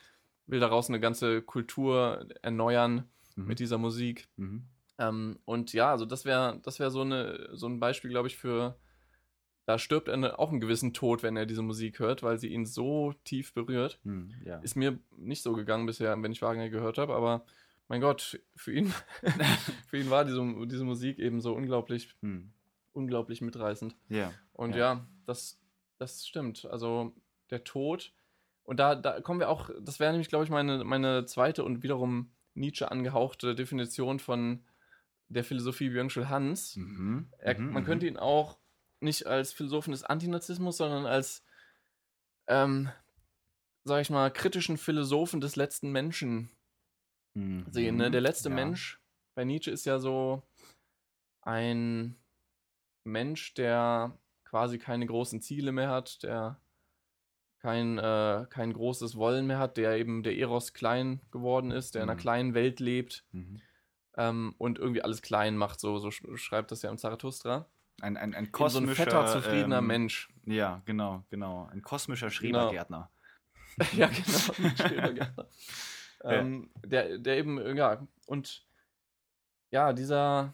will 0.47 0.61
daraus 0.61 0.89
eine 0.89 1.01
ganze 1.01 1.43
Kultur 1.43 2.27
erneuern 2.43 3.09
mhm. 3.37 3.47
mit 3.47 3.59
dieser 3.59 3.79
Musik. 3.79 4.29
Mhm. 4.37 4.65
Ähm, 4.99 5.39
und 5.45 5.73
ja, 5.73 5.91
also 5.91 6.05
das 6.05 6.25
wäre 6.25 6.61
das 6.63 6.79
wär 6.79 6.91
so, 6.91 7.05
so 7.57 7.67
ein 7.67 7.81
Beispiel, 7.81 8.11
glaube 8.11 8.29
ich, 8.29 8.37
für, 8.37 8.77
da 9.65 9.79
stirbt 9.79 10.09
er 10.09 10.39
auch 10.39 10.51
einen 10.51 10.61
gewissen 10.61 10.93
Tod, 10.93 11.23
wenn 11.23 11.37
er 11.37 11.47
diese 11.47 11.63
Musik 11.63 11.99
hört, 11.99 12.23
weil 12.23 12.39
sie 12.39 12.49
ihn 12.49 12.67
so 12.67 13.15
tief 13.25 13.55
berührt. 13.55 14.01
Mhm, 14.03 14.33
ja. 14.45 14.59
Ist 14.59 14.77
mir 14.77 14.99
nicht 15.17 15.43
so 15.43 15.53
gegangen 15.53 15.87
bisher, 15.87 16.21
wenn 16.21 16.33
ich 16.33 16.43
Wagner 16.43 16.69
gehört 16.69 16.99
habe, 16.99 17.15
aber 17.15 17.45
mein 17.89 18.01
Gott, 18.01 18.41
für 18.57 18.73
ihn, 18.73 18.93
für 19.87 19.99
ihn 19.99 20.11
war 20.11 20.25
diese, 20.25 20.43
diese 20.67 20.85
Musik 20.85 21.19
eben 21.19 21.41
so 21.41 21.55
unglaublich, 21.55 22.15
hm. 22.23 22.53
unglaublich 22.93 23.41
mitreißend. 23.41 23.95
Ja. 24.09 24.33
Und 24.53 24.73
ja. 24.73 24.95
ja, 24.95 25.07
das, 25.27 25.61
das 25.99 26.27
stimmt. 26.27 26.65
Also 26.65 27.15
der 27.51 27.65
Tod 27.65 28.13
und 28.65 28.79
da, 28.79 28.95
da 28.95 29.21
kommen 29.21 29.41
wir 29.41 29.49
auch, 29.49 29.71
das 29.81 30.01
wäre 30.01 30.13
nämlich, 30.13 30.29
glaube 30.29 30.45
ich, 30.45 30.51
meine, 30.51 30.85
meine 30.85 31.27
zweite 31.27 31.65
und 31.65 31.83
wiederum 31.83 32.31
Nietzsche 32.55 32.91
angehauchte 32.91 33.55
Definition 33.55 34.19
von 34.19 34.65
der 35.29 35.45
Philosophie 35.45 35.91
Byung-Chul 35.91 36.29
Hans. 36.29 36.77
Mhm. 36.77 37.29
Er, 37.39 37.59
mhm, 37.59 37.73
man 37.73 37.85
könnte 37.85 38.07
mhm. 38.07 38.13
ihn 38.13 38.19
auch 38.19 38.59
nicht 39.03 39.27
als 39.27 39.53
Philosophen 39.53 39.93
des 39.93 40.05
Antinazismus, 40.05 40.77
sondern 40.77 41.07
als, 41.07 41.45
ähm, 42.47 42.91
sag 43.85 44.01
ich 44.01 44.11
mal, 44.11 44.31
kritischen 44.33 44.79
Philosophen 44.79 45.41
des 45.41 45.57
letzten 45.57 45.91
Menschen 45.91 46.51
mhm. 47.35 47.67
sehen. 47.71 47.97
Ne? 47.97 48.11
Der 48.11 48.21
letzte 48.21 48.49
ja. 48.49 48.55
Mensch 48.55 49.01
bei 49.35 49.45
Nietzsche 49.45 49.71
ist 49.71 49.87
ja 49.87 49.99
so 49.99 50.43
ein 51.43 52.17
Mensch, 53.05 53.55
der 53.55 54.17
quasi 54.45 54.79
keine 54.79 55.07
großen 55.07 55.41
Ziele 55.41 55.73
mehr 55.73 55.89
hat, 55.89 56.23
der 56.23 56.61
kein, 57.59 57.99
äh, 57.99 58.47
kein 58.51 58.73
großes 58.73 59.17
Wollen 59.17 59.47
mehr 59.47 59.59
hat, 59.59 59.77
der 59.77 59.97
eben 59.97 60.23
der 60.23 60.37
Eros 60.37 60.75
klein 60.75 61.21
geworden 61.31 61.71
ist, 61.71 61.95
der 61.95 62.03
mhm. 62.03 62.05
in 62.05 62.11
einer 62.11 62.19
mhm. 62.19 62.23
kleinen 62.23 62.55
Welt 62.55 62.81
lebt 62.81 63.25
mhm. 63.33 63.61
ähm, 64.17 64.55
und 64.59 64.79
irgendwie 64.79 65.03
alles 65.03 65.23
klein 65.23 65.57
macht, 65.57 65.81
so, 65.81 65.99
so 65.99 66.11
schreibt 66.11 66.71
das 66.71 66.83
ja 66.83 66.91
im 66.91 66.99
Zarathustra. 66.99 67.67
Ein, 68.03 68.17
ein, 68.17 68.35
ein 68.35 68.51
kosmischer, 68.51 68.85
so 68.85 68.91
ein 68.91 68.97
fetter, 68.97 69.27
zufriedener 69.27 69.79
ähm, 69.79 69.87
Mensch. 69.87 70.29
Ja, 70.45 70.83
genau, 70.87 71.23
genau. 71.31 71.69
Ein 71.71 71.83
kosmischer 71.83 72.27
genau. 72.27 72.35
Schrebergärtner. 72.35 73.11
Genau. 73.79 73.91
ja, 73.97 74.07
genau, 74.09 74.69
ein 74.69 74.77
Schrebergärtner. 74.89 75.49
ähm, 76.25 76.71
der, 76.85 77.19
der 77.19 77.39
eben, 77.39 77.77
ja, 77.77 78.05
und 78.27 78.67
ja, 79.71 79.93
dieser, 79.93 80.53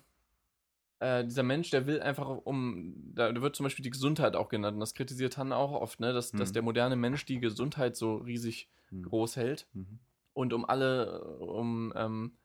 äh, 0.99 1.25
dieser 1.25 1.43
Mensch, 1.43 1.71
der 1.71 1.87
will 1.87 2.03
einfach 2.03 2.29
um, 2.29 2.95
da 3.15 3.35
wird 3.41 3.57
zum 3.57 3.65
Beispiel 3.65 3.83
die 3.83 3.91
Gesundheit 3.91 4.37
auch 4.37 4.51
genannt, 4.51 4.75
und 4.75 4.81
das 4.81 4.93
kritisiert 4.93 5.39
Han 5.39 5.55
auch 5.55 5.73
oft, 5.73 6.01
ne, 6.01 6.13
dass, 6.13 6.35
mhm. 6.35 6.39
dass 6.39 6.53
der 6.53 6.63
moderne 6.63 6.97
Mensch 6.97 7.25
die 7.25 7.41
Gesundheit 7.41 7.97
so 7.97 8.17
riesig 8.17 8.69
mhm. 8.91 9.05
groß 9.05 9.37
hält 9.37 9.67
mhm. 9.73 10.01
und 10.35 10.53
um 10.53 10.67
alle, 10.67 11.23
um, 11.39 11.95
ähm, 11.97 12.37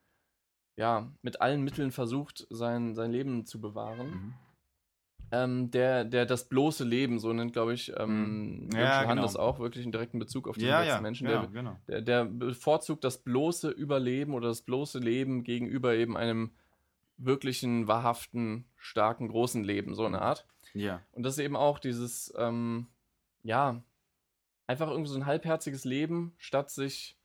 ja, 0.77 1.11
mit 1.21 1.41
allen 1.41 1.61
Mitteln 1.61 1.91
versucht, 1.91 2.47
sein, 2.49 2.95
sein 2.95 3.11
Leben 3.11 3.45
zu 3.45 3.59
bewahren. 3.59 4.09
Mhm. 4.09 4.33
Ähm, 5.35 5.71
der, 5.71 6.05
der 6.05 6.27
das 6.27 6.47
bloße 6.47 6.83
Leben, 6.83 7.17
so 7.17 7.33
nennt, 7.33 7.53
glaube 7.53 7.73
ich, 7.73 7.91
ähm, 7.97 8.65
mhm. 8.65 8.69
ja, 8.75 9.03
genau. 9.03 9.23
das 9.23 9.35
auch 9.35 9.57
wirklich 9.57 9.83
einen 9.83 9.91
direkten 9.91 10.19
Bezug 10.19 10.47
auf 10.47 10.57
diesen 10.57 10.69
ja, 10.69 10.83
ja, 10.83 11.01
Menschen. 11.01 11.25
Der, 11.25 11.35
ja, 11.37 11.45
genau. 11.47 11.75
der, 11.87 12.01
der 12.01 12.25
bevorzugt 12.25 13.03
das 13.03 13.17
bloße 13.17 13.71
Überleben 13.71 14.35
oder 14.35 14.49
das 14.49 14.61
bloße 14.61 14.99
Leben 14.99 15.43
gegenüber 15.43 15.95
eben 15.95 16.15
einem 16.15 16.51
wirklichen, 17.17 17.87
wahrhaften, 17.87 18.65
starken, 18.77 19.27
großen 19.27 19.63
Leben, 19.63 19.95
so 19.95 20.05
eine 20.05 20.21
Art. 20.21 20.45
Ja. 20.75 21.01
Und 21.13 21.23
das 21.23 21.39
ist 21.39 21.43
eben 21.43 21.55
auch 21.55 21.79
dieses, 21.79 22.31
ähm, 22.37 22.85
ja, 23.41 23.81
einfach 24.67 24.89
irgendwie 24.89 25.09
so 25.09 25.17
ein 25.17 25.25
halbherziges 25.25 25.83
Leben, 25.83 26.35
statt 26.37 26.69
sich 26.69 27.17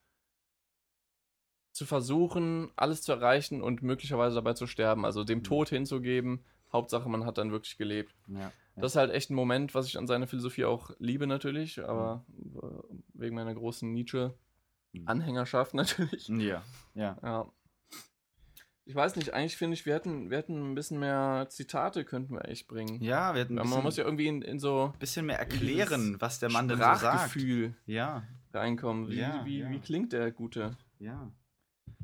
zu 1.72 1.84
versuchen, 1.84 2.70
alles 2.74 3.02
zu 3.02 3.12
erreichen 3.12 3.62
und 3.62 3.82
möglicherweise 3.82 4.36
dabei 4.36 4.54
zu 4.54 4.66
sterben, 4.66 5.04
also 5.04 5.24
dem 5.24 5.40
mhm. 5.40 5.44
Tod 5.44 5.68
hinzugeben. 5.68 6.42
Hauptsache, 6.72 7.08
man 7.08 7.24
hat 7.24 7.38
dann 7.38 7.50
wirklich 7.50 7.76
gelebt. 7.78 8.14
Ja. 8.26 8.52
Das 8.76 8.92
ist 8.92 8.96
halt 8.96 9.10
echt 9.10 9.30
ein 9.30 9.34
Moment, 9.34 9.74
was 9.74 9.86
ich 9.86 9.98
an 9.98 10.06
seiner 10.06 10.26
Philosophie 10.26 10.64
auch 10.64 10.90
liebe 10.98 11.26
natürlich, 11.26 11.82
aber 11.84 12.24
äh, 12.62 12.94
wegen 13.14 13.34
meiner 13.34 13.54
großen 13.54 13.92
Nietzsche-Anhängerschaft 13.92 15.74
natürlich. 15.74 16.28
Ja, 16.28 16.62
ja. 16.94 17.16
Ja. 17.22 17.46
Ich 18.84 18.94
weiß 18.94 19.16
nicht, 19.16 19.34
eigentlich 19.34 19.58
finde 19.58 19.74
ich, 19.74 19.84
wir 19.84 19.94
hätten, 19.94 20.30
wir 20.30 20.38
hätten 20.38 20.72
ein 20.72 20.74
bisschen 20.74 20.98
mehr 20.98 21.46
Zitate 21.50 22.06
könnten 22.06 22.32
wir 22.34 22.48
echt 22.48 22.68
bringen. 22.68 23.02
Ja, 23.02 23.34
wir 23.34 23.42
hätten 23.42 23.54
ein 23.54 23.56
Weil 23.58 23.62
bisschen, 23.64 23.76
man 23.76 23.84
muss 23.84 23.96
ja 23.98 24.04
irgendwie 24.04 24.28
in, 24.28 24.40
in 24.40 24.58
so 24.58 24.94
bisschen 24.98 25.26
mehr 25.26 25.38
erklären, 25.38 26.16
was 26.20 26.38
der 26.38 26.50
Mann 26.50 26.68
denn 26.68 26.78
so 26.78 26.84
sagt. 26.84 27.00
Sprachgefühl 27.00 27.74
Ja, 27.84 28.22
reinkommen. 28.54 29.08
Wie, 29.10 29.16
Ja, 29.16 29.44
wie, 29.44 29.58
ja. 29.58 29.70
wie 29.70 29.80
klingt 29.80 30.12
der 30.14 30.30
Gute? 30.32 30.76
ja. 31.00 31.30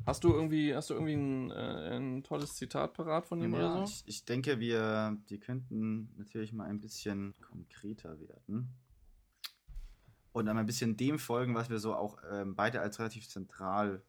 Hast 0.05 0.23
du 0.23 0.31
irgendwie, 0.31 0.75
hast 0.75 0.89
du 0.89 0.93
irgendwie 0.93 1.13
ein, 1.13 1.51
äh, 1.51 1.97
ein 1.97 2.23
tolles 2.23 2.55
Zitat 2.55 2.93
parat 2.93 3.25
von 3.25 3.41
ihm 3.41 3.53
ja 3.53 3.57
oder 3.57 3.87
so? 3.87 3.91
ich, 3.91 4.03
ich 4.05 4.25
denke, 4.25 4.59
wir, 4.59 5.17
die 5.29 5.39
könnten 5.39 6.13
natürlich 6.17 6.53
mal 6.53 6.65
ein 6.65 6.79
bisschen 6.79 7.33
konkreter 7.41 8.19
werden. 8.19 8.69
Und 10.31 10.47
einmal 10.47 10.63
ein 10.63 10.67
bisschen 10.67 10.97
dem 10.97 11.17
folgen, 11.17 11.55
was 11.55 11.69
wir 11.69 11.79
so 11.79 11.95
auch 11.95 12.19
ähm, 12.29 12.55
beide 12.55 12.81
als 12.81 12.99
relativ 12.99 13.27
zentral 13.27 14.03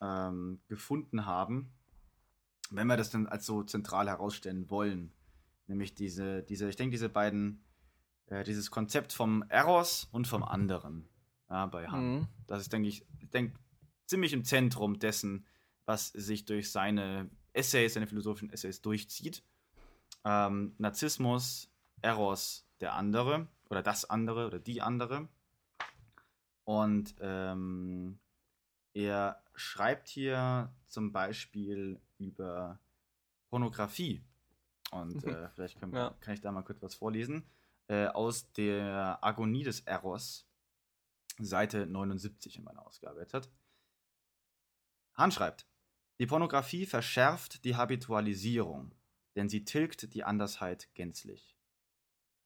ähm, 0.00 0.60
gefunden 0.66 1.26
haben, 1.26 1.72
wenn 2.70 2.86
wir 2.86 2.96
das 2.96 3.10
dann 3.10 3.26
als 3.26 3.46
so 3.46 3.62
zentral 3.62 4.08
herausstellen 4.08 4.70
wollen. 4.70 5.12
Nämlich 5.68 5.94
diese, 5.94 6.42
diese 6.42 6.68
ich 6.68 6.76
denke, 6.76 6.92
diese 6.92 7.08
beiden, 7.08 7.62
äh, 8.26 8.44
dieses 8.44 8.70
Konzept 8.70 9.12
vom 9.12 9.44
Eros 9.48 10.08
und 10.10 10.26
vom 10.26 10.42
anderen 10.42 11.08
ja, 11.50 11.66
bei 11.66 11.86
Han. 11.86 12.14
Mhm. 12.14 12.28
Das 12.46 12.60
ist, 12.60 12.72
denke 12.72 12.88
ich, 12.88 13.06
ich 13.20 13.30
denke, 13.30 13.58
ziemlich 14.06 14.32
im 14.32 14.44
Zentrum 14.44 14.98
dessen, 14.98 15.46
was 15.84 16.08
sich 16.08 16.44
durch 16.44 16.70
seine 16.70 17.30
Essays, 17.52 17.94
seine 17.94 18.06
philosophischen 18.06 18.50
Essays 18.50 18.80
durchzieht. 18.82 19.42
Ähm, 20.24 20.74
Narzissmus, 20.78 21.70
Eros, 22.02 22.66
der 22.80 22.94
andere 22.94 23.48
oder 23.70 23.82
das 23.82 24.04
andere 24.04 24.46
oder 24.46 24.58
die 24.58 24.82
andere. 24.82 25.28
Und 26.64 27.14
ähm, 27.20 28.18
er 28.92 29.42
schreibt 29.54 30.08
hier 30.08 30.72
zum 30.86 31.12
Beispiel 31.12 32.00
über 32.18 32.80
Pornografie. 33.50 34.22
Und 34.90 35.24
äh, 35.24 35.48
vielleicht 35.50 35.80
wir, 35.80 35.88
Ja. 35.98 36.14
kann 36.20 36.34
ich 36.34 36.40
da 36.40 36.50
mal 36.52 36.62
kurz 36.62 36.82
was 36.82 36.94
vorlesen. 36.94 37.44
Äh, 37.88 38.06
aus 38.06 38.50
der 38.52 39.18
Agonie 39.22 39.62
des 39.62 39.80
Eros, 39.80 40.46
Seite 41.38 41.86
79 41.86 42.56
in 42.56 42.64
meiner 42.64 42.84
Ausgabe 42.86 43.20
jetzt 43.20 43.34
hat. 43.34 43.48
Hahn 45.16 45.32
schreibt, 45.32 45.66
die 46.18 46.26
Pornografie 46.26 46.86
verschärft 46.86 47.64
die 47.64 47.76
Habitualisierung, 47.76 48.94
denn 49.34 49.48
sie 49.48 49.64
tilgt 49.64 50.14
die 50.14 50.24
Andersheit 50.24 50.88
gänzlich. 50.94 51.56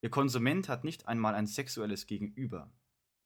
Ihr 0.03 0.11
Konsument 0.11 0.68
hat 0.68 0.85
nicht 0.85 1.07
einmal 1.07 1.35
ein 1.35 1.47
sexuelles 1.47 2.07
Gegenüber. 2.07 2.73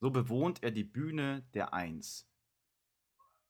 So 0.00 0.10
bewohnt 0.10 0.62
er 0.62 0.70
die 0.70 0.84
Bühne 0.84 1.46
der 1.54 1.72
Eins. 1.72 2.28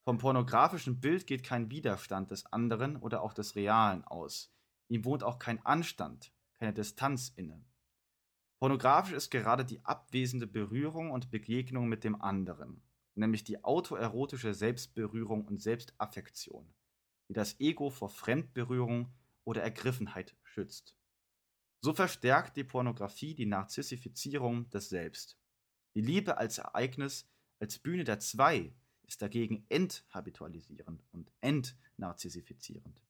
Vom 0.05 0.18
pornografischen 0.18 1.01
Bild 1.01 1.26
geht 1.26 1.42
kein 1.42 1.70
Widerstand 1.70 2.30
des 2.30 2.45
anderen 2.47 2.97
oder 2.97 3.22
auch 3.22 3.32
des 3.32 3.57
Realen 3.57 4.05
aus. 4.05 4.53
Ihm 4.88 5.05
wohnt 5.05 5.24
auch 5.24 5.38
kein 5.38 5.64
Anstand, 5.64 6.32
keine 6.59 6.74
Distanz 6.74 7.32
inne. 7.34 7.64
Pornografisch 8.59 9.14
ist 9.14 9.30
gerade 9.30 9.64
die 9.64 9.84
abwesende 9.84 10.47
Berührung 10.47 11.11
und 11.11 11.30
Begegnung 11.30 11.88
mit 11.88 12.05
dem 12.05 12.20
anderen, 12.20 12.82
nämlich 13.14 13.44
die 13.44 13.62
autoerotische 13.64 14.54
Selbstberührung 14.54 15.44
und 15.46 15.62
Selbstaffektion, 15.62 16.72
die 17.28 17.34
das 17.34 17.58
Ego 17.60 17.90
vor 17.90 18.08
Fremdberührung 18.08 19.12
oder 19.44 19.62
Ergriffenheit 19.62 20.36
schützt. 20.42 20.96
So 21.80 21.92
verstärkt 21.92 22.56
die 22.56 22.64
Pornografie 22.64 23.34
die 23.34 23.46
Narzissifizierung 23.46 24.70
des 24.70 24.88
Selbst. 24.88 25.38
Die 25.94 26.00
Liebe 26.00 26.38
als 26.38 26.58
Ereignis, 26.58 27.28
als 27.60 27.78
Bühne 27.78 28.04
der 28.04 28.20
Zwei, 28.20 28.72
ist 29.06 29.22
dagegen 29.22 29.66
enthabitualisierend 29.68 31.04
und 31.12 31.30
entnarzissifizierend. 31.40 33.00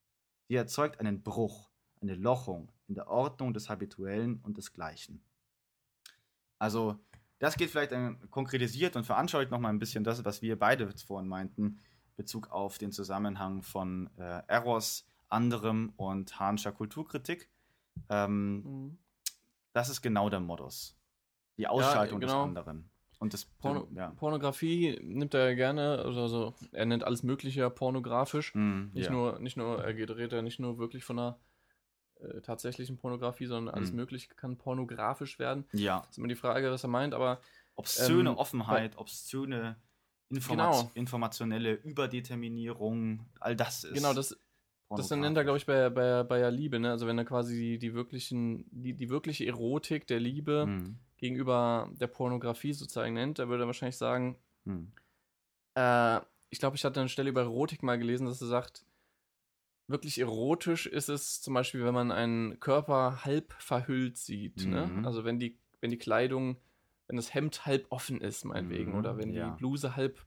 Sie 0.49 0.57
erzeugt 0.57 1.01
einen 1.01 1.23
Bruch, 1.23 1.71
eine 2.01 2.15
Lochung 2.15 2.73
in 2.89 2.95
der 2.95 3.09
Ordnung 3.09 3.55
des 3.55 3.69
Habituellen 3.69 4.41
und 4.43 4.59
des 4.59 4.73
Gleichen. 4.73 5.23
Also, 6.59 6.99
das 7.45 7.57
geht 7.59 7.69
vielleicht 7.71 7.93
konkretisiert 8.31 8.97
und 8.97 9.05
veranschaulicht 9.05 9.51
nochmal 9.51 9.71
ein 9.71 9.79
bisschen 9.79 10.03
das, 10.03 10.25
was 10.25 10.41
wir 10.41 10.59
beide 10.59 10.91
vorhin 10.97 11.29
meinten, 11.29 11.63
in 11.67 12.17
Bezug 12.17 12.51
auf 12.51 12.79
den 12.79 12.91
Zusammenhang 12.91 13.63
von 13.63 14.09
äh, 14.17 14.43
Eros, 14.47 15.07
anderem 15.29 15.93
und 15.97 16.41
Hahnscher 16.41 16.73
Kulturkritik. 16.73 17.51
Ähm, 18.09 18.63
Mhm. 18.63 18.99
das 19.75 19.91
ist 19.91 20.01
genau 20.01 20.31
der 20.31 20.41
Modus. 20.41 20.99
Die 21.59 21.67
Ausschaltung 21.67 22.19
genau. 22.19 22.47
des 22.47 22.49
anderen. 22.49 22.91
Und 23.19 23.35
das 23.35 23.45
Porno 23.45 23.89
ja. 23.95 24.11
Pornografie 24.13 24.99
nimmt 25.03 25.35
er 25.35 25.51
ja 25.51 25.55
gerne, 25.55 25.99
also, 26.03 26.23
also 26.23 26.55
er 26.73 26.87
nennt 26.87 27.05
alles 27.05 27.23
Mögliche 27.23 27.61
ja 27.61 27.69
pornografisch. 27.69 28.55
Mm, 28.55 28.91
Nicht 28.95 29.07
ja. 29.07 29.13
nur, 29.13 29.39
nicht 29.39 29.57
nur, 29.57 29.85
er 29.85 29.93
geht, 29.93 30.11
redet 30.11 30.33
ja 30.33 30.43
nicht 30.43 30.61
nur 30.61 30.79
wirklich 30.79 31.05
von 31.05 31.19
einer 31.19 31.39
äh, 32.25 32.41
tatsächlichen 32.43 32.97
Pornografie, 32.97 33.47
sondern 33.47 33.75
alles 33.75 33.91
Mhm. 33.91 33.97
Mögliche 33.97 34.29
kann 34.35 34.59
pornografisch 34.59 35.39
werden. 35.39 35.67
Ja. 35.73 36.07
ist 36.11 36.19
immer 36.19 36.29
die 36.29 36.35
Frage, 36.37 36.71
was 36.71 36.85
er 36.85 36.89
meint, 36.89 37.15
aber 37.15 37.41
Obszöne 37.77 38.31
Ähm, 38.31 38.37
Offenheit, 38.37 38.97
obszöne 38.99 39.77
Informat 40.31 40.87
Genau. 40.87 40.91
informationelle 40.95 41.73
Überdeterminierung, 41.75 43.27
all 43.41 43.57
das 43.57 43.85
ist. 43.85 43.97
genau, 43.97 44.13
das, 44.15 44.37
das 44.95 45.11
nennt 45.11 45.37
er, 45.37 45.45
glaube 45.45 45.59
ich, 45.59 45.67
bei, 45.67 45.91
bei, 45.91 46.23
bei 46.23 46.39
der 46.39 46.51
Liebe, 46.51 46.79
ne? 46.79 46.91
Also 46.91 47.07
wenn 47.07 47.19
er 47.19 47.25
quasi 47.25 47.57
die, 47.57 47.79
die 47.79 47.95
wirklichen, 47.95 48.65
die, 48.71 48.95
die 48.95 49.09
wirkliche 49.11 49.45
Erotik 49.47 50.07
der 50.07 50.21
Liebe 50.21 50.67
Mm, 50.67 50.97
gegenüber 51.17 51.91
der 51.95 52.07
Pornografie 52.09 52.73
sozusagen 52.73 53.15
nennt, 53.15 53.39
da 53.39 53.49
würde 53.49 53.65
er 53.65 53.67
wahrscheinlich 53.67 53.97
sagen, 53.97 54.39
mm, 54.67 54.93
Äh, 55.75 56.21
ich 56.51 56.59
glaube, 56.61 56.77
ich 56.77 56.85
hatte 56.85 57.01
eine 57.01 57.09
Stelle 57.09 57.31
über 57.31 57.43
Erotik 57.43 57.83
mal 57.83 57.99
gelesen, 57.99 58.27
dass 58.27 58.41
er 58.41 58.47
sagt, 58.49 58.85
wirklich 59.87 60.19
erotisch 60.19 60.87
ist 60.87 61.09
es 61.09 61.41
zum 61.41 61.55
Beispiel, 61.55 61.85
wenn 61.85 61.95
man 61.95 62.11
einen 62.13 62.59
Körper 62.61 63.25
halb 63.25 63.53
verhüllt 63.59 64.17
sieht. 64.17 64.65
Ne? 64.67 64.87
Mhm. 64.87 65.05
Also 65.07 65.25
wenn 65.25 65.39
die, 65.39 65.59
wenn 65.81 65.91
die 65.91 65.99
Kleidung, 65.99 66.57
wenn 67.07 67.17
das 67.17 67.35
Hemd 67.35 67.67
halb 67.67 67.87
offen 67.91 68.21
ist, 68.21 68.45
meinetwegen, 68.45 68.93
Mhm, 68.93 68.99
oder 68.99 69.19
wenn 69.19 69.33
ja. 69.33 69.51
die 69.51 69.57
Bluse 69.59 69.95
halb, 69.97 70.25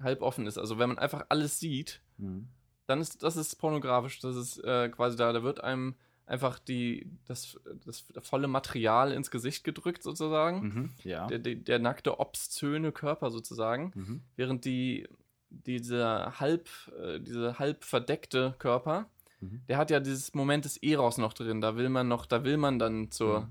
halb 0.00 0.22
offen 0.22 0.46
ist. 0.46 0.58
Also 0.58 0.78
wenn 0.78 0.88
man 0.90 0.98
einfach 0.98 1.26
alles 1.28 1.58
sieht, 1.58 2.02
mm. 2.18 2.42
dann 2.86 3.00
ist 3.00 3.22
das 3.22 3.36
ist 3.36 3.56
pornografisch. 3.56 4.20
Das 4.20 4.36
ist 4.36 4.58
äh, 4.58 4.88
quasi 4.90 5.16
da, 5.16 5.32
da 5.32 5.42
wird 5.42 5.62
einem 5.62 5.96
einfach 6.26 6.58
die, 6.58 7.10
das, 7.26 7.58
das 7.84 8.04
volle 8.22 8.48
Material 8.48 9.12
ins 9.12 9.30
Gesicht 9.30 9.64
gedrückt, 9.64 10.02
sozusagen. 10.02 10.60
Mhm. 10.62 10.90
Ja. 11.02 11.26
Der, 11.26 11.38
der, 11.38 11.56
der 11.56 11.78
nackte, 11.80 12.18
obszöne 12.18 12.92
Körper 12.92 13.30
sozusagen 13.30 13.92
Mhm. 13.94 14.22
während 14.36 14.64
die 14.64 15.08
dieser 15.66 16.38
halb 16.40 16.68
äh, 17.00 17.20
diese 17.20 17.58
halb 17.58 17.84
verdeckte 17.84 18.54
Körper, 18.58 19.08
Mhm. 19.40 19.62
der 19.68 19.76
hat 19.78 19.90
ja 19.90 20.00
dieses 20.00 20.32
Moment 20.34 20.64
des 20.64 20.76
Eros 20.78 21.18
noch 21.18 21.32
drin. 21.34 21.60
Da 21.60 21.76
will 21.76 21.88
man 21.88 22.08
noch, 22.08 22.24
da 22.26 22.44
will 22.44 22.56
man 22.56 22.78
dann 22.78 23.10
zur, 23.10 23.50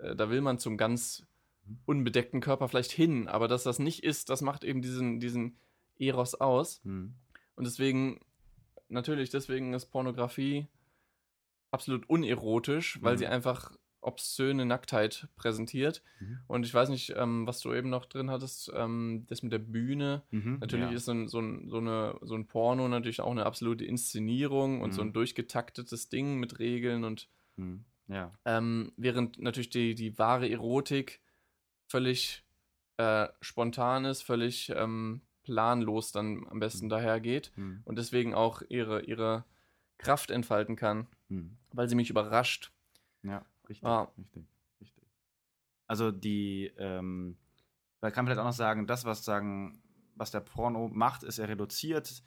äh, 0.00 0.14
da 0.14 0.30
will 0.30 0.40
man 0.40 0.58
zum 0.58 0.76
ganz 0.76 1.24
Mhm. 1.66 1.78
unbedeckten 1.86 2.40
Körper 2.40 2.68
vielleicht 2.68 2.92
hin, 2.92 3.26
aber 3.28 3.48
dass 3.48 3.62
das 3.64 3.78
nicht 3.78 4.04
ist, 4.04 4.30
das 4.30 4.42
macht 4.42 4.64
eben 4.64 4.80
diesen 4.82 5.20
diesen 5.20 5.58
Eros 5.98 6.34
aus. 6.34 6.80
Mhm. 6.84 7.14
Und 7.56 7.66
deswegen 7.66 8.20
natürlich 8.88 9.30
deswegen 9.30 9.74
ist 9.74 9.86
Pornografie 9.86 10.66
absolut 11.70 12.08
unerotisch, 12.08 12.98
weil 13.02 13.14
Mhm. 13.14 13.18
sie 13.18 13.26
einfach 13.26 13.72
obszöne 14.08 14.64
Nacktheit 14.66 15.28
präsentiert. 15.36 16.02
Mhm. 16.20 16.38
Und 16.48 16.66
ich 16.66 16.74
weiß 16.74 16.88
nicht, 16.88 17.14
ähm, 17.16 17.46
was 17.46 17.60
du 17.60 17.72
eben 17.72 17.90
noch 17.90 18.06
drin 18.06 18.30
hattest, 18.30 18.72
ähm, 18.74 19.24
das 19.28 19.42
mit 19.42 19.52
der 19.52 19.58
Bühne. 19.60 20.22
Mhm. 20.30 20.58
Natürlich 20.60 20.90
ja. 20.90 20.96
ist 20.96 21.04
so 21.04 21.12
ein, 21.12 21.28
so, 21.28 21.40
ein, 21.40 21.68
so, 21.68 21.78
eine, 21.78 22.18
so 22.22 22.34
ein 22.34 22.46
Porno 22.46 22.88
natürlich 22.88 23.20
auch 23.20 23.30
eine 23.30 23.46
absolute 23.46 23.84
Inszenierung 23.84 24.80
und 24.80 24.92
so 24.92 25.02
ein 25.02 25.08
Mhm. 25.08 25.12
durchgetaktetes 25.12 26.08
Ding 26.08 26.38
mit 26.38 26.58
Regeln 26.58 27.04
und 27.04 27.28
Mhm. 27.56 27.84
Ja. 28.08 28.32
ähm, 28.44 28.92
während 28.96 29.38
natürlich 29.38 29.70
die, 29.70 29.94
die 29.94 30.18
wahre 30.18 30.48
Erotik 30.48 31.20
völlig 31.88 32.44
äh, 32.96 33.28
spontan 33.40 34.04
ist, 34.04 34.22
völlig 34.22 34.72
ähm, 34.74 35.20
planlos 35.42 36.12
dann 36.12 36.46
am 36.50 36.60
besten 36.60 36.86
Mhm. 36.86 36.90
dahergeht 36.90 37.52
Mhm. 37.56 37.82
und 37.84 37.96
deswegen 37.98 38.34
auch 38.34 38.62
ihre, 38.68 39.02
ihre 39.02 39.44
Kraft 39.98 40.30
entfalten 40.30 40.76
kann, 40.76 41.06
Mhm. 41.28 41.56
weil 41.72 41.88
sie 41.88 41.96
mich 41.96 42.10
überrascht. 42.10 42.70
Ja, 43.22 43.44
richtig, 43.68 43.84
Ah. 43.86 44.10
richtig, 44.16 44.44
richtig. 44.80 45.04
Also 45.86 46.10
die, 46.10 46.72
ähm, 46.78 47.36
man 48.00 48.12
kann 48.12 48.26
vielleicht 48.26 48.40
auch 48.40 48.44
noch 48.44 48.52
sagen, 48.52 48.86
das, 48.86 49.04
was 49.04 49.24
sagen, 49.24 49.82
was 50.14 50.30
der 50.30 50.40
Porno 50.40 50.88
macht, 50.88 51.22
ist, 51.22 51.38
er 51.38 51.48
reduziert 51.48 52.22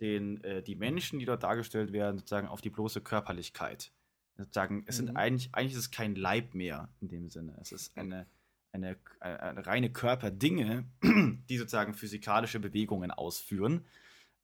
den, 0.00 0.42
äh, 0.44 0.62
die 0.62 0.76
Menschen, 0.76 1.18
die 1.18 1.24
dort 1.24 1.42
dargestellt 1.42 1.92
werden, 1.92 2.18
sozusagen 2.18 2.48
auf 2.48 2.60
die 2.60 2.70
bloße 2.70 3.00
Körperlichkeit. 3.00 3.92
Sozusagen, 4.36 4.84
es 4.86 4.96
sind 4.98 5.10
Mhm. 5.10 5.16
eigentlich, 5.16 5.54
eigentlich 5.54 5.72
ist 5.72 5.78
es 5.78 5.90
kein 5.90 6.14
Leib 6.14 6.54
mehr 6.54 6.90
in 7.00 7.08
dem 7.08 7.30
Sinne. 7.30 7.56
Es 7.60 7.72
ist 7.72 7.96
eine, 7.96 8.26
eine, 8.72 8.98
eine, 9.20 9.40
eine 9.42 9.66
reine 9.66 9.90
Körperdinge, 9.90 10.84
die 11.48 11.56
sozusagen 11.56 11.94
physikalische 11.94 12.60
Bewegungen 12.60 13.10
ausführen. 13.10 13.86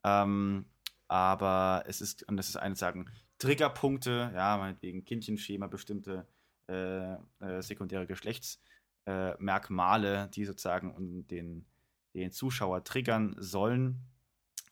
Ähm, 0.04 0.64
aber 1.08 1.84
es 1.86 2.00
ist, 2.00 2.26
und 2.26 2.38
das 2.38 2.48
ist 2.48 2.56
eine 2.56 2.74
sagen, 2.76 3.10
Triggerpunkte, 3.36 4.32
ja, 4.34 4.56
meinetwegen 4.56 5.04
Kindchenschema, 5.04 5.66
bestimmte 5.66 6.26
äh, 6.72 7.16
äh, 7.40 7.62
sekundäre 7.62 8.06
Geschlechtsmerkmale, 8.06 10.28
die 10.28 10.44
sozusagen 10.44 11.26
den, 11.28 11.66
den 12.14 12.32
Zuschauer 12.32 12.84
triggern 12.84 13.34
sollen. 13.38 14.00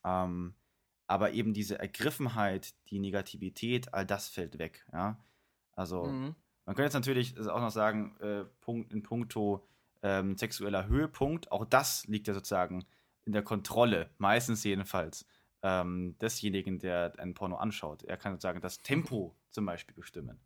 Ähm, 0.05 0.55
aber 1.07 1.33
eben 1.33 1.53
diese 1.53 1.79
Ergriffenheit, 1.79 2.75
die 2.91 3.01
Negativität, 3.01 3.93
all 3.93 4.07
das 4.07 4.29
fällt 4.29 4.59
weg. 4.59 4.87
Ja? 4.93 5.19
Also 5.73 6.05
mhm. 6.05 6.35
man 6.65 6.77
könnte 6.77 6.85
jetzt 6.85 6.95
natürlich 6.95 7.39
auch 7.39 7.61
noch 7.61 7.71
sagen, 7.71 8.17
äh, 8.21 8.45
Punkt, 8.61 8.93
in 8.93 9.03
puncto 9.03 9.67
ähm, 10.03 10.37
sexueller 10.37 10.87
Höhepunkt, 10.87 11.53
auch 11.53 11.65
das 11.65 12.07
liegt 12.07 12.29
ja 12.29 12.35
sozusagen 12.35 12.85
in 13.25 13.33
der 13.33 13.43
Kontrolle, 13.43 14.11
meistens 14.19 14.65
jedenfalls, 14.65 15.27
ähm, 15.63 16.17
desjenigen, 16.21 16.79
der 16.79 17.13
ein 17.19 17.35
Porno 17.35 17.57
anschaut. 17.57 18.03
Er 18.05 18.17
kann 18.17 18.33
sozusagen 18.33 18.61
das 18.61 18.79
Tempo 18.79 19.37
zum 19.51 19.67
Beispiel 19.67 19.95
bestimmen. 19.95 20.41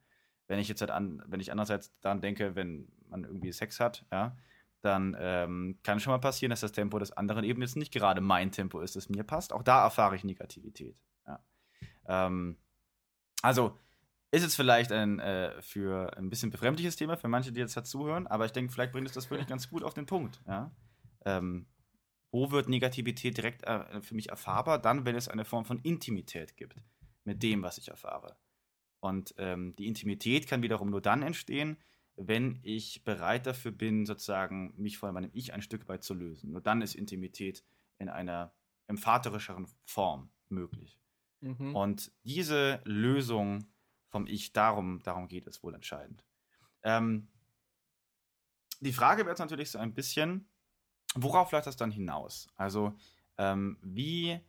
Wenn 0.46 0.58
ich 0.58 0.68
jetzt 0.68 0.80
halt 0.80 0.90
an, 0.90 1.22
wenn 1.26 1.40
ich 1.40 1.50
andererseits 1.50 1.98
daran 2.00 2.20
denke, 2.20 2.54
wenn 2.54 2.88
man 3.08 3.24
irgendwie 3.24 3.52
Sex 3.52 3.80
hat, 3.80 4.04
ja, 4.12 4.36
dann 4.82 5.16
ähm, 5.18 5.78
kann 5.82 6.00
schon 6.00 6.12
mal 6.12 6.18
passieren, 6.18 6.50
dass 6.50 6.60
das 6.60 6.72
Tempo 6.72 6.98
des 6.98 7.12
anderen 7.12 7.44
eben 7.44 7.62
jetzt 7.62 7.76
nicht 7.76 7.92
gerade 7.92 8.20
mein 8.20 8.52
Tempo 8.52 8.80
ist, 8.80 8.96
das 8.96 9.08
mir 9.08 9.24
passt. 9.24 9.52
Auch 9.52 9.62
da 9.62 9.82
erfahre 9.82 10.16
ich 10.16 10.24
Negativität. 10.24 10.96
Ja. 11.26 11.40
Ähm, 12.06 12.58
also 13.40 13.78
ist 14.30 14.42
jetzt 14.42 14.56
vielleicht 14.56 14.92
ein 14.92 15.20
äh, 15.20 15.62
für 15.62 16.16
ein 16.16 16.28
bisschen 16.28 16.50
befremdliches 16.50 16.96
Thema 16.96 17.16
für 17.16 17.28
manche, 17.28 17.52
die 17.52 17.60
jetzt 17.60 17.76
dazuhören, 17.76 18.26
aber 18.26 18.44
ich 18.44 18.52
denke, 18.52 18.72
vielleicht 18.72 18.92
bringt 18.92 19.06
es 19.06 19.14
das 19.14 19.30
wirklich 19.30 19.48
ganz 19.48 19.70
gut 19.70 19.82
auf 19.82 19.94
den 19.94 20.06
Punkt. 20.06 20.42
Ja? 20.46 20.70
Ähm, 21.24 21.66
wo 22.30 22.50
wird 22.50 22.68
Negativität 22.68 23.36
direkt 23.36 23.62
äh, 23.62 24.02
für 24.02 24.14
mich 24.14 24.30
erfahrbar? 24.30 24.80
Dann, 24.80 25.04
wenn 25.06 25.14
es 25.14 25.28
eine 25.28 25.44
Form 25.44 25.64
von 25.64 25.78
Intimität 25.78 26.56
gibt 26.56 26.76
mit 27.22 27.42
dem, 27.42 27.62
was 27.62 27.78
ich 27.78 27.88
erfahre. 27.88 28.36
Und 29.04 29.34
ähm, 29.36 29.76
die 29.76 29.86
Intimität 29.86 30.46
kann 30.48 30.62
wiederum 30.62 30.88
nur 30.88 31.02
dann 31.02 31.20
entstehen, 31.20 31.76
wenn 32.16 32.58
ich 32.62 33.04
bereit 33.04 33.46
dafür 33.46 33.70
bin, 33.70 34.06
sozusagen 34.06 34.72
mich 34.78 34.96
von 34.96 35.12
meinem 35.12 35.28
Ich 35.34 35.52
ein 35.52 35.60
Stück 35.60 35.86
weit 35.88 36.02
zu 36.02 36.14
lösen. 36.14 36.52
Nur 36.52 36.62
dann 36.62 36.80
ist 36.80 36.94
Intimität 36.94 37.62
in 37.98 38.08
einer 38.08 38.54
emphaterischeren 38.86 39.66
Form 39.84 40.30
möglich. 40.48 40.98
Mhm. 41.40 41.76
Und 41.76 42.12
diese 42.22 42.80
Lösung 42.84 43.66
vom 44.08 44.26
Ich, 44.26 44.54
darum, 44.54 45.02
darum 45.02 45.28
geht 45.28 45.46
es 45.46 45.62
wohl 45.62 45.74
entscheidend. 45.74 46.24
Ähm, 46.82 47.28
die 48.80 48.94
Frage 48.94 49.20
wäre 49.24 49.32
jetzt 49.32 49.40
natürlich 49.40 49.70
so 49.70 49.78
ein 49.78 49.92
bisschen, 49.92 50.48
worauf 51.14 51.52
läuft 51.52 51.66
das 51.66 51.76
dann 51.76 51.90
hinaus? 51.90 52.48
Also, 52.56 52.96
ähm, 53.36 53.76
wie 53.82 54.40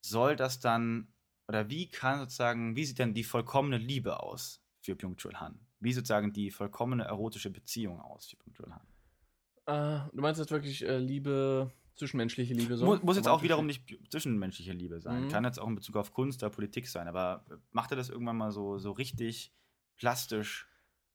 soll 0.00 0.36
das 0.36 0.60
dann, 0.60 1.12
oder 1.50 1.68
wie 1.68 1.88
kann 1.88 2.20
sozusagen, 2.20 2.76
wie 2.76 2.84
sieht 2.84 3.00
denn 3.00 3.12
die 3.12 3.24
vollkommene 3.24 3.76
Liebe 3.76 4.20
aus 4.20 4.62
für 4.82 4.94
Byung-Chul 4.94 5.40
Han? 5.40 5.58
Wie 5.80 5.92
sozusagen 5.92 6.32
die 6.32 6.52
vollkommene 6.52 7.02
erotische 7.02 7.50
Beziehung 7.50 8.00
aus 8.00 8.28
für 8.28 8.36
Byung-Chul 8.36 8.72
Han? 8.72 10.06
Äh, 10.06 10.10
du 10.14 10.22
meinst 10.22 10.38
jetzt 10.38 10.52
wirklich 10.52 10.86
äh, 10.86 10.98
Liebe, 10.98 11.72
zwischenmenschliche 11.96 12.54
Liebe 12.54 12.76
so? 12.76 12.84
Muss, 12.84 13.02
muss 13.02 13.16
jetzt 13.16 13.26
auch 13.26 13.42
wiederum 13.42 13.66
nicht 13.66 13.82
zwischenmenschliche 14.10 14.72
Liebe 14.72 15.00
sein. 15.00 15.24
Mhm. 15.24 15.28
Kann 15.28 15.42
jetzt 15.42 15.58
auch 15.58 15.66
in 15.66 15.74
Bezug 15.74 15.96
auf 15.96 16.12
Kunst 16.12 16.40
oder 16.44 16.50
Politik 16.50 16.86
sein, 16.86 17.08
aber 17.08 17.44
macht 17.72 17.90
er 17.90 17.96
das 17.96 18.10
irgendwann 18.10 18.36
mal 18.36 18.52
so, 18.52 18.78
so 18.78 18.92
richtig 18.92 19.52
plastisch 19.96 20.68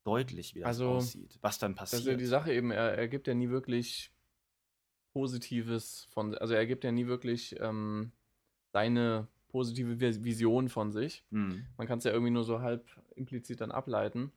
deutlich, 0.04 0.54
wie 0.54 0.60
das 0.60 0.68
also, 0.68 0.90
aussieht, 0.90 1.40
was 1.40 1.60
dann 1.60 1.76
passiert? 1.76 2.02
Das 2.02 2.08
ist 2.08 2.12
ja 2.12 2.18
die 2.18 2.26
Sache 2.26 2.54
eben, 2.54 2.72
er, 2.72 2.98
er 2.98 3.08
gibt 3.08 3.28
ja 3.28 3.34
nie 3.34 3.48
wirklich 3.48 4.12
Positives 5.14 6.10
von, 6.12 6.36
also 6.36 6.54
er 6.54 6.68
gibt 6.68 6.84
ja 6.84 6.92
nie 6.92 7.08
wirklich 7.08 7.56
ähm, 7.62 8.12
seine 8.74 9.30
positive 9.56 9.98
Vision 10.26 10.68
von 10.68 10.92
sich. 10.92 11.24
Mhm. 11.30 11.66
Man 11.78 11.88
kann 11.88 12.00
es 12.00 12.04
ja 12.04 12.12
irgendwie 12.12 12.34
nur 12.34 12.44
so 12.44 12.60
halb 12.60 12.86
implizit 13.16 13.62
dann 13.62 13.72
ableiten. 13.72 14.34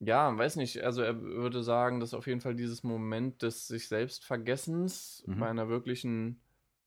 Ja, 0.00 0.36
weiß 0.36 0.56
nicht, 0.56 0.82
also 0.82 1.00
er 1.00 1.18
würde 1.22 1.62
sagen, 1.62 1.98
dass 1.98 2.12
auf 2.12 2.26
jeden 2.26 2.42
Fall 2.42 2.54
dieses 2.54 2.82
Moment 2.82 3.40
des 3.40 3.66
sich 3.66 3.88
selbst 3.88 4.26
Vergessens 4.26 5.24
mhm. 5.26 5.38
bei 5.38 5.48
einer 5.48 5.70
wirklichen 5.70 6.42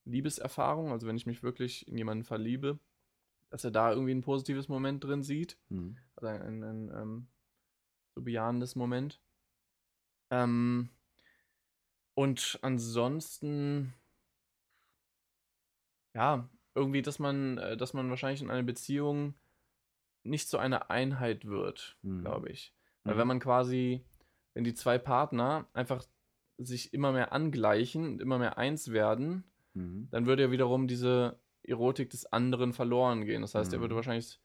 Liebeserfahrung, 0.05 0.91
also 0.91 1.07
wenn 1.07 1.17
ich 1.17 1.25
mich 1.25 1.41
wirklich 1.41 1.87
in 1.87 1.97
jemanden 1.97 2.25
verliebe, 2.25 2.77
dass 3.49 3.63
er 3.63 3.71
da 3.71 3.91
irgendwie 3.91 4.13
ein 4.13 4.21
positives 4.21 4.67
Moment 4.67 5.03
drin 5.03 5.23
sieht. 5.23 5.57
Mhm. 5.69 5.97
Also 6.15 6.27
ein, 6.27 6.41
ein, 6.43 6.63
ein 6.63 7.01
ähm, 7.01 7.27
so 8.13 8.21
bejahendes 8.21 8.75
Moment. 8.75 9.19
Ähm, 10.29 10.89
und 12.13 12.59
ansonsten, 12.61 13.95
ja, 16.13 16.47
irgendwie, 16.79 17.01
dass 17.01 17.19
man, 17.19 17.57
äh, 17.57 17.77
dass 17.77 17.93
man 17.93 18.09
wahrscheinlich 18.09 18.41
in 18.41 18.49
einer 18.49 18.63
Beziehung 18.63 19.35
nicht 20.23 20.49
zu 20.49 20.57
einer 20.57 20.89
Einheit 20.89 21.45
wird, 21.45 21.97
mhm. 22.01 22.21
glaube 22.21 22.49
ich. 22.49 22.73
Weil 23.03 23.15
mhm. 23.15 23.19
wenn 23.19 23.27
man 23.27 23.39
quasi, 23.39 24.03
wenn 24.53 24.63
die 24.63 24.73
zwei 24.73 24.97
Partner 24.97 25.67
einfach 25.73 26.03
sich 26.57 26.93
immer 26.93 27.11
mehr 27.11 27.31
angleichen 27.31 28.05
und 28.05 28.21
immer 28.21 28.37
mehr 28.37 28.57
eins 28.57 28.91
werden, 28.91 29.43
mhm. 29.73 30.07
dann 30.11 30.25
würde 30.25 30.43
ja 30.43 30.51
wiederum 30.51 30.87
diese 30.87 31.39
Erotik 31.63 32.09
des 32.09 32.25
anderen 32.31 32.73
verloren 32.73 33.25
gehen. 33.25 33.41
Das 33.41 33.55
heißt, 33.55 33.73
er 33.73 33.79
würde 33.79 33.93
mhm. 33.93 33.97
wahrscheinlich 33.97 34.39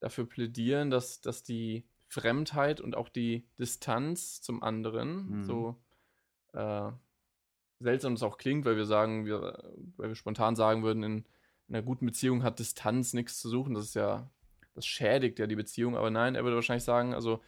dafür 0.00 0.26
plädieren, 0.26 0.90
dass, 0.90 1.20
dass 1.20 1.42
die 1.42 1.86
Fremdheit 2.06 2.80
und 2.80 2.96
auch 2.96 3.08
die 3.08 3.46
Distanz 3.58 4.40
zum 4.40 4.62
anderen, 4.62 5.40
mhm. 5.40 5.44
so 5.44 5.76
äh, 6.52 6.90
seltsam 7.80 8.14
es 8.14 8.22
auch 8.22 8.38
klingt, 8.38 8.64
weil 8.64 8.76
wir 8.76 8.86
sagen, 8.86 9.26
wir, 9.26 9.72
weil 9.96 10.08
wir 10.08 10.14
spontan 10.14 10.56
sagen 10.56 10.82
würden, 10.82 11.02
in, 11.02 11.24
in 11.68 11.74
einer 11.74 11.84
guten 11.84 12.06
Beziehung 12.06 12.42
hat 12.42 12.58
Distanz 12.58 13.12
nichts 13.12 13.38
zu 13.38 13.48
suchen. 13.48 13.74
Das 13.74 13.84
ist 13.84 13.94
ja, 13.94 14.30
das 14.74 14.86
schädigt 14.86 15.38
ja 15.38 15.46
die 15.46 15.56
Beziehung. 15.56 15.96
Aber 15.96 16.10
nein, 16.10 16.34
er 16.34 16.44
würde 16.44 16.56
wahrscheinlich 16.56 16.84
sagen, 16.84 17.14
also 17.14 17.42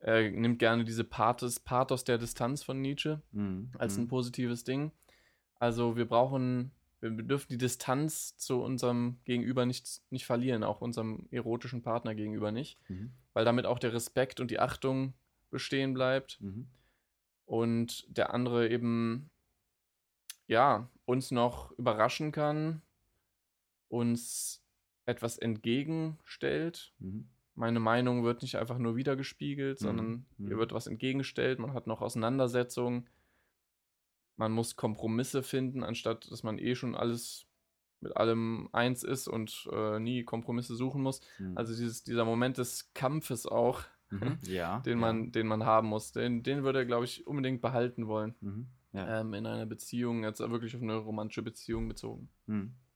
er 0.00 0.30
nimmt 0.30 0.58
gerne 0.58 0.84
diese 0.84 1.04
Pathos, 1.04 1.60
Pathos 1.60 2.04
der 2.04 2.18
Distanz 2.18 2.62
von 2.62 2.80
Nietzsche 2.80 3.20
mhm. 3.32 3.70
als 3.78 3.96
ein 3.96 4.04
mhm. 4.04 4.08
positives 4.08 4.64
Ding. 4.64 4.92
Also 5.58 5.96
wir 5.96 6.06
brauchen, 6.06 6.70
wir 7.00 7.10
dürfen 7.10 7.48
die 7.50 7.58
Distanz 7.58 8.36
zu 8.36 8.62
unserem 8.62 9.18
Gegenüber 9.24 9.66
nicht, 9.66 10.02
nicht 10.10 10.26
verlieren, 10.26 10.64
auch 10.64 10.80
unserem 10.80 11.26
erotischen 11.30 11.82
Partner 11.82 12.14
gegenüber 12.14 12.52
nicht, 12.52 12.78
mhm. 12.88 13.12
weil 13.32 13.44
damit 13.44 13.66
auch 13.66 13.78
der 13.78 13.92
Respekt 13.92 14.40
und 14.40 14.50
die 14.50 14.60
Achtung 14.60 15.14
bestehen 15.50 15.94
bleibt 15.94 16.40
mhm. 16.40 16.68
und 17.44 18.04
der 18.16 18.32
andere 18.32 18.68
eben 18.68 19.30
ja, 20.46 20.88
uns 21.04 21.30
noch 21.30 21.72
überraschen 21.72 22.32
kann, 22.32 22.82
uns 23.88 24.62
etwas 25.04 25.38
entgegenstellt. 25.38 26.92
Mhm. 26.98 27.28
Meine 27.54 27.80
Meinung 27.80 28.24
wird 28.24 28.42
nicht 28.42 28.56
einfach 28.56 28.78
nur 28.78 28.96
wiedergespiegelt, 28.96 29.80
mhm. 29.80 29.84
sondern 29.84 30.08
mhm. 30.36 30.48
mir 30.48 30.58
wird 30.58 30.72
was 30.72 30.86
entgegengestellt. 30.86 31.58
Man 31.58 31.74
hat 31.74 31.86
noch 31.86 32.02
Auseinandersetzungen. 32.02 33.08
Man 34.36 34.52
muss 34.52 34.76
Kompromisse 34.76 35.42
finden, 35.42 35.82
anstatt 35.82 36.30
dass 36.30 36.42
man 36.42 36.58
eh 36.58 36.74
schon 36.74 36.94
alles 36.94 37.46
mit 38.00 38.16
allem 38.16 38.68
eins 38.72 39.02
ist 39.02 39.26
und 39.26 39.68
äh, 39.72 39.98
nie 39.98 40.24
Kompromisse 40.24 40.76
suchen 40.76 41.02
muss. 41.02 41.22
Mhm. 41.38 41.56
Also 41.56 41.74
dieses, 41.74 42.04
dieser 42.04 42.26
Moment 42.26 42.58
des 42.58 42.92
Kampfes 42.92 43.46
auch, 43.46 43.82
mhm. 44.10 44.38
ja, 44.42 44.80
den, 44.80 44.98
man, 44.98 45.24
ja. 45.24 45.30
den 45.30 45.46
man 45.46 45.64
haben 45.64 45.88
muss, 45.88 46.12
den, 46.12 46.42
den 46.42 46.62
würde 46.62 46.80
er, 46.80 46.84
glaube 46.84 47.06
ich, 47.06 47.26
unbedingt 47.26 47.62
behalten 47.62 48.06
wollen. 48.06 48.34
Mhm 48.40 48.66
ja. 48.96 49.20
ähm, 49.20 49.34
in 49.34 49.46
einer 49.46 49.66
Beziehung, 49.66 50.24
jetzt 50.24 50.40
wirklich 50.40 50.74
auf 50.74 50.82
eine 50.82 50.96
romantische 50.96 51.42
Beziehung 51.42 51.88
bezogen. 51.88 52.28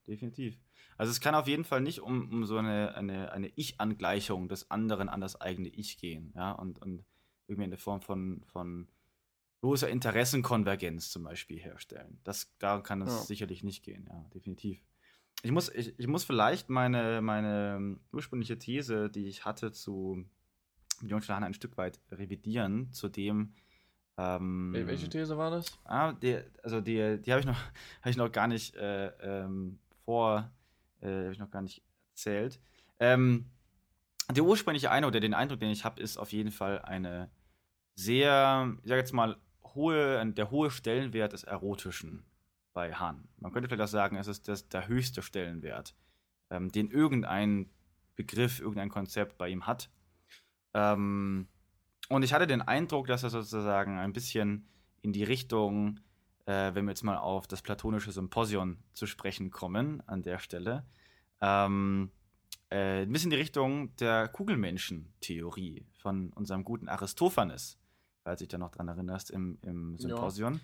Definitiv. 0.07 0.57
Also 0.97 1.11
es 1.11 1.19
kann 1.19 1.35
auf 1.35 1.47
jeden 1.47 1.63
Fall 1.63 1.81
nicht 1.81 2.01
um, 2.01 2.29
um 2.29 2.45
so 2.45 2.57
eine, 2.57 2.95
eine, 2.95 3.31
eine 3.31 3.51
Ich-Angleichung 3.55 4.47
des 4.47 4.69
anderen 4.69 5.09
an 5.09 5.21
das 5.21 5.39
eigene 5.39 5.69
Ich 5.69 5.97
gehen, 5.97 6.31
ja, 6.35 6.51
und, 6.51 6.81
und 6.81 7.03
irgendwie 7.47 7.65
eine 7.65 7.77
Form 7.77 8.01
von, 8.01 8.43
von 8.45 8.87
großer 9.61 9.89
Interessenkonvergenz 9.89 11.11
zum 11.11 11.23
Beispiel 11.23 11.59
herstellen. 11.59 12.19
Das, 12.23 12.53
da 12.59 12.79
kann 12.81 13.01
es 13.01 13.09
ja. 13.09 13.19
sicherlich 13.19 13.63
nicht 13.63 13.83
gehen, 13.83 14.07
ja, 14.09 14.25
definitiv. 14.33 14.83
Ich 15.43 15.51
muss, 15.51 15.69
ich, 15.69 15.97
ich 15.97 16.07
muss 16.07 16.23
vielleicht 16.23 16.69
meine, 16.69 17.21
meine 17.21 17.97
ursprüngliche 18.11 18.59
These, 18.59 19.09
die 19.09 19.27
ich 19.27 19.45
hatte 19.45 19.71
zu 19.71 20.25
Millionen 21.01 21.23
ein 21.43 21.53
Stück 21.53 21.77
weit 21.77 21.99
revidieren, 22.11 22.91
zu 22.91 23.09
dem, 23.09 23.53
ähm, 24.17 24.71
Welche 24.73 25.09
These 25.09 25.37
war 25.37 25.51
das? 25.51 25.79
Ah, 25.85 26.13
die, 26.13 26.37
also 26.63 26.81
die, 26.81 27.19
die 27.21 27.31
habe 27.31 27.39
ich 27.39 27.45
noch, 27.45 27.57
habe 28.01 28.09
ich 28.09 28.17
noch 28.17 28.31
gar 28.31 28.47
nicht 28.47 28.75
äh, 28.75 29.07
ähm, 29.21 29.79
vor, 30.11 30.51
äh, 30.99 31.07
habe 31.07 31.31
ich 31.31 31.39
noch 31.39 31.51
gar 31.51 31.61
nicht 31.61 31.81
erzählt. 32.11 32.59
Ähm, 32.99 33.45
der 34.29 34.43
ursprüngliche 34.43 34.91
Eindruck, 34.91 35.13
der 35.13 35.21
den 35.21 35.33
Eindruck, 35.33 35.61
den 35.61 35.69
ich 35.69 35.85
habe, 35.85 36.01
ist 36.01 36.17
auf 36.17 36.33
jeden 36.33 36.51
Fall 36.51 36.81
eine 36.81 37.31
sehr, 37.95 38.75
ich 38.83 38.89
sage 38.89 38.99
jetzt 38.99 39.13
mal, 39.13 39.37
hohe, 39.63 40.25
der 40.33 40.51
hohe 40.51 40.69
Stellenwert 40.69 41.31
des 41.31 41.45
Erotischen 41.45 42.25
bei 42.73 42.93
Han. 42.93 43.29
Man 43.37 43.53
könnte 43.53 43.69
vielleicht 43.69 43.83
auch 43.83 43.87
sagen, 43.87 44.17
es 44.17 44.27
ist 44.27 44.49
das, 44.49 44.67
der 44.67 44.89
höchste 44.89 45.21
Stellenwert, 45.21 45.95
ähm, 46.49 46.69
den 46.73 46.91
irgendein 46.91 47.69
Begriff, 48.17 48.59
irgendein 48.59 48.89
Konzept 48.89 49.37
bei 49.37 49.47
ihm 49.47 49.65
hat. 49.65 49.89
Ähm, 50.73 51.47
und 52.09 52.23
ich 52.23 52.33
hatte 52.33 52.47
den 52.47 52.61
Eindruck, 52.61 53.07
dass 53.07 53.23
er 53.23 53.29
sozusagen 53.29 53.97
ein 53.97 54.11
bisschen 54.11 54.67
in 55.03 55.13
die 55.13 55.23
Richtung, 55.23 56.01
äh, 56.45 56.73
wenn 56.73 56.85
wir 56.85 56.91
jetzt 56.91 57.03
mal 57.03 57.17
auf 57.17 57.47
das 57.47 57.61
platonische 57.61 58.11
Symposion 58.11 58.77
zu 58.93 59.05
sprechen 59.05 59.51
kommen, 59.51 60.01
an 60.07 60.23
der 60.23 60.39
Stelle, 60.39 60.85
ähm, 61.41 62.11
äh, 62.69 63.03
ein 63.03 63.11
bisschen 63.11 63.31
in 63.31 63.37
die 63.37 63.41
Richtung 63.41 63.95
der 63.97 64.27
Kugelmenschen-Theorie 64.27 65.87
von 65.97 66.31
unserem 66.33 66.63
guten 66.63 66.87
Aristophanes, 66.87 67.77
falls 68.23 68.39
du 68.39 68.43
dich 68.43 68.49
da 68.49 68.57
noch 68.57 68.71
dran 68.71 68.87
erinnerst, 68.87 69.31
im, 69.31 69.57
im 69.61 69.97
Symposion. 69.97 70.55
Ja. 70.55 70.59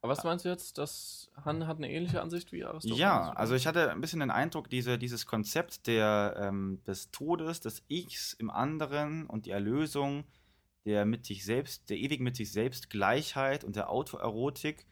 Aber 0.00 0.12
was 0.12 0.22
meinst 0.22 0.44
du 0.44 0.48
jetzt, 0.48 0.78
dass 0.78 1.30
Han 1.44 1.66
hat 1.66 1.78
eine 1.78 1.90
ähnliche 1.90 2.22
Ansicht 2.22 2.52
wie 2.52 2.64
Aristophanes? 2.64 3.00
Ja, 3.00 3.32
also 3.32 3.56
ich 3.56 3.66
hatte 3.66 3.90
ein 3.90 4.00
bisschen 4.00 4.20
den 4.20 4.30
Eindruck, 4.30 4.70
diese, 4.70 4.96
dieses 4.96 5.26
Konzept 5.26 5.88
der, 5.88 6.36
ähm, 6.38 6.80
des 6.86 7.10
Todes, 7.10 7.60
des 7.60 7.82
Ichs 7.88 8.32
im 8.34 8.50
anderen 8.50 9.26
und 9.26 9.46
die 9.46 9.50
Erlösung 9.50 10.24
der 10.88 11.04
mit 11.04 11.26
sich 11.26 11.44
selbst, 11.44 11.90
der 11.90 11.98
ewig 11.98 12.20
mit 12.20 12.34
sich 12.34 12.50
selbst 12.50 12.88
Gleichheit 12.88 13.62
und 13.62 13.76
der 13.76 13.90
Autoerotik, 13.90 14.86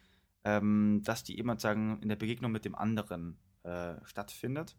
ähm, 0.47 1.03
dass 1.03 1.25
die 1.25 1.39
eben 1.39 1.49
sozusagen 1.51 1.99
in 2.01 2.09
der 2.09 2.17
Begegnung 2.17 2.53
mit 2.53 2.65
dem 2.65 2.77
anderen 2.77 3.37
äh, 3.65 3.97
stattfindet. 4.05 4.77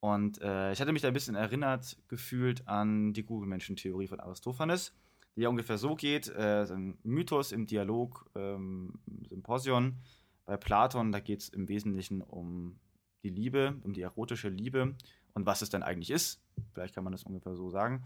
Und 0.00 0.42
äh, 0.42 0.72
ich 0.72 0.80
hatte 0.80 0.92
mich 0.92 1.02
da 1.02 1.08
ein 1.08 1.14
bisschen 1.14 1.36
erinnert 1.36 1.96
gefühlt 2.08 2.66
an 2.66 3.12
die 3.12 3.24
Google-Menschen-Theorie 3.24 4.08
von 4.08 4.18
Aristophanes, 4.18 4.92
die 5.36 5.42
ja 5.42 5.48
ungefähr 5.48 5.78
so 5.78 5.94
geht: 5.94 6.28
äh, 6.28 6.66
ein 6.68 6.98
Mythos 7.04 7.52
im 7.52 7.66
Dialog, 7.66 8.28
ähm, 8.34 8.98
Symposion. 9.28 9.98
Bei 10.44 10.56
Platon, 10.56 11.12
da 11.12 11.20
geht 11.20 11.40
es 11.40 11.48
im 11.48 11.68
Wesentlichen 11.68 12.20
um 12.20 12.80
die 13.22 13.30
Liebe, 13.30 13.76
um 13.84 13.92
die 13.92 14.02
erotische 14.02 14.48
Liebe 14.48 14.96
und 15.34 15.46
was 15.46 15.62
es 15.62 15.70
denn 15.70 15.84
eigentlich 15.84 16.10
ist. 16.10 16.42
Vielleicht 16.72 16.94
kann 16.94 17.04
man 17.04 17.12
das 17.12 17.22
ungefähr 17.22 17.54
so 17.54 17.70
sagen. 17.70 18.02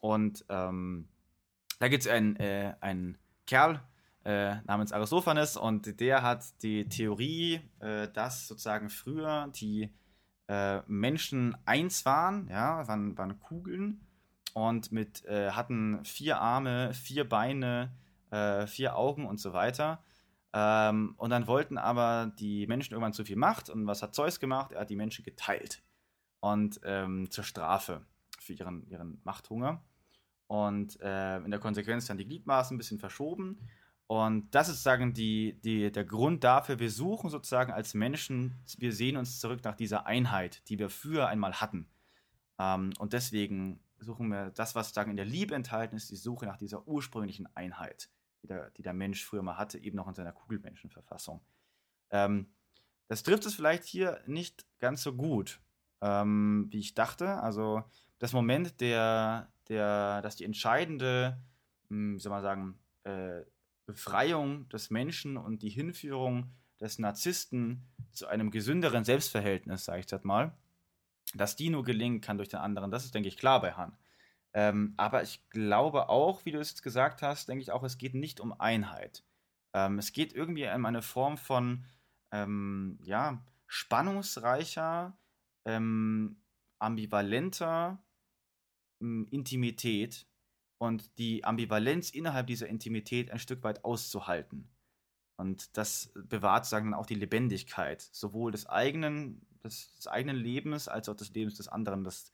Und 0.00 0.44
ähm, 0.48 1.06
da 1.78 1.88
gibt 1.88 2.04
es 2.04 2.10
einen, 2.10 2.34
äh, 2.36 2.74
einen 2.80 3.18
Kerl 3.46 3.80
äh, 4.26 4.56
namens 4.66 4.92
Aristophanes 4.92 5.56
und 5.56 6.00
der 6.00 6.22
hat 6.22 6.62
die 6.62 6.88
Theorie, 6.88 7.60
äh, 7.78 8.08
dass 8.08 8.48
sozusagen 8.48 8.90
früher 8.90 9.48
die 9.54 9.94
äh, 10.48 10.80
Menschen 10.88 11.56
eins 11.64 12.04
waren, 12.04 12.48
ja, 12.48 12.86
waren, 12.88 13.16
waren 13.16 13.38
Kugeln 13.38 14.00
und 14.52 14.90
mit 14.90 15.24
äh, 15.26 15.52
hatten 15.52 16.04
vier 16.04 16.40
Arme, 16.40 16.92
vier 16.92 17.28
Beine, 17.28 17.92
äh, 18.30 18.66
vier 18.66 18.96
Augen 18.96 19.26
und 19.26 19.38
so 19.38 19.52
weiter. 19.52 20.02
Ähm, 20.52 21.14
und 21.18 21.30
dann 21.30 21.46
wollten 21.46 21.78
aber 21.78 22.32
die 22.38 22.66
Menschen 22.66 22.94
irgendwann 22.94 23.12
zu 23.12 23.24
viel 23.24 23.36
Macht. 23.36 23.70
Und 23.70 23.86
was 23.86 24.02
hat 24.02 24.14
Zeus 24.14 24.40
gemacht? 24.40 24.72
Er 24.72 24.80
hat 24.80 24.90
die 24.90 24.96
Menschen 24.96 25.24
geteilt. 25.24 25.82
Und 26.40 26.80
ähm, 26.84 27.30
zur 27.30 27.44
Strafe 27.44 28.04
für 28.40 28.54
ihren, 28.54 28.88
ihren 28.88 29.20
Machthunger. 29.22 29.84
Und 30.46 30.98
äh, 31.00 31.38
in 31.38 31.50
der 31.50 31.60
Konsequenz 31.60 32.06
dann 32.06 32.18
die 32.18 32.26
Gliedmaßen 32.26 32.74
ein 32.74 32.78
bisschen 32.78 32.98
verschoben. 32.98 33.58
Und 34.08 34.54
das 34.54 34.68
ist 34.68 34.76
sozusagen 34.76 35.14
die, 35.14 35.60
die, 35.62 35.90
der 35.90 36.04
Grund 36.04 36.44
dafür, 36.44 36.78
wir 36.78 36.90
suchen 36.90 37.28
sozusagen 37.28 37.72
als 37.72 37.94
Menschen, 37.94 38.54
wir 38.78 38.92
sehen 38.92 39.16
uns 39.16 39.40
zurück 39.40 39.64
nach 39.64 39.74
dieser 39.74 40.06
Einheit, 40.06 40.68
die 40.68 40.78
wir 40.78 40.90
früher 40.90 41.26
einmal 41.26 41.54
hatten. 41.54 41.88
Ähm, 42.58 42.92
und 42.98 43.12
deswegen 43.12 43.80
suchen 43.98 44.28
wir 44.28 44.50
das, 44.50 44.74
was 44.74 44.88
sozusagen 44.88 45.10
in 45.10 45.16
der 45.16 45.24
Liebe 45.24 45.54
enthalten 45.54 45.96
ist, 45.96 46.10
die 46.10 46.16
Suche 46.16 46.46
nach 46.46 46.56
dieser 46.56 46.86
ursprünglichen 46.86 47.48
Einheit, 47.56 48.08
die 48.42 48.46
der, 48.46 48.70
die 48.70 48.82
der 48.82 48.92
Mensch 48.92 49.24
früher 49.24 49.42
mal 49.42 49.56
hatte, 49.56 49.78
eben 49.78 49.96
noch 49.96 50.06
in 50.06 50.14
seiner 50.14 50.32
Kugelmenschenverfassung. 50.32 51.40
Ähm, 52.10 52.52
das 53.08 53.24
trifft 53.24 53.46
es 53.46 53.54
vielleicht 53.54 53.84
hier 53.84 54.20
nicht 54.26 54.66
ganz 54.78 55.02
so 55.02 55.14
gut, 55.14 55.60
ähm, 56.00 56.66
wie 56.70 56.80
ich 56.80 56.94
dachte. 56.94 57.40
Also 57.40 57.82
das 58.18 58.32
Moment, 58.32 58.80
der, 58.80 59.52
der, 59.68 60.22
dass 60.22 60.36
die 60.36 60.44
entscheidende, 60.44 61.40
hm, 61.88 62.16
wie 62.16 62.20
soll 62.20 62.30
man 62.30 62.42
sagen, 62.42 62.78
äh, 63.04 63.42
Befreiung 63.86 64.68
des 64.68 64.90
Menschen 64.90 65.36
und 65.36 65.62
die 65.62 65.70
Hinführung 65.70 66.50
des 66.80 66.98
Narzissten 66.98 67.86
zu 68.12 68.26
einem 68.26 68.50
gesünderen 68.50 69.04
Selbstverhältnis, 69.04 69.84
sage 69.84 70.00
ich 70.00 70.06
das 70.06 70.24
mal, 70.24 70.56
dass 71.34 71.56
die 71.56 71.70
nur 71.70 71.84
gelingen 71.84 72.20
kann 72.20 72.36
durch 72.36 72.48
den 72.48 72.60
anderen, 72.60 72.90
das 72.90 73.04
ist, 73.04 73.14
denke 73.14 73.28
ich, 73.28 73.36
klar 73.36 73.60
bei 73.60 73.72
Han. 73.72 73.96
Ähm, 74.52 74.94
aber 74.96 75.22
ich 75.22 75.48
glaube 75.50 76.08
auch, 76.08 76.44
wie 76.44 76.52
du 76.52 76.58
es 76.58 76.82
gesagt 76.82 77.22
hast, 77.22 77.48
denke 77.48 77.62
ich 77.62 77.72
auch, 77.72 77.82
es 77.82 77.98
geht 77.98 78.14
nicht 78.14 78.40
um 78.40 78.58
Einheit. 78.58 79.24
Ähm, 79.72 79.98
es 79.98 80.12
geht 80.12 80.32
irgendwie 80.32 80.66
um 80.68 80.84
eine 80.84 81.02
Form 81.02 81.36
von, 81.36 81.84
ähm, 82.32 82.98
ja, 83.02 83.44
spannungsreicher, 83.66 85.18
ähm, 85.64 86.40
ambivalenter 86.78 88.02
Intimität 88.98 90.26
und 90.78 91.18
die 91.18 91.44
Ambivalenz 91.44 92.10
innerhalb 92.10 92.46
dieser 92.46 92.68
Intimität 92.68 93.30
ein 93.30 93.38
Stück 93.38 93.62
weit 93.62 93.84
auszuhalten. 93.84 94.68
Und 95.36 95.76
das 95.76 96.12
bewahrt, 96.14 96.66
sagen 96.66 96.94
auch 96.94 97.06
die 97.06 97.14
Lebendigkeit, 97.14 98.00
sowohl 98.00 98.52
des 98.52 98.66
eigenen 98.66 99.46
des, 99.66 99.94
des 99.94 100.06
eigenen 100.06 100.36
Lebens 100.36 100.88
als 100.88 101.08
auch 101.08 101.16
des 101.16 101.34
Lebens 101.34 101.56
des 101.56 101.68
anderen, 101.68 102.04
das, 102.04 102.32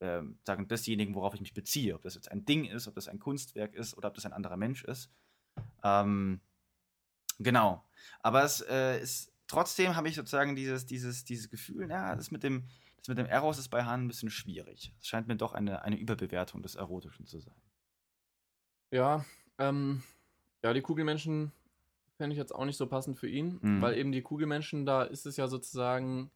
äh, 0.00 0.22
sagen, 0.46 0.68
desjenigen, 0.68 1.14
worauf 1.14 1.34
ich 1.34 1.40
mich 1.40 1.54
beziehe. 1.54 1.94
Ob 1.94 2.02
das 2.02 2.14
jetzt 2.14 2.30
ein 2.30 2.44
Ding 2.44 2.64
ist, 2.64 2.86
ob 2.86 2.94
das 2.94 3.08
ein 3.08 3.18
Kunstwerk 3.18 3.74
ist 3.74 3.96
oder 3.96 4.08
ob 4.08 4.14
das 4.14 4.26
ein 4.26 4.32
anderer 4.32 4.56
Mensch 4.56 4.84
ist. 4.84 5.10
Ähm, 5.82 6.40
genau. 7.38 7.84
Aber 8.20 8.44
es 8.44 8.60
äh, 8.60 9.00
ist 9.00 9.32
trotzdem 9.46 9.96
habe 9.96 10.08
ich 10.08 10.14
sozusagen 10.14 10.56
dieses, 10.56 10.86
dieses, 10.86 11.24
dieses 11.24 11.50
Gefühl, 11.50 11.90
ja, 11.90 12.14
das 12.14 12.30
mit 12.30 12.42
dem, 12.42 12.68
das 12.98 13.08
mit 13.08 13.18
dem 13.18 13.26
Eros 13.26 13.58
ist 13.58 13.68
bei 13.68 13.84
Hahn 13.84 14.04
ein 14.04 14.08
bisschen 14.08 14.30
schwierig. 14.30 14.94
Es 15.00 15.08
scheint 15.08 15.28
mir 15.28 15.36
doch 15.36 15.52
eine, 15.52 15.82
eine 15.82 15.96
Überbewertung 15.96 16.62
des 16.62 16.74
Erotischen 16.74 17.26
zu 17.26 17.40
sein. 17.40 17.56
Ja, 18.90 19.24
ähm, 19.58 20.02
ja, 20.62 20.72
die 20.72 20.82
Kugelmenschen 20.82 21.52
fände 22.16 22.34
ich 22.34 22.38
jetzt 22.38 22.54
auch 22.54 22.64
nicht 22.64 22.76
so 22.76 22.86
passend 22.86 23.18
für 23.18 23.28
ihn, 23.28 23.58
mhm. 23.60 23.82
weil 23.82 23.96
eben 23.98 24.12
die 24.12 24.22
Kugelmenschen, 24.22 24.86
da 24.86 25.02
ist 25.02 25.26
es 25.26 25.36
ja 25.36 25.48
sozusagen 25.48 26.30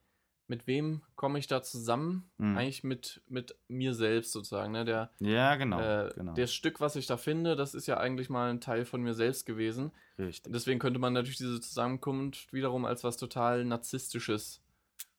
mit 0.49 0.67
wem 0.67 1.03
komme 1.15 1.39
ich 1.39 1.47
da 1.47 1.63
zusammen? 1.63 2.31
Mhm. 2.39 2.57
Eigentlich 2.57 2.83
mit, 2.83 3.21
mit 3.29 3.55
mir 3.69 3.95
selbst 3.95 4.33
sozusagen. 4.33 4.73
Ne? 4.73 4.85
Der, 4.85 5.11
ja, 5.21 5.55
genau, 5.57 5.79
äh, 5.79 6.11
genau. 6.15 6.33
Das 6.33 6.53
Stück, 6.53 6.81
was 6.81 6.97
ich 6.97 7.07
da 7.07 7.19
finde, 7.19 7.55
das 7.55 7.75
ist 7.75 7.87
ja 7.87 7.99
eigentlich 7.99 8.31
mal 8.31 8.51
ein 8.51 8.61
Teil 8.61 8.87
von 8.87 9.03
mir 9.03 9.15
selbst 9.15 9.45
gewesen. 9.45 9.93
Richtig. 10.19 10.53
Deswegen 10.53 10.79
könnte 10.81 10.99
man 10.99 11.13
natürlich 11.13 11.37
diese 11.37 11.61
Zusammenkunft 11.61 12.53
wiederum 12.53 12.87
als 12.87 13.05
was 13.05 13.19
total 13.19 13.65
Narzisstisches 13.65 14.63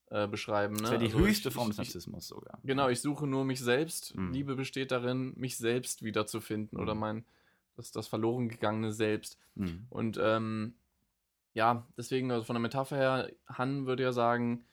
äh, 0.09 0.27
beschreiben. 0.27 0.75
Ne? 0.75 0.81
Das 0.81 0.91
wäre 0.91 0.99
die 0.99 1.13
also 1.13 1.19
höchste 1.19 1.49
ich, 1.49 1.55
Form 1.55 1.69
des 1.69 1.77
Narzissmus 1.77 2.27
sogar. 2.27 2.59
Genau, 2.63 2.89
ich 2.89 3.01
suche 3.01 3.27
nur 3.27 3.45
mich 3.45 3.59
selbst. 3.59 4.15
Mhm. 4.15 4.33
Liebe 4.33 4.55
besteht 4.55 4.91
darin, 4.91 5.33
mich 5.35 5.57
selbst 5.57 6.03
wiederzufinden 6.03 6.77
mhm. 6.77 6.83
oder 6.83 6.95
mein, 6.95 7.25
das, 7.75 7.91
das 7.91 8.07
verloren 8.07 8.49
gegangene 8.49 8.91
Selbst. 8.91 9.37
Mhm. 9.55 9.85
Und 9.89 10.19
ähm, 10.21 10.75
ja, 11.53 11.87
deswegen, 11.97 12.31
also 12.31 12.43
von 12.43 12.55
der 12.55 12.61
Metapher 12.61 12.95
her, 12.95 13.31
Han 13.47 13.85
würde 13.85 14.03
ja 14.03 14.11
sagen, 14.11 14.65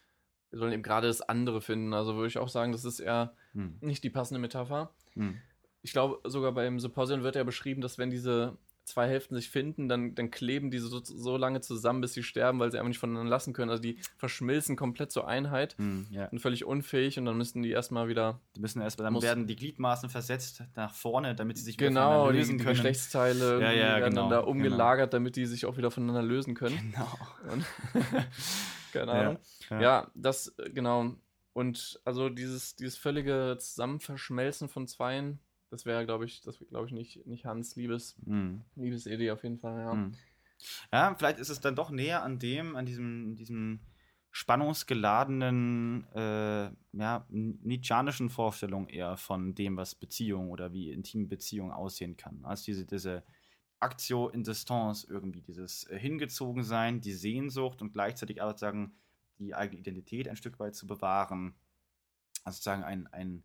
wir 0.51 0.59
sollen 0.59 0.73
eben 0.73 0.83
gerade 0.83 1.07
das 1.07 1.23
andere 1.23 1.61
finden. 1.61 1.93
Also 1.93 2.15
würde 2.15 2.29
ich 2.29 2.39
auch 2.39 2.49
sagen, 2.49 2.73
das 2.73 2.85
ist 2.85 3.01
eher 3.01 3.35
hm. 3.53 3.77
nicht 3.81 4.05
die 4.05 4.11
passende 4.11 4.41
Metapher. 4.41 4.91
Hm. 5.15 5.37
Ich 5.83 5.93
glaube, 5.93 6.21
sogar 6.29 6.53
beim 6.53 6.81
Symposium 6.81 7.23
wird 7.23 7.37
ja 7.37 7.45
beschrieben, 7.45 7.81
dass 7.81 7.99
wenn 7.99 8.11
diese 8.11 8.57
zwei 8.87 9.09
Hälften 9.09 9.35
sich 9.35 9.51
finden, 9.51 9.89
dann, 9.89 10.15
dann 10.15 10.31
kleben 10.31 10.71
die 10.71 10.79
so, 10.79 11.01
so 11.03 11.37
lange 11.37 11.61
zusammen, 11.61 12.01
bis 12.01 12.15
sie 12.15 12.23
sterben, 12.23 12.61
weil 12.61 12.71
sie 12.71 12.79
einfach 12.79 12.89
nicht 12.89 13.01
voneinander 13.01 13.29
lassen 13.29 13.53
können. 13.53 13.71
Also 13.71 13.83
die 13.83 13.99
verschmilzen 14.17 14.77
komplett 14.77 15.11
zur 15.11 15.27
Einheit 15.27 15.77
hm, 15.77 16.07
ja. 16.11 16.27
und 16.27 16.39
völlig 16.39 16.65
unfähig 16.65 17.19
und 17.19 17.25
dann 17.25 17.37
müssen 17.37 17.63
die 17.63 17.71
erstmal 17.71 18.09
wieder. 18.09 18.41
Die 18.55 18.61
müssen 18.61 18.81
erstmal, 18.81 19.13
dann 19.13 19.21
werden 19.23 19.47
die 19.49 19.57
Gliedmaßen 19.57 20.09
versetzt 20.09 20.63
nach 20.77 20.95
vorne, 20.95 21.35
damit 21.35 21.59
sie 21.59 21.65
sich 21.65 21.77
genau, 21.77 22.29
wieder 22.29 22.39
lösen 22.39 22.59
die, 22.59 22.65
können. 22.65 22.77
Genau, 22.77 22.83
die 22.85 22.89
Geschlechtsteile 22.89 23.61
ja, 23.61 23.73
ja, 23.73 23.97
werden 23.97 24.11
genau, 24.11 24.21
dann 24.23 24.31
da 24.31 24.39
umgelagert, 24.41 25.11
genau. 25.11 25.19
damit 25.19 25.35
die 25.35 25.47
sich 25.47 25.67
auch 25.67 25.77
wieder 25.77 25.91
voneinander 25.91 26.23
lösen 26.23 26.55
können. 26.55 26.93
Genau. 26.93 27.09
Keine 28.93 29.13
Ahnung. 29.13 29.39
Ja, 29.69 29.81
ja. 29.81 30.11
das, 30.15 30.55
äh, 30.59 30.71
genau. 30.71 31.13
Und 31.53 32.01
also 32.05 32.29
dieses, 32.29 32.77
dieses 32.77 32.97
völlige 32.97 33.57
Zusammenverschmelzen 33.59 34.69
von 34.69 34.87
Zweien, 34.87 35.41
das 35.71 35.85
wäre, 35.85 36.05
glaube 36.05 36.25
ich, 36.25 36.41
das 36.43 36.59
glaube 36.69 36.87
ich 36.87 36.93
nicht, 36.93 37.27
nicht 37.27 37.45
Hans 37.45 37.77
Liebes, 37.77 38.17
mhm. 38.25 38.65
Liebesidee 38.77 39.31
auf 39.31 39.43
jeden 39.43 39.59
Fall, 39.59 39.81
ja. 39.81 39.95
Mhm. 39.95 40.15
Ja, 40.93 41.15
vielleicht 41.17 41.39
ist 41.39 41.51
es 41.51 41.61
dann 41.61 41.77
doch 41.77 41.91
näher 41.91 42.23
an 42.23 42.39
dem, 42.39 42.77
an 42.77 42.87
diesem, 42.87 43.37
diesem 43.37 43.81
spannungsgeladenen, 44.31 46.07
äh, 46.15 46.71
ja, 46.93 47.27
nietzscheanischen 47.31 48.31
Vorstellung 48.31 48.89
eher 48.89 49.17
von 49.17 49.55
dem, 49.55 49.77
was 49.77 49.95
Beziehung 49.95 50.51
oder 50.51 50.73
wie 50.73 50.91
intime 50.93 51.27
Beziehung 51.27 51.73
aussehen 51.73 52.17
kann, 52.17 52.45
als 52.45 52.63
diese, 52.63 52.87
diese 52.87 53.23
Aktio 53.81 54.29
in 54.29 54.45
Distance 54.45 55.07
irgendwie, 55.09 55.43
dieses 55.43 55.85
äh, 55.85 55.99
Hingezogensein, 55.99 57.01
die 57.01 57.13
Sehnsucht 57.13 57.83
und 57.83 57.93
gleichzeitig 57.93 58.43
aber 58.43 58.57
sagen, 58.57 58.95
die 59.39 59.55
eigene 59.55 59.81
Identität 59.81 60.29
ein 60.29 60.37
Stück 60.37 60.59
weit 60.59 60.75
zu 60.75 60.87
bewahren. 60.87 61.55
Also 62.45 62.57
sozusagen 62.57 62.85
ein, 62.85 63.07
ein 63.09 63.43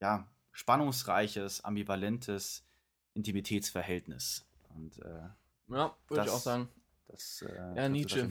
ja, 0.00 0.28
spannungsreiches, 0.56 1.62
ambivalentes 1.64 2.64
Intimitätsverhältnis. 3.12 4.46
Und, 4.74 4.98
äh, 5.04 5.28
ja, 5.68 5.94
würde 6.08 6.24
ich 6.24 6.30
auch 6.30 6.38
sagen. 6.38 6.68
Das, 7.08 7.42
äh, 7.42 7.76
ja, 7.76 7.88
Nietzsche. 7.90 8.28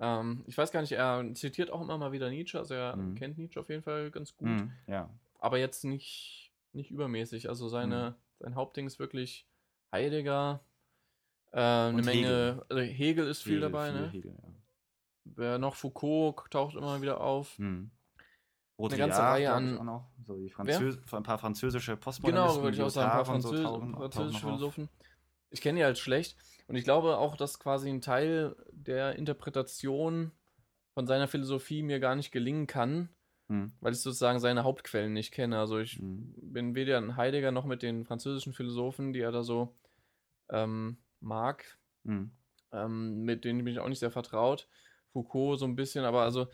Ähm, 0.00 0.44
ich 0.46 0.56
weiß 0.56 0.72
gar 0.72 0.80
nicht, 0.80 0.92
er 0.92 1.24
zitiert 1.34 1.70
auch 1.70 1.82
immer 1.82 1.98
mal 1.98 2.10
wieder 2.10 2.30
Nietzsche, 2.30 2.58
also 2.58 2.72
er 2.72 2.96
mhm. 2.96 3.14
kennt 3.16 3.36
Nietzsche 3.36 3.60
auf 3.60 3.68
jeden 3.68 3.82
Fall 3.82 4.10
ganz 4.10 4.34
gut. 4.34 4.48
Mhm, 4.48 4.72
ja. 4.86 5.10
Aber 5.38 5.58
jetzt 5.58 5.84
nicht, 5.84 6.52
nicht 6.72 6.90
übermäßig. 6.90 7.50
Also 7.50 7.68
seine, 7.68 8.16
mhm. 8.38 8.44
sein 8.44 8.54
Hauptding 8.54 8.86
ist 8.86 8.98
wirklich 8.98 9.46
Heidegger, 9.92 10.60
äh, 11.52 11.60
eine 11.60 12.02
Menge, 12.02 12.12
Hegel. 12.12 12.64
Also 12.70 12.82
Hegel 12.82 13.28
ist 13.28 13.42
viel 13.42 13.56
Hegel, 13.56 13.60
dabei, 13.60 13.92
viel 13.92 14.00
ne? 14.00 14.10
Hegel, 14.10 14.32
ja. 14.32 14.48
Wer 15.36 15.58
noch 15.58 15.74
Foucault 15.74 16.50
taucht 16.50 16.76
immer 16.76 17.02
wieder 17.02 17.20
auf. 17.20 17.58
Baudrillard, 18.78 19.10
ganze 19.10 19.22
Reihe 19.22 19.52
an-. 19.52 20.02
So 20.26 20.38
die 20.38 20.50
Französ 20.50 20.98
ein 21.12 21.22
paar 21.22 21.38
französische 21.38 21.92
Genau, 21.92 22.00
Postmodernisten. 22.04 22.62
würde 22.62 22.76
ich 22.76 22.82
auch 22.82 22.88
sagen, 22.90 23.10
ein 23.10 23.24
paar 23.24 23.34
und 23.34 23.40
so 23.42 23.48
Französ 23.48 23.64
tauchen- 23.64 23.92
tauchen 23.92 24.02
französische 24.12 24.36
auf. 24.36 24.42
Philosophen. 24.42 24.88
Ich 25.50 25.60
kenne 25.60 25.78
die 25.80 25.84
halt 25.84 25.98
schlecht. 25.98 26.36
Und 26.68 26.76
ich 26.76 26.84
glaube 26.84 27.16
auch, 27.18 27.36
dass 27.36 27.58
quasi 27.58 27.88
ein 27.88 28.00
Teil 28.02 28.54
der 28.72 29.16
Interpretation 29.16 30.32
von 30.94 31.06
seiner 31.06 31.26
Philosophie 31.28 31.82
mir 31.82 31.98
gar 32.00 32.14
nicht 32.14 32.30
gelingen 32.32 32.66
kann, 32.66 33.08
Hm. 33.48 33.72
weil 33.80 33.92
ich 33.94 34.00
sozusagen 34.02 34.38
seine 34.40 34.64
Hauptquellen 34.64 35.12
nicht 35.14 35.32
kenne. 35.32 35.58
Also 35.58 35.78
ich 35.78 35.94
Hm. 35.94 36.34
bin 36.36 36.74
weder 36.74 36.98
ein 36.98 37.16
Heidegger 37.16 37.50
noch 37.52 37.64
mit 37.64 37.82
den 37.82 38.04
französischen 38.04 38.52
Philosophen, 38.52 39.12
die 39.12 39.20
er 39.20 39.32
da 39.32 39.42
so 39.42 39.74
ähm, 40.50 40.98
mag. 41.20 41.78
Hm. 42.04 42.30
Ähm, 42.72 43.22
mit 43.22 43.44
denen 43.44 43.64
bin 43.64 43.72
ich 43.72 43.80
auch 43.80 43.88
nicht 43.88 43.98
sehr 43.98 44.10
vertraut. 44.10 44.68
Foucault 45.12 45.58
so 45.58 45.64
ein 45.64 45.74
bisschen, 45.76 46.04
aber 46.04 46.22
also 46.22 46.48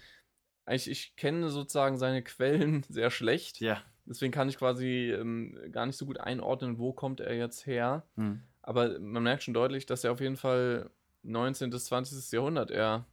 ich, 0.71 0.91
ich 0.91 1.17
kenne 1.17 1.51
sozusagen 1.51 1.99
seine 1.99 2.23
Quellen 2.23 2.83
sehr 2.89 3.11
schlecht. 3.11 3.61
Ja. 3.61 3.83
Deswegen 4.07 4.33
kann 4.33 4.49
ich 4.49 4.59
quasi 4.59 5.13
ähm, 5.13 5.59
gar 5.73 5.87
nicht 5.87 5.97
so 5.97 6.07
gut 6.07 6.21
einordnen, 6.21 6.79
wo 6.79 6.93
kommt 6.93 7.21
er 7.21 7.35
jetzt 7.37 7.67
her. 7.67 8.05
Hm. 8.17 8.43
Aber 8.63 8.99
man 8.99 9.23
merkt 9.23 9.43
schon 9.43 9.55
deutlich, 9.55 9.87
dass 9.87 10.05
er 10.05 10.13
auf 10.13 10.21
jeden 10.21 10.37
Fall 10.37 10.91
19. 11.23 11.71
bis 11.71 11.87
20. 11.87 12.33
Jahrhundert 12.33 12.71
er 12.71 13.07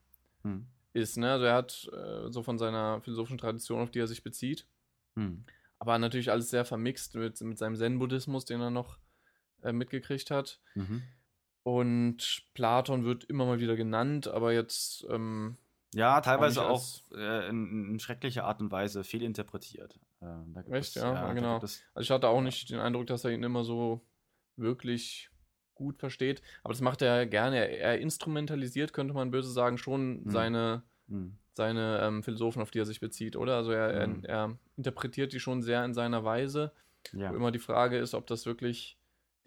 Hm. 0.43 0.65
ist. 0.93 1.17
Ne? 1.17 1.31
Also 1.31 1.45
er 1.45 1.53
hat 1.53 1.89
äh, 1.93 2.31
so 2.31 2.43
von 2.43 2.57
seiner 2.57 2.99
philosophischen 3.01 3.37
Tradition, 3.37 3.81
auf 3.81 3.91
die 3.91 3.99
er 3.99 4.07
sich 4.07 4.23
bezieht. 4.23 4.65
Hm. 5.15 5.45
Aber 5.79 5.97
natürlich 5.97 6.29
alles 6.31 6.49
sehr 6.49 6.65
vermixt 6.65 7.15
mit, 7.15 7.39
mit 7.41 7.57
seinem 7.57 7.75
Zen-Buddhismus, 7.75 8.45
den 8.45 8.61
er 8.61 8.69
noch 8.69 8.97
äh, 9.63 9.71
mitgekriegt 9.71 10.29
hat. 10.29 10.59
Mhm. 10.75 11.01
Und 11.63 12.43
Platon 12.53 13.03
wird 13.03 13.23
immer 13.25 13.45
mal 13.45 13.59
wieder 13.59 13.75
genannt, 13.75 14.27
aber 14.27 14.53
jetzt 14.53 15.05
ähm, 15.09 15.57
Ja, 15.93 16.21
teilweise 16.21 16.63
auch, 16.65 16.83
äh, 17.13 17.49
in, 17.49 17.91
in 17.93 17.99
schrecklicher 17.99 18.45
Art 18.45 18.61
und 18.61 18.71
Weise 18.71 19.03
fehlinterpretiert. 19.03 19.99
Äh, 20.21 20.59
Echt? 20.71 20.95
es, 20.95 20.95
Ja, 20.95 21.13
da 21.13 21.33
genau. 21.33 21.57
es- 21.61 21.81
Also 21.93 22.05
ich 22.05 22.11
hatte 22.11 22.27
auch 22.29 22.41
nicht 22.41 22.69
den 22.69 22.79
Eindruck, 22.79 23.07
dass 23.07 23.25
er 23.25 23.31
ihn 23.31 23.43
immer 23.43 23.63
so 23.63 24.01
wirklich 24.55 25.29
gut 25.75 25.97
versteht. 25.97 26.41
Aber 26.63 26.73
das 26.73 26.81
macht 26.81 27.01
er 27.01 27.25
gerne. 27.25 27.57
Er, 27.57 27.79
er 27.79 27.99
instrumentalisiert, 27.99 28.93
könnte 28.93 29.13
man 29.13 29.31
böse 29.31 29.51
sagen, 29.51 29.77
schon 29.77 30.21
Hm. 30.25 30.29
seine, 30.31 30.83
hm. 31.09 31.37
seine 31.53 31.99
ähm, 32.03 32.23
Philosophen, 32.23 32.61
auf 32.61 32.71
die 32.71 32.79
er 32.79 32.85
sich 32.85 32.99
bezieht, 32.99 33.35
oder? 33.35 33.55
Also 33.57 33.71
er, 33.71 34.07
Mhm. 34.07 34.23
er, 34.23 34.29
er 34.29 34.57
interpretiert 34.77 35.33
die 35.33 35.39
schon 35.39 35.61
sehr 35.61 35.83
in 35.83 35.93
seiner 35.93 36.23
Weise. 36.23 36.71
Ja. 37.13 37.31
Wo 37.31 37.35
immer 37.35 37.51
die 37.51 37.59
Frage 37.59 37.97
ist, 37.97 38.13
ob 38.13 38.27
das 38.27 38.45
wirklich 38.45 38.97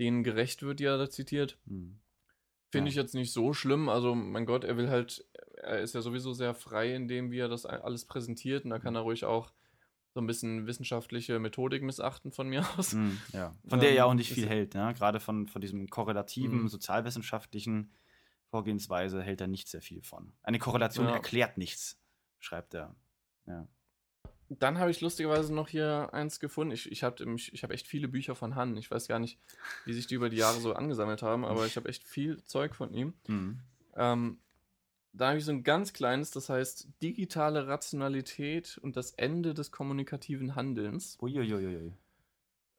denen 0.01 0.25
gerecht 0.25 0.63
wird, 0.63 0.81
die 0.81 0.85
er 0.87 0.99
da 0.99 1.09
zitiert. 1.09 1.57
Hm. 1.69 2.01
Finde 2.73 2.89
Ja. 2.89 2.91
ich 2.91 2.97
jetzt 2.97 3.15
nicht 3.15 3.33
so 3.33 3.53
schlimm. 3.53 3.89
Also, 3.89 4.17
mein 4.17 4.45
Gott, 4.47 4.65
er 4.65 4.77
will 4.77 4.91
halt, 4.91 5.25
er 5.65 5.81
ist 5.81 5.95
ja 5.95 6.01
sowieso 6.03 6.33
sehr 6.33 6.55
frei 6.55 6.95
in 6.95 7.09
dem, 7.09 7.31
wie 7.31 7.39
er 7.39 7.49
das 7.49 7.67
alles 7.67 8.05
präsentiert. 8.05 8.65
Und 8.65 8.71
da 8.71 8.79
kann 8.79 8.95
er 8.95 9.01
ruhig 9.03 9.25
auch 9.25 9.53
so 10.13 10.21
ein 10.21 10.27
bisschen 10.27 10.67
wissenschaftliche 10.67 11.39
Methodik 11.41 11.83
missachten 11.83 12.31
von 12.31 12.49
mir 12.49 12.65
aus. 12.79 12.93
Hm, 12.93 13.19
ja. 13.33 13.53
Von 13.69 13.81
der 13.81 13.89
er 13.91 13.95
ja 13.97 14.05
auch 14.05 14.13
Ähm, 14.13 14.19
nicht 14.19 14.33
viel 14.33 14.49
hält, 14.49 14.75
ne? 14.75 14.95
Gerade 14.97 15.19
von, 15.19 15.49
von 15.49 15.61
diesem 15.61 15.89
korrelativen, 15.89 16.63
Mhm. 16.63 16.69
sozialwissenschaftlichen 16.69 17.91
Vorgehensweise 18.51 19.21
hält 19.23 19.41
er 19.41 19.49
nicht 19.49 19.69
sehr 19.69 19.83
viel 19.83 20.03
von. 20.03 20.33
Eine 20.45 20.61
Korrelation 20.61 21.07
Ja. 21.09 21.15
erklärt 21.15 21.59
nichts, 21.59 21.99
schreibt 22.39 22.75
er. 22.75 22.95
Ja. 23.47 23.67
Dann 24.51 24.79
habe 24.79 24.91
ich 24.93 25.01
lustigerweise 25.01 25.53
noch 25.53 25.69
hier 25.69 26.11
eins 26.13 26.39
gefunden. 26.39 26.73
Ich, 26.73 26.93
ich 26.93 27.03
habe 27.03 27.25
ich 27.35 27.65
hab 27.65 27.73
echt 27.73 27.89
viele 27.89 28.07
Bücher 28.07 28.37
von 28.37 28.55
Han. 28.55 28.77
Ich 28.77 28.91
weiß 28.91 29.09
gar 29.09 29.19
nicht, 29.19 29.41
wie 29.85 29.95
sich 29.95 30.07
die 30.07 30.15
über 30.15 30.29
die 30.29 30.37
Jahre 30.37 30.61
so 30.61 30.75
angesammelt 30.75 31.23
haben, 31.23 31.45
aber 31.45 31.67
ich 31.67 31.77
habe 31.77 31.89
echt 31.89 32.05
viel 32.05 32.45
Zeug 32.45 32.75
von 32.77 32.93
ihm. 32.95 33.15
Hm. 33.27 33.59
Ähm, 33.97 34.39
da 35.17 35.29
habe 35.29 35.39
ich 35.39 35.45
so 35.45 35.53
ein 35.53 35.63
ganz 35.63 35.93
kleines, 35.93 36.31
das 36.33 36.49
heißt 36.49 36.89
digitale 37.03 37.67
Rationalität 37.69 38.79
und 38.79 38.97
das 38.97 39.13
Ende 39.13 39.55
des 39.55 39.71
kommunikativen 39.71 40.57
Handelns. 40.57 41.17
Uiuiuiui. 41.21 41.93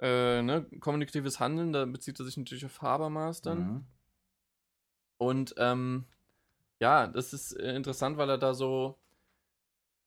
Äh, 0.01 0.41
ne, 0.41 0.65
kommunikatives 0.81 1.39
Handeln, 1.39 1.71
da 1.71 1.85
bezieht 1.85 2.19
er 2.19 2.25
sich 2.25 2.35
natürlich 2.35 2.65
auf 2.65 2.81
Habermas 2.81 3.41
dann. 3.41 3.59
Mhm. 3.59 3.85
Und 5.17 5.55
ähm, 5.57 6.05
ja, 6.81 7.07
das 7.07 7.31
ist 7.31 7.53
äh, 7.53 7.73
interessant, 7.75 8.17
weil 8.17 8.29
er 8.29 8.37
da 8.37 8.53
so 8.53 8.99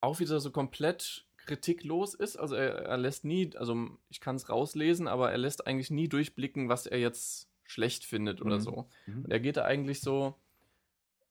auch 0.02 0.20
wieder 0.20 0.38
so 0.38 0.50
komplett 0.50 1.26
kritiklos 1.38 2.12
ist. 2.12 2.36
Also 2.36 2.54
er, 2.54 2.84
er 2.84 2.98
lässt 2.98 3.24
nie, 3.24 3.56
also 3.56 3.88
ich 4.10 4.20
kann 4.20 4.36
es 4.36 4.50
rauslesen, 4.50 5.08
aber 5.08 5.32
er 5.32 5.38
lässt 5.38 5.66
eigentlich 5.66 5.90
nie 5.90 6.08
durchblicken, 6.08 6.68
was 6.68 6.86
er 6.86 6.98
jetzt 6.98 7.48
schlecht 7.64 8.04
findet 8.04 8.42
oder 8.42 8.56
Mhm. 8.56 8.60
so. 8.60 8.88
Mhm. 9.06 9.24
Und 9.24 9.30
er 9.30 9.40
geht 9.40 9.56
da 9.56 9.64
eigentlich 9.64 10.00
so, 10.00 10.34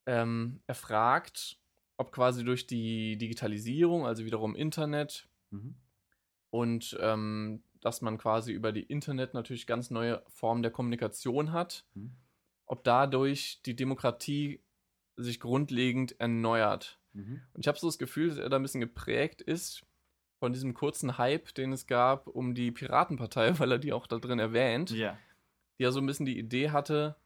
ähm, 0.08 0.60
er 0.66 0.74
fragt, 0.74 1.58
ob 1.98 2.12
quasi 2.12 2.42
durch 2.44 2.66
die 2.66 3.16
Digitalisierung, 3.18 4.06
also 4.06 4.24
wiederum 4.24 4.56
Internet 4.56 5.28
Mhm. 5.50 5.74
und 6.50 6.96
ähm, 7.00 7.62
dass 7.80 8.00
man 8.02 8.18
quasi 8.18 8.52
über 8.52 8.72
die 8.72 8.82
Internet 8.82 9.34
natürlich 9.34 9.66
ganz 9.66 9.90
neue 9.90 10.22
Formen 10.28 10.62
der 10.62 10.72
Kommunikation 10.72 11.52
hat, 11.52 11.84
Mhm. 11.94 12.12
ob 12.66 12.84
dadurch 12.84 13.60
die 13.66 13.76
Demokratie 13.76 14.60
sich 15.16 15.40
grundlegend 15.40 16.18
erneuert. 16.20 16.98
Mhm. 17.12 17.40
Und 17.52 17.60
ich 17.60 17.68
habe 17.68 17.78
so 17.78 17.86
das 17.88 17.98
Gefühl, 17.98 18.28
dass 18.28 18.38
er 18.38 18.48
da 18.48 18.56
ein 18.56 18.62
bisschen 18.62 18.80
geprägt 18.80 19.42
ist 19.42 19.84
von 20.38 20.52
diesem 20.52 20.74
kurzen 20.74 21.18
Hype, 21.18 21.52
den 21.54 21.72
es 21.72 21.86
gab 21.86 22.26
um 22.28 22.54
die 22.54 22.70
Piratenpartei, 22.70 23.50
weil 23.60 23.72
er 23.72 23.78
die 23.78 23.92
auch 23.92 24.06
da 24.06 24.18
drin 24.18 24.38
erwähnt, 24.38 24.90
Ja. 24.90 25.18
die 25.78 25.82
ja 25.84 25.90
so 25.90 26.00
ein 26.00 26.06
bisschen 26.06 26.26
die 26.26 26.38
Idee 26.38 26.70
hatte, 26.70 27.16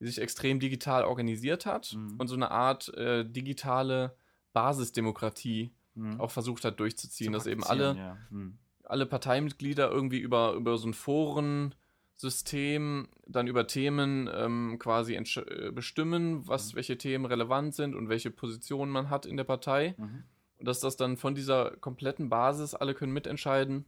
die 0.00 0.06
sich 0.06 0.20
extrem 0.20 0.60
digital 0.60 1.04
organisiert 1.04 1.66
hat 1.66 1.94
Mhm. 1.94 2.16
und 2.18 2.28
so 2.28 2.34
eine 2.34 2.50
Art 2.50 2.92
äh, 2.94 3.24
digitale 3.24 4.16
Basisdemokratie 4.52 5.72
Mhm. 5.94 6.20
auch 6.20 6.30
versucht 6.30 6.64
hat 6.64 6.78
durchzuziehen, 6.80 7.32
Zu 7.32 7.38
dass 7.38 7.46
eben 7.46 7.64
alle 7.64 7.96
Ja. 7.96 8.16
Mhm. 8.30 8.58
alle 8.84 9.06
Parteimitglieder 9.06 9.90
irgendwie 9.90 10.18
über, 10.18 10.52
über 10.52 10.76
so 10.78 10.86
ein 10.88 10.94
Forensystem 10.94 13.08
dann 13.26 13.46
über 13.48 13.66
Themen 13.66 14.28
ähm, 14.32 14.78
quasi 14.78 15.14
äh, 15.14 15.70
bestimmen, 15.72 16.46
was, 16.46 16.72
Mhm. 16.72 16.76
welche 16.76 16.98
Themen 16.98 17.24
relevant 17.26 17.74
sind 17.74 17.94
und 17.94 18.08
welche 18.08 18.30
Positionen 18.30 18.92
man 18.92 19.10
hat 19.10 19.26
in 19.26 19.36
der 19.36 19.44
Partei. 19.44 19.94
Mhm. 19.98 20.24
Und 20.58 20.68
dass 20.68 20.80
das 20.80 20.96
dann 20.96 21.16
von 21.16 21.34
dieser 21.34 21.76
kompletten 21.78 22.28
Basis, 22.30 22.74
alle 22.74 22.94
können 22.94 23.12
mitentscheiden, 23.12 23.84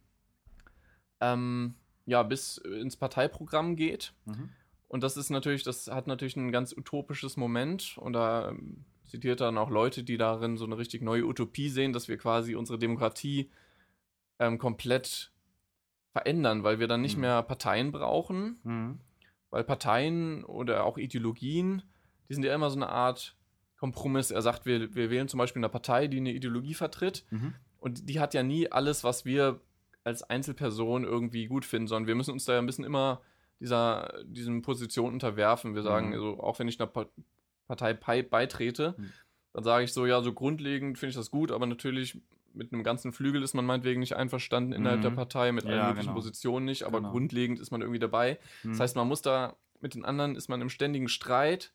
ähm, 1.21 1.75
ja, 2.05 2.23
bis 2.23 2.57
ins 2.57 2.97
Parteiprogramm 2.97 3.75
geht. 3.75 4.13
Mhm. 4.25 4.49
Und 4.89 5.01
das 5.03 5.15
ist 5.15 5.29
natürlich, 5.29 5.63
das 5.63 5.87
hat 5.87 6.07
natürlich 6.07 6.35
ein 6.35 6.51
ganz 6.51 6.73
utopisches 6.75 7.37
Moment. 7.37 7.97
Und 7.97 8.13
da 8.13 8.49
ähm, 8.49 8.83
zitiert 9.05 9.39
er 9.39 9.47
dann 9.47 9.57
auch 9.57 9.69
Leute, 9.69 10.03
die 10.03 10.17
darin 10.17 10.57
so 10.57 10.65
eine 10.65 10.77
richtig 10.77 11.01
neue 11.01 11.25
Utopie 11.25 11.69
sehen, 11.69 11.93
dass 11.93 12.07
wir 12.09 12.17
quasi 12.17 12.55
unsere 12.55 12.77
Demokratie 12.77 13.49
ähm, 14.39 14.57
komplett 14.57 15.31
verändern, 16.11 16.63
weil 16.63 16.79
wir 16.79 16.87
dann 16.87 17.01
nicht 17.01 17.15
Mhm. 17.15 17.21
mehr 17.21 17.43
Parteien 17.43 17.91
brauchen, 17.91 18.59
Mhm. 18.63 18.99
weil 19.51 19.63
Parteien 19.63 20.43
oder 20.43 20.83
auch 20.85 20.97
Ideologien, 20.97 21.83
die 22.27 22.33
sind 22.33 22.43
ja 22.43 22.53
immer 22.55 22.69
so 22.69 22.75
eine 22.77 22.89
Art 22.89 23.35
Kompromiss. 23.77 24.31
Er 24.31 24.41
sagt, 24.41 24.65
wir, 24.65 24.93
wir 24.95 25.09
wählen 25.09 25.27
zum 25.27 25.37
Beispiel 25.37 25.59
eine 25.61 25.69
Partei, 25.69 26.07
die 26.07 26.17
eine 26.17 26.33
Ideologie 26.33 26.73
vertritt 26.73 27.25
Mhm. 27.29 27.53
und 27.79 28.09
die 28.09 28.19
hat 28.19 28.33
ja 28.33 28.43
nie 28.43 28.71
alles, 28.71 29.03
was 29.03 29.23
wir 29.23 29.61
als 30.03 30.23
Einzelperson 30.23 31.03
irgendwie 31.03 31.45
gut 31.47 31.63
finden, 31.65 31.87
sondern 31.87 32.07
wir 32.07 32.15
müssen 32.15 32.31
uns 32.31 32.45
da 32.45 32.53
ja 32.53 32.59
ein 32.59 32.65
bisschen 32.65 32.85
immer 32.85 33.21
dieser, 33.59 34.13
diesen 34.25 34.61
Positionen 34.61 35.13
unterwerfen. 35.13 35.75
Wir 35.75 35.81
sagen, 35.83 36.07
Mhm. 36.09 36.13
also 36.13 36.39
auch 36.39 36.59
wenn 36.59 36.67
ich 36.67 36.79
einer 36.79 36.87
Pa- 36.87 37.09
Partei 37.67 37.93
bei- 37.93 38.23
beitrete, 38.23 38.95
Mhm. 38.97 39.11
dann 39.53 39.63
sage 39.63 39.83
ich 39.85 39.93
so, 39.93 40.05
ja, 40.05 40.21
so 40.21 40.33
grundlegend 40.33 40.97
finde 40.97 41.11
ich 41.11 41.15
das 41.15 41.31
gut, 41.31 41.51
aber 41.51 41.65
natürlich 41.65 42.17
mit 42.53 42.73
einem 42.73 42.83
ganzen 42.83 43.11
Flügel 43.11 43.43
ist 43.43 43.53
man 43.53 43.65
meinetwegen 43.65 43.99
nicht 43.99 44.15
einverstanden 44.15 44.73
innerhalb 44.73 44.99
Mhm. 44.99 45.03
der 45.03 45.09
Partei, 45.11 45.51
mit 45.51 45.65
allen 45.65 45.75
Ja, 45.77 45.87
möglichen 45.89 46.07
genau. 46.07 46.15
Positionen 46.15 46.65
nicht, 46.65 46.83
aber 46.83 46.99
Genau. 46.99 47.11
grundlegend 47.11 47.59
ist 47.59 47.69
man 47.71 47.81
irgendwie 47.81 47.99
dabei. 47.99 48.39
Mhm. 48.63 48.69
Das 48.71 48.79
heißt, 48.79 48.95
man 48.95 49.07
muss 49.07 49.21
da, 49.21 49.55
mit 49.81 49.93
den 49.93 50.03
anderen 50.03 50.35
ist 50.35 50.49
man 50.49 50.61
im 50.61 50.69
ständigen 50.69 51.07
Streit. 51.09 51.71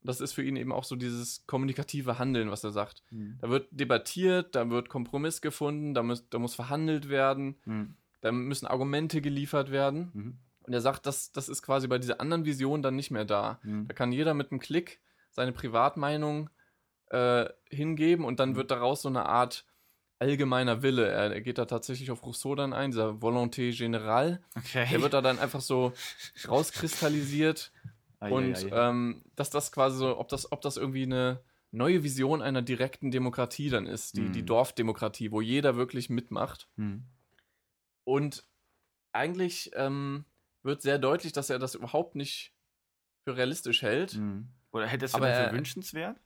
Und 0.00 0.08
das 0.08 0.20
ist 0.20 0.32
für 0.32 0.44
ihn 0.44 0.54
eben 0.54 0.70
auch 0.70 0.84
so 0.84 0.94
dieses 0.94 1.44
kommunikative 1.48 2.18
Handeln, 2.20 2.50
was 2.52 2.62
er 2.62 2.70
sagt. 2.70 3.02
Mhm. 3.10 3.38
Da 3.40 3.48
wird 3.48 3.66
debattiert, 3.72 4.54
da 4.54 4.68
wird 4.70 4.88
Kompromiss 4.88 5.40
gefunden, 5.40 5.92
da 5.94 6.02
muss, 6.04 6.28
da 6.28 6.38
muss 6.38 6.54
verhandelt 6.54 7.08
werden, 7.08 7.56
Mhm. 7.64 7.94
da 8.20 8.30
müssen 8.30 8.66
Argumente 8.66 9.20
geliefert 9.20 9.72
werden. 9.72 10.38
Und 10.68 10.74
er 10.74 10.80
sagt, 10.82 11.06
das, 11.06 11.32
das 11.32 11.48
ist 11.48 11.62
quasi 11.62 11.88
bei 11.88 11.98
dieser 11.98 12.20
anderen 12.20 12.44
Vision 12.44 12.82
dann 12.82 12.94
nicht 12.94 13.10
mehr 13.10 13.24
da. 13.24 13.58
Mhm. 13.64 13.88
Da 13.88 13.94
kann 13.94 14.12
jeder 14.12 14.34
mit 14.34 14.50
einem 14.52 14.60
Klick 14.60 15.00
seine 15.30 15.52
Privatmeinung 15.52 16.50
äh, 17.10 17.46
hingeben 17.70 18.24
und 18.24 18.38
dann 18.38 18.50
Mhm. 18.50 18.56
wird 18.56 18.70
daraus 18.70 19.02
so 19.02 19.08
eine 19.08 19.26
Art 19.26 19.64
allgemeiner 20.18 20.82
Wille. 20.82 21.06
Er, 21.08 21.40
geht 21.40 21.58
da 21.58 21.64
tatsächlich 21.64 22.10
auf 22.10 22.22
Rousseau 22.24 22.54
dann 22.54 22.72
ein, 22.72 22.90
dieser 22.90 23.10
Volonté 23.22 23.70
générale. 23.72 24.40
Okay. 24.56 24.86
Der 24.90 25.00
wird 25.00 25.14
da 25.14 25.22
dann 25.22 25.38
einfach 25.38 25.60
so 25.62 25.92
rauskristallisiert 26.48 27.72
Ei, 28.20 28.30
und. 28.32 28.66
Ähm, 28.72 29.22
dass 29.36 29.50
das 29.50 29.72
quasi 29.72 29.98
so, 29.98 30.18
ob 30.18 30.28
das, 30.28 30.50
ob 30.52 30.60
das 30.60 30.76
irgendwie 30.76 31.04
eine 31.04 31.40
neue 31.70 32.02
Vision 32.02 32.42
einer 32.42 32.62
direkten 32.62 33.10
Demokratie 33.10 33.70
dann 33.70 33.86
ist, 33.86 34.16
die, 34.16 34.22
Mhm. 34.22 34.32
die 34.32 34.44
Dorfdemokratie, 34.44 35.30
wo 35.30 35.40
jeder 35.40 35.76
wirklich 35.76 36.10
mitmacht. 36.10 36.68
Mhm. 36.76 37.04
Und 38.04 38.44
eigentlich 39.12 39.70
ähm, 39.74 40.24
wird 40.62 40.82
sehr 40.82 40.98
deutlich, 40.98 41.32
dass 41.32 41.50
er 41.50 41.58
das 41.58 41.74
überhaupt 41.74 42.14
nicht 42.14 42.52
für 43.24 43.36
realistisch 43.36 43.82
hält. 43.82 44.14
Mhm. 44.16 44.48
Oder 44.72 44.86
hättest 44.86 45.14
du 45.14 45.18
Aber 45.18 45.28
das 45.28 45.38
für 45.38 45.44
er- 45.44 45.52
wünschenswert? 45.52 46.20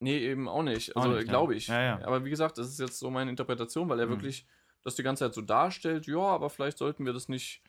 Nee, 0.00 0.18
eben 0.18 0.48
auch 0.48 0.62
nicht. 0.62 0.94
Auch 0.96 1.04
Also 1.06 1.26
glaube 1.26 1.54
ich. 1.56 1.66
Ja, 1.68 1.82
ja. 1.82 2.06
Aber 2.06 2.24
wie 2.24 2.30
gesagt, 2.30 2.58
das 2.58 2.68
ist 2.68 2.78
jetzt 2.78 2.98
so 2.98 3.10
meine 3.10 3.30
Interpretation, 3.30 3.88
weil 3.88 3.98
er 3.98 4.06
Mhm. 4.06 4.10
wirklich 4.10 4.46
das 4.84 4.94
die 4.94 5.02
ganze 5.02 5.24
Zeit 5.24 5.34
so 5.34 5.42
darstellt, 5.42 6.06
ja, 6.06 6.18
aber 6.20 6.50
vielleicht 6.50 6.78
sollten 6.78 7.04
wir 7.04 7.12
das 7.12 7.28
nicht 7.28 7.62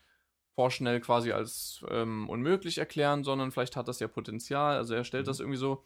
vorschnell 0.56 1.00
quasi 1.02 1.32
als 1.32 1.84
ähm, 1.90 2.30
unmöglich 2.30 2.78
erklären, 2.78 3.24
sondern 3.24 3.52
vielleicht 3.52 3.76
hat 3.76 3.88
das 3.88 4.00
ja 4.00 4.08
Potenzial. 4.08 4.76
Also 4.78 4.94
er 4.94 5.04
stellt 5.04 5.26
Mhm. 5.26 5.30
das 5.30 5.40
irgendwie 5.40 5.58
so, 5.58 5.84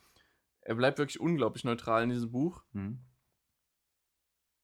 er 0.61 0.75
bleibt 0.75 0.97
wirklich 0.97 1.19
unglaublich 1.19 1.63
neutral 1.63 2.03
in 2.03 2.09
diesem 2.09 2.31
Buch. 2.31 2.63
Mhm. 2.73 2.99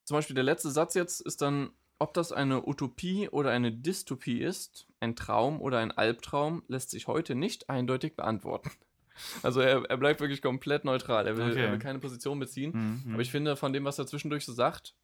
Zum 0.05 0.17
Beispiel 0.17 0.33
der 0.35 0.43
letzte 0.43 0.71
Satz 0.71 0.95
jetzt 0.95 1.21
ist 1.21 1.41
dann, 1.41 1.69
ob 1.99 2.13
das 2.13 2.31
eine 2.31 2.65
Utopie 2.67 3.29
oder 3.29 3.51
eine 3.51 3.71
Dystopie 3.71 4.39
ist, 4.41 4.87
ein 4.99 5.15
Traum 5.15 5.61
oder 5.61 5.79
ein 5.79 5.91
Albtraum, 5.91 6.63
lässt 6.67 6.89
sich 6.91 7.07
heute 7.07 7.35
nicht 7.35 7.69
eindeutig 7.69 8.15
beantworten. 8.15 8.71
Also 9.43 9.59
er, 9.59 9.83
er 9.89 9.97
bleibt 9.97 10.21
wirklich 10.21 10.41
komplett 10.41 10.85
neutral. 10.85 11.27
Er 11.27 11.35
will, 11.35 11.51
Okay. 11.51 11.59
er 11.65 11.71
will 11.73 11.77
keine 11.79 11.99
Position 11.99 12.39
beziehen. 12.39 12.71
Mhm. 13.05 13.13
Aber 13.15 13.21
ich 13.21 13.29
finde, 13.31 13.57
von 13.57 13.73
dem, 13.73 13.83
was 13.83 13.99
er 13.99 14.07
zwischendurch 14.07 14.45
so 14.45 14.53
sagt, 14.53 14.95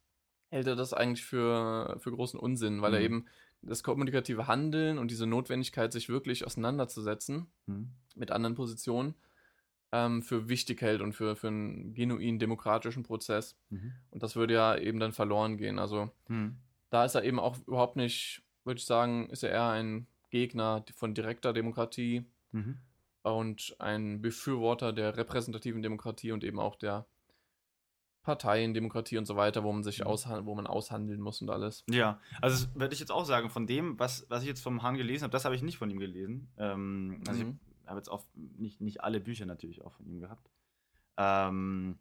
hält 0.48 0.66
er 0.66 0.74
das 0.74 0.94
eigentlich 0.94 1.22
für, 1.22 1.98
für 2.00 2.12
großen 2.12 2.40
Unsinn, 2.40 2.80
weil 2.80 2.94
er 2.94 3.00
Mhm. 3.00 3.04
eben 3.04 3.24
das 3.60 3.82
kommunikative 3.82 4.46
Handeln 4.46 4.96
und 4.96 5.10
diese 5.10 5.26
Notwendigkeit, 5.26 5.92
sich 5.92 6.08
wirklich 6.08 6.46
auseinanderzusetzen 6.46 7.46
Mhm. 7.66 7.90
mit 8.14 8.30
anderen 8.30 8.54
Positionen, 8.54 9.16
ähm, 9.92 10.22
für 10.22 10.48
wichtig 10.48 10.80
hält 10.80 11.02
und 11.02 11.12
für, 11.12 11.36
für 11.36 11.48
einen 11.48 11.92
genuin 11.92 12.38
demokratischen 12.38 13.02
Prozess. 13.02 13.58
Mhm. 13.68 13.92
Und 14.10 14.22
das 14.22 14.34
würde 14.34 14.54
ja 14.54 14.78
eben 14.78 14.98
dann 14.98 15.12
verloren 15.12 15.58
gehen. 15.58 15.78
Also 15.78 16.10
Mhm. 16.28 16.56
Da 16.96 17.04
ist 17.04 17.14
er 17.14 17.24
eben 17.24 17.38
auch 17.38 17.58
überhaupt 17.66 17.96
nicht, 17.96 18.42
würde 18.64 18.78
ich 18.78 18.86
sagen, 18.86 19.28
ist 19.28 19.42
er 19.44 19.50
eher 19.50 19.68
ein 19.68 20.06
Gegner 20.30 20.82
von 20.94 21.12
direkter 21.12 21.52
Demokratie 21.52 22.24
Mhm. 22.52 22.78
und 23.22 23.76
ein 23.78 24.22
Befürworter 24.22 24.94
der 24.94 25.14
repräsentativen 25.18 25.82
Demokratie 25.82 26.32
und 26.32 26.42
eben 26.42 26.58
auch 26.58 26.74
der 26.76 27.04
Parteiendemokratie 28.22 29.18
und 29.18 29.26
so 29.26 29.36
weiter, 29.36 29.62
wo 29.62 29.72
man 29.72 29.82
sich 29.84 30.00
Mhm. 30.00 30.06
aushan 30.06 30.46
wo 30.46 30.54
man 30.54 30.66
aushandeln 30.66 31.20
muss 31.20 31.42
und 31.42 31.50
alles. 31.50 31.84
Ja, 31.90 32.18
also 32.40 32.66
würde 32.74 32.94
ich 32.94 33.00
jetzt 33.00 33.12
auch 33.12 33.24
sagen, 33.26 33.50
von 33.50 33.66
dem, 33.66 33.98
was, 33.98 34.24
was 34.30 34.40
ich 34.42 34.48
jetzt 34.48 34.62
vom 34.62 34.82
Hahn 34.82 34.96
gelesen 34.96 35.24
habe, 35.24 35.32
das 35.32 35.44
habe 35.44 35.54
ich 35.54 35.62
nicht 35.62 35.76
von 35.78 35.90
ihm 35.90 35.98
gelesen. 36.00 36.48
Ähm, 36.56 37.20
also 37.28 37.44
Mhm. 37.44 37.60
ich 37.82 37.86
habe 37.88 37.98
jetzt 37.98 38.08
auch 38.08 38.24
nicht, 38.34 38.80
nicht 38.80 39.02
alle 39.04 39.20
Bücher 39.20 39.44
natürlich 39.46 39.82
auch 39.84 39.92
von 39.92 40.06
ihm 40.06 40.18
gehabt. 40.20 40.50
Ähm, 41.18 41.98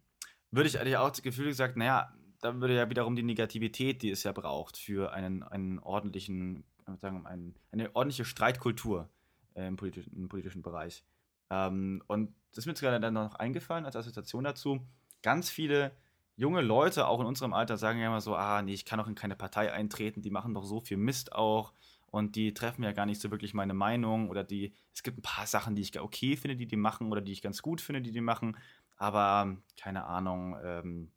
würde 0.51 0.69
ich 0.69 0.79
eigentlich 0.79 0.97
auch 0.97 1.09
das 1.09 1.21
Gefühl 1.21 1.47
gesagt, 1.47 1.75
naja, 1.77 2.11
da 2.45 2.61
würde 2.61 2.75
ja 2.75 2.89
wiederum 2.89 3.15
die 3.15 3.23
Negativität, 3.23 4.03
die 4.03 4.11
es 4.11 4.23
ja 4.23 4.31
braucht, 4.31 4.77
für 4.77 5.11
einen, 5.11 5.41
einen 5.41 5.79
ordentlichen, 5.79 6.63
ich 6.79 6.87
würde 6.87 6.99
sagen, 6.99 7.25
einen, 7.25 7.55
eine 7.71 7.95
ordentliche 7.95 8.23
Streitkultur 8.23 9.09
äh, 9.55 9.67
im, 9.67 9.77
politischen, 9.77 10.15
im 10.15 10.29
politischen 10.29 10.61
Bereich. 10.61 11.03
Ähm, 11.49 12.03
und 12.07 12.35
das 12.51 12.59
ist 12.59 12.67
mir 12.67 12.73
gerade 12.75 12.99
dann 12.99 13.15
noch 13.15 13.35
eingefallen 13.35 13.85
als 13.85 13.95
Assoziation 13.95 14.43
dazu. 14.43 14.79
Ganz 15.23 15.49
viele 15.49 15.91
junge 16.35 16.61
Leute, 16.61 17.07
auch 17.07 17.19
in 17.19 17.25
unserem 17.25 17.53
Alter, 17.53 17.77
sagen 17.77 17.99
ja 17.99 18.07
immer 18.07 18.21
so, 18.21 18.35
ah, 18.35 18.61
nee, 18.61 18.73
ich 18.73 18.85
kann 18.85 18.99
doch 18.99 19.07
in 19.07 19.15
keine 19.15 19.35
Partei 19.35 19.73
eintreten, 19.73 20.21
die 20.21 20.29
machen 20.29 20.53
doch 20.53 20.65
so 20.65 20.81
viel 20.81 20.97
Mist 20.97 21.33
auch 21.33 21.73
und 22.11 22.35
die 22.35 22.53
treffen 22.53 22.83
ja 22.83 22.91
gar 22.91 23.07
nicht 23.07 23.21
so 23.21 23.31
wirklich 23.31 23.55
meine 23.55 23.73
Meinung 23.73 24.29
oder 24.29 24.43
die, 24.43 24.71
es 24.93 25.01
gibt 25.01 25.17
ein 25.17 25.23
paar 25.23 25.47
Sachen, 25.47 25.75
die 25.75 25.81
ich 25.81 25.99
okay 25.99 26.37
finde, 26.37 26.55
die 26.55 26.67
die 26.67 26.75
machen 26.75 27.11
oder 27.11 27.21
die 27.21 27.31
ich 27.31 27.41
ganz 27.41 27.63
gut 27.63 27.81
finde, 27.81 28.01
die 28.01 28.11
die 28.11 28.21
machen, 28.21 28.55
aber 28.97 29.57
keine 29.77 30.05
Ahnung, 30.05 30.57
ähm, 30.63 31.11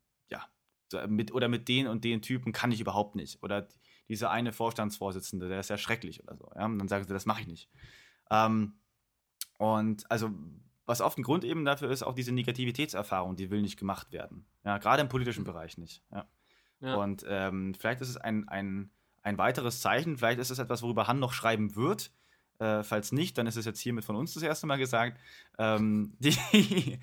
mit, 1.07 1.33
oder 1.33 1.47
mit 1.47 1.67
den 1.67 1.87
und 1.87 2.03
den 2.03 2.21
Typen 2.21 2.51
kann 2.51 2.71
ich 2.71 2.81
überhaupt 2.81 3.15
nicht 3.15 3.41
oder 3.43 3.67
dieser 4.07 4.31
eine 4.31 4.51
Vorstandsvorsitzende, 4.51 5.49
der 5.49 5.59
ist 5.59 5.69
ja 5.69 5.77
schrecklich 5.77 6.23
oder 6.23 6.35
so, 6.35 6.51
ja, 6.55 6.65
und 6.65 6.79
dann 6.79 6.87
sagen 6.87 7.03
sie, 7.03 7.13
das 7.13 7.25
mache 7.25 7.41
ich 7.41 7.47
nicht. 7.47 7.69
Ähm, 8.31 8.73
und 9.57 10.09
also 10.09 10.31
was 10.85 11.01
oft 11.01 11.19
ein 11.19 11.23
Grund 11.23 11.43
eben 11.43 11.65
dafür 11.65 11.91
ist, 11.91 12.01
auch 12.01 12.15
diese 12.15 12.31
Negativitätserfahrung, 12.31 13.35
die 13.35 13.51
will 13.51 13.61
nicht 13.61 13.77
gemacht 13.77 14.11
werden. 14.11 14.47
Ja, 14.65 14.79
gerade 14.79 15.01
im 15.01 15.09
politischen 15.09 15.43
Bereich 15.43 15.77
nicht. 15.77 16.03
Ja. 16.11 16.27
Ja. 16.81 16.95
Und 16.95 17.25
ähm, 17.27 17.75
vielleicht 17.75 18.01
ist 18.01 18.09
es 18.09 18.17
ein, 18.17 18.47
ein, 18.47 18.89
ein 19.21 19.37
weiteres 19.37 19.81
Zeichen, 19.81 20.17
vielleicht 20.17 20.39
ist 20.39 20.49
es 20.49 20.59
etwas, 20.59 20.81
worüber 20.81 21.07
Han 21.07 21.19
noch 21.19 21.33
schreiben 21.33 21.75
wird. 21.75 22.11
Äh, 22.59 22.83
falls 22.83 23.11
nicht, 23.11 23.37
dann 23.37 23.47
ist 23.47 23.55
es 23.55 23.65
jetzt 23.65 23.79
hiermit 23.79 24.03
von 24.03 24.15
uns 24.15 24.33
das 24.33 24.43
erste 24.43 24.67
Mal 24.67 24.77
gesagt. 24.77 25.19
Ähm, 25.57 26.15
die 26.19 26.99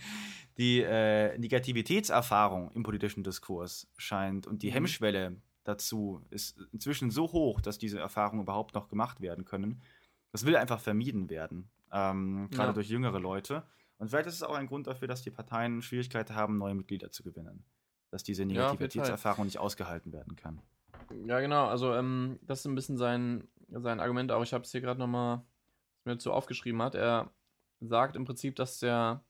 die 0.59 0.81
äh, 0.83 1.37
Negativitätserfahrung 1.39 2.73
im 2.73 2.83
politischen 2.83 3.23
Diskurs 3.23 3.89
scheint 3.97 4.47
und 4.47 4.63
die 4.63 4.69
Mhm. 4.69 4.75
Hemmschwelle 4.75 5.37
dazu 5.65 6.23
ist 6.31 6.59
inzwischen 6.73 7.11
so 7.11 7.33
hoch, 7.33 7.61
dass 7.61 7.79
diese 7.79 7.99
Erfahrungen 7.99 8.43
überhaupt 8.43 8.75
noch 8.75 8.89
gemacht 8.89 9.21
werden 9.21 9.45
können. 9.45 9.83
Das 10.33 10.47
will 10.47 10.57
einfach 10.57 10.81
vermieden 10.81 11.29
werden, 11.29 11.69
ähm, 11.93 12.49
gerade 12.51 12.69
Ja. 12.69 12.73
durch 12.73 12.89
jüngere 12.89 13.19
Leute. 13.19 13.65
Und 13.99 14.09
vielleicht 14.09 14.29
ist 14.29 14.35
es 14.35 14.43
auch 14.43 14.55
ein 14.55 14.67
Grund 14.67 14.87
dafür, 14.87 15.09
dass 15.09 15.23
die 15.23 15.31
Parteien 15.31 15.83
Schwierigkeiten 15.83 16.35
haben, 16.35 16.59
neue 16.59 16.75
Mitglieder 16.75 17.11
zu 17.11 17.23
gewinnen. 17.23 17.65
Dass 18.11 18.23
diese 18.23 18.43
Ja. 18.43 18.49
Negativitätserfahrung 18.49 19.47
nicht 19.47 19.59
ausgehalten 19.59 20.13
werden 20.13 20.37
kann. 20.37 20.61
Ja, 21.27 21.41
genau. 21.41 21.67
Also, 21.67 21.95
ähm, 21.95 22.39
das 22.43 22.61
ist 22.61 22.67
ein 22.67 22.75
bisschen 22.75 22.97
sein, 22.97 23.49
sein 23.69 24.01
Argument, 24.01 24.31
auch 24.33 24.43
ich 24.43 24.53
habe 24.53 24.65
es 24.65 24.71
hier 24.73 24.81
gerade 24.81 25.01
nochmal, 25.01 25.39
was 25.39 26.05
mir 26.05 26.13
dazu 26.13 26.33
aufgeschrieben 26.33 26.81
hat. 26.83 26.95
Er 26.95 27.31
sagt 27.81 28.15
im 28.17 28.25
Prinzip, 28.25 28.55
dass 28.57 28.79
der 28.79 29.25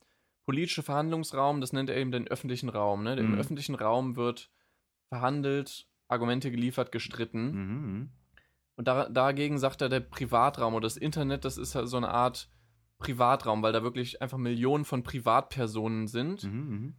politische 0.46 0.82
Verhandlungsraum, 0.82 1.60
das 1.60 1.72
nennt 1.72 1.90
er 1.90 1.96
eben 1.96 2.12
den 2.12 2.28
öffentlichen 2.28 2.68
Raum. 2.68 3.02
Ne? 3.02 3.14
Im 3.16 3.32
Mhm. 3.32 3.38
öffentlichen 3.38 3.74
Raum 3.74 4.16
wird 4.16 4.50
verhandelt, 5.08 5.86
Argumente 6.08 6.50
geliefert, 6.50 6.92
gestritten. 6.92 7.50
Mhm. 7.52 8.10
Und 8.76 8.88
da, 8.88 9.08
dagegen 9.08 9.58
sagt 9.58 9.82
er, 9.82 9.88
der 9.88 10.00
Privatraum 10.00 10.74
oder 10.74 10.84
das 10.86 10.96
Internet, 10.96 11.44
das 11.44 11.58
ist 11.58 11.74
halt 11.74 11.88
so 11.88 11.96
eine 11.96 12.08
Art 12.10 12.48
Privatraum, 12.98 13.62
weil 13.62 13.72
da 13.72 13.82
wirklich 13.82 14.22
einfach 14.22 14.38
Millionen 14.38 14.84
von 14.84 15.02
Privatpersonen 15.02 16.06
sind, 16.06 16.44
Mhm. 16.44 16.70
Mhm. 16.70 16.94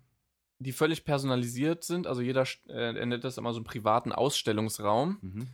die 0.59 0.71
völlig 0.73 1.05
personalisiert 1.05 1.83
sind. 1.83 2.05
Also 2.07 2.21
jeder, 2.21 2.43
äh, 2.67 2.95
er 2.97 3.05
nennt 3.05 3.23
das 3.23 3.37
immer 3.37 3.53
so 3.53 3.59
einen 3.59 3.65
privaten 3.65 4.11
Ausstellungsraum. 4.11 5.17
Mhm. 5.21 5.47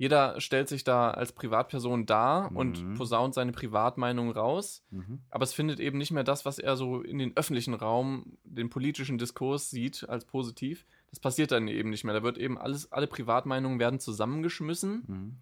Jeder 0.00 0.40
stellt 0.40 0.66
sich 0.70 0.82
da 0.82 1.10
als 1.10 1.32
Privatperson 1.32 2.06
dar 2.06 2.50
Mhm. 2.50 2.56
und 2.56 2.94
posaunt 2.94 3.34
seine 3.34 3.52
Privatmeinung 3.52 4.30
raus. 4.30 4.82
Mhm. 4.90 5.20
Aber 5.28 5.42
es 5.44 5.52
findet 5.52 5.78
eben 5.78 5.98
nicht 5.98 6.10
mehr 6.10 6.24
das, 6.24 6.46
was 6.46 6.58
er 6.58 6.74
so 6.78 7.02
in 7.02 7.18
den 7.18 7.36
öffentlichen 7.36 7.74
Raum, 7.74 8.38
den 8.44 8.70
politischen 8.70 9.18
Diskurs 9.18 9.68
sieht 9.68 10.08
als 10.08 10.24
positiv. 10.24 10.86
Das 11.10 11.20
passiert 11.20 11.52
dann 11.52 11.68
eben 11.68 11.90
nicht 11.90 12.04
mehr. 12.04 12.14
Da 12.14 12.22
wird 12.22 12.38
eben 12.38 12.56
alles, 12.56 12.90
alle 12.90 13.08
Privatmeinungen 13.08 13.78
werden 13.78 14.00
zusammengeschmissen, 14.00 15.04
Mhm. 15.06 15.36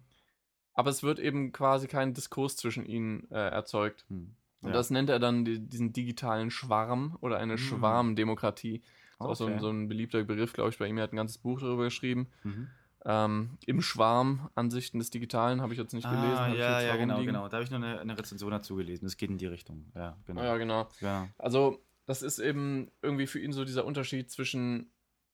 aber 0.73 0.89
es 0.89 1.03
wird 1.03 1.19
eben 1.19 1.53
quasi 1.53 1.87
kein 1.87 2.13
Diskurs 2.13 2.57
zwischen 2.57 2.85
ihnen 2.85 3.31
äh, 3.31 3.35
erzeugt. 3.35 4.05
Mhm. 4.09 4.35
Und 4.61 4.71
Ja. 4.71 4.73
das 4.73 4.89
nennt 4.89 5.09
er 5.09 5.19
dann 5.19 5.45
die, 5.45 5.59
diesen 5.59 5.93
digitalen 5.93 6.51
Schwarm 6.51 7.17
oder 7.21 7.37
eine 7.37 7.53
Mhm. 7.53 7.57
Schwarmdemokratie. 7.59 8.81
Das 8.81 9.25
ist 9.25 9.31
auch 9.31 9.35
so 9.35 9.45
ein, 9.45 9.53
Okay. 9.53 9.61
so 9.61 9.69
ein 9.69 9.87
beliebter 9.87 10.21
Begriff, 10.25 10.51
glaube 10.51 10.71
ich, 10.71 10.77
bei 10.77 10.87
ihm. 10.87 10.97
Er 10.97 11.03
hat 11.03 11.13
ein 11.13 11.15
ganzes 11.15 11.37
Buch 11.37 11.61
darüber 11.61 11.85
geschrieben. 11.85 12.27
Mhm. 12.43 12.67
Ähm, 13.05 13.57
Im 13.65 13.81
Schwarm, 13.81 14.49
Ansichten 14.55 14.99
des 14.99 15.09
Digitalen, 15.09 15.61
habe 15.61 15.73
ich 15.73 15.79
jetzt 15.79 15.93
nicht 15.93 16.07
gelesen. 16.09 16.37
Ah, 16.37 16.49
ich 16.51 16.59
ja, 16.59 16.81
ja, 16.81 16.95
genau, 16.97 17.13
herumliegen. 17.13 17.33
genau. 17.33 17.47
Da 17.47 17.57
habe 17.57 17.63
ich 17.63 17.71
noch 17.71 17.77
eine, 17.77 17.99
eine 17.99 18.17
Rezension 18.17 18.51
dazu 18.51 18.75
gelesen. 18.75 19.05
Es 19.05 19.15
geht 19.17 19.29
in 19.29 19.37
die 19.37 19.45
Richtung. 19.45 19.85
Ja, 19.95 20.17
genau. 20.25 20.43
Ja, 20.43 20.57
genau. 20.57 20.89
Ja. 20.99 21.29
Also, 21.37 21.79
das 22.05 22.21
ist 22.21 22.39
eben 22.39 22.91
irgendwie 23.01 23.27
für 23.27 23.39
ihn 23.39 23.53
so 23.53 23.63
dieser 23.63 23.85
Unterschied 23.85 24.29
zwischen, 24.29 24.91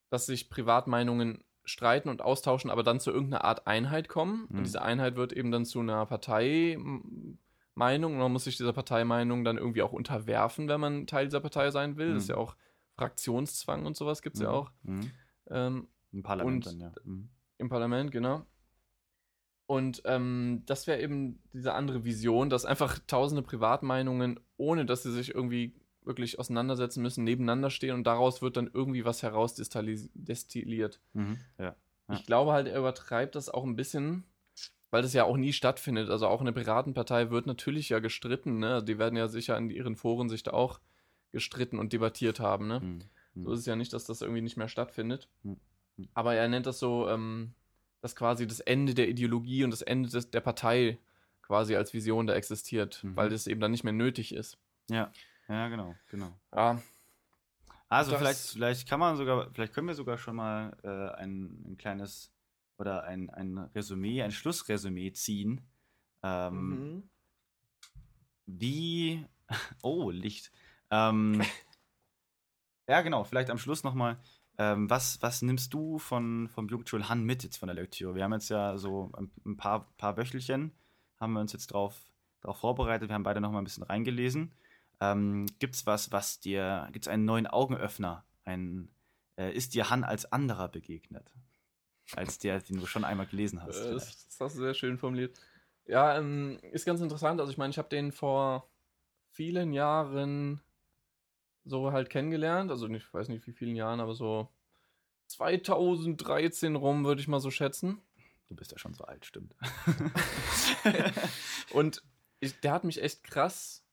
dass 0.09 0.27
sich 0.27 0.49
Privatmeinungen 0.49 1.43
streiten 1.63 2.09
und 2.09 2.21
austauschen, 2.21 2.69
aber 2.69 2.83
dann 2.83 2.99
zu 2.99 3.11
irgendeiner 3.11 3.43
Art 3.43 3.65
Einheit 3.65 4.09
kommen. 4.09 4.45
Mhm. 4.49 4.57
Und 4.59 4.63
diese 4.65 4.83
Einheit 4.83 5.15
wird 5.15 5.33
eben 5.33 5.49
dann 5.49 5.65
zu 5.65 5.79
einer 5.79 6.05
Parteimeinung 6.05 8.13
und 8.13 8.19
man 8.19 8.31
muss 8.31 8.43
sich 8.43 8.57
dieser 8.57 8.73
Parteimeinung 8.73 9.43
dann 9.43 9.57
irgendwie 9.57 9.81
auch 9.81 9.93
unterwerfen, 9.93 10.67
wenn 10.67 10.79
man 10.79 11.07
Teil 11.07 11.25
dieser 11.25 11.39
Partei 11.39 11.71
sein 11.71 11.97
will. 11.97 12.13
Das 12.13 12.23
ist 12.23 12.29
Mhm. 12.29 12.35
ja 12.35 12.41
auch 12.41 12.55
Fraktionszwang 12.95 13.85
und 13.85 13.97
sowas 13.97 14.21
gibt 14.21 14.35
es 14.35 14.41
ja 14.43 14.49
Mhm. 14.49 14.53
auch 14.55 14.71
Mhm. 14.83 15.11
ähm, 15.49 15.87
Im 16.11 16.23
Parlament 16.23 16.67
Und- 16.67 16.79
dann, 16.79 16.79
ja. 16.79 16.91
Mhm. 17.57 17.65
im 17.65 17.69
Parlament, 17.69 18.11
genau. 18.11 18.45
Und 19.67 20.03
ähm, 20.05 20.61
das 20.67 20.85
wäre 20.85 21.01
eben 21.01 21.41
diese 21.53 21.73
andere 21.73 22.05
Vision, 22.05 22.49
dass 22.49 22.65
einfach 22.65 22.99
tausende 23.07 23.41
Privatmeinungen, 23.41 24.39
ohne 24.57 24.85
dass 24.85 25.03
sie 25.03 25.11
sich 25.11 25.33
irgendwie 25.33 25.73
wirklich 26.03 26.37
auseinandersetzen 26.37 27.01
müssen, 27.01 27.23
nebeneinander 27.23 27.71
stehen 27.71 27.95
und 27.95 28.05
daraus 28.05 28.43
wird 28.43 28.57
dann 28.57 28.69
irgendwie 28.71 29.05
was 29.05 29.23
herausdestilliert. 29.23 31.01
Mhm. 31.13 31.39
Ja. 31.57 31.75
Ja. 32.07 32.15
Ich 32.15 32.25
glaube 32.27 32.51
halt, 32.51 32.67
er 32.67 32.77
übertreibt 32.77 33.33
das 33.33 33.49
auch 33.49 33.63
ein 33.63 33.75
bisschen, 33.75 34.23
weil 34.91 35.01
das 35.01 35.13
ja 35.13 35.23
auch 35.23 35.37
nie 35.37 35.53
stattfindet. 35.53 36.11
Also 36.11 36.27
auch 36.27 36.41
eine 36.41 36.53
Piratenpartei 36.53 37.31
wird 37.31 37.47
natürlich 37.47 37.89
ja 37.89 37.97
gestritten, 37.97 38.59
ne? 38.59 38.83
Die 38.83 38.99
werden 38.99 39.17
ja 39.17 39.27
sicher 39.27 39.57
in 39.57 39.71
ihren 39.71 39.95
Foren 39.95 40.29
sich 40.29 40.43
da 40.43 40.51
auch 40.51 40.79
gestritten 41.31 41.79
und 41.79 41.91
debattiert 41.91 42.39
haben, 42.39 42.67
ne? 42.67 42.79
Mhm. 42.81 43.01
Mhm. 43.33 43.43
So 43.43 43.51
ist 43.53 43.59
es 43.61 43.65
ja 43.65 43.75
nicht, 43.75 43.93
dass 43.93 44.05
das 44.05 44.21
irgendwie 44.21 44.41
nicht 44.41 44.57
mehr 44.57 44.69
stattfindet. 44.69 45.27
Hm. 45.43 45.57
Aber 46.13 46.35
er 46.35 46.47
nennt 46.47 46.65
das 46.65 46.79
so, 46.79 47.09
ähm, 47.09 47.53
dass 48.01 48.15
quasi 48.15 48.45
das 48.47 48.59
Ende 48.59 48.93
der 48.93 49.07
Ideologie 49.09 49.63
und 49.63 49.71
das 49.71 49.81
Ende 49.81 50.09
des, 50.09 50.29
der 50.29 50.41
Partei 50.41 50.97
quasi 51.41 51.75
als 51.75 51.93
Vision 51.93 52.27
da 52.27 52.33
existiert, 52.33 53.03
Mhm. 53.03 53.15
weil 53.15 53.29
das 53.29 53.47
eben 53.47 53.61
dann 53.61 53.71
nicht 53.71 53.83
mehr 53.83 53.93
nötig 53.93 54.33
ist. 54.33 54.57
ja. 54.89 55.11
ja, 55.47 55.67
genau, 55.69 55.95
genau. 56.09 56.37
Ja, 56.53 56.81
Also 57.87 58.11
Das- 58.11 58.19
vielleicht, 58.19 58.39
vielleicht 58.53 58.89
kann 58.89 58.99
man 58.99 59.15
sogar, 59.15 59.51
vielleicht 59.53 59.73
können 59.73 59.87
wir 59.87 59.93
sogar 59.95 60.17
schon 60.17 60.35
mal 60.35 60.75
äh, 60.83 61.15
ein, 61.21 61.63
ein 61.67 61.77
kleines 61.77 62.31
oder 62.77 63.03
ein, 63.03 63.29
ein 63.29 63.57
Resümee, 63.75 64.21
ein 64.23 64.31
Schlussresümee 64.31 65.11
ziehen. 65.13 65.61
Ähm, 66.23 66.69
Mhm. 66.69 67.09
Wie, 68.47 69.25
oh, 69.83 70.09
Licht. 70.11 70.51
Ähm, 70.91 71.41
ja, 72.87 73.01
genau, 73.01 73.23
vielleicht 73.23 73.49
am 73.49 73.57
Schluss 73.57 73.83
nochmal, 73.83 74.17
Ähm, 74.57 74.89
was, 74.89 75.21
was 75.21 75.41
nimmst 75.41 75.73
du 75.73 75.99
von, 75.99 76.47
vom 76.47 76.67
Jugendschul 76.67 77.09
Han 77.09 77.23
mit 77.23 77.43
jetzt 77.43 77.57
von 77.57 77.67
der 77.67 77.75
Lektüre? 77.75 78.15
Wir 78.15 78.23
haben 78.23 78.33
jetzt 78.33 78.49
ja 78.49 78.77
so 78.77 79.11
ein, 79.17 79.31
ein 79.45 79.57
paar, 79.57 79.91
paar 79.97 80.17
Wöchelchen, 80.17 80.71
haben 81.19 81.33
wir 81.33 81.41
uns 81.41 81.53
jetzt 81.53 81.67
drauf, 81.67 81.95
drauf 82.41 82.59
vorbereitet. 82.59 83.09
Wir 83.09 83.15
haben 83.15 83.23
beide 83.23 83.41
noch 83.41 83.51
mal 83.51 83.59
ein 83.59 83.65
bisschen 83.65 83.83
reingelesen. 83.83 84.53
Ähm, 85.01 85.45
Gibt 85.59 85.75
es 85.75 85.85
was, 85.85 86.11
was 86.11 86.39
dir, 86.39 86.87
gibt 86.93 87.05
es 87.05 87.11
einen 87.11 87.25
neuen 87.25 87.47
Augenöffner? 87.47 88.23
Ein, 88.45 88.89
äh, 89.37 89.51
ist 89.51 89.73
dir 89.73 89.89
Han 89.89 90.03
als 90.03 90.31
anderer 90.31 90.69
begegnet? 90.69 91.33
Als 92.15 92.37
der, 92.37 92.61
den 92.61 92.79
du 92.79 92.85
schon 92.85 93.03
einmal 93.03 93.25
gelesen 93.25 93.61
hast. 93.61 93.81
Äh, 93.81 93.93
das, 93.93 94.27
das, 94.27 94.39
hast 94.39 94.55
du 94.55 94.61
sehr 94.61 94.73
schön 94.73 94.97
formuliert. 94.97 95.37
Ja, 95.85 96.17
ähm, 96.17 96.59
ist 96.71 96.85
ganz 96.85 97.01
interessant. 97.01 97.39
Also 97.39 97.51
ich 97.51 97.57
meine, 97.57 97.71
ich 97.71 97.77
habe 97.77 97.89
den 97.89 98.11
vor 98.11 98.69
vielen 99.31 99.73
Jahren 99.73 100.61
so 101.65 101.91
halt 101.91 102.09
kennengelernt. 102.09 102.71
Also 102.71 102.87
ich 102.87 103.13
weiß 103.13 103.29
nicht 103.29 103.45
wie 103.47 103.51
vielen 103.51 103.75
Jahren, 103.75 103.99
aber 103.99 104.15
so 104.15 104.47
2013 105.27 106.75
rum 106.75 107.05
würde 107.05 107.21
ich 107.21 107.27
mal 107.27 107.39
so 107.39 107.51
schätzen. 107.51 108.01
Du 108.47 108.55
bist 108.55 108.71
ja 108.71 108.77
schon 108.77 108.93
so 108.93 109.03
alt, 109.03 109.25
stimmt. 109.25 109.55
und 111.71 112.03
ich, 112.39 112.59
der 112.59 112.73
hat 112.73 112.83
mich 112.83 113.01
echt 113.01 113.23
krass 113.23 113.83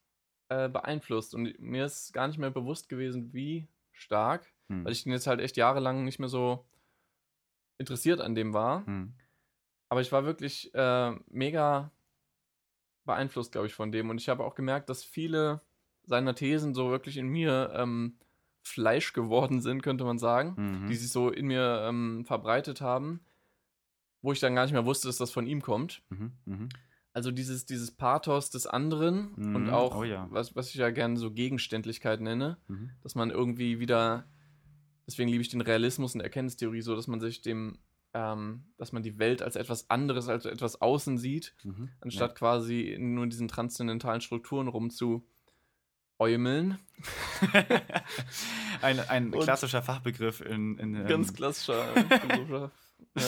äh, 0.48 0.68
beeinflusst 0.68 1.34
und 1.34 1.58
mir 1.58 1.86
ist 1.86 2.12
gar 2.12 2.28
nicht 2.28 2.38
mehr 2.38 2.50
bewusst 2.50 2.88
gewesen, 2.88 3.32
wie 3.32 3.66
stark, 3.92 4.52
hm. 4.68 4.84
weil 4.84 4.92
ich 4.92 5.04
den 5.04 5.12
jetzt 5.12 5.26
halt 5.26 5.40
echt 5.40 5.56
jahrelang 5.56 6.04
nicht 6.04 6.18
mehr 6.18 6.28
so 6.28 6.66
interessiert 7.78 8.20
an 8.20 8.34
dem 8.34 8.52
war. 8.52 8.86
Hm. 8.86 9.14
Aber 9.88 10.00
ich 10.00 10.12
war 10.12 10.24
wirklich 10.24 10.74
äh, 10.74 11.12
mega 11.28 11.90
beeinflusst, 13.04 13.52
glaube 13.52 13.66
ich, 13.66 13.74
von 13.74 13.92
dem. 13.92 14.10
Und 14.10 14.20
ich 14.20 14.28
habe 14.28 14.44
auch 14.44 14.54
gemerkt, 14.54 14.88
dass 14.88 15.04
viele 15.04 15.60
seiner 16.04 16.34
Thesen 16.34 16.74
so 16.74 16.90
wirklich 16.90 17.16
in 17.16 17.28
mir 17.28 17.72
ähm, 17.74 18.16
Fleisch 18.62 19.12
geworden 19.12 19.60
sind, 19.60 19.82
könnte 19.82 20.04
man 20.04 20.18
sagen, 20.18 20.54
mhm. 20.56 20.86
die 20.88 20.94
sich 20.94 21.10
so 21.10 21.30
in 21.30 21.46
mir 21.46 21.84
ähm, 21.88 22.24
verbreitet 22.24 22.80
haben, 22.80 23.20
wo 24.20 24.32
ich 24.32 24.40
dann 24.40 24.54
gar 24.54 24.62
nicht 24.62 24.72
mehr 24.72 24.86
wusste, 24.86 25.08
dass 25.08 25.18
das 25.18 25.30
von 25.30 25.46
ihm 25.46 25.62
kommt. 25.62 26.02
Mhm. 26.10 26.32
Mhm. 26.44 26.68
Also 27.12 27.30
dieses, 27.30 27.66
dieses 27.66 27.90
Pathos 27.90 28.50
des 28.50 28.66
anderen 28.66 29.34
und 29.34 29.64
mhm. 29.64 29.70
auch, 29.70 29.96
oh, 29.96 30.04
ja. 30.04 30.28
was, 30.30 30.56
was 30.56 30.70
ich 30.70 30.76
ja 30.76 30.90
gerne 30.90 31.18
so 31.18 31.30
Gegenständlichkeit 31.30 32.20
nenne, 32.20 32.56
mhm. 32.68 32.90
dass 33.02 33.14
man 33.14 33.30
irgendwie 33.30 33.80
wieder, 33.80 34.24
deswegen 35.06 35.28
liebe 35.28 35.42
ich 35.42 35.50
den 35.50 35.60
Realismus 35.60 36.14
und 36.14 36.22
Erkenntnistheorie 36.22 36.80
so, 36.80 36.96
dass 36.96 37.08
man 37.08 37.20
sich 37.20 37.42
dem 37.42 37.78
ähm, 38.14 38.64
dass 38.76 38.92
man 38.92 39.02
die 39.02 39.18
Welt 39.18 39.42
als 39.42 39.56
etwas 39.56 39.88
anderes, 39.88 40.28
als 40.28 40.44
etwas 40.44 40.80
außen 40.80 41.16
sieht, 41.16 41.54
mhm, 41.64 41.88
anstatt 42.00 42.32
ja. 42.32 42.36
quasi 42.36 42.96
nur 42.98 43.24
in 43.24 43.30
diesen 43.30 43.48
transzendentalen 43.48 44.20
Strukturen 44.20 44.68
rumzu 44.68 45.26
Äumeln. 46.22 46.78
ein, 48.80 49.00
ein 49.00 49.32
klassischer 49.32 49.82
Fachbegriff 49.82 50.40
in. 50.40 50.78
in 50.78 50.94
ähm, 50.94 51.06
ganz 51.08 51.34
klassischer. 51.34 51.84
ja. 53.16 53.22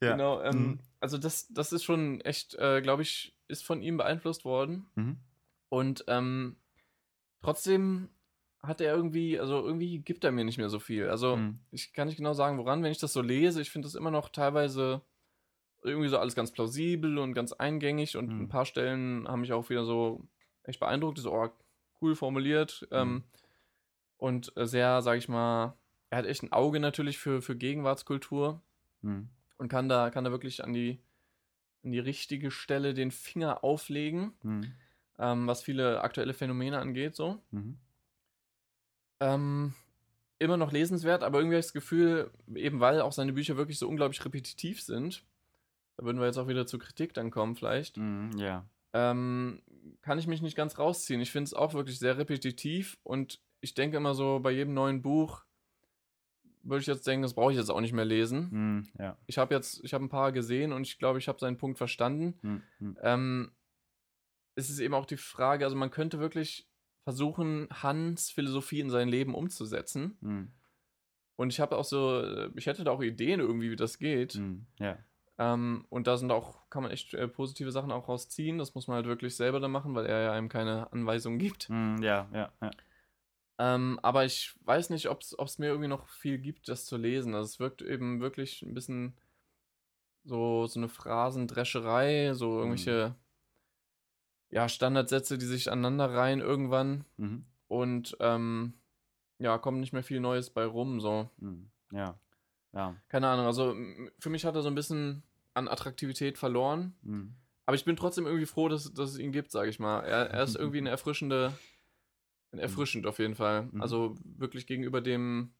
ja. 0.00 0.12
Genau. 0.12 0.40
Ähm, 0.42 0.56
mhm. 0.56 0.78
Also, 1.00 1.18
das, 1.18 1.48
das 1.48 1.72
ist 1.72 1.82
schon 1.82 2.20
echt, 2.20 2.54
äh, 2.54 2.80
glaube 2.82 3.02
ich, 3.02 3.36
ist 3.48 3.64
von 3.64 3.82
ihm 3.82 3.96
beeinflusst 3.96 4.44
worden. 4.44 4.86
Mhm. 4.94 5.16
Und 5.70 6.04
ähm, 6.06 6.56
trotzdem 7.42 8.10
hat 8.62 8.80
er 8.80 8.94
irgendwie, 8.94 9.40
also 9.40 9.66
irgendwie 9.66 9.98
gibt 9.98 10.22
er 10.22 10.30
mir 10.30 10.44
nicht 10.44 10.58
mehr 10.58 10.70
so 10.70 10.78
viel. 10.78 11.08
Also, 11.08 11.36
mhm. 11.36 11.58
ich 11.72 11.92
kann 11.94 12.06
nicht 12.06 12.16
genau 12.16 12.32
sagen, 12.32 12.58
woran, 12.58 12.84
wenn 12.84 12.92
ich 12.92 12.98
das 12.98 13.12
so 13.12 13.22
lese, 13.22 13.60
ich 13.60 13.70
finde 13.70 13.86
das 13.86 13.96
immer 13.96 14.12
noch 14.12 14.28
teilweise 14.28 15.02
irgendwie 15.82 16.08
so 16.08 16.18
alles 16.18 16.36
ganz 16.36 16.52
plausibel 16.52 17.18
und 17.18 17.34
ganz 17.34 17.52
eingängig 17.52 18.16
und 18.16 18.28
mhm. 18.28 18.42
ein 18.42 18.48
paar 18.48 18.66
Stellen 18.66 19.26
haben 19.26 19.40
mich 19.40 19.52
auch 19.52 19.68
wieder 19.68 19.84
so 19.84 20.26
echt 20.62 20.80
beeindruckt. 20.80 21.18
So, 21.18 21.32
oh, 21.32 21.50
cool 22.04 22.14
formuliert 22.14 22.86
ähm, 22.90 23.08
mhm. 23.08 23.22
und 24.18 24.52
sehr, 24.56 25.00
sag 25.02 25.16
ich 25.16 25.28
mal, 25.28 25.74
er 26.10 26.18
hat 26.18 26.26
echt 26.26 26.42
ein 26.42 26.52
Auge 26.52 26.80
natürlich 26.80 27.18
für, 27.18 27.40
für 27.40 27.56
Gegenwartskultur 27.56 28.60
mhm. 29.00 29.28
und 29.56 29.68
kann 29.68 29.88
da, 29.88 30.10
kann 30.10 30.24
da 30.24 30.30
wirklich 30.30 30.62
an 30.62 30.74
die, 30.74 31.00
an 31.82 31.92
die 31.92 31.98
richtige 31.98 32.50
Stelle 32.50 32.92
den 32.92 33.10
Finger 33.10 33.64
auflegen, 33.64 34.34
mhm. 34.42 34.72
ähm, 35.18 35.46
was 35.46 35.62
viele 35.62 36.02
aktuelle 36.02 36.34
Phänomene 36.34 36.78
angeht, 36.78 37.16
so. 37.16 37.42
Mhm. 37.50 37.78
Ähm, 39.20 39.74
immer 40.38 40.56
noch 40.56 40.72
lesenswert, 40.72 41.22
aber 41.22 41.38
irgendwie 41.38 41.54
habe 41.54 41.60
ich 41.60 41.66
das 41.66 41.72
Gefühl, 41.72 42.30
eben 42.54 42.80
weil 42.80 43.00
auch 43.00 43.12
seine 43.12 43.32
Bücher 43.32 43.56
wirklich 43.56 43.78
so 43.78 43.88
unglaublich 43.88 44.22
repetitiv 44.24 44.82
sind, 44.82 45.24
da 45.96 46.04
würden 46.04 46.18
wir 46.18 46.26
jetzt 46.26 46.38
auch 46.38 46.48
wieder 46.48 46.66
zur 46.66 46.80
Kritik 46.80 47.14
dann 47.14 47.30
kommen, 47.30 47.56
vielleicht. 47.56 47.96
Mhm, 47.96 48.36
ja 48.36 48.66
ähm, 48.94 49.60
kann 50.02 50.18
ich 50.18 50.26
mich 50.26 50.42
nicht 50.42 50.56
ganz 50.56 50.78
rausziehen. 50.78 51.20
Ich 51.20 51.30
finde 51.30 51.48
es 51.48 51.54
auch 51.54 51.74
wirklich 51.74 51.98
sehr 51.98 52.18
repetitiv 52.18 52.98
und 53.02 53.40
ich 53.60 53.74
denke 53.74 53.96
immer 53.96 54.14
so, 54.14 54.40
bei 54.40 54.50
jedem 54.50 54.74
neuen 54.74 55.02
Buch 55.02 55.44
würde 56.62 56.80
ich 56.80 56.86
jetzt 56.86 57.06
denken, 57.06 57.22
das 57.22 57.34
brauche 57.34 57.52
ich 57.52 57.58
jetzt 57.58 57.70
auch 57.70 57.80
nicht 57.80 57.92
mehr 57.92 58.04
lesen. 58.04 58.48
Mm, 58.50 58.88
ja. 58.98 59.18
Ich 59.26 59.38
habe 59.38 59.54
jetzt, 59.54 59.82
ich 59.84 59.92
habe 59.94 60.04
ein 60.04 60.08
paar 60.08 60.32
gesehen 60.32 60.72
und 60.72 60.82
ich 60.82 60.98
glaube, 60.98 61.18
ich 61.18 61.28
habe 61.28 61.38
seinen 61.38 61.58
Punkt 61.58 61.78
verstanden. 61.78 62.38
Mm, 62.42 62.86
mm. 62.86 62.98
Ähm, 63.02 63.52
es 64.54 64.70
ist 64.70 64.78
eben 64.78 64.94
auch 64.94 65.06
die 65.06 65.16
Frage, 65.16 65.64
also 65.64 65.76
man 65.76 65.90
könnte 65.90 66.20
wirklich 66.20 66.68
versuchen, 67.04 67.68
Hans 67.70 68.30
Philosophie 68.30 68.80
in 68.80 68.90
sein 68.90 69.08
Leben 69.08 69.34
umzusetzen. 69.34 70.16
Und 71.36 71.52
ich 71.52 71.60
habe 71.60 71.76
auch 71.76 71.84
so, 71.84 72.48
ich 72.54 72.66
hätte 72.66 72.84
da 72.84 72.92
auch 72.92 73.02
Ideen 73.02 73.40
irgendwie, 73.40 73.70
wie 73.70 73.76
das 73.76 73.98
geht. 73.98 74.40
Ja. 74.78 74.98
Ähm, 75.38 75.84
und 75.88 76.06
da 76.06 76.16
sind 76.16 76.30
auch, 76.30 76.68
kann 76.70 76.82
man 76.82 76.92
echt 76.92 77.14
äh, 77.14 77.26
positive 77.26 77.72
Sachen 77.72 77.90
auch 77.90 78.08
rausziehen. 78.08 78.58
Das 78.58 78.74
muss 78.74 78.86
man 78.86 78.96
halt 78.96 79.06
wirklich 79.06 79.36
selber 79.36 79.60
dann 79.60 79.72
machen, 79.72 79.94
weil 79.94 80.06
er 80.06 80.22
ja 80.22 80.32
einem 80.32 80.48
keine 80.48 80.92
Anweisungen 80.92 81.38
gibt. 81.38 81.68
Mm, 81.70 81.96
ja, 82.02 82.28
ja, 82.32 82.52
ja. 82.60 82.70
Ähm, 83.58 84.00
aber 84.02 84.24
ich 84.24 84.54
weiß 84.64 84.90
nicht, 84.90 85.08
ob 85.08 85.20
es 85.22 85.58
mir 85.58 85.66
irgendwie 85.66 85.88
noch 85.88 86.08
viel 86.08 86.38
gibt, 86.38 86.68
das 86.68 86.86
zu 86.86 86.96
lesen. 86.96 87.34
Also 87.34 87.46
es 87.46 87.60
wirkt 87.60 87.82
eben 87.82 88.20
wirklich 88.20 88.62
ein 88.62 88.74
bisschen 88.74 89.16
so, 90.24 90.66
so 90.66 90.80
eine 90.80 90.88
Phrasendrescherei, 90.88 92.32
so 92.34 92.58
irgendwelche 92.58 93.14
mhm. 94.50 94.56
ja, 94.56 94.68
Standardsätze, 94.68 95.38
die 95.38 95.46
sich 95.46 95.70
aneinander 95.70 96.12
reihen 96.12 96.40
irgendwann. 96.40 97.04
Mhm. 97.16 97.44
Und 97.68 98.16
ähm, 98.20 98.74
ja, 99.38 99.58
kommt 99.58 99.80
nicht 99.80 99.92
mehr 99.92 100.04
viel 100.04 100.20
Neues 100.20 100.50
bei 100.50 100.64
rum. 100.64 101.00
So. 101.00 101.28
Mhm. 101.38 101.70
Ja. 101.92 102.18
Ja. 102.74 102.96
Keine 103.08 103.28
Ahnung, 103.28 103.46
also 103.46 103.74
für 104.18 104.30
mich 104.30 104.44
hat 104.44 104.54
er 104.54 104.62
so 104.62 104.68
ein 104.68 104.74
bisschen 104.74 105.22
an 105.54 105.68
Attraktivität 105.68 106.38
verloren. 106.38 106.94
Mhm. 107.02 107.34
Aber 107.66 107.76
ich 107.76 107.84
bin 107.84 107.96
trotzdem 107.96 108.26
irgendwie 108.26 108.46
froh, 108.46 108.68
dass, 108.68 108.92
dass 108.92 109.10
es 109.10 109.18
ihn 109.18 109.32
gibt, 109.32 109.50
sage 109.50 109.70
ich 109.70 109.78
mal. 109.78 110.00
Er, 110.00 110.30
er 110.30 110.42
ist 110.42 110.56
irgendwie 110.56 110.78
eine 110.78 110.90
erfrischende, 110.90 111.56
ein 112.52 112.58
erfrischend 112.58 113.06
auf 113.06 113.18
jeden 113.18 113.36
Fall. 113.36 113.68
Mhm. 113.72 113.80
Also 113.80 114.16
wirklich 114.24 114.66
gegenüber 114.66 115.00
dem. 115.00 115.54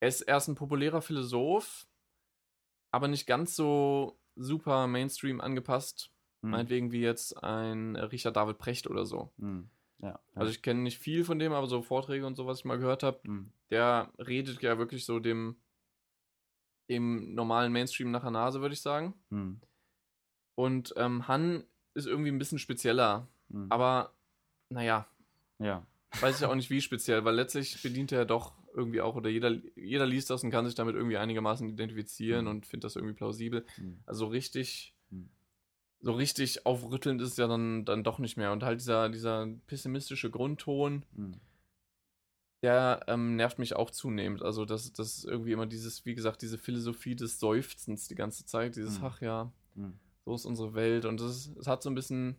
Er 0.00 0.08
ist 0.08 0.20
erst 0.20 0.48
ein 0.48 0.56
populärer 0.56 1.00
Philosoph, 1.00 1.86
aber 2.90 3.08
nicht 3.08 3.26
ganz 3.26 3.54
so 3.56 4.18
super 4.36 4.86
Mainstream 4.86 5.40
angepasst. 5.40 6.12
Mhm. 6.42 6.50
Meinetwegen 6.50 6.92
wie 6.92 7.00
jetzt 7.00 7.42
ein 7.42 7.96
Richard 7.96 8.36
David 8.36 8.58
Precht 8.58 8.86
oder 8.86 9.06
so. 9.06 9.32
Mhm. 9.38 9.70
Ja, 10.00 10.08
ja. 10.08 10.20
Also 10.34 10.50
ich 10.50 10.62
kenne 10.62 10.80
nicht 10.80 10.98
viel 10.98 11.24
von 11.24 11.38
dem, 11.38 11.52
aber 11.52 11.68
so 11.68 11.80
Vorträge 11.82 12.26
und 12.26 12.34
so, 12.34 12.46
was 12.46 12.58
ich 12.58 12.64
mal 12.64 12.78
gehört 12.78 13.04
habe, 13.04 13.20
mhm. 13.22 13.52
der 13.70 14.12
redet 14.18 14.60
ja 14.60 14.76
wirklich 14.76 15.04
so 15.04 15.20
dem 15.20 15.56
dem 16.88 17.34
normalen 17.34 17.72
Mainstream 17.72 18.10
nach 18.10 18.22
der 18.22 18.30
Nase, 18.30 18.60
würde 18.60 18.74
ich 18.74 18.80
sagen. 18.80 19.14
Hm. 19.30 19.60
Und 20.54 20.94
ähm, 20.96 21.26
Han 21.28 21.64
ist 21.94 22.06
irgendwie 22.06 22.30
ein 22.30 22.38
bisschen 22.38 22.58
spezieller. 22.58 23.28
Hm. 23.50 23.66
Aber, 23.70 24.12
naja. 24.68 25.06
Ja. 25.58 25.86
Weiß 26.20 26.40
ich 26.40 26.46
auch 26.46 26.54
nicht, 26.54 26.70
wie 26.70 26.80
speziell, 26.80 27.24
weil 27.24 27.34
letztlich 27.34 27.80
bedient 27.82 28.12
er 28.12 28.20
ja 28.20 28.24
doch 28.24 28.52
irgendwie 28.74 29.00
auch, 29.00 29.16
oder 29.16 29.28
jeder, 29.28 29.50
jeder 29.76 30.06
liest 30.06 30.30
das 30.30 30.42
und 30.44 30.50
kann 30.50 30.64
sich 30.64 30.74
damit 30.74 30.94
irgendwie 30.94 31.18
einigermaßen 31.18 31.68
identifizieren 31.68 32.46
hm. 32.46 32.50
und 32.50 32.66
findet 32.66 32.84
das 32.84 32.96
irgendwie 32.96 33.14
plausibel. 33.14 33.64
Hm. 33.76 34.00
Also 34.06 34.26
richtig, 34.26 34.94
hm. 35.10 35.28
so 36.00 36.12
richtig 36.12 36.66
aufrüttelnd 36.66 37.20
ist 37.22 37.32
es 37.32 37.36
ja 37.36 37.48
dann, 37.48 37.84
dann 37.84 38.04
doch 38.04 38.18
nicht 38.18 38.36
mehr. 38.36 38.52
Und 38.52 38.62
halt 38.62 38.80
dieser, 38.80 39.08
dieser 39.08 39.48
pessimistische 39.66 40.30
Grundton 40.30 41.04
hm 41.14 41.40
der 42.62 43.00
ähm, 43.08 43.36
nervt 43.36 43.58
mich 43.58 43.74
auch 43.74 43.90
zunehmend. 43.90 44.42
Also, 44.42 44.64
das, 44.64 44.92
das 44.92 45.18
ist 45.18 45.24
irgendwie 45.24 45.52
immer 45.52 45.66
dieses, 45.66 46.04
wie 46.06 46.14
gesagt, 46.14 46.42
diese 46.42 46.58
Philosophie 46.58 47.16
des 47.16 47.40
Seufzens 47.40 48.08
die 48.08 48.14
ganze 48.14 48.46
Zeit. 48.46 48.76
Dieses, 48.76 49.00
mhm. 49.00 49.04
ach 49.04 49.20
ja, 49.20 49.52
mhm. 49.74 49.94
so 50.24 50.34
ist 50.34 50.46
unsere 50.46 50.74
Welt. 50.74 51.04
Und 51.04 51.20
es 51.20 51.50
hat 51.66 51.82
so 51.82 51.90
ein 51.90 51.94
bisschen 51.94 52.36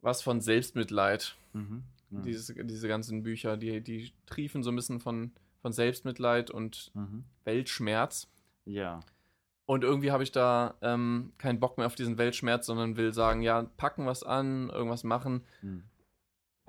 was 0.00 0.22
von 0.22 0.40
Selbstmitleid. 0.40 1.36
Mhm. 1.52 1.84
Ja. 2.10 2.20
Dieses, 2.22 2.52
diese 2.56 2.88
ganzen 2.88 3.22
Bücher, 3.22 3.56
die, 3.56 3.80
die 3.80 4.12
triefen 4.26 4.62
so 4.62 4.70
ein 4.70 4.76
bisschen 4.76 5.00
von, 5.00 5.32
von 5.62 5.72
Selbstmitleid 5.72 6.50
und 6.50 6.90
mhm. 6.94 7.24
Weltschmerz. 7.44 8.28
Ja. 8.64 9.00
Und 9.66 9.84
irgendwie 9.84 10.10
habe 10.10 10.24
ich 10.24 10.32
da 10.32 10.74
ähm, 10.82 11.32
keinen 11.38 11.60
Bock 11.60 11.78
mehr 11.78 11.86
auf 11.86 11.94
diesen 11.94 12.18
Weltschmerz, 12.18 12.66
sondern 12.66 12.96
will 12.96 13.12
sagen, 13.14 13.42
ja, 13.42 13.62
packen 13.76 14.06
was 14.06 14.24
an, 14.24 14.68
irgendwas 14.70 15.04
machen. 15.04 15.44
Mhm. 15.62 15.84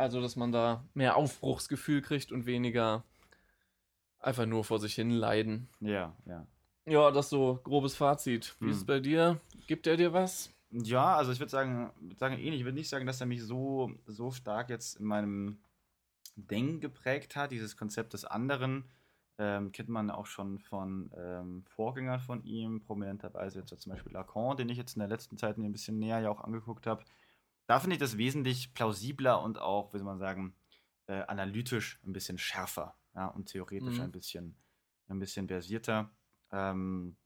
Also, 0.01 0.19
dass 0.19 0.35
man 0.35 0.51
da 0.51 0.83
mehr 0.95 1.15
Aufbruchsgefühl 1.15 2.01
kriegt 2.01 2.31
und 2.31 2.47
weniger 2.47 3.03
einfach 4.19 4.47
nur 4.47 4.63
vor 4.63 4.79
sich 4.79 4.95
hin 4.95 5.11
leiden. 5.11 5.69
Ja, 5.79 6.15
ja. 6.25 6.47
Ja, 6.87 7.11
das 7.11 7.29
so 7.29 7.59
grobes 7.63 7.95
Fazit. 7.95 8.55
Wie 8.59 8.65
hm. 8.65 8.71
ist 8.71 8.77
es 8.77 8.85
bei 8.85 8.99
dir? 8.99 9.39
Gibt 9.67 9.85
er 9.85 9.97
dir 9.97 10.11
was? 10.11 10.51
Ja, 10.71 11.15
also 11.15 11.31
ich 11.31 11.39
würde 11.39 11.51
sagen, 11.51 11.91
würd 11.99 12.17
sagen 12.17 12.39
ähnlich. 12.39 12.61
Ich 12.61 12.65
würde 12.65 12.77
nicht 12.77 12.89
sagen, 12.89 13.05
dass 13.05 13.21
er 13.21 13.27
mich 13.27 13.43
so, 13.43 13.91
so 14.07 14.31
stark 14.31 14.71
jetzt 14.71 14.95
in 14.95 15.05
meinem 15.05 15.59
Denken 16.35 16.79
geprägt 16.79 17.35
hat, 17.35 17.51
dieses 17.51 17.77
Konzept 17.77 18.13
des 18.13 18.25
anderen. 18.25 18.85
Ähm, 19.37 19.71
kennt 19.71 19.89
man 19.89 20.09
auch 20.09 20.25
schon 20.25 20.57
von 20.57 21.11
ähm, 21.15 21.63
Vorgängern 21.67 22.19
von 22.19 22.43
ihm, 22.43 22.81
prominenterweise 22.81 23.59
jetzt 23.59 23.79
zum 23.79 23.91
Beispiel 23.91 24.13
Lacan, 24.13 24.57
den 24.57 24.69
ich 24.69 24.77
jetzt 24.77 24.95
in 24.95 24.99
der 25.01 25.09
letzten 25.09 25.37
Zeit 25.37 25.59
mir 25.59 25.65
ein 25.65 25.71
bisschen 25.71 25.99
näher 25.99 26.21
ja 26.21 26.31
auch 26.31 26.41
angeguckt 26.41 26.87
habe. 26.87 27.03
Da 27.67 27.79
finde 27.79 27.95
ich 27.95 27.99
das 27.99 28.17
wesentlich 28.17 28.73
plausibler 28.73 29.41
und 29.41 29.59
auch, 29.59 29.93
wie 29.93 29.97
soll 29.97 30.05
man 30.05 30.19
sagen, 30.19 30.55
äh, 31.07 31.21
analytisch 31.23 31.99
ein 32.05 32.13
bisschen 32.13 32.37
schärfer 32.37 32.95
ja, 33.15 33.27
und 33.27 33.45
theoretisch 33.45 33.97
Mhm. 33.97 34.03
ein 34.05 34.11
bisschen 34.11 34.55
ein 35.07 35.19
bisschen 35.19 35.47
versierter. 35.47 36.09
Ähm, 36.51 37.17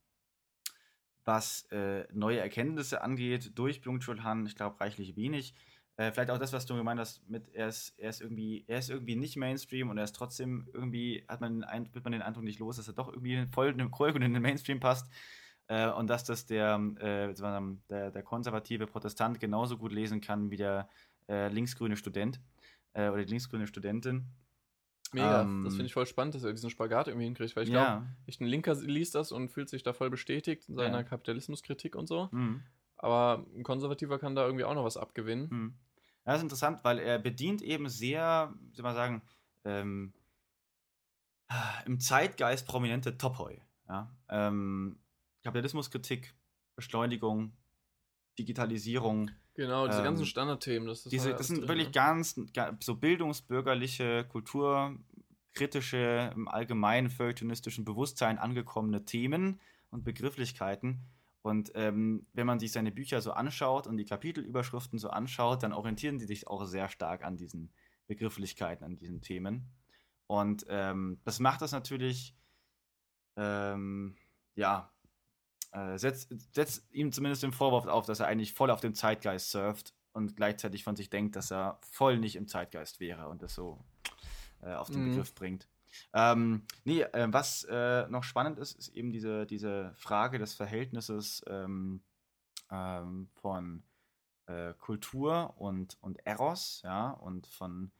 was 1.24 1.64
äh, 1.72 2.06
neue 2.12 2.38
Erkenntnisse 2.38 3.02
angeht, 3.02 3.58
durch 3.58 3.80
Byung-Chul 3.80 4.22
Han, 4.22 4.46
ich 4.46 4.54
glaube, 4.54 4.80
reichlich 4.80 5.16
wenig. 5.16 5.54
Äh, 5.96 6.12
vielleicht 6.12 6.30
auch 6.30 6.38
das, 6.38 6.52
was 6.52 6.66
du 6.66 6.76
gemeint 6.76 7.00
hast, 7.00 7.28
mit 7.28 7.48
er 7.54 7.68
ist, 7.68 7.94
er 7.98 8.10
ist 8.10 8.20
irgendwie, 8.20 8.64
er 8.68 8.78
ist 8.78 8.90
irgendwie 8.90 9.16
nicht 9.16 9.36
Mainstream 9.36 9.88
und 9.90 9.98
er 9.98 10.04
ist 10.04 10.14
trotzdem 10.14 10.68
irgendwie, 10.72 11.24
hat 11.26 11.40
man 11.40 11.54
den 11.54 11.64
Eindruck, 11.64 11.94
wird 11.94 12.04
man 12.04 12.12
den 12.12 12.22
Eindruck 12.22 12.44
nicht 12.44 12.60
los, 12.60 12.76
dass 12.76 12.86
er 12.86 12.94
doch 12.94 13.08
irgendwie 13.08 13.46
voll 13.52 13.68
in 13.68 13.78
den, 13.78 13.90
voll 13.90 14.22
in 14.22 14.32
den 14.34 14.42
Mainstream 14.42 14.78
passt. 14.78 15.10
Äh, 15.68 15.90
und 15.90 16.08
dass 16.08 16.24
das 16.24 16.46
der, 16.46 16.80
äh, 16.98 17.34
der, 17.34 18.10
der 18.10 18.22
konservative 18.22 18.86
Protestant 18.86 19.40
genauso 19.40 19.78
gut 19.78 19.92
lesen 19.92 20.20
kann 20.20 20.50
wie 20.50 20.56
der 20.56 20.88
äh, 21.28 21.48
linksgrüne 21.48 21.96
Student 21.96 22.40
äh, 22.92 23.08
oder 23.08 23.24
die 23.24 23.30
linksgrüne 23.30 23.66
Studentin. 23.66 24.26
Mega. 25.12 25.42
Ähm, 25.42 25.64
das 25.64 25.74
finde 25.74 25.86
ich 25.86 25.92
voll 25.92 26.06
spannend, 26.06 26.34
dass 26.34 26.44
er 26.44 26.52
diesen 26.52 26.70
Spagat 26.70 27.08
irgendwie 27.08 27.26
hinkriegt, 27.26 27.56
weil 27.56 27.64
ich 27.64 27.70
glaube, 27.70 27.86
ja. 27.86 28.06
echt 28.26 28.40
ein 28.40 28.46
Linker 28.46 28.74
liest 28.74 29.14
das 29.14 29.32
und 29.32 29.48
fühlt 29.48 29.68
sich 29.68 29.82
da 29.82 29.92
voll 29.92 30.10
bestätigt 30.10 30.68
in 30.68 30.76
seiner 30.76 30.98
Ja. 30.98 31.02
Kapitalismuskritik 31.02 31.96
und 31.96 32.06
so. 32.06 32.28
Mhm. 32.32 32.62
Aber 32.96 33.44
ein 33.54 33.62
Konservativer 33.62 34.18
kann 34.18 34.34
da 34.34 34.44
irgendwie 34.44 34.64
auch 34.64 34.74
noch 34.74 34.84
was 34.84 34.96
abgewinnen. 34.96 35.50
Hm. 35.50 35.74
Ja, 36.24 36.32
das 36.32 36.36
ist 36.38 36.44
interessant, 36.44 36.80
weil 36.82 36.98
er 36.98 37.18
bedient 37.18 37.62
eben 37.62 37.88
sehr, 37.88 38.52
wie 38.70 38.74
soll 38.74 38.84
man 38.84 38.94
sagen, 38.94 39.22
ähm, 39.64 40.12
im 41.84 42.00
Zeitgeist 42.00 42.66
prominente 42.66 43.18
Topoi. 43.18 43.60
Ja? 43.88 44.10
Ähm, 44.28 44.98
Kapitalismuskritik, 45.46 46.34
Beschleunigung, 46.76 47.52
Digitalisierung. 48.38 49.30
Genau, 49.54 49.86
diese 49.86 50.00
Ähm, 50.00 50.04
ganzen 50.04 50.26
Standardthemen. 50.26 50.88
Das, 50.88 51.04
Diese, 51.04 51.30
halt 51.30 51.40
das 51.40 51.46
sind 51.46 51.60
drin, 51.60 51.68
wirklich 51.68 51.86
ne? 51.88 51.92
ganz, 51.92 52.38
ga- 52.52 52.76
so 52.82 52.96
bildungsbürgerliche, 52.96 54.26
kulturkritische, 54.28 56.32
im 56.34 56.48
allgemeinen 56.48 57.08
feuilletonistischen 57.08 57.84
Bewusstsein 57.84 58.38
angekommene 58.38 59.04
Themen 59.06 59.60
und 59.90 60.04
Begrifflichkeiten. 60.04 61.00
Und 61.42 61.70
ähm, 61.74 62.26
wenn 62.34 62.46
man 62.46 62.58
sich 62.58 62.72
seine 62.72 62.90
Bücher 62.92 63.22
so 63.22 63.32
anschaut 63.32 63.86
und 63.86 63.96
die 63.96 64.04
Kapitelüberschriften 64.04 64.98
so 64.98 65.08
anschaut, 65.10 65.62
dann 65.62 65.72
orientieren 65.72 66.18
die 66.18 66.26
sich 66.26 66.48
auch 66.48 66.64
sehr 66.66 66.88
stark 66.88 67.24
an 67.24 67.36
diesen 67.36 67.72
Begrifflichkeiten, 68.08 68.84
an 68.84 68.96
diesen 68.96 69.22
Themen. 69.22 69.70
Und 70.26 70.66
ähm, 70.68 71.20
das 71.24 71.38
macht 71.38 71.62
das 71.62 71.70
natürlich, 71.72 72.34
ähm, 73.36 74.16
ja, 74.56 74.92
äh, 75.76 75.98
setzt, 75.98 76.34
setzt 76.54 76.84
ihm 76.92 77.12
zumindest 77.12 77.42
den 77.42 77.52
Vorwurf 77.52 77.86
auf, 77.86 78.06
dass 78.06 78.20
er 78.20 78.26
eigentlich 78.26 78.54
voll 78.54 78.70
auf 78.70 78.80
dem 78.80 78.94
Zeitgeist 78.94 79.50
surft 79.50 79.94
und 80.12 80.34
gleichzeitig 80.34 80.82
von 80.82 80.96
sich 80.96 81.10
denkt, 81.10 81.36
dass 81.36 81.52
er 81.52 81.78
voll 81.82 82.18
nicht 82.18 82.36
im 82.36 82.48
Zeitgeist 82.48 82.98
wäre 82.98 83.28
und 83.28 83.42
das 83.42 83.54
so 83.54 83.84
äh, 84.62 84.72
auf 84.72 84.90
den 84.90 85.02
Mhm. 85.02 85.10
Begriff 85.10 85.34
bringt. 85.34 85.68
Ähm, 86.14 86.62
nee, 86.84 87.02
äh, 87.02 87.28
was 87.30 87.64
äh, 87.70 88.08
noch 88.08 88.24
spannend 88.24 88.58
ist, 88.58 88.72
ist 88.78 88.88
eben 88.88 89.12
diese, 89.12 89.46
diese 89.46 89.92
Frage 89.96 90.38
des 90.38 90.54
Verhältnisses 90.54 91.44
ähm, 91.46 92.02
ähm, 92.70 93.28
von 93.34 93.82
äh, 94.46 94.72
Kultur 94.74 95.54
und, 95.58 95.98
und 96.00 96.24
Eros, 96.26 96.80
ja, 96.84 97.10
und 97.10 97.46
von 97.46 97.90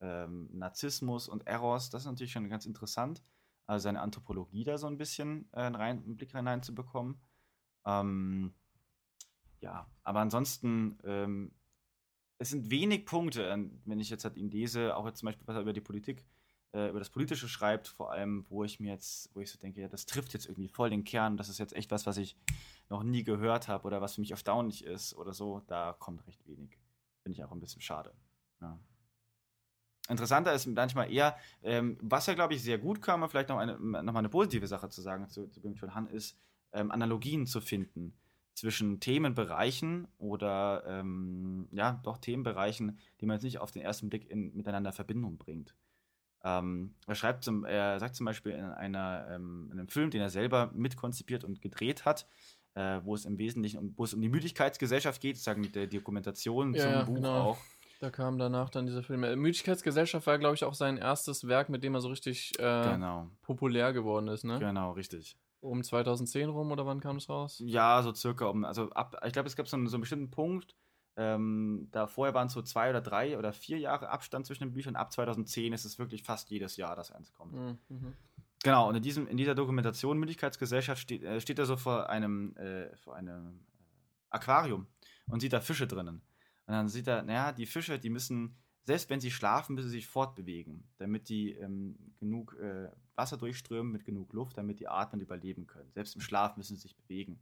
ähm, 0.00 0.48
Narzissmus 0.52 1.28
und 1.28 1.46
Eros. 1.46 1.90
Das 1.90 2.02
ist 2.02 2.06
natürlich 2.06 2.32
schon 2.32 2.48
ganz 2.48 2.66
interessant, 2.66 3.22
also 3.66 3.84
seine 3.84 4.00
Anthropologie 4.00 4.64
da 4.64 4.78
so 4.78 4.86
ein 4.86 4.98
bisschen 4.98 5.48
äh, 5.52 5.62
rein, 5.62 6.02
einen 6.04 6.16
Blick 6.16 6.32
hineinzubekommen. 6.32 7.20
Ähm, 7.86 8.54
ja, 9.60 9.86
aber 10.02 10.20
ansonsten, 10.20 10.98
ähm, 11.04 11.52
es 12.38 12.50
sind 12.50 12.70
wenig 12.70 13.06
Punkte, 13.06 13.70
wenn 13.84 14.00
ich 14.00 14.10
jetzt 14.10 14.24
halt 14.24 14.36
ihn 14.36 14.50
lese, 14.50 14.96
auch 14.96 15.06
jetzt 15.06 15.20
zum 15.20 15.26
Beispiel, 15.26 15.46
was 15.46 15.56
er 15.56 15.62
über 15.62 15.72
die 15.72 15.80
Politik, 15.80 16.26
äh, 16.72 16.90
über 16.90 16.98
das 16.98 17.10
Politische 17.10 17.48
schreibt, 17.48 17.88
vor 17.88 18.12
allem, 18.12 18.44
wo 18.48 18.64
ich 18.64 18.80
mir 18.80 18.92
jetzt, 18.92 19.34
wo 19.34 19.40
ich 19.40 19.50
so 19.50 19.58
denke, 19.58 19.80
ja, 19.80 19.88
das 19.88 20.06
trifft 20.06 20.34
jetzt 20.34 20.46
irgendwie 20.46 20.68
voll 20.68 20.90
den 20.90 21.04
Kern, 21.04 21.36
das 21.36 21.48
ist 21.48 21.58
jetzt 21.58 21.74
echt 21.74 21.90
was, 21.90 22.04
was 22.06 22.16
ich 22.16 22.36
noch 22.90 23.02
nie 23.02 23.24
gehört 23.24 23.68
habe 23.68 23.86
oder 23.86 24.02
was 24.02 24.16
für 24.16 24.20
mich 24.20 24.32
erstaunlich 24.32 24.84
ist 24.84 25.14
oder 25.14 25.32
so, 25.32 25.62
da 25.66 25.94
kommt 25.98 26.26
recht 26.26 26.46
wenig. 26.46 26.76
Finde 27.22 27.38
ich 27.38 27.44
auch 27.44 27.52
ein 27.52 27.60
bisschen 27.60 27.80
schade. 27.80 28.12
Ja. 28.60 28.78
Interessanter 30.08 30.52
ist 30.52 30.66
manchmal 30.66 31.10
eher, 31.10 31.36
ähm, 31.62 31.96
was 32.02 32.28
er, 32.28 32.34
glaube 32.34 32.54
ich, 32.54 32.62
sehr 32.62 32.78
gut 32.78 33.00
kann, 33.00 33.22
um 33.22 33.28
vielleicht 33.28 33.48
noch, 33.48 33.58
eine, 33.58 33.78
noch 33.78 34.12
mal 34.12 34.18
eine 34.18 34.28
positive 34.28 34.66
Sache 34.66 34.88
zu 34.90 35.00
sagen 35.00 35.28
zu, 35.28 35.48
zu 35.48 35.60
Byung-Chul 35.60 35.94
Han, 35.94 36.08
ist, 36.08 36.36
ähm, 36.72 36.90
Analogien 36.90 37.46
zu 37.46 37.60
finden 37.60 38.14
zwischen 38.54 39.00
Themenbereichen 39.00 40.06
oder, 40.18 40.84
ähm, 40.86 41.68
ja, 41.72 42.00
doch 42.04 42.18
Themenbereichen, 42.18 42.98
die 43.20 43.26
man 43.26 43.36
jetzt 43.36 43.44
nicht 43.44 43.58
auf 43.58 43.70
den 43.70 43.82
ersten 43.82 44.08
Blick 44.10 44.30
in, 44.30 44.54
miteinander 44.54 44.90
in 44.90 44.94
Verbindung 44.94 45.38
bringt. 45.38 45.74
Ähm, 46.44 46.94
er 47.06 47.14
schreibt 47.14 47.42
zum, 47.42 47.64
er 47.64 47.98
sagt 47.98 48.14
zum 48.14 48.26
Beispiel 48.26 48.52
in, 48.52 48.64
einer, 48.64 49.26
ähm, 49.30 49.70
in 49.72 49.78
einem 49.78 49.88
Film, 49.88 50.10
den 50.10 50.20
er 50.20 50.30
selber 50.30 50.70
mitkonzipiert 50.74 51.42
und 51.42 51.62
gedreht 51.62 52.04
hat, 52.04 52.26
äh, 52.74 53.00
wo 53.02 53.14
es 53.14 53.24
im 53.24 53.38
Wesentlichen 53.38 53.78
um, 53.78 53.94
wo 53.96 54.04
es 54.04 54.12
um 54.14 54.20
die 54.20 54.28
Müdigkeitsgesellschaft 54.28 55.20
geht, 55.20 55.36
sozusagen 55.36 55.62
mit 55.62 55.74
der 55.74 55.86
Dokumentation 55.86 56.74
Ja, 56.74 56.82
zum 56.82 56.92
ja, 56.92 57.02
Buch 57.04 57.14
genau. 57.14 57.40
auch. 57.40 57.58
Da 58.04 58.10
kam 58.10 58.36
danach 58.36 58.68
dann 58.68 58.84
dieser 58.84 59.02
Film. 59.02 59.24
Äh, 59.24 59.34
Müdigkeitsgesellschaft 59.34 60.26
war, 60.26 60.38
glaube 60.38 60.54
ich, 60.56 60.64
auch 60.64 60.74
sein 60.74 60.98
erstes 60.98 61.48
Werk, 61.48 61.70
mit 61.70 61.82
dem 61.82 61.94
er 61.94 62.02
so 62.02 62.08
richtig 62.08 62.52
äh, 62.58 62.82
Genau, 62.92 63.30
populär 63.40 63.94
geworden 63.94 64.28
ist, 64.28 64.44
ne? 64.44 64.58
genau, 64.58 64.92
richtig. 64.92 65.38
Um 65.60 65.82
2010 65.82 66.50
rum 66.50 66.70
oder 66.70 66.84
wann 66.84 67.00
kam 67.00 67.16
es 67.16 67.30
raus? 67.30 67.62
Ja, 67.64 68.02
so 68.02 68.12
circa 68.12 68.44
um, 68.44 68.66
also 68.66 68.90
ab, 68.90 69.18
ich 69.24 69.32
glaube, 69.32 69.46
es 69.46 69.56
gab 69.56 69.68
so 69.68 69.78
einen, 69.78 69.86
so 69.86 69.96
einen 69.96 70.02
bestimmten 70.02 70.30
Punkt, 70.30 70.76
ähm, 71.16 71.88
da 71.92 72.06
vorher 72.06 72.34
waren 72.34 72.48
es 72.48 72.52
so 72.52 72.60
zwei 72.60 72.90
oder 72.90 73.00
drei 73.00 73.38
oder 73.38 73.54
vier 73.54 73.78
Jahre 73.78 74.10
Abstand 74.10 74.44
zwischen 74.44 74.64
den 74.64 74.72
Büchern, 74.72 74.96
ab 74.96 75.10
2010 75.10 75.72
ist 75.72 75.86
es 75.86 75.98
wirklich 75.98 76.24
fast 76.24 76.50
jedes 76.50 76.76
Jahr, 76.76 76.96
dass 76.96 77.10
eins 77.10 77.32
kommt. 77.32 77.54
Mhm. 77.54 77.78
mhm. 77.88 78.12
Genau, 78.62 78.86
und 78.86 78.96
in, 78.96 79.02
diesem, 79.02 79.26
in 79.28 79.38
dieser 79.38 79.54
Dokumentation 79.54 80.18
Mündigkeitsgesellschaft 80.18 81.00
steht, 81.00 81.22
äh, 81.22 81.40
steht 81.40 81.58
er 81.58 81.64
so 81.64 81.78
vor 81.78 82.10
einem, 82.10 82.54
äh, 82.58 82.94
vor 82.96 83.16
einem 83.16 83.60
äh, 83.60 83.86
Aquarium 84.28 84.88
und 85.26 85.40
sieht 85.40 85.54
da 85.54 85.60
Fische 85.60 85.86
drinnen. 85.86 86.20
Und 86.66 86.74
dann 86.74 86.88
sieht 86.88 87.06
er, 87.06 87.22
naja, 87.22 87.52
die 87.52 87.66
Fische, 87.66 87.98
die 87.98 88.10
müssen, 88.10 88.56
selbst 88.84 89.10
wenn 89.10 89.20
sie 89.20 89.30
schlafen, 89.30 89.74
müssen 89.74 89.88
sie 89.90 89.96
sich 89.96 90.06
fortbewegen, 90.06 90.88
damit 90.98 91.28
die 91.28 91.52
ähm, 91.52 92.14
genug 92.18 92.56
äh, 92.58 92.90
Wasser 93.14 93.36
durchströmen 93.36 93.92
mit 93.92 94.04
genug 94.04 94.32
Luft, 94.32 94.58
damit 94.58 94.80
die 94.80 94.88
atmen 94.88 95.20
und 95.20 95.24
überleben 95.24 95.66
können. 95.66 95.92
Selbst 95.92 96.14
im 96.14 96.20
Schlaf 96.20 96.56
müssen 96.56 96.76
sie 96.76 96.82
sich 96.82 96.96
bewegen. 96.96 97.40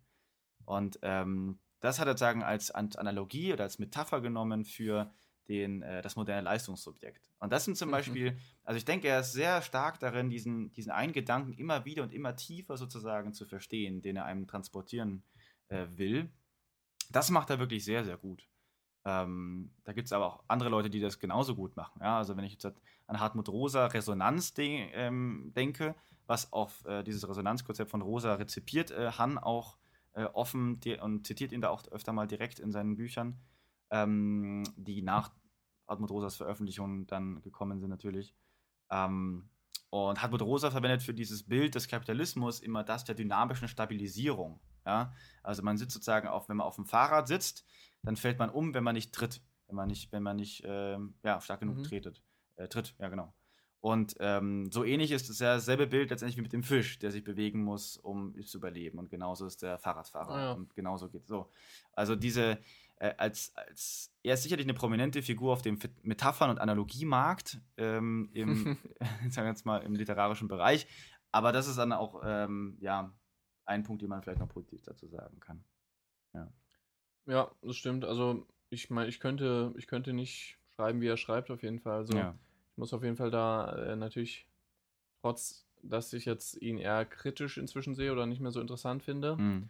Und 0.64 0.98
ähm, 1.02 1.58
das 1.80 1.98
hat 1.98 2.06
er 2.06 2.16
sagen 2.16 2.42
als 2.42 2.70
An- 2.70 2.94
Analogie 2.96 3.52
oder 3.52 3.64
als 3.64 3.78
Metapher 3.78 4.20
genommen 4.20 4.64
für 4.64 5.12
den, 5.48 5.82
äh, 5.82 6.02
das 6.02 6.14
moderne 6.14 6.42
Leistungssubjekt. 6.42 7.32
Und 7.40 7.52
das 7.52 7.64
sind 7.64 7.76
zum 7.76 7.88
Mhm. 7.88 7.92
Beispiel, 7.92 8.38
also 8.62 8.78
ich 8.78 8.84
denke, 8.84 9.08
er 9.08 9.20
ist 9.20 9.32
sehr 9.32 9.62
stark 9.62 9.98
darin, 9.98 10.30
diesen, 10.30 10.72
diesen 10.72 10.92
einen 10.92 11.12
Gedanken 11.12 11.52
immer 11.52 11.84
wieder 11.84 12.04
und 12.04 12.12
immer 12.12 12.36
tiefer 12.36 12.76
sozusagen 12.76 13.32
zu 13.32 13.46
verstehen, 13.46 14.02
den 14.02 14.16
er 14.16 14.24
einem 14.24 14.46
transportieren 14.46 15.24
äh, 15.68 15.86
will. 15.96 16.30
Das 17.10 17.30
macht 17.30 17.50
er 17.50 17.58
wirklich 17.58 17.84
sehr, 17.84 18.04
sehr 18.04 18.16
gut. 18.16 18.48
Ähm, 19.04 19.70
da 19.84 19.92
gibt 19.92 20.06
es 20.06 20.12
aber 20.12 20.26
auch 20.26 20.44
andere 20.48 20.68
Leute, 20.68 20.90
die 20.90 21.00
das 21.00 21.18
genauso 21.18 21.56
gut 21.56 21.76
machen. 21.76 22.00
Ja, 22.00 22.18
also 22.18 22.36
wenn 22.36 22.44
ich 22.44 22.52
jetzt 22.52 22.66
an 23.06 23.20
Hartmut 23.20 23.48
Rosa 23.48 23.86
Resonanz 23.86 24.54
de 24.54 24.88
ähm, 24.92 25.52
denke, 25.56 25.94
was 26.26 26.52
auf 26.52 26.84
äh, 26.84 27.02
dieses 27.02 27.28
Resonanzkonzept 27.28 27.90
von 27.90 28.02
Rosa 28.02 28.34
rezipiert, 28.34 28.90
äh, 28.92 29.12
Han 29.12 29.38
auch 29.38 29.76
äh, 30.12 30.24
offen 30.24 30.80
und 31.00 31.26
zitiert 31.26 31.52
ihn 31.52 31.60
da 31.60 31.70
auch 31.70 31.86
öfter 31.88 32.12
mal 32.12 32.26
direkt 32.26 32.60
in 32.60 32.70
seinen 32.70 32.96
Büchern, 32.96 33.40
ähm, 33.90 34.62
die 34.76 35.02
nach 35.02 35.32
Hartmut 35.88 36.10
Rosas 36.10 36.36
Veröffentlichung 36.36 37.06
dann 37.06 37.42
gekommen 37.42 37.80
sind 37.80 37.90
natürlich. 37.90 38.34
Ähm, 38.90 39.48
und 39.90 40.22
Hartmut 40.22 40.42
Rosa 40.42 40.70
verwendet 40.70 41.02
für 41.02 41.12
dieses 41.12 41.42
Bild 41.42 41.74
des 41.74 41.88
Kapitalismus 41.88 42.60
immer 42.60 42.82
das 42.82 43.04
der 43.04 43.14
dynamischen 43.14 43.68
Stabilisierung. 43.68 44.60
Ja? 44.86 45.12
Also 45.42 45.62
man 45.62 45.76
sitzt 45.76 45.92
sozusagen 45.92 46.28
auf, 46.28 46.48
wenn 46.48 46.56
man 46.56 46.66
auf 46.66 46.76
dem 46.76 46.86
Fahrrad 46.86 47.28
sitzt, 47.28 47.64
dann 48.02 48.16
fällt 48.16 48.38
man 48.38 48.50
um, 48.50 48.74
wenn 48.74 48.84
man 48.84 48.94
nicht 48.94 49.12
tritt, 49.14 49.42
wenn 49.68 49.76
man 49.76 49.88
nicht, 49.88 50.12
wenn 50.12 50.22
man 50.22 50.36
nicht 50.36 50.62
ähm, 50.66 51.14
ja, 51.22 51.40
stark 51.40 51.60
genug 51.60 51.78
Mhm. 51.78 51.84
tretet. 51.84 52.22
Äh, 52.56 52.68
tritt, 52.68 52.94
ja 52.98 53.08
genau. 53.08 53.32
Und 53.80 54.14
ähm, 54.20 54.70
so 54.70 54.84
ähnlich 54.84 55.10
ist 55.10 55.28
es 55.28 55.40
ja 55.40 55.54
dasselbe 55.54 55.88
Bild 55.88 56.10
letztendlich 56.10 56.36
wie 56.36 56.42
mit 56.42 56.52
dem 56.52 56.62
Fisch, 56.62 57.00
der 57.00 57.10
sich 57.10 57.24
bewegen 57.24 57.64
muss, 57.64 57.96
um 57.96 58.40
zu 58.44 58.58
überleben. 58.58 58.98
Und 59.00 59.10
genauso 59.10 59.44
ist 59.44 59.60
der 59.62 59.76
Fahrradfahrer. 59.78 60.30
Ah, 60.30 60.40
ja. 60.40 60.52
Und 60.52 60.74
genauso 60.76 61.08
geht 61.08 61.22
es 61.22 61.28
so. 61.28 61.50
Also 61.92 62.14
diese, 62.14 62.58
äh, 62.96 63.12
als, 63.18 63.50
als, 63.56 64.12
er 64.22 64.34
ist 64.34 64.44
sicherlich 64.44 64.66
eine 64.66 64.74
prominente 64.74 65.20
Figur 65.20 65.52
auf 65.52 65.62
dem 65.62 65.80
Metaphern- 66.02 66.50
und 66.50 66.60
Analogiemarkt 66.60 67.60
ähm, 67.76 68.30
im, 68.32 68.76
sagen 69.30 69.46
wir 69.46 69.50
jetzt 69.50 69.66
mal, 69.66 69.82
im 69.82 69.96
literarischen 69.96 70.46
Bereich. 70.46 70.86
Aber 71.32 71.50
das 71.50 71.66
ist 71.66 71.78
dann 71.78 71.92
auch, 71.92 72.22
ähm, 72.24 72.76
ja, 72.80 73.12
ein 73.64 73.82
Punkt, 73.82 74.02
den 74.02 74.08
man 74.08 74.22
vielleicht 74.22 74.40
noch 74.40 74.48
positiv 74.48 74.82
dazu 74.82 75.06
sagen 75.08 75.40
kann. 75.40 75.64
Ja, 77.26 77.50
das 77.62 77.76
stimmt. 77.76 78.04
Also 78.04 78.46
ich 78.70 78.90
meine, 78.90 79.08
ich 79.08 79.20
könnte, 79.20 79.72
ich 79.76 79.86
könnte 79.86 80.12
nicht 80.12 80.58
schreiben, 80.74 81.00
wie 81.00 81.06
er 81.06 81.16
schreibt, 81.16 81.50
auf 81.50 81.62
jeden 81.62 81.78
Fall. 81.78 81.98
Also 81.98 82.16
ja. 82.16 82.34
ich 82.72 82.78
muss 82.78 82.92
auf 82.92 83.04
jeden 83.04 83.16
Fall 83.16 83.30
da 83.30 83.72
äh, 83.76 83.96
natürlich 83.96 84.48
trotz 85.20 85.66
dass 85.82 86.12
ich 86.12 86.24
jetzt 86.24 86.60
ihn 86.62 86.78
eher 86.78 87.04
kritisch 87.04 87.58
inzwischen 87.58 87.94
sehe 87.94 88.12
oder 88.12 88.26
nicht 88.26 88.40
mehr 88.40 88.52
so 88.52 88.60
interessant 88.60 89.02
finde, 89.02 89.36
Hm. 89.36 89.68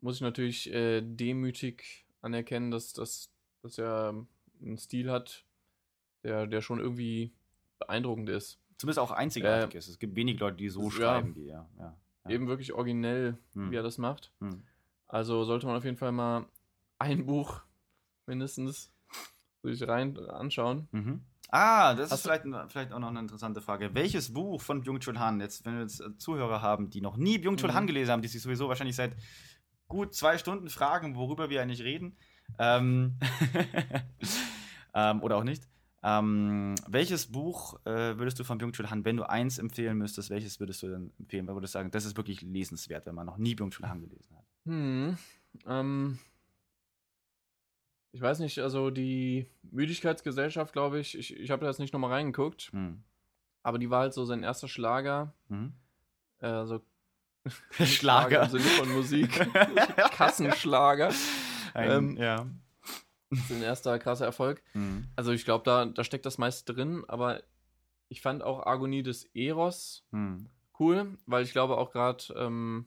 muss 0.00 0.16
ich 0.16 0.20
natürlich 0.20 0.72
äh, 0.72 1.00
demütig 1.00 2.04
anerkennen, 2.20 2.70
dass, 2.70 2.92
dass, 2.92 3.30
dass 3.62 3.78
er 3.78 4.26
einen 4.60 4.78
Stil 4.78 5.10
hat, 5.10 5.44
der, 6.22 6.46
der 6.46 6.60
schon 6.60 6.80
irgendwie 6.80 7.32
beeindruckend 7.78 8.28
ist. 8.28 8.58
Zumindest 8.76 8.98
auch 8.98 9.12
einzigartig 9.12 9.74
Äh, 9.74 9.78
ist. 9.78 9.88
Es 9.88 9.98
gibt 9.98 10.16
wenig 10.16 10.38
Leute, 10.40 10.56
die 10.56 10.68
so 10.68 10.84
ja. 10.84 10.90
schreiben 10.90 11.36
wie 11.36 11.48
er. 11.48 11.68
Ja. 11.78 11.96
Eben 12.28 12.46
wirklich 12.48 12.72
originell, 12.72 13.36
Hm. 13.54 13.70
wie 13.70 13.76
er 13.76 13.82
das 13.82 13.98
macht. 13.98 14.32
Hm. 14.40 14.62
Also 15.06 15.44
sollte 15.44 15.66
man 15.66 15.76
auf 15.76 15.84
jeden 15.84 15.96
Fall 15.96 16.12
mal 16.12 16.46
ein 16.98 17.26
Buch 17.26 17.60
mindestens 18.26 18.90
sich 19.62 19.86
rein 19.86 20.18
anschauen. 20.28 20.88
Mhm. 20.92 21.20
Ah, 21.50 21.94
das 21.94 22.06
ist 22.06 22.12
Hast 22.12 22.24
du- 22.26 22.30
vielleicht, 22.30 22.72
vielleicht 22.72 22.92
auch 22.92 22.98
noch 22.98 23.08
eine 23.08 23.20
interessante 23.20 23.60
Frage. 23.60 23.94
Welches 23.94 24.32
Buch 24.32 24.60
von 24.60 24.82
Byung-Chul 24.82 25.18
Han, 25.18 25.40
jetzt, 25.40 25.64
wenn 25.64 25.74
wir 25.74 25.82
jetzt 25.82 26.00
äh, 26.00 26.16
Zuhörer 26.18 26.60
haben, 26.62 26.90
die 26.90 27.00
noch 27.00 27.16
nie 27.16 27.38
Byung-Chul 27.38 27.72
Han 27.74 27.84
Mhm. 27.84 27.88
gelesen 27.88 28.10
haben, 28.12 28.22
die 28.22 28.28
sich 28.28 28.42
sowieso 28.42 28.68
wahrscheinlich 28.68 28.96
seit 28.96 29.14
gut 29.86 30.14
zwei 30.14 30.36
Stunden 30.38 30.68
fragen, 30.70 31.14
worüber 31.16 31.50
wir 31.50 31.62
eigentlich 31.62 31.82
reden, 31.82 32.16
ähm, 32.58 33.16
ähm, 34.94 35.22
oder 35.22 35.36
auch 35.36 35.44
nicht. 35.44 35.68
Ähm, 36.06 36.74
welches 36.86 37.26
Buch 37.32 37.80
äh, 37.86 38.18
würdest 38.18 38.38
du 38.38 38.44
von 38.44 38.58
Byung-Chul 38.58 38.90
Han, 38.90 39.06
wenn 39.06 39.16
du 39.16 39.26
eins 39.28 39.58
empfehlen 39.58 39.96
müsstest, 39.96 40.28
welches 40.28 40.60
würdest 40.60 40.82
du 40.82 40.88
denn 40.88 41.12
empfehlen? 41.18 41.46
Weil 41.46 41.54
würdest 41.56 41.74
du 41.74 41.78
sagen, 41.78 41.90
das 41.90 42.04
ist 42.04 42.16
wirklich 42.18 42.42
lesenswert, 42.42 43.06
wenn 43.06 43.14
man 43.14 43.24
noch 43.24 43.38
nie 43.38 43.54
Byung-Chul 43.54 43.88
Han 43.88 44.02
gelesen 44.02 44.36
hat? 44.36 44.44
Hm, 44.66 45.16
ähm, 45.66 46.18
ich 48.12 48.20
weiß 48.20 48.38
nicht, 48.40 48.58
also 48.60 48.90
die 48.90 49.46
Müdigkeitsgesellschaft, 49.62 50.72
glaube 50.72 51.00
ich, 51.00 51.16
ich, 51.18 51.36
ich 51.36 51.50
habe 51.50 51.62
da 51.62 51.68
jetzt 51.68 51.80
nicht 51.80 51.92
nochmal 51.92 52.12
reingeguckt, 52.12 52.70
Hm. 52.72 53.02
aber 53.62 53.78
die 53.78 53.88
war 53.90 54.00
halt 54.00 54.12
so 54.14 54.24
sein 54.24 54.42
erster 54.42 54.68
Schlager, 54.68 55.32
Mhm. 55.48 55.72
äh, 56.40 56.64
so 56.66 56.80
Schlager. 57.70 58.42
im 58.44 58.50
Sinne 58.50 58.64
von 58.64 58.92
Musik, 58.92 59.30
Kassenschlager, 60.12 61.12
Ein, 61.72 61.90
Ähm, 61.90 62.16
ja. 62.18 62.46
Sein 63.30 63.62
erster 63.62 63.98
krasser 63.98 64.26
Erfolg. 64.26 64.62
Mhm. 64.74 65.08
Also 65.16 65.32
ich 65.32 65.44
glaube, 65.44 65.64
da, 65.64 65.86
da 65.86 66.04
steckt 66.04 66.26
das 66.26 66.38
meiste 66.38 66.72
drin, 66.72 67.04
aber 67.08 67.42
ich 68.08 68.20
fand 68.20 68.42
auch 68.42 68.66
Agonie 68.66 69.02
des 69.02 69.24
Eros 69.34 70.04
Mhm. 70.10 70.48
cool, 70.78 71.18
weil 71.26 71.44
ich 71.44 71.52
glaube 71.52 71.78
auch 71.78 71.90
gerade, 71.90 72.24
ähm, 72.36 72.86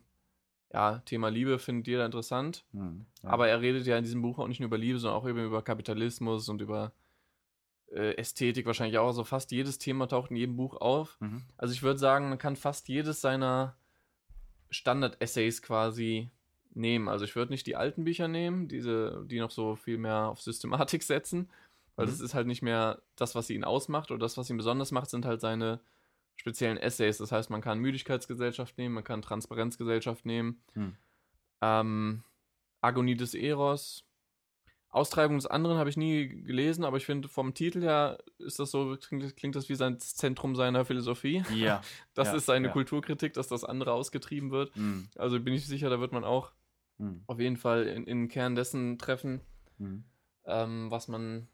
ja, 0.74 1.00
Thema 1.00 1.30
Liebe 1.30 1.60
findet 1.60 1.88
jeder 1.88 2.06
interessant. 2.06 2.66
Mhm. 2.72 3.06
Ja. 3.24 3.30
Aber 3.30 3.48
er 3.48 3.62
redet 3.62 3.86
ja 3.88 3.98
in 3.98 4.04
diesem 4.04 4.22
Buch 4.22 4.38
auch 4.40 4.48
nicht 4.48 4.60
nur 4.60 4.68
über 4.68 4.78
Liebe, 4.78 5.00
sondern 5.00 5.20
auch 5.20 5.28
eben 5.28 5.44
über 5.44 5.62
Kapitalismus 5.62 6.50
und 6.50 6.62
über 6.62 6.92
äh, 7.92 8.16
Ästhetik 8.18 8.66
wahrscheinlich 8.66 8.98
auch. 8.98 9.08
Also 9.08 9.24
fast 9.24 9.52
jedes 9.52 9.80
Thema 9.80 10.08
taucht 10.08 10.30
in 10.30 10.36
jedem 10.38 10.58
Buch 10.58 10.76
auf. 10.76 11.18
Mhm. 11.22 11.44
Also 11.58 11.74
ich 11.74 11.84
würde 11.84 12.00
sagen, 12.00 12.30
man 12.30 12.38
kann 12.38 12.58
fast 12.58 12.90
jedes 12.90 13.22
seiner 13.22 13.78
Standard-Essays 14.70 15.62
quasi 15.62 16.30
nehmen. 16.78 17.08
Also 17.10 17.26
ich 17.26 17.36
würde 17.36 17.52
nicht 17.52 17.68
die 17.68 17.76
alten 17.76 18.04
Bücher 18.06 18.28
nehmen, 18.28 18.68
diese, 18.68 19.24
die 19.28 19.40
noch 19.40 19.52
so 19.52 19.76
viel 19.76 19.98
mehr 19.98 20.28
auf 20.30 20.42
Systematik 20.42 21.04
setzen, 21.04 21.50
weil 21.96 22.06
Mhm. 22.06 22.12
das 22.12 22.20
ist 22.22 22.34
halt 22.34 22.48
nicht 22.48 22.62
mehr 22.62 23.02
das, 23.16 23.36
was 23.36 23.50
ihn 23.50 23.64
ausmacht 23.64 24.12
oder 24.12 24.20
das, 24.20 24.38
was 24.38 24.50
ihn 24.50 24.58
besonders 24.58 24.92
macht, 24.92 25.10
sind 25.10 25.26
halt 25.26 25.42
seine 25.42 25.80
speziellen 26.36 26.78
Essays. 26.78 27.18
Das 27.18 27.32
heißt, 27.32 27.50
man 27.50 27.62
kann 27.62 27.80
Müdigkeitsgesellschaft 27.80 28.78
nehmen, 28.78 28.94
man 28.96 29.04
kann 29.04 29.22
Transparenzgesellschaft 29.22 30.26
nehmen, 30.26 30.62
Mhm. 30.76 30.96
ähm, 31.62 32.24
Agonie 32.82 33.16
des 33.16 33.34
Eros. 33.34 34.04
Austreibung 34.90 35.38
des 35.38 35.46
anderen 35.48 35.78
habe 35.78 35.90
ich 35.90 35.98
nie 35.98 36.28
gelesen, 36.44 36.86
aber 36.86 36.98
ich 36.98 37.06
finde 37.06 37.28
vom 37.28 37.54
Titel 37.54 37.82
her 37.82 38.20
ist 38.38 38.58
das 38.60 38.72
so, 38.72 38.96
klingt, 38.96 39.36
klingt 39.36 39.56
das 39.56 39.68
wie 39.68 39.76
sein 39.76 40.00
Zentrum 40.00 40.56
seiner 40.56 40.86
Philosophie. 40.86 41.44
Ja. 41.54 41.82
Das 42.14 42.30
Ja, 42.30 42.36
ist 42.36 42.46
seine 42.46 42.68
ja. 42.68 42.74
Kulturkritik, 42.74 43.34
dass 43.34 43.48
das 43.48 43.64
andere 43.64 43.92
ausgetrieben 43.92 44.50
wird. 44.52 44.76
Mhm. 44.78 45.10
Also 45.18 45.40
bin 45.40 45.54
ich 45.54 45.68
sicher, 45.68 45.90
da 45.90 46.00
wird 46.00 46.14
man 46.14 46.24
auch 46.24 46.52
Mhm. 47.00 47.24
auf 47.28 47.40
jeden 47.40 47.58
Fall 47.58 47.84
in, 47.88 48.06
in 48.06 48.22
den 48.24 48.28
Kern 48.30 48.56
dessen 48.56 48.98
treffen, 48.98 49.42
Mhm. 49.78 50.04
ähm, 50.46 50.90
was 50.92 51.08
man, 51.08 51.48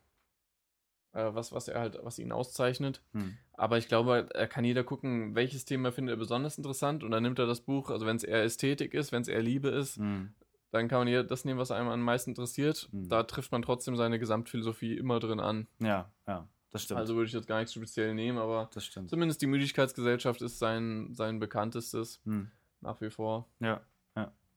äh, 1.13 1.33
was, 1.33 1.51
was 1.51 1.67
er 1.67 1.79
halt, 1.79 1.99
was 2.03 2.19
ihn 2.19 2.31
auszeichnet. 2.31 3.01
Mhm. 3.13 3.37
Aber 3.53 3.77
ich 3.77 3.87
glaube, 3.87 4.29
er 4.33 4.47
kann 4.47 4.65
jeder 4.65 4.83
gucken, 4.83 5.35
welches 5.35 5.65
Thema 5.65 5.91
findet 5.91 6.13
er 6.15 6.17
besonders 6.17 6.57
interessant 6.57 7.03
und 7.03 7.11
dann 7.11 7.23
nimmt 7.23 7.39
er 7.39 7.45
das 7.45 7.61
Buch, 7.61 7.89
also 7.91 8.05
wenn 8.05 8.15
es 8.15 8.23
eher 8.23 8.43
Ästhetik 8.43 8.93
ist, 8.93 9.11
wenn 9.11 9.21
es 9.21 9.27
eher 9.27 9.41
Liebe 9.41 9.69
ist, 9.69 9.99
Mhm. 9.99 10.33
dann 10.71 10.87
kann 10.87 10.99
man 10.99 11.07
jeder 11.07 11.23
das 11.23 11.45
nehmen, 11.45 11.59
was 11.59 11.69
einem 11.71 11.89
am 11.89 12.01
meisten 12.01 12.31
interessiert. 12.31 12.89
Mhm. 12.91 13.09
Da 13.09 13.23
trifft 13.23 13.51
man 13.51 13.61
trotzdem 13.61 13.95
seine 13.95 14.17
Gesamtphilosophie 14.17 14.97
immer 14.97 15.19
drin 15.19 15.39
an. 15.39 15.67
Ja, 15.79 16.11
ja, 16.27 16.47
das 16.71 16.83
stimmt. 16.83 16.99
Also 16.99 17.15
würde 17.15 17.27
ich 17.27 17.33
jetzt 17.33 17.47
gar 17.47 17.59
nichts 17.59 17.73
speziell 17.73 18.15
nehmen, 18.15 18.39
aber 18.39 18.69
das 18.73 18.83
stimmt. 18.85 19.09
zumindest 19.11 19.41
die 19.43 19.47
Müdigkeitsgesellschaft 19.47 20.41
ist 20.41 20.57
sein, 20.57 21.13
sein 21.13 21.37
bekanntestes 21.39 22.21
Mhm. 22.25 22.49
nach 22.81 22.99
wie 23.01 23.11
vor. 23.11 23.47
Ja, 23.59 23.81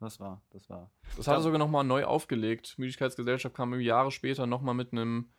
das 0.01 0.21
war, 0.21 0.43
das 0.51 0.69
war. 0.69 0.91
Das 1.17 1.27
hat 1.27 1.37
er 1.37 1.43
sogar 1.43 1.59
nochmal 1.59 1.85
neu 1.85 2.05
aufgelegt. 2.05 2.75
Müdigkeitsgesellschaft 2.79 3.55
kam 3.55 3.73
irgendwie 3.73 3.89
Jahre 3.89 4.11
später 4.11 4.47
nochmal 4.47 4.75
mit 4.75 4.93
einem 4.93 5.31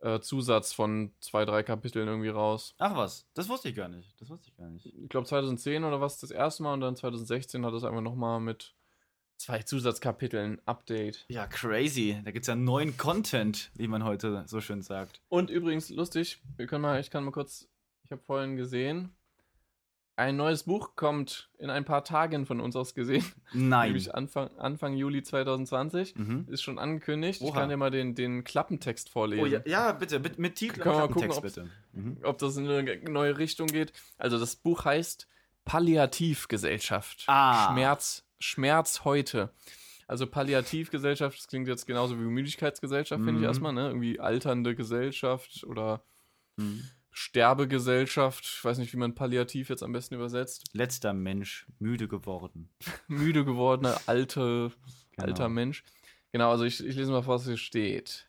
äh, 0.00 0.20
Zusatz 0.20 0.72
von 0.72 1.12
zwei, 1.20 1.44
drei 1.44 1.62
Kapiteln 1.62 2.08
irgendwie 2.08 2.28
raus. 2.28 2.74
Ach 2.78 2.96
was, 2.96 3.26
das 3.34 3.48
wusste 3.48 3.68
ich 3.68 3.76
gar 3.76 3.88
nicht. 3.88 4.20
Das 4.20 4.30
wusste 4.30 4.48
ich 4.48 4.56
gar 4.56 4.70
nicht. 4.70 4.86
Ich 4.86 5.08
glaube 5.08 5.26
2010 5.26 5.84
oder 5.84 6.00
was 6.00 6.18
das 6.18 6.30
erste 6.30 6.62
Mal 6.62 6.74
und 6.74 6.80
dann 6.80 6.96
2016 6.96 7.64
hat 7.64 7.74
es 7.74 7.84
einfach 7.84 8.00
nochmal 8.00 8.40
mit 8.40 8.74
zwei 9.36 9.62
Zusatzkapiteln 9.62 10.60
Update. 10.66 11.24
Ja, 11.28 11.46
crazy. 11.46 12.20
Da 12.24 12.30
gibt 12.30 12.44
es 12.44 12.48
ja 12.48 12.56
neuen 12.56 12.96
Content, 12.96 13.70
wie 13.74 13.88
man 13.88 14.04
heute 14.04 14.44
so 14.46 14.60
schön 14.60 14.82
sagt. 14.82 15.22
Und 15.28 15.50
übrigens 15.50 15.88
lustig, 15.90 16.42
wir 16.56 16.66
können 16.66 16.82
mal, 16.82 17.00
ich 17.00 17.10
kann 17.10 17.24
mal 17.24 17.30
kurz, 17.30 17.68
ich 18.04 18.12
habe 18.12 18.22
vorhin 18.22 18.56
gesehen, 18.56 19.14
ein 20.20 20.36
neues 20.36 20.64
Buch 20.64 20.94
kommt 20.96 21.50
in 21.58 21.70
ein 21.70 21.84
paar 21.84 22.04
Tagen 22.04 22.46
von 22.46 22.60
uns 22.60 22.76
aus 22.76 22.94
gesehen, 22.94 23.24
Nein. 23.52 23.88
nämlich 23.88 24.14
Anfang, 24.14 24.48
Anfang 24.58 24.94
Juli 24.94 25.22
2020. 25.22 26.14
Mhm. 26.16 26.46
Ist 26.48 26.62
schon 26.62 26.78
angekündigt. 26.78 27.40
Ich 27.40 27.46
Oha. 27.48 27.60
kann 27.60 27.68
dir 27.70 27.76
mal 27.76 27.90
den, 27.90 28.14
den 28.14 28.44
Klappentext 28.44 29.08
vorlesen. 29.08 29.42
Oh 29.42 29.46
ja, 29.46 29.60
ja, 29.64 29.92
bitte, 29.92 30.20
mit, 30.20 30.38
mit 30.38 30.54
Titel 30.56 30.80
Können 30.80 30.94
wir 30.94 31.00
mal 31.00 31.08
gucken, 31.08 31.42
bitte. 31.42 31.68
Mhm. 31.92 32.18
ob 32.22 32.38
das 32.38 32.56
in 32.56 32.68
eine 32.68 32.98
neue 33.10 33.38
Richtung 33.38 33.66
geht. 33.66 33.92
Also 34.18 34.38
das 34.38 34.56
Buch 34.56 34.84
heißt 34.84 35.26
Palliativgesellschaft. 35.64 37.24
Ah. 37.26 37.70
Schmerz, 37.72 38.24
Schmerz 38.38 39.04
heute. 39.04 39.50
Also 40.06 40.26
Palliativgesellschaft, 40.26 41.38
das 41.38 41.46
klingt 41.46 41.68
jetzt 41.68 41.86
genauso 41.86 42.18
wie 42.18 42.22
Müdigkeitsgesellschaft, 42.24 43.20
finde 43.20 43.34
Mhm. 43.34 43.38
ich 43.42 43.44
erstmal, 43.44 43.72
ne? 43.72 43.86
Irgendwie 43.88 44.18
alternde 44.18 44.74
Gesellschaft 44.74 45.64
oder 45.64 46.02
Mhm. 46.56 46.82
Sterbegesellschaft. 47.12 48.44
Ich 48.44 48.64
weiß 48.64 48.78
nicht, 48.78 48.92
wie 48.92 48.96
man 48.98 49.14
Palliativ 49.14 49.68
jetzt 49.68 49.82
am 49.82 49.92
besten 49.92 50.14
übersetzt. 50.14 50.64
Letzter 50.72 51.12
Mensch, 51.12 51.66
müde 51.78 52.08
geworden. 52.08 52.68
Müde 53.08 53.44
gewordene, 53.44 53.96
alte, 54.06 54.72
Genau. 55.12 55.26
alter 55.26 55.48
Mensch. 55.48 55.84
Genau, 56.32 56.50
also 56.50 56.64
ich, 56.64 56.84
ich 56.84 56.94
lese 56.94 57.10
mal, 57.10 57.22
vor, 57.22 57.34
was 57.34 57.46
hier 57.46 57.56
steht. 57.56 58.28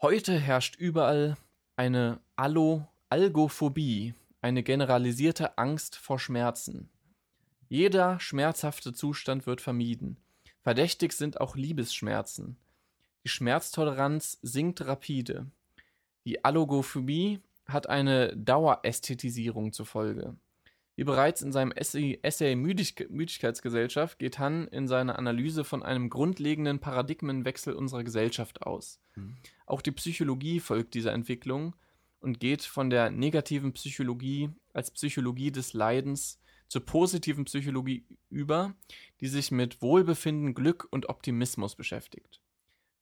Heute 0.00 0.38
herrscht 0.38 0.76
überall 0.76 1.36
eine 1.76 2.20
Allo 2.36 2.86
Algophobie, 3.08 4.14
eine 4.40 4.62
generalisierte 4.62 5.58
Angst 5.58 5.96
vor 5.96 6.18
Schmerzen. 6.18 6.88
Jeder 7.68 8.18
schmerzhafte 8.20 8.92
Zustand 8.92 9.46
wird 9.46 9.60
vermieden. 9.60 10.16
Verdächtig 10.62 11.12
sind 11.12 11.40
auch 11.40 11.56
Liebesschmerzen. 11.56 12.56
Die 13.24 13.28
Schmerztoleranz 13.28 14.38
sinkt 14.42 14.80
rapide. 14.86 15.46
Die 16.24 16.44
Allogophobie 16.44 17.40
hat 17.72 17.88
eine 17.88 18.36
Dauerästhetisierung 18.36 19.72
zur 19.72 19.86
Folge. 19.86 20.36
Wie 20.94 21.04
bereits 21.04 21.40
in 21.40 21.52
seinem 21.52 21.72
Essay, 21.72 22.18
Essay 22.22 22.54
Müdig 22.54 23.08
Müdigkeitsgesellschaft 23.08 24.18
geht 24.18 24.38
Han 24.38 24.68
in 24.68 24.86
seiner 24.86 25.18
Analyse 25.18 25.64
von 25.64 25.82
einem 25.82 26.10
grundlegenden 26.10 26.80
Paradigmenwechsel 26.80 27.72
unserer 27.74 28.04
Gesellschaft 28.04 28.62
aus. 28.62 29.00
Mhm. 29.14 29.36
Auch 29.66 29.80
die 29.80 29.92
Psychologie 29.92 30.60
folgt 30.60 30.94
dieser 30.94 31.12
Entwicklung 31.12 31.74
und 32.20 32.40
geht 32.40 32.62
von 32.62 32.90
der 32.90 33.10
negativen 33.10 33.72
Psychologie 33.72 34.50
als 34.74 34.90
Psychologie 34.90 35.50
des 35.50 35.72
Leidens 35.72 36.40
zur 36.68 36.84
positiven 36.84 37.46
Psychologie 37.46 38.06
über, 38.30 38.74
die 39.20 39.28
sich 39.28 39.50
mit 39.50 39.82
Wohlbefinden, 39.82 40.54
Glück 40.54 40.86
und 40.90 41.08
Optimismus 41.08 41.74
beschäftigt. 41.74 42.40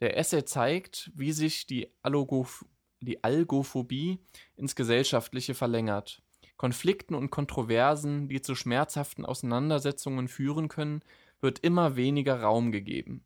Der 0.01 0.17
Essay 0.17 0.45
zeigt, 0.45 1.11
wie 1.15 1.33
sich 1.33 1.67
die, 1.67 1.89
Allogoph 2.03 2.65
die 3.01 3.25
Algophobie 3.25 4.19
ins 4.57 4.75
Gesellschaftliche 4.75 5.55
verlängert. 5.55 6.23
Konflikten 6.57 7.15
und 7.15 7.31
Kontroversen, 7.31 8.29
die 8.29 8.43
zu 8.43 8.55
schmerzhaften 8.55 9.25
Auseinandersetzungen 9.25 10.29
führen 10.29 10.69
können, 10.69 11.03
wird 11.41 11.61
immer 11.61 11.97
weniger 11.97 12.43
Raum 12.43 12.71
gegeben. 12.71 13.25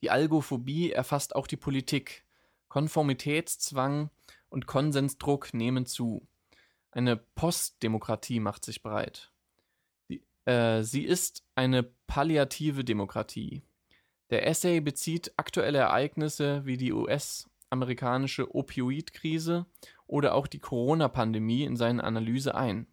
Die 0.00 0.10
Algophobie 0.10 0.92
erfasst 0.92 1.36
auch 1.36 1.46
die 1.46 1.56
Politik. 1.56 2.24
Konformitätszwang 2.68 4.10
und 4.48 4.66
Konsensdruck 4.66 5.52
nehmen 5.52 5.86
zu. 5.86 6.26
Eine 6.90 7.16
Postdemokratie 7.16 8.40
macht 8.40 8.64
sich 8.64 8.82
breit. 8.82 9.30
Die, 10.08 10.22
äh, 10.44 10.82
sie 10.82 11.04
ist 11.04 11.44
eine 11.54 11.82
palliative 12.06 12.84
Demokratie. 12.84 13.62
Der 14.30 14.46
Essay 14.46 14.80
bezieht 14.80 15.32
aktuelle 15.36 15.78
Ereignisse 15.78 16.64
wie 16.66 16.76
die 16.76 16.92
US-amerikanische 17.72 18.54
Opioidkrise 18.54 19.66
oder 20.06 20.34
auch 20.34 20.46
die 20.46 20.58
Corona-Pandemie 20.58 21.64
in 21.64 21.76
seine 21.76 22.02
Analyse 22.04 22.54
ein. 22.54 22.86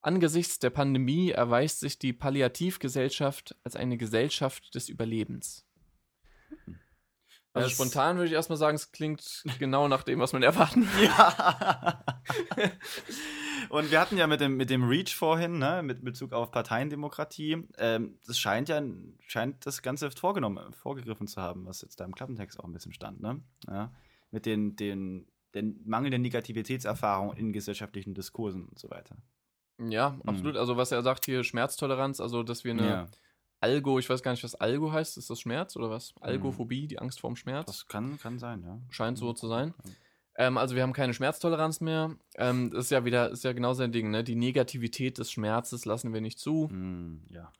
Angesichts 0.00 0.58
der 0.58 0.70
Pandemie 0.70 1.30
erweist 1.30 1.80
sich 1.80 1.98
die 1.98 2.12
Palliativgesellschaft 2.12 3.56
als 3.62 3.76
eine 3.76 3.96
Gesellschaft 3.96 4.74
des 4.74 4.88
Überlebens. 4.88 5.64
Also 7.54 7.68
Das- 7.68 7.72
spontan 7.72 8.16
würde 8.16 8.26
ich 8.28 8.32
erstmal 8.32 8.56
sagen, 8.58 8.74
es 8.74 8.90
klingt 8.90 9.44
genau 9.58 9.86
nach 9.86 10.02
dem, 10.02 10.18
was 10.18 10.32
man 10.32 10.42
erwarten 10.42 10.82
würde. 10.94 11.04
Ja. 11.04 12.04
Und 13.72 13.90
wir 13.90 14.02
hatten 14.02 14.18
ja 14.18 14.26
mit 14.26 14.42
dem, 14.42 14.58
mit 14.58 14.68
dem 14.68 14.84
Reach 14.84 15.16
vorhin, 15.16 15.56
ne, 15.58 15.82
mit 15.82 16.04
Bezug 16.04 16.34
auf 16.34 16.50
Parteiendemokratie, 16.50 17.66
ähm, 17.78 18.18
das 18.26 18.38
scheint 18.38 18.68
ja, 18.68 18.82
scheint 19.26 19.64
das 19.64 19.80
Ganze 19.80 20.10
vorgenommen, 20.10 20.74
vorgegriffen 20.74 21.26
zu 21.26 21.40
haben, 21.40 21.64
was 21.64 21.80
jetzt 21.80 21.98
da 21.98 22.04
im 22.04 22.14
Klappentext 22.14 22.60
auch 22.60 22.64
ein 22.64 22.72
bisschen 22.74 22.92
stand, 22.92 23.22
ne? 23.22 23.40
Ja, 23.66 23.90
mit 24.30 24.44
den, 24.44 24.76
den, 24.76 25.26
den 25.54 25.80
mangelnden 25.86 26.20
Negativitätserfahrungen 26.20 27.34
in 27.38 27.54
gesellschaftlichen 27.54 28.12
Diskursen 28.12 28.66
und 28.66 28.78
so 28.78 28.90
weiter. 28.90 29.16
Ja, 29.78 30.18
absolut. 30.26 30.58
Also 30.58 30.76
was 30.76 30.92
er 30.92 31.02
sagt 31.02 31.24
hier, 31.24 31.42
Schmerztoleranz, 31.42 32.20
also 32.20 32.42
dass 32.42 32.64
wir 32.64 32.72
eine 32.72 32.86
Ja, 32.86 33.08
Algo, 33.60 33.98
ich 33.98 34.10
weiß 34.10 34.22
gar 34.22 34.32
nicht, 34.32 34.44
was 34.44 34.54
Algo 34.54 34.92
heißt, 34.92 35.16
ist 35.16 35.30
das 35.30 35.40
Schmerz 35.40 35.76
oder 35.76 35.88
was? 35.88 36.12
Algophobie, 36.20 36.88
die 36.88 36.98
Angst 36.98 37.20
vorm 37.20 37.36
Schmerz. 37.36 37.64
das 37.64 37.88
kann, 37.88 38.18
kann 38.18 38.38
sein, 38.38 38.62
ja. 38.64 38.78
Scheint 38.90 39.16
so 39.16 39.32
zu 39.32 39.48
sein. 39.48 39.72
Ja. 39.82 39.90
Ähm, 40.36 40.56
also 40.56 40.74
wir 40.74 40.82
haben 40.82 40.92
keine 40.94 41.12
Schmerztoleranz 41.14 41.80
mehr. 41.80 42.16
Ähm, 42.36 42.70
das 42.70 42.86
ist 42.86 42.90
ja 42.90 43.04
wieder, 43.04 43.30
ist 43.30 43.44
ja 43.44 43.52
genau 43.52 43.74
sein 43.74 43.92
Ding, 43.92 44.10
ne? 44.10 44.24
Die 44.24 44.34
Negativität 44.34 45.18
des 45.18 45.30
Schmerzes 45.30 45.84
lassen 45.84 46.12
wir 46.14 46.20
nicht 46.20 46.38
zu. 46.38 46.68
Hm, 46.70 47.22
ja. 47.30 47.52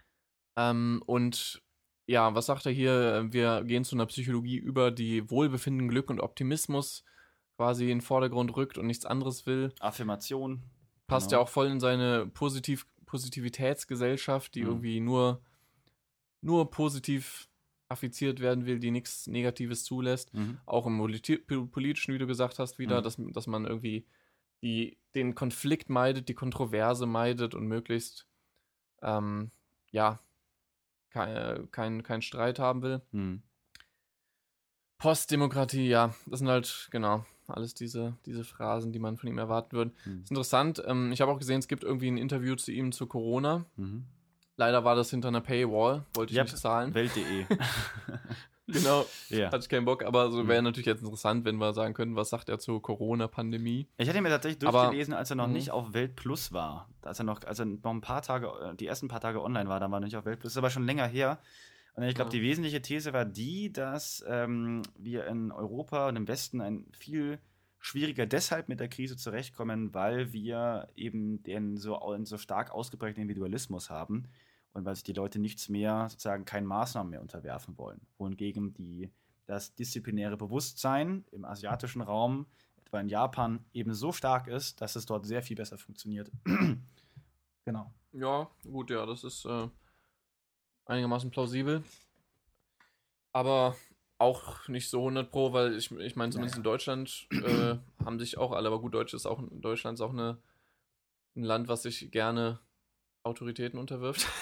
Ähm, 0.57 1.03
und 1.07 1.63
ja, 2.07 2.35
was 2.35 2.47
sagt 2.47 2.67
er 2.67 2.73
hier? 2.73 3.27
Wir 3.31 3.63
gehen 3.65 3.85
zu 3.85 3.95
einer 3.95 4.07
Psychologie 4.07 4.57
über, 4.57 4.91
die 4.91 5.31
Wohlbefinden, 5.31 5.89
Glück 5.89 6.11
und 6.11 6.21
Optimismus 6.21 7.05
quasi 7.57 7.85
in 7.85 7.99
den 7.99 8.01
Vordergrund 8.01 8.57
rückt 8.57 8.79
und 8.79 8.87
nichts 8.87 9.05
anderes 9.07 9.47
will. 9.47 9.73
Affirmation. 9.81 10.63
Passt 11.07 11.29
Genau. 11.29 11.41
ja 11.41 11.45
auch 11.45 11.49
voll 11.51 11.67
in 11.69 11.81
seine 11.81 12.27
Positiv 12.27 12.87
Positivitätsgesellschaft, 13.07 14.55
die 14.55 14.63
Mhm. 14.63 14.69
irgendwie 14.69 15.01
nur, 15.01 15.43
nur 16.41 16.71
positiv 16.71 17.49
affiziert 17.93 18.41
werden 18.41 18.67
will, 18.67 18.79
die 18.81 18.91
nichts 18.91 19.27
Negatives 19.27 19.85
zulässt. 19.85 20.35
Mhm. 20.35 20.59
Auch 20.67 20.87
im 20.87 20.99
Politi 20.99 21.39
politischen, 21.39 22.15
wie 22.15 22.19
du 22.19 22.27
gesagt 22.27 22.59
hast, 22.59 22.79
wieder, 22.79 22.99
Mhm. 22.99 23.05
dass, 23.05 23.17
dass 23.33 23.47
man 23.47 23.67
irgendwie 23.67 24.07
die, 24.63 24.99
den 25.15 25.35
Konflikt 25.35 25.91
meidet, 25.91 26.29
die 26.29 26.35
Kontroverse 26.35 27.07
meidet 27.07 27.55
und 27.55 27.67
möglichst 27.67 28.27
ähm, 29.03 29.51
ja 29.91 30.21
kein, 31.11 31.71
kein, 31.71 32.03
kein 32.03 32.23
Streit 32.23 32.59
haben 32.59 32.83
will. 32.83 33.03
Hm. 33.13 33.43
Postdemokratie, 34.99 35.89
ja, 35.89 36.15
das 36.27 36.39
sind 36.39 36.49
halt, 36.49 36.89
genau, 36.93 37.27
alles 37.49 37.75
diese, 37.75 38.17
diese 38.25 38.45
Phrasen, 38.45 38.93
die 38.93 39.01
man 39.01 39.17
von 39.17 39.29
ihm 39.29 39.39
erwarten 39.39 39.77
würde. 39.77 39.93
Hm. 40.05 40.23
Ist 40.23 40.31
interessant. 40.31 40.83
Ähm, 40.87 41.11
ich 41.13 41.21
habe 41.21 41.33
auch 41.33 41.39
gesehen, 41.39 41.59
es 41.59 41.69
gibt 41.69 41.83
irgendwie 41.83 42.09
ein 42.09 42.19
Interview 42.19 42.55
zu 42.55 42.71
ihm 42.71 42.93
zu 42.93 43.07
Corona. 43.07 43.67
Mhm. 43.77 44.07
Leider 44.63 44.85
war 44.85 44.95
das 44.95 45.11
hinter 45.11 45.27
einer 45.29 45.41
Paywall, 45.41 46.05
wollte 46.15 46.31
ich 46.33 46.39
Yep. 46.39 46.45
nicht 46.47 46.57
zahlen. 46.59 46.95
Welt.de. 46.95 47.47
Genau, 48.69 49.05
ja. 49.29 49.47
hatte 49.51 49.59
ich 49.65 49.69
keinen 49.69 49.85
Bock, 49.85 50.05
aber 50.05 50.31
so 50.31 50.45
Mhm. 50.45 50.49
wäre 50.49 50.63
natürlich 50.63 50.87
jetzt 50.87 51.03
interessant, 51.03 51.45
wenn 51.45 51.57
wir 51.57 51.75
sagen 51.75 51.95
können, 51.95 52.15
was 52.15 52.31
sagt 52.31 52.49
er 52.49 52.61
zur 52.61 52.81
Corona-Pandemie. 52.81 53.89
Ich 53.99 54.09
hatte 54.09 54.23
mir 54.23 54.29
tatsächlich 54.29 54.67
Aber- 54.67 54.83
durchgelesen, 54.85 55.15
als 55.15 55.31
er 55.31 55.37
noch 55.37 55.49
Mhm. 55.49 55.53
nicht 55.55 55.73
auf 55.73 55.93
Welt 55.95 56.15
Plus 56.15 56.53
war. 56.53 56.89
Als 57.03 57.19
er 57.19 57.25
noch, 57.25 57.43
als 57.43 57.59
er 57.59 57.65
noch 57.67 57.91
ein 57.91 58.01
paar 58.01 58.23
Tage, 58.23 58.47
äh, 58.47 58.77
die 58.77 58.87
ersten 58.87 59.09
paar 59.09 59.21
Tage 59.21 59.43
online 59.43 59.69
war, 59.69 59.81
dann 59.81 59.91
war 59.91 59.99
er 59.99 60.05
nicht 60.05 60.17
auf 60.17 60.25
Welt 60.25 60.39
Plus. 60.39 60.53
Das 60.53 60.55
ist 60.55 60.59
aber 60.59 60.71
schon 60.71 60.87
länger 60.87 61.07
her. 61.07 61.39
Und 61.97 62.05
ich 62.05 62.15
glaube, 62.15 62.29
Ja. 62.31 62.39
die 62.39 62.43
wesentliche 62.43 62.81
These 62.81 63.13
war 63.13 63.25
die, 63.25 63.73
dass 63.73 64.25
ähm, 64.29 64.83
wir 64.97 65.27
in 65.27 65.51
Europa 65.51 66.09
und 66.09 66.15
im 66.17 66.29
Westen 66.29 66.61
ein 66.61 66.87
viel 66.97 67.41
schwieriger 67.81 68.27
deshalb 68.27 68.69
mit 68.69 68.79
der 68.79 68.89
Krise 68.89 69.17
zurechtkommen, 69.17 69.93
weil 69.93 70.33
wir 70.33 70.89
eben 70.95 71.43
den 71.43 71.77
so, 71.79 71.99
so 72.23 72.39
stark 72.39 72.71
ausgeprägten 72.71 73.23
Individualismus 73.23 73.91
haben 73.91 74.29
und 74.73 74.85
weil 74.85 74.95
sich 74.95 75.05
die 75.05 75.13
Leute 75.13 75.39
nichts 75.39 75.69
mehr, 75.69 76.09
sozusagen 76.09 76.45
keinen 76.45 76.67
Maßnahmen 76.67 77.11
mehr 77.11 77.21
unterwerfen 77.21 77.77
wollen. 77.79 78.01
Wohingegen 78.19 78.75
die, 78.75 79.11
das 79.47 79.75
disziplinäre 79.75 80.37
Bewusstsein 80.37 81.25
im 81.31 81.45
asiatischen 81.45 82.01
Raum, 82.01 82.47
etwa 82.77 83.01
in 83.01 83.09
Japan, 83.09 83.65
eben 83.73 83.95
so 83.95 84.13
stark 84.13 84.49
ist, 84.49 84.81
dass 84.81 84.97
es 84.97 85.07
dort 85.07 85.27
sehr 85.27 85.43
viel 85.43 85.57
besser 85.57 85.79
funktioniert. 85.79 86.31
genau. 87.65 87.93
Ja, 88.13 88.51
gut, 88.65 88.91
ja, 88.91 89.07
das 89.07 89.25
ist 89.25 89.45
äh, 89.45 89.69
einigermaßen 90.87 91.31
plausibel. 91.31 91.83
Aber 93.33 93.77
auch 94.19 94.69
nicht 94.69 94.89
so 94.89 94.99
100 95.01 95.31
Pro, 95.31 95.53
weil 95.53 95.75
ich, 95.77 95.91
ich 95.91 96.17
meine, 96.17 96.31
zumindest 96.31 96.57
Naja. 96.57 96.61
in 96.61 96.65
Deutschland 96.65 97.27
äh, 97.33 97.77
haben 98.05 98.19
sich 98.19 98.39
auch 98.39 98.53
alle, 98.53 98.69
aber 98.69 98.81
gut, 98.81 98.95
Deutsch 98.95 99.15
ist 99.15 99.27
auch, 99.27 99.43
Deutschland 99.51 99.99
ist 99.99 100.01
auch 100.01 100.13
eine, 100.13 100.39
ein 101.35 101.43
Land, 101.43 101.69
was 101.69 101.83
sich 101.83 102.11
gerne 102.11 102.61
Autoritäten 103.25 103.79
unterwirft. 103.79 104.27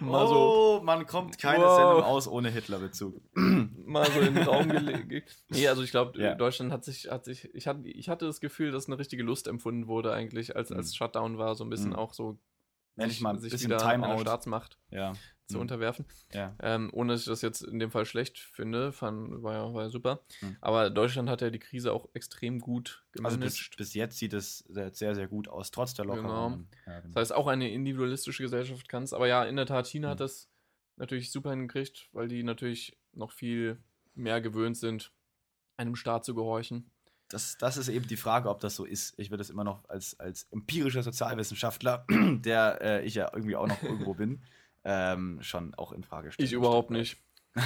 So- 0.00 0.78
oh, 0.78 0.80
man 0.84 1.06
kommt 1.06 1.38
keine 1.38 1.64
Wow. 1.64 1.76
Sendung 1.76 2.02
aus 2.02 2.28
ohne 2.28 2.50
Hitlerbezug. 2.50 3.20
mal 3.34 4.10
so 4.10 4.20
in 4.20 4.34
den 4.34 4.44
Raum 4.46 4.68
gelegt. 4.68 5.36
Nee, 5.48 5.66
also 5.68 5.82
ich 5.82 5.90
glaube, 5.90 6.20
Ja. 6.20 6.34
Deutschland 6.34 6.72
hat 6.72 6.84
sich, 6.84 7.10
hat 7.10 7.24
sich, 7.24 7.52
ich 7.54 7.66
hatte, 7.66 7.88
ich 7.88 8.08
hatte 8.08 8.26
das 8.26 8.40
Gefühl, 8.40 8.70
dass 8.70 8.86
eine 8.86 8.98
richtige 8.98 9.22
Lust 9.22 9.48
empfunden 9.48 9.86
wurde 9.88 10.12
eigentlich, 10.12 10.54
als, 10.56 10.70
als 10.70 10.90
Mhm. 10.92 10.94
Shutdown 10.96 11.38
war, 11.38 11.54
so 11.56 11.64
ein 11.64 11.70
bisschen 11.70 11.90
Mhm. 11.90 11.96
auch 11.96 12.14
so 12.14 12.38
Endlich 12.96 13.20
mal 13.20 13.30
ein 13.34 13.38
sich 13.40 13.50
bisschen 13.52 13.70
wieder 13.70 13.78
Timeout. 13.78 14.20
Staatsmacht 14.20 14.78
Ja. 14.90 15.12
Zu 15.48 15.56
Mhm. 15.56 15.62
unterwerfen. 15.62 16.04
Ja. 16.32 16.54
Ähm, 16.60 16.90
ohne 16.92 17.12
dass 17.14 17.22
ich 17.22 17.26
das 17.26 17.42
jetzt 17.42 17.62
in 17.62 17.78
dem 17.78 17.90
Fall 17.90 18.04
schlecht 18.06 18.38
finde, 18.38 18.92
fand, 18.92 19.42
war 19.42 19.54
ja, 19.54 19.74
war 19.74 19.82
ja 19.84 19.88
super. 19.88 20.20
Mhm. 20.42 20.56
Aber 20.60 20.90
Deutschland 20.90 21.28
hat 21.28 21.40
ja 21.40 21.50
die 21.50 21.58
Krise 21.58 21.92
auch 21.92 22.08
extrem 22.14 22.60
gut 22.60 23.04
Also 23.24 23.38
bis, 23.38 23.54
gemanagt. 23.54 23.76
bis 23.78 23.94
jetzt 23.94 24.18
sieht 24.18 24.34
es 24.34 24.58
sehr, 24.68 24.92
sehr, 25.14 25.26
gut 25.26 25.48
aus, 25.48 25.70
trotz 25.70 25.94
der 25.94 26.04
Lockerungen. 26.04 26.68
Ja, 26.86 27.00
genau. 27.00 27.12
das 27.14 27.20
heißt, 27.30 27.34
auch 27.34 27.46
eine 27.46 27.70
individualistische 27.70 28.42
Gesellschaft 28.42 28.88
kann 28.88 29.02
es. 29.02 29.12
Aber 29.12 29.26
ja, 29.26 29.44
in 29.44 29.56
der 29.56 29.66
Tat, 29.66 29.86
China 29.86 30.10
hat 30.10 30.18
Mhm. 30.18 30.24
das 30.24 30.48
natürlich 30.96 31.30
super 31.32 31.50
hingekriegt, 31.50 32.08
weil 32.12 32.28
die 32.28 32.42
natürlich 32.42 32.96
noch 33.12 33.32
viel 33.32 33.78
mehr 34.14 34.40
gewöhnt 34.40 34.76
sind, 34.76 35.12
einem 35.76 35.94
Staat 35.96 36.24
zu 36.24 36.34
gehorchen. 36.34 36.90
das, 37.30 37.58
das 37.58 37.76
ist 37.76 37.88
eben 37.88 38.06
die 38.08 38.16
Frage, 38.16 38.48
ob 38.48 38.58
das 38.60 38.74
so 38.74 38.84
ist. 38.86 39.12
Ich 39.18 39.30
würde 39.30 39.42
es 39.42 39.50
immer 39.50 39.62
noch 39.62 39.86
als, 39.90 40.18
als 40.18 40.44
empirischer 40.50 41.02
Sozialwissenschaftler, 41.02 42.06
der 42.40 42.78
äh, 42.80 43.04
ich 43.06 43.14
ja 43.16 43.30
irgendwie 43.34 43.54
auch 43.54 43.66
noch 43.66 43.82
irgendwo 43.82 44.14
bin, 44.14 44.42
ähm, 44.84 45.38
schon 45.42 45.74
auch 45.74 45.92
in 45.92 46.02
Frage 46.04 46.32
stellen. 46.32 46.46
Ich 46.46 46.52
überhaupt 46.52 46.90
nicht. 46.90 47.16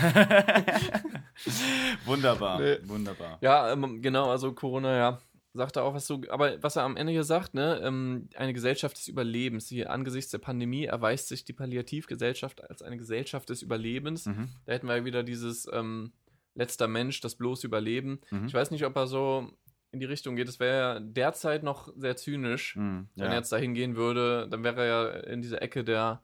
wunderbar, 2.04 2.60
Nee. 2.60 2.78
wunderbar. 2.84 3.38
Ja, 3.40 3.72
ähm, 3.72 4.00
genau, 4.02 4.30
also 4.30 4.52
Corona, 4.52 4.96
ja, 4.96 5.18
sagt 5.54 5.76
er 5.76 5.84
auch 5.84 5.94
was 5.94 6.06
so, 6.06 6.22
aber 6.30 6.62
was 6.62 6.76
er 6.76 6.82
am 6.84 6.96
Ende 6.96 7.12
hier 7.12 7.24
sagt, 7.24 7.54
ne, 7.54 7.80
ähm, 7.82 8.28
eine 8.36 8.52
Gesellschaft 8.54 8.96
des 8.96 9.08
Überlebens. 9.08 9.68
Hier 9.68 9.90
angesichts 9.90 10.30
der 10.30 10.38
Pandemie 10.38 10.84
erweist 10.84 11.28
sich 11.28 11.44
die 11.44 11.52
Palliativgesellschaft 11.52 12.62
als 12.68 12.82
eine 12.82 12.96
Gesellschaft 12.96 13.48
des 13.50 13.60
Überlebens. 13.62 14.26
Mhm. 14.26 14.48
Da 14.64 14.72
hätten 14.72 14.88
wir 14.88 14.96
ja 14.96 15.04
wieder 15.04 15.22
dieses 15.22 15.68
ähm, 15.72 16.12
letzter 16.54 16.88
Mensch, 16.88 17.20
das 17.20 17.34
bloße 17.34 17.66
Überleben. 17.66 18.20
Mhm. 18.30 18.46
Ich 18.46 18.54
weiß 18.54 18.70
nicht, 18.70 18.84
ob 18.86 18.96
er 18.96 19.06
so 19.06 19.50
in 19.90 20.00
die 20.00 20.06
Richtung 20.06 20.36
geht. 20.36 20.48
Das 20.48 20.58
wäre 20.58 20.78
ja 20.78 21.00
derzeit 21.00 21.62
noch 21.62 21.92
sehr 21.96 22.16
zynisch. 22.16 22.76
Wenn 22.76 23.08
Ja. 23.16 23.26
er 23.26 23.34
jetzt 23.34 23.52
dahin 23.52 23.74
gehen 23.74 23.94
würde, 23.94 24.48
dann 24.50 24.64
wäre 24.64 24.80
er 24.80 24.86
ja 24.86 25.08
in 25.32 25.42
dieser 25.42 25.60
Ecke 25.60 25.84
der, 25.84 26.22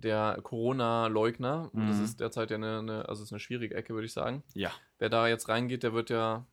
der 0.00 0.38
Corona-Leugner. 0.42 1.70
Und 1.72 1.88
Das 1.88 1.96
Mhm. 1.98 2.04
ist 2.04 2.20
derzeit 2.20 2.50
ja 2.50 2.56
eine, 2.56 2.78
eine, 2.78 3.08
also 3.08 3.22
es 3.22 3.28
ist 3.28 3.32
eine 3.32 3.40
schwierige 3.40 3.74
Ecke, 3.74 3.94
würde 3.94 4.06
ich 4.06 4.12
sagen 4.12 4.42
ja. 4.54 4.70
wer 4.98 5.08
da 5.08 5.26
jetzt 5.28 5.48
reingeht, 5.48 5.82
der 5.82 5.92
wird 5.94 6.10
ja 6.10 6.46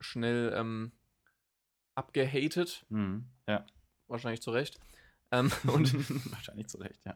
schnell 0.00 0.52
ähm, 0.56 0.92
abgehatet, 1.94 2.84
Mhm. 2.88 3.24
ja. 3.48 3.64
wahrscheinlich 4.08 4.42
zu 4.42 4.50
Recht. 4.50 4.78
Ähm, 5.30 5.50
und 5.66 5.92
Wahrscheinlich 6.32 6.68
zu 6.68 6.78
Recht, 6.78 7.00
ja. 7.04 7.14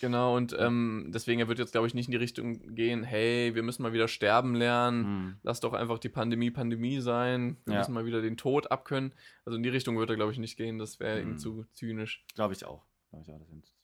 genau, 0.00 0.36
und 0.36 0.54
ähm, 0.58 1.10
deswegen, 1.14 1.40
er 1.40 1.48
wird 1.48 1.58
jetzt, 1.58 1.72
glaube 1.72 1.86
ich, 1.86 1.94
nicht 1.94 2.06
in 2.06 2.12
die 2.12 2.16
Richtung 2.18 2.74
gehen, 2.74 3.02
hey, 3.04 3.54
wir 3.54 3.62
müssen 3.62 3.82
mal 3.82 3.92
wieder 3.92 4.08
sterben 4.08 4.54
lernen, 4.54 5.02
Mhm. 5.02 5.36
lass 5.42 5.60
doch 5.60 5.72
einfach 5.72 5.98
die 5.98 6.08
Pandemie 6.08 6.50
Pandemie 6.50 7.00
sein, 7.00 7.56
wir 7.64 7.74
Ja. 7.74 7.78
müssen 7.80 7.94
mal 7.94 8.04
wieder 8.04 8.20
den 8.20 8.36
Tod 8.36 8.70
abkönnen. 8.70 9.14
Also 9.44 9.56
in 9.56 9.62
die 9.62 9.68
Richtung 9.68 9.96
wird 9.98 10.10
er, 10.10 10.16
glaube 10.16 10.32
ich, 10.32 10.38
nicht 10.38 10.56
gehen, 10.56 10.78
das 10.78 11.00
wäre 11.00 11.22
Mhm. 11.22 11.30
ihm 11.32 11.38
zu 11.38 11.64
zynisch. 11.72 12.24
Glaube 12.34 12.54
ich 12.54 12.64
auch. 12.64 12.84
Glaube 13.10 13.24
ich 13.26 13.32
auch, 13.32 13.38
das 13.38 13.48
ist 13.48 13.66
zu 13.66 13.72
zynisch. 13.74 13.79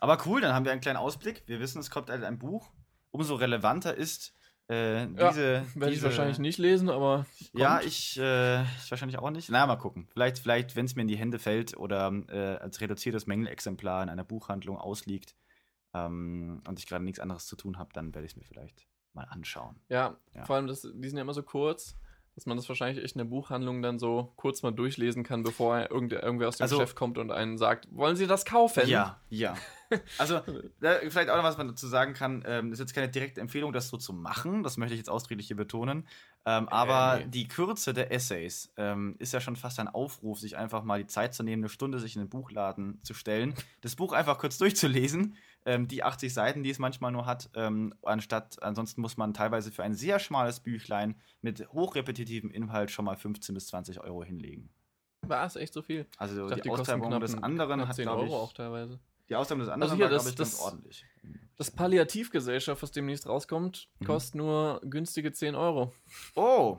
Aber 0.00 0.18
cool, 0.26 0.40
dann 0.40 0.52
haben 0.54 0.64
wir 0.64 0.72
einen 0.72 0.80
kleinen 0.80 0.96
Ausblick. 0.98 1.42
Wir 1.46 1.60
wissen, 1.60 1.78
es 1.80 1.90
kommt 1.90 2.10
halt 2.10 2.22
ein 2.24 2.38
Buch. 2.38 2.70
Umso 3.10 3.34
relevanter 3.34 3.94
ist 3.94 4.32
äh, 4.70 5.04
Ja, 5.06 5.28
diese. 5.30 5.64
Werde 5.74 5.94
ich 5.94 6.02
wahrscheinlich 6.02 6.38
nicht 6.38 6.58
lesen, 6.58 6.90
aber 6.90 7.26
Ja, 7.52 7.76
kommt. 7.78 7.86
ich, 7.88 8.18
äh, 8.18 8.62
ich 8.62 8.90
wahrscheinlich 8.90 9.18
auch 9.18 9.30
nicht. 9.30 9.48
Na, 9.50 9.66
mal 9.66 9.76
gucken. 9.76 10.06
Vielleicht, 10.12 10.38
vielleicht 10.38 10.76
wenn 10.76 10.84
es 10.84 10.94
mir 10.94 11.02
in 11.02 11.08
die 11.08 11.16
Hände 11.16 11.38
fällt 11.38 11.76
oder 11.76 12.12
äh, 12.28 12.56
als 12.58 12.80
reduziertes 12.80 13.26
Mängelexemplar 13.26 14.02
in 14.02 14.08
einer 14.10 14.24
Buchhandlung 14.24 14.76
ausliegt 14.76 15.34
ähm, 15.94 16.62
und 16.68 16.78
ich 16.78 16.86
gerade 16.86 17.04
nichts 17.04 17.18
anderes 17.20 17.46
zu 17.46 17.56
tun 17.56 17.78
habe, 17.78 17.90
dann 17.92 18.14
werde 18.14 18.26
ich 18.26 18.32
es 18.32 18.36
mir 18.36 18.44
vielleicht 18.44 18.86
mal 19.14 19.24
anschauen. 19.24 19.80
Ja, 19.88 20.16
Ja. 20.34 20.44
vor 20.44 20.56
allem, 20.56 20.66
das, 20.66 20.82
die 20.82 21.08
sind 21.08 21.16
ja 21.16 21.22
immer 21.22 21.34
so 21.34 21.42
kurz. 21.42 21.96
Dass 22.38 22.46
man 22.46 22.56
das 22.56 22.68
wahrscheinlich 22.68 23.02
echt 23.04 23.16
in 23.16 23.18
der 23.18 23.24
Buchhandlung 23.24 23.82
dann 23.82 23.98
so 23.98 24.32
kurz 24.36 24.62
mal 24.62 24.70
durchlesen 24.70 25.24
kann, 25.24 25.42
bevor 25.42 25.90
irgend, 25.90 26.12
irgendwer 26.12 26.46
aus 26.46 26.58
dem 26.58 26.62
Also- 26.62 26.76
Geschäft 26.76 26.94
kommt 26.94 27.18
und 27.18 27.32
einen 27.32 27.58
sagt, 27.58 27.88
wollen 27.90 28.14
Sie 28.14 28.28
das 28.28 28.44
kaufen? 28.44 28.86
Ja, 28.86 29.20
ja. 29.28 29.56
Also, 30.18 30.42
vielleicht 30.80 31.30
auch 31.30 31.36
noch, 31.38 31.44
was 31.44 31.56
man 31.56 31.66
dazu 31.66 31.86
sagen 31.86 32.12
kann, 32.12 32.44
ähm, 32.46 32.72
ist 32.74 32.78
jetzt 32.78 32.94
keine 32.94 33.08
direkte 33.08 33.40
Empfehlung, 33.40 33.72
das 33.72 33.88
so 33.88 33.96
zu 33.96 34.12
machen, 34.12 34.62
das 34.62 34.76
möchte 34.76 34.92
ich 34.92 34.98
jetzt 34.98 35.08
ausdrücklich 35.08 35.46
hier 35.46 35.56
betonen. 35.56 36.06
Ähm, 36.44 36.68
aber 36.68 37.20
nee. 37.20 37.26
die 37.28 37.48
Kürze 37.48 37.94
der 37.94 38.12
Essays 38.12 38.70
ähm, 38.76 39.16
ist 39.18 39.32
ja 39.32 39.40
schon 39.40 39.56
fast 39.56 39.80
ein 39.80 39.88
Aufruf, 39.88 40.40
sich 40.40 40.58
einfach 40.58 40.84
mal 40.84 41.00
die 41.00 41.06
Zeit 41.06 41.34
zu 41.34 41.42
nehmen, 41.42 41.62
eine 41.62 41.70
Stunde 41.70 41.98
sich 42.00 42.16
in 42.16 42.22
den 42.22 42.28
Buchladen 42.28 43.00
zu 43.02 43.14
stellen, 43.14 43.54
das 43.80 43.96
Buch 43.96 44.12
einfach 44.12 44.38
kurz 44.38 44.58
durchzulesen, 44.58 45.36
ähm, 45.68 45.86
die 45.86 46.02
80 46.02 46.32
Seiten, 46.32 46.62
die 46.62 46.70
es 46.70 46.78
manchmal 46.78 47.12
nur 47.12 47.26
hat, 47.26 47.50
ähm, 47.54 47.92
anstatt, 48.02 48.62
ansonsten 48.62 49.00
muss 49.02 49.16
man 49.18 49.34
teilweise 49.34 49.70
für 49.70 49.82
ein 49.82 49.94
sehr 49.94 50.18
schmales 50.18 50.60
Büchlein 50.60 51.14
mit 51.42 51.68
hochrepetitivem 51.72 52.50
Inhalt 52.50 52.90
schon 52.90 53.04
mal 53.04 53.16
15 53.16 53.54
bis 53.54 53.66
20 53.68 54.00
Euro 54.00 54.24
hinlegen. 54.24 54.70
War 55.26 55.44
es 55.44 55.56
echt 55.56 55.74
so 55.74 55.82
viel? 55.82 56.06
Also 56.16 56.48
dachte, 56.48 56.62
die 56.62 56.70
Austeilung 56.70 57.06
knapp 57.08 57.20
des 57.20 57.40
anderen 57.42 57.86
hat, 57.86 57.96
10 57.96 58.04
glaube 58.04 58.22
Euro 58.22 58.28
ich, 58.28 58.34
auch 58.34 58.52
teilweise. 58.54 58.98
die 59.28 59.34
Ausgaben 59.36 59.60
des 59.60 59.68
anderen 59.68 59.90
Also 59.92 59.96
hier, 59.96 60.04
war, 60.06 60.10
das- 60.10 60.26
ich, 60.30 60.36
ganz 60.36 60.50
das- 60.52 60.60
ordentlich. 60.60 61.04
Das 61.56 61.70
Palliativgesellschaft, 61.72 62.82
was 62.82 62.92
demnächst 62.92 63.26
rauskommt, 63.26 63.88
Mhm. 63.98 64.04
kostet 64.06 64.36
nur 64.36 64.80
günstige 64.84 65.32
10 65.32 65.54
Euro. 65.56 65.92
Oh, 66.36 66.78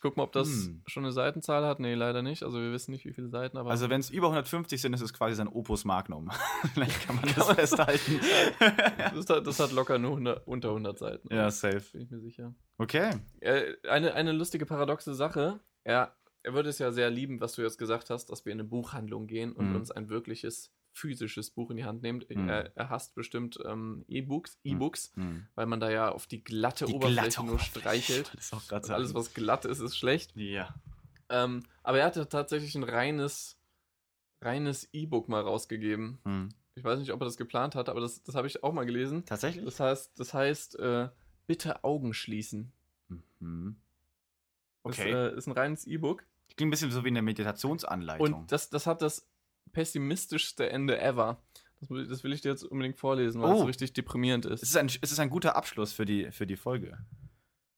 Ich 0.00 0.02
guck 0.02 0.16
mal, 0.16 0.22
ob 0.22 0.32
das 0.32 0.48
Hm. 0.48 0.82
schon 0.86 1.04
eine 1.04 1.12
Seitenzahl 1.12 1.62
hat. 1.66 1.78
Nee, 1.78 1.92
leider 1.92 2.22
nicht. 2.22 2.42
Also 2.42 2.58
wir 2.58 2.72
wissen 2.72 2.90
nicht, 2.90 3.04
wie 3.04 3.12
viele 3.12 3.28
Seiten, 3.28 3.58
aber. 3.58 3.68
also 3.70 3.90
wenn 3.90 4.00
es 4.00 4.08
über 4.08 4.28
150 4.28 4.80
sind, 4.80 4.94
ist 4.94 5.02
es 5.02 5.12
quasi 5.12 5.34
sein 5.34 5.46
Opus 5.46 5.84
Magnum. 5.84 6.30
Vielleicht 6.72 7.06
kann 7.06 7.16
man 7.16 7.26
das 7.36 7.52
festhalten. 7.52 8.18
das, 9.14 9.28
hat, 9.28 9.46
das 9.46 9.60
hat 9.60 9.72
locker 9.72 9.98
nur 9.98 10.12
100, 10.12 10.46
unter 10.46 10.68
100 10.70 10.98
Seiten. 10.98 11.28
ja, 11.34 11.50
safe. 11.50 11.82
Bin 11.92 12.00
ich 12.00 12.10
mir 12.10 12.18
sicher. 12.20 12.54
Okay. 12.78 13.10
Äh, 13.40 13.74
eine, 13.90 14.14
eine 14.14 14.32
lustige, 14.32 14.64
paradoxe 14.64 15.14
Sache. 15.14 15.60
Er, 15.84 16.16
er 16.44 16.54
würde 16.54 16.70
es 16.70 16.78
ja 16.78 16.92
sehr 16.92 17.10
lieben, 17.10 17.42
was 17.42 17.52
du 17.56 17.60
jetzt 17.62 17.76
gesagt 17.76 18.08
hast, 18.08 18.30
dass 18.30 18.46
wir 18.46 18.52
in 18.54 18.60
eine 18.60 18.68
Buchhandlung 18.70 19.26
gehen 19.26 19.52
und 19.52 19.68
Mhm. 19.68 19.76
uns 19.76 19.90
ein 19.90 20.08
wirkliches 20.08 20.72
physisches 20.92 21.50
Buch 21.50 21.70
in 21.70 21.76
die 21.76 21.84
Hand 21.84 22.02
nehmen. 22.02 22.24
Mhm. 22.28 22.48
Er, 22.48 22.76
er 22.76 22.90
hasst 22.90 23.14
bestimmt 23.14 23.58
ähm, 23.64 24.04
E-Books, 24.08 24.58
E-Books, 24.64 25.12
Hm. 25.14 25.46
weil 25.54 25.66
man 25.66 25.80
da 25.80 25.90
ja 25.90 26.10
auf 26.10 26.26
die 26.26 26.42
glatte 26.42 26.86
Die 26.86 26.94
Oberfläche 26.94 27.20
glatte 27.22 27.44
nur 27.44 27.54
Oberfläche. 27.54 27.80
streichelt. 27.80 28.30
Das 28.34 28.44
ist 28.46 28.52
auch 28.54 28.90
alles, 28.90 29.14
was 29.14 29.32
glatt 29.34 29.64
ist, 29.64 29.80
ist 29.80 29.96
schlecht. 29.96 30.32
Ja. 30.36 30.74
Ähm, 31.28 31.62
aber 31.82 32.00
er 32.00 32.06
hatte 32.06 32.28
tatsächlich 32.28 32.74
ein 32.74 32.82
reines, 32.82 33.56
reines 34.42 34.88
E-Book 34.92 35.28
mal 35.28 35.42
rausgegeben. 35.42 36.18
Hm. 36.24 36.48
Ich 36.74 36.84
weiß 36.84 36.98
nicht, 36.98 37.12
ob 37.12 37.20
er 37.20 37.26
das 37.26 37.36
geplant 37.36 37.74
hat, 37.74 37.88
aber 37.88 38.00
das, 38.00 38.22
das 38.22 38.34
habe 38.34 38.46
ich 38.46 38.62
auch 38.64 38.72
mal 38.72 38.84
gelesen. 38.86 39.24
Tatsächlich? 39.26 39.64
Das 39.64 39.80
heißt, 39.80 40.18
das 40.18 40.34
heißt, 40.34 40.78
äh, 40.78 41.08
bitte 41.46 41.84
Augen 41.84 42.14
schließen. 42.14 42.72
Mhm. 43.38 43.76
Das 44.82 44.98
Okay. 44.98 45.10
äh, 45.12 45.36
ist 45.36 45.46
ein 45.46 45.52
reines 45.52 45.86
E-Book. 45.86 46.24
Klingt 46.56 46.68
ein 46.68 46.70
bisschen 46.70 46.90
so 46.90 47.04
wie 47.04 47.08
eine 47.08 47.22
Meditationsanleitung. 47.22 48.32
Und 48.34 48.52
das, 48.52 48.70
das 48.70 48.86
hat 48.86 49.02
das 49.02 49.28
pessimistischste 49.72 50.70
Ende 50.70 51.00
ever. 51.00 51.42
Das, 51.80 51.90
will- 51.90 52.06
das 52.06 52.24
will 52.24 52.32
ich 52.32 52.40
dir 52.42 52.50
jetzt 52.50 52.64
unbedingt 52.64 52.96
vorlesen, 52.98 53.40
weil 53.40 53.54
Oh. 53.54 53.62
es 53.62 53.68
richtig 53.68 53.92
deprimierend 53.94 54.44
es, 54.46 54.62
ist. 54.62 54.70
ist 54.70 54.76
ein, 54.76 54.86
es 54.86 55.12
ist 55.12 55.18
ein 55.20 55.30
guter 55.30 55.56
Abschluss 55.56 55.92
für 55.92 56.04
die, 56.04 56.30
für 56.32 56.46
die 56.46 56.56
Folge. 56.56 56.98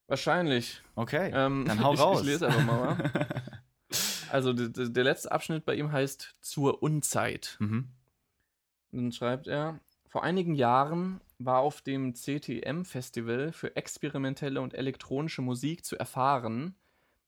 Wahrscheinlich. 0.08 0.82
Okay. 0.94 1.30
Ähm, 1.34 1.64
Dann 1.66 1.80
hau 1.84 1.94
ich, 1.94 2.00
raus. 2.00 2.20
Ich 2.20 2.26
lese 2.26 2.46
einfach 2.48 2.64
mal. 2.64 2.98
wa? 2.98 3.26
Also 4.30 4.54
der, 4.54 5.04
letzte 5.04 5.30
Abschnitt 5.30 5.66
bei 5.66 5.74
ihm 5.74 5.92
heißt 5.92 6.36
Zur 6.40 6.82
Unzeit. 6.82 7.56
mhm. 7.60 7.90
Und 8.90 8.98
dann 9.02 9.12
schreibt 9.12 9.46
er, 9.46 9.78
vor 10.08 10.22
einigen 10.22 10.54
Jahren 10.54 11.20
war 11.38 11.58
auf 11.58 11.82
dem 11.82 12.14
CTM-Festival 12.14 13.52
für 13.52 13.76
experimentelle 13.76 14.62
und 14.62 14.72
elektronische 14.72 15.42
Musik 15.42 15.84
zu 15.84 15.98
erfahren, 15.98 16.74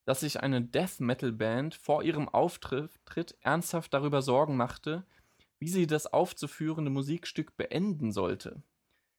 dass 0.05 0.21
sich 0.21 0.41
eine 0.41 0.61
Death 0.61 0.99
Metal 0.99 1.31
Band 1.31 1.75
vor 1.75 2.03
ihrem 2.03 2.29
Auftritt 2.29 3.37
ernsthaft 3.41 3.93
darüber 3.93 4.21
Sorgen 4.21 4.55
machte, 4.55 5.03
wie 5.59 5.67
sie 5.67 5.87
das 5.87 6.07
aufzuführende 6.07 6.91
Musikstück 6.91 7.57
beenden 7.57 8.11
sollte. 8.11 8.61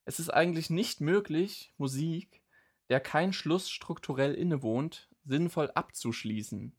Es 0.05 0.21
ist 0.21 0.31
eigentlich 0.31 0.71
nicht 0.71 1.01
möglich, 1.01 1.75
Musik, 1.77 2.43
der 2.89 3.01
kein 3.01 3.33
Schluss 3.33 3.69
strukturell 3.69 4.35
innewohnt, 4.35 5.09
sinnvoll 5.25 5.71
abzuschließen. 5.73 6.73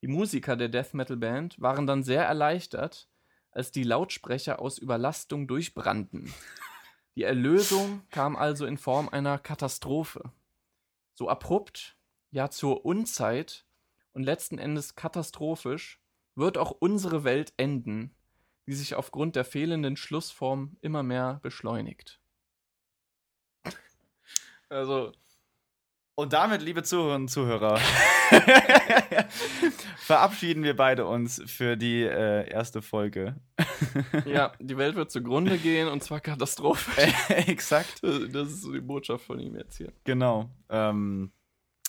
Die 0.00 0.08
Musiker 0.08 0.56
der 0.56 0.70
Death 0.70 0.94
Metal 0.94 1.16
Band 1.16 1.60
waren 1.60 1.86
dann 1.86 2.02
sehr 2.02 2.24
erleichtert, 2.24 3.08
als 3.50 3.72
die 3.72 3.82
Lautsprecher 3.82 4.60
aus 4.60 4.78
Überlastung 4.78 5.46
durchbrannten. 5.46 6.32
Die 7.16 7.22
Erlösung 7.22 8.02
kam 8.10 8.36
also 8.36 8.66
in 8.66 8.78
Form 8.78 9.08
einer 9.08 9.38
Katastrophe. 9.38 10.30
So 11.14 11.28
abrupt, 11.28 11.96
ja 12.30 12.50
zur 12.50 12.84
Unzeit 12.84 13.66
und 14.12 14.22
letzten 14.22 14.58
Endes 14.58 14.94
katastrophisch 14.94 16.00
wird 16.34 16.58
auch 16.58 16.70
unsere 16.70 17.24
Welt 17.24 17.52
enden, 17.56 18.14
die 18.66 18.74
sich 18.74 18.94
aufgrund 18.94 19.36
der 19.36 19.44
fehlenden 19.44 19.96
Schlussform 19.96 20.76
immer 20.80 21.02
mehr 21.02 21.40
beschleunigt. 21.42 22.20
Also, 24.68 25.12
Und 26.16 26.32
damit, 26.32 26.62
liebe 26.62 26.82
Zuhörerinnen 26.82 27.22
und 27.22 27.28
Zuhörer, 27.28 27.78
verabschieden 29.98 30.64
wir 30.64 30.74
beide 30.74 31.06
uns 31.06 31.40
für 31.46 31.76
die 31.76 32.02
äh, 32.02 32.50
erste 32.50 32.82
Folge. 32.82 33.36
ja, 34.24 34.52
die 34.60 34.76
Welt 34.76 34.96
wird 34.96 35.12
zugrunde 35.12 35.58
gehen 35.58 35.88
und 35.88 36.02
zwar 36.02 36.20
katastrophisch. 36.20 37.14
Exakt. 37.28 38.02
Das 38.02 38.48
ist 38.48 38.62
so 38.62 38.72
die 38.72 38.80
Botschaft 38.80 39.24
von 39.24 39.38
ihm 39.38 39.54
jetzt 39.56 39.76
hier. 39.76 39.92
Genau. 40.04 40.50
Ähm, 40.68 41.30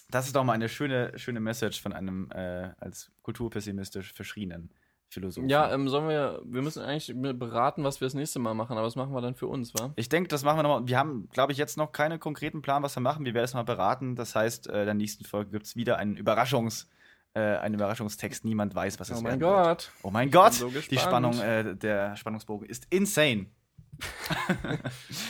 das 0.09 0.27
ist 0.27 0.35
doch 0.35 0.43
mal 0.43 0.53
eine 0.53 0.69
schöne, 0.69 1.17
schöne 1.17 1.39
Message 1.39 1.81
von 1.81 1.93
einem 1.93 2.29
äh, 2.31 2.69
als 2.79 3.11
kulturpessimistisch 3.23 4.13
verschrienen 4.13 4.71
Philosophen. 5.09 5.49
Ja, 5.49 5.71
ähm, 5.73 5.87
sollen 5.87 6.09
wir, 6.09 6.41
wir 6.45 6.61
müssen 6.61 6.81
eigentlich 6.83 7.13
beraten, 7.39 7.83
was 7.83 8.01
wir 8.01 8.05
das 8.07 8.13
nächste 8.13 8.39
Mal 8.39 8.53
machen, 8.53 8.73
aber 8.77 8.85
was 8.85 8.95
machen 8.95 9.13
wir 9.13 9.21
dann 9.21 9.35
für 9.35 9.47
uns, 9.47 9.73
wa? 9.73 9.93
Ich 9.95 10.09
denke, 10.09 10.27
das 10.27 10.43
machen 10.43 10.57
wir 10.57 10.63
nochmal. 10.63 10.87
Wir 10.87 10.97
haben, 10.97 11.29
glaube 11.31 11.51
ich, 11.53 11.57
jetzt 11.57 11.77
noch 11.77 11.91
keinen 11.93 12.19
konkreten 12.19 12.61
Plan, 12.61 12.83
was 12.83 12.95
wir 12.95 13.01
machen. 13.01 13.25
Wir 13.25 13.33
werden 13.33 13.45
es 13.45 13.53
mal 13.53 13.63
beraten. 13.63 14.15
Das 14.15 14.35
heißt, 14.35 14.67
äh, 14.67 14.81
in 14.81 14.85
der 14.85 14.93
nächsten 14.95 15.23
Folge 15.23 15.51
gibt 15.51 15.65
es 15.65 15.75
wieder 15.77 15.97
einen 15.97 16.17
Überraschungs, 16.17 16.89
äh, 17.33 17.39
einen 17.39 17.75
Überraschungstext. 17.75 18.43
Niemand 18.43 18.75
weiß, 18.75 18.99
was 18.99 19.09
es 19.09 19.19
Oh 19.19 19.21
mein 19.21 19.39
werden 19.39 19.41
wird. 19.41 19.65
Gott. 19.65 19.91
Oh 20.03 20.11
mein 20.11 20.29
Gott. 20.29 20.53
so 20.53 20.69
Die. 20.69 20.97
Spannung, 20.97 21.39
äh, 21.39 21.75
der 21.75 22.15
Spannungsbogen 22.17 22.67
ist 22.67 22.87
insane. 22.89 23.47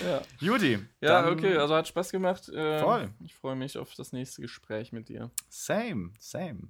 Ja, 0.05 0.21
Judy. 0.39 0.79
ja 1.01 1.21
dann 1.21 1.33
okay, 1.33 1.57
also 1.57 1.75
hat 1.75 1.87
Spaß 1.87 2.11
gemacht. 2.11 2.49
Äh, 2.49 2.79
Voll. 2.79 3.09
Ich 3.23 3.35
freue 3.35 3.55
mich 3.55 3.77
auf 3.77 3.93
das 3.95 4.11
nächste 4.11 4.41
Gespräch 4.41 4.91
mit 4.91 5.09
dir. 5.09 5.31
Same, 5.49 6.11
same. 6.19 6.69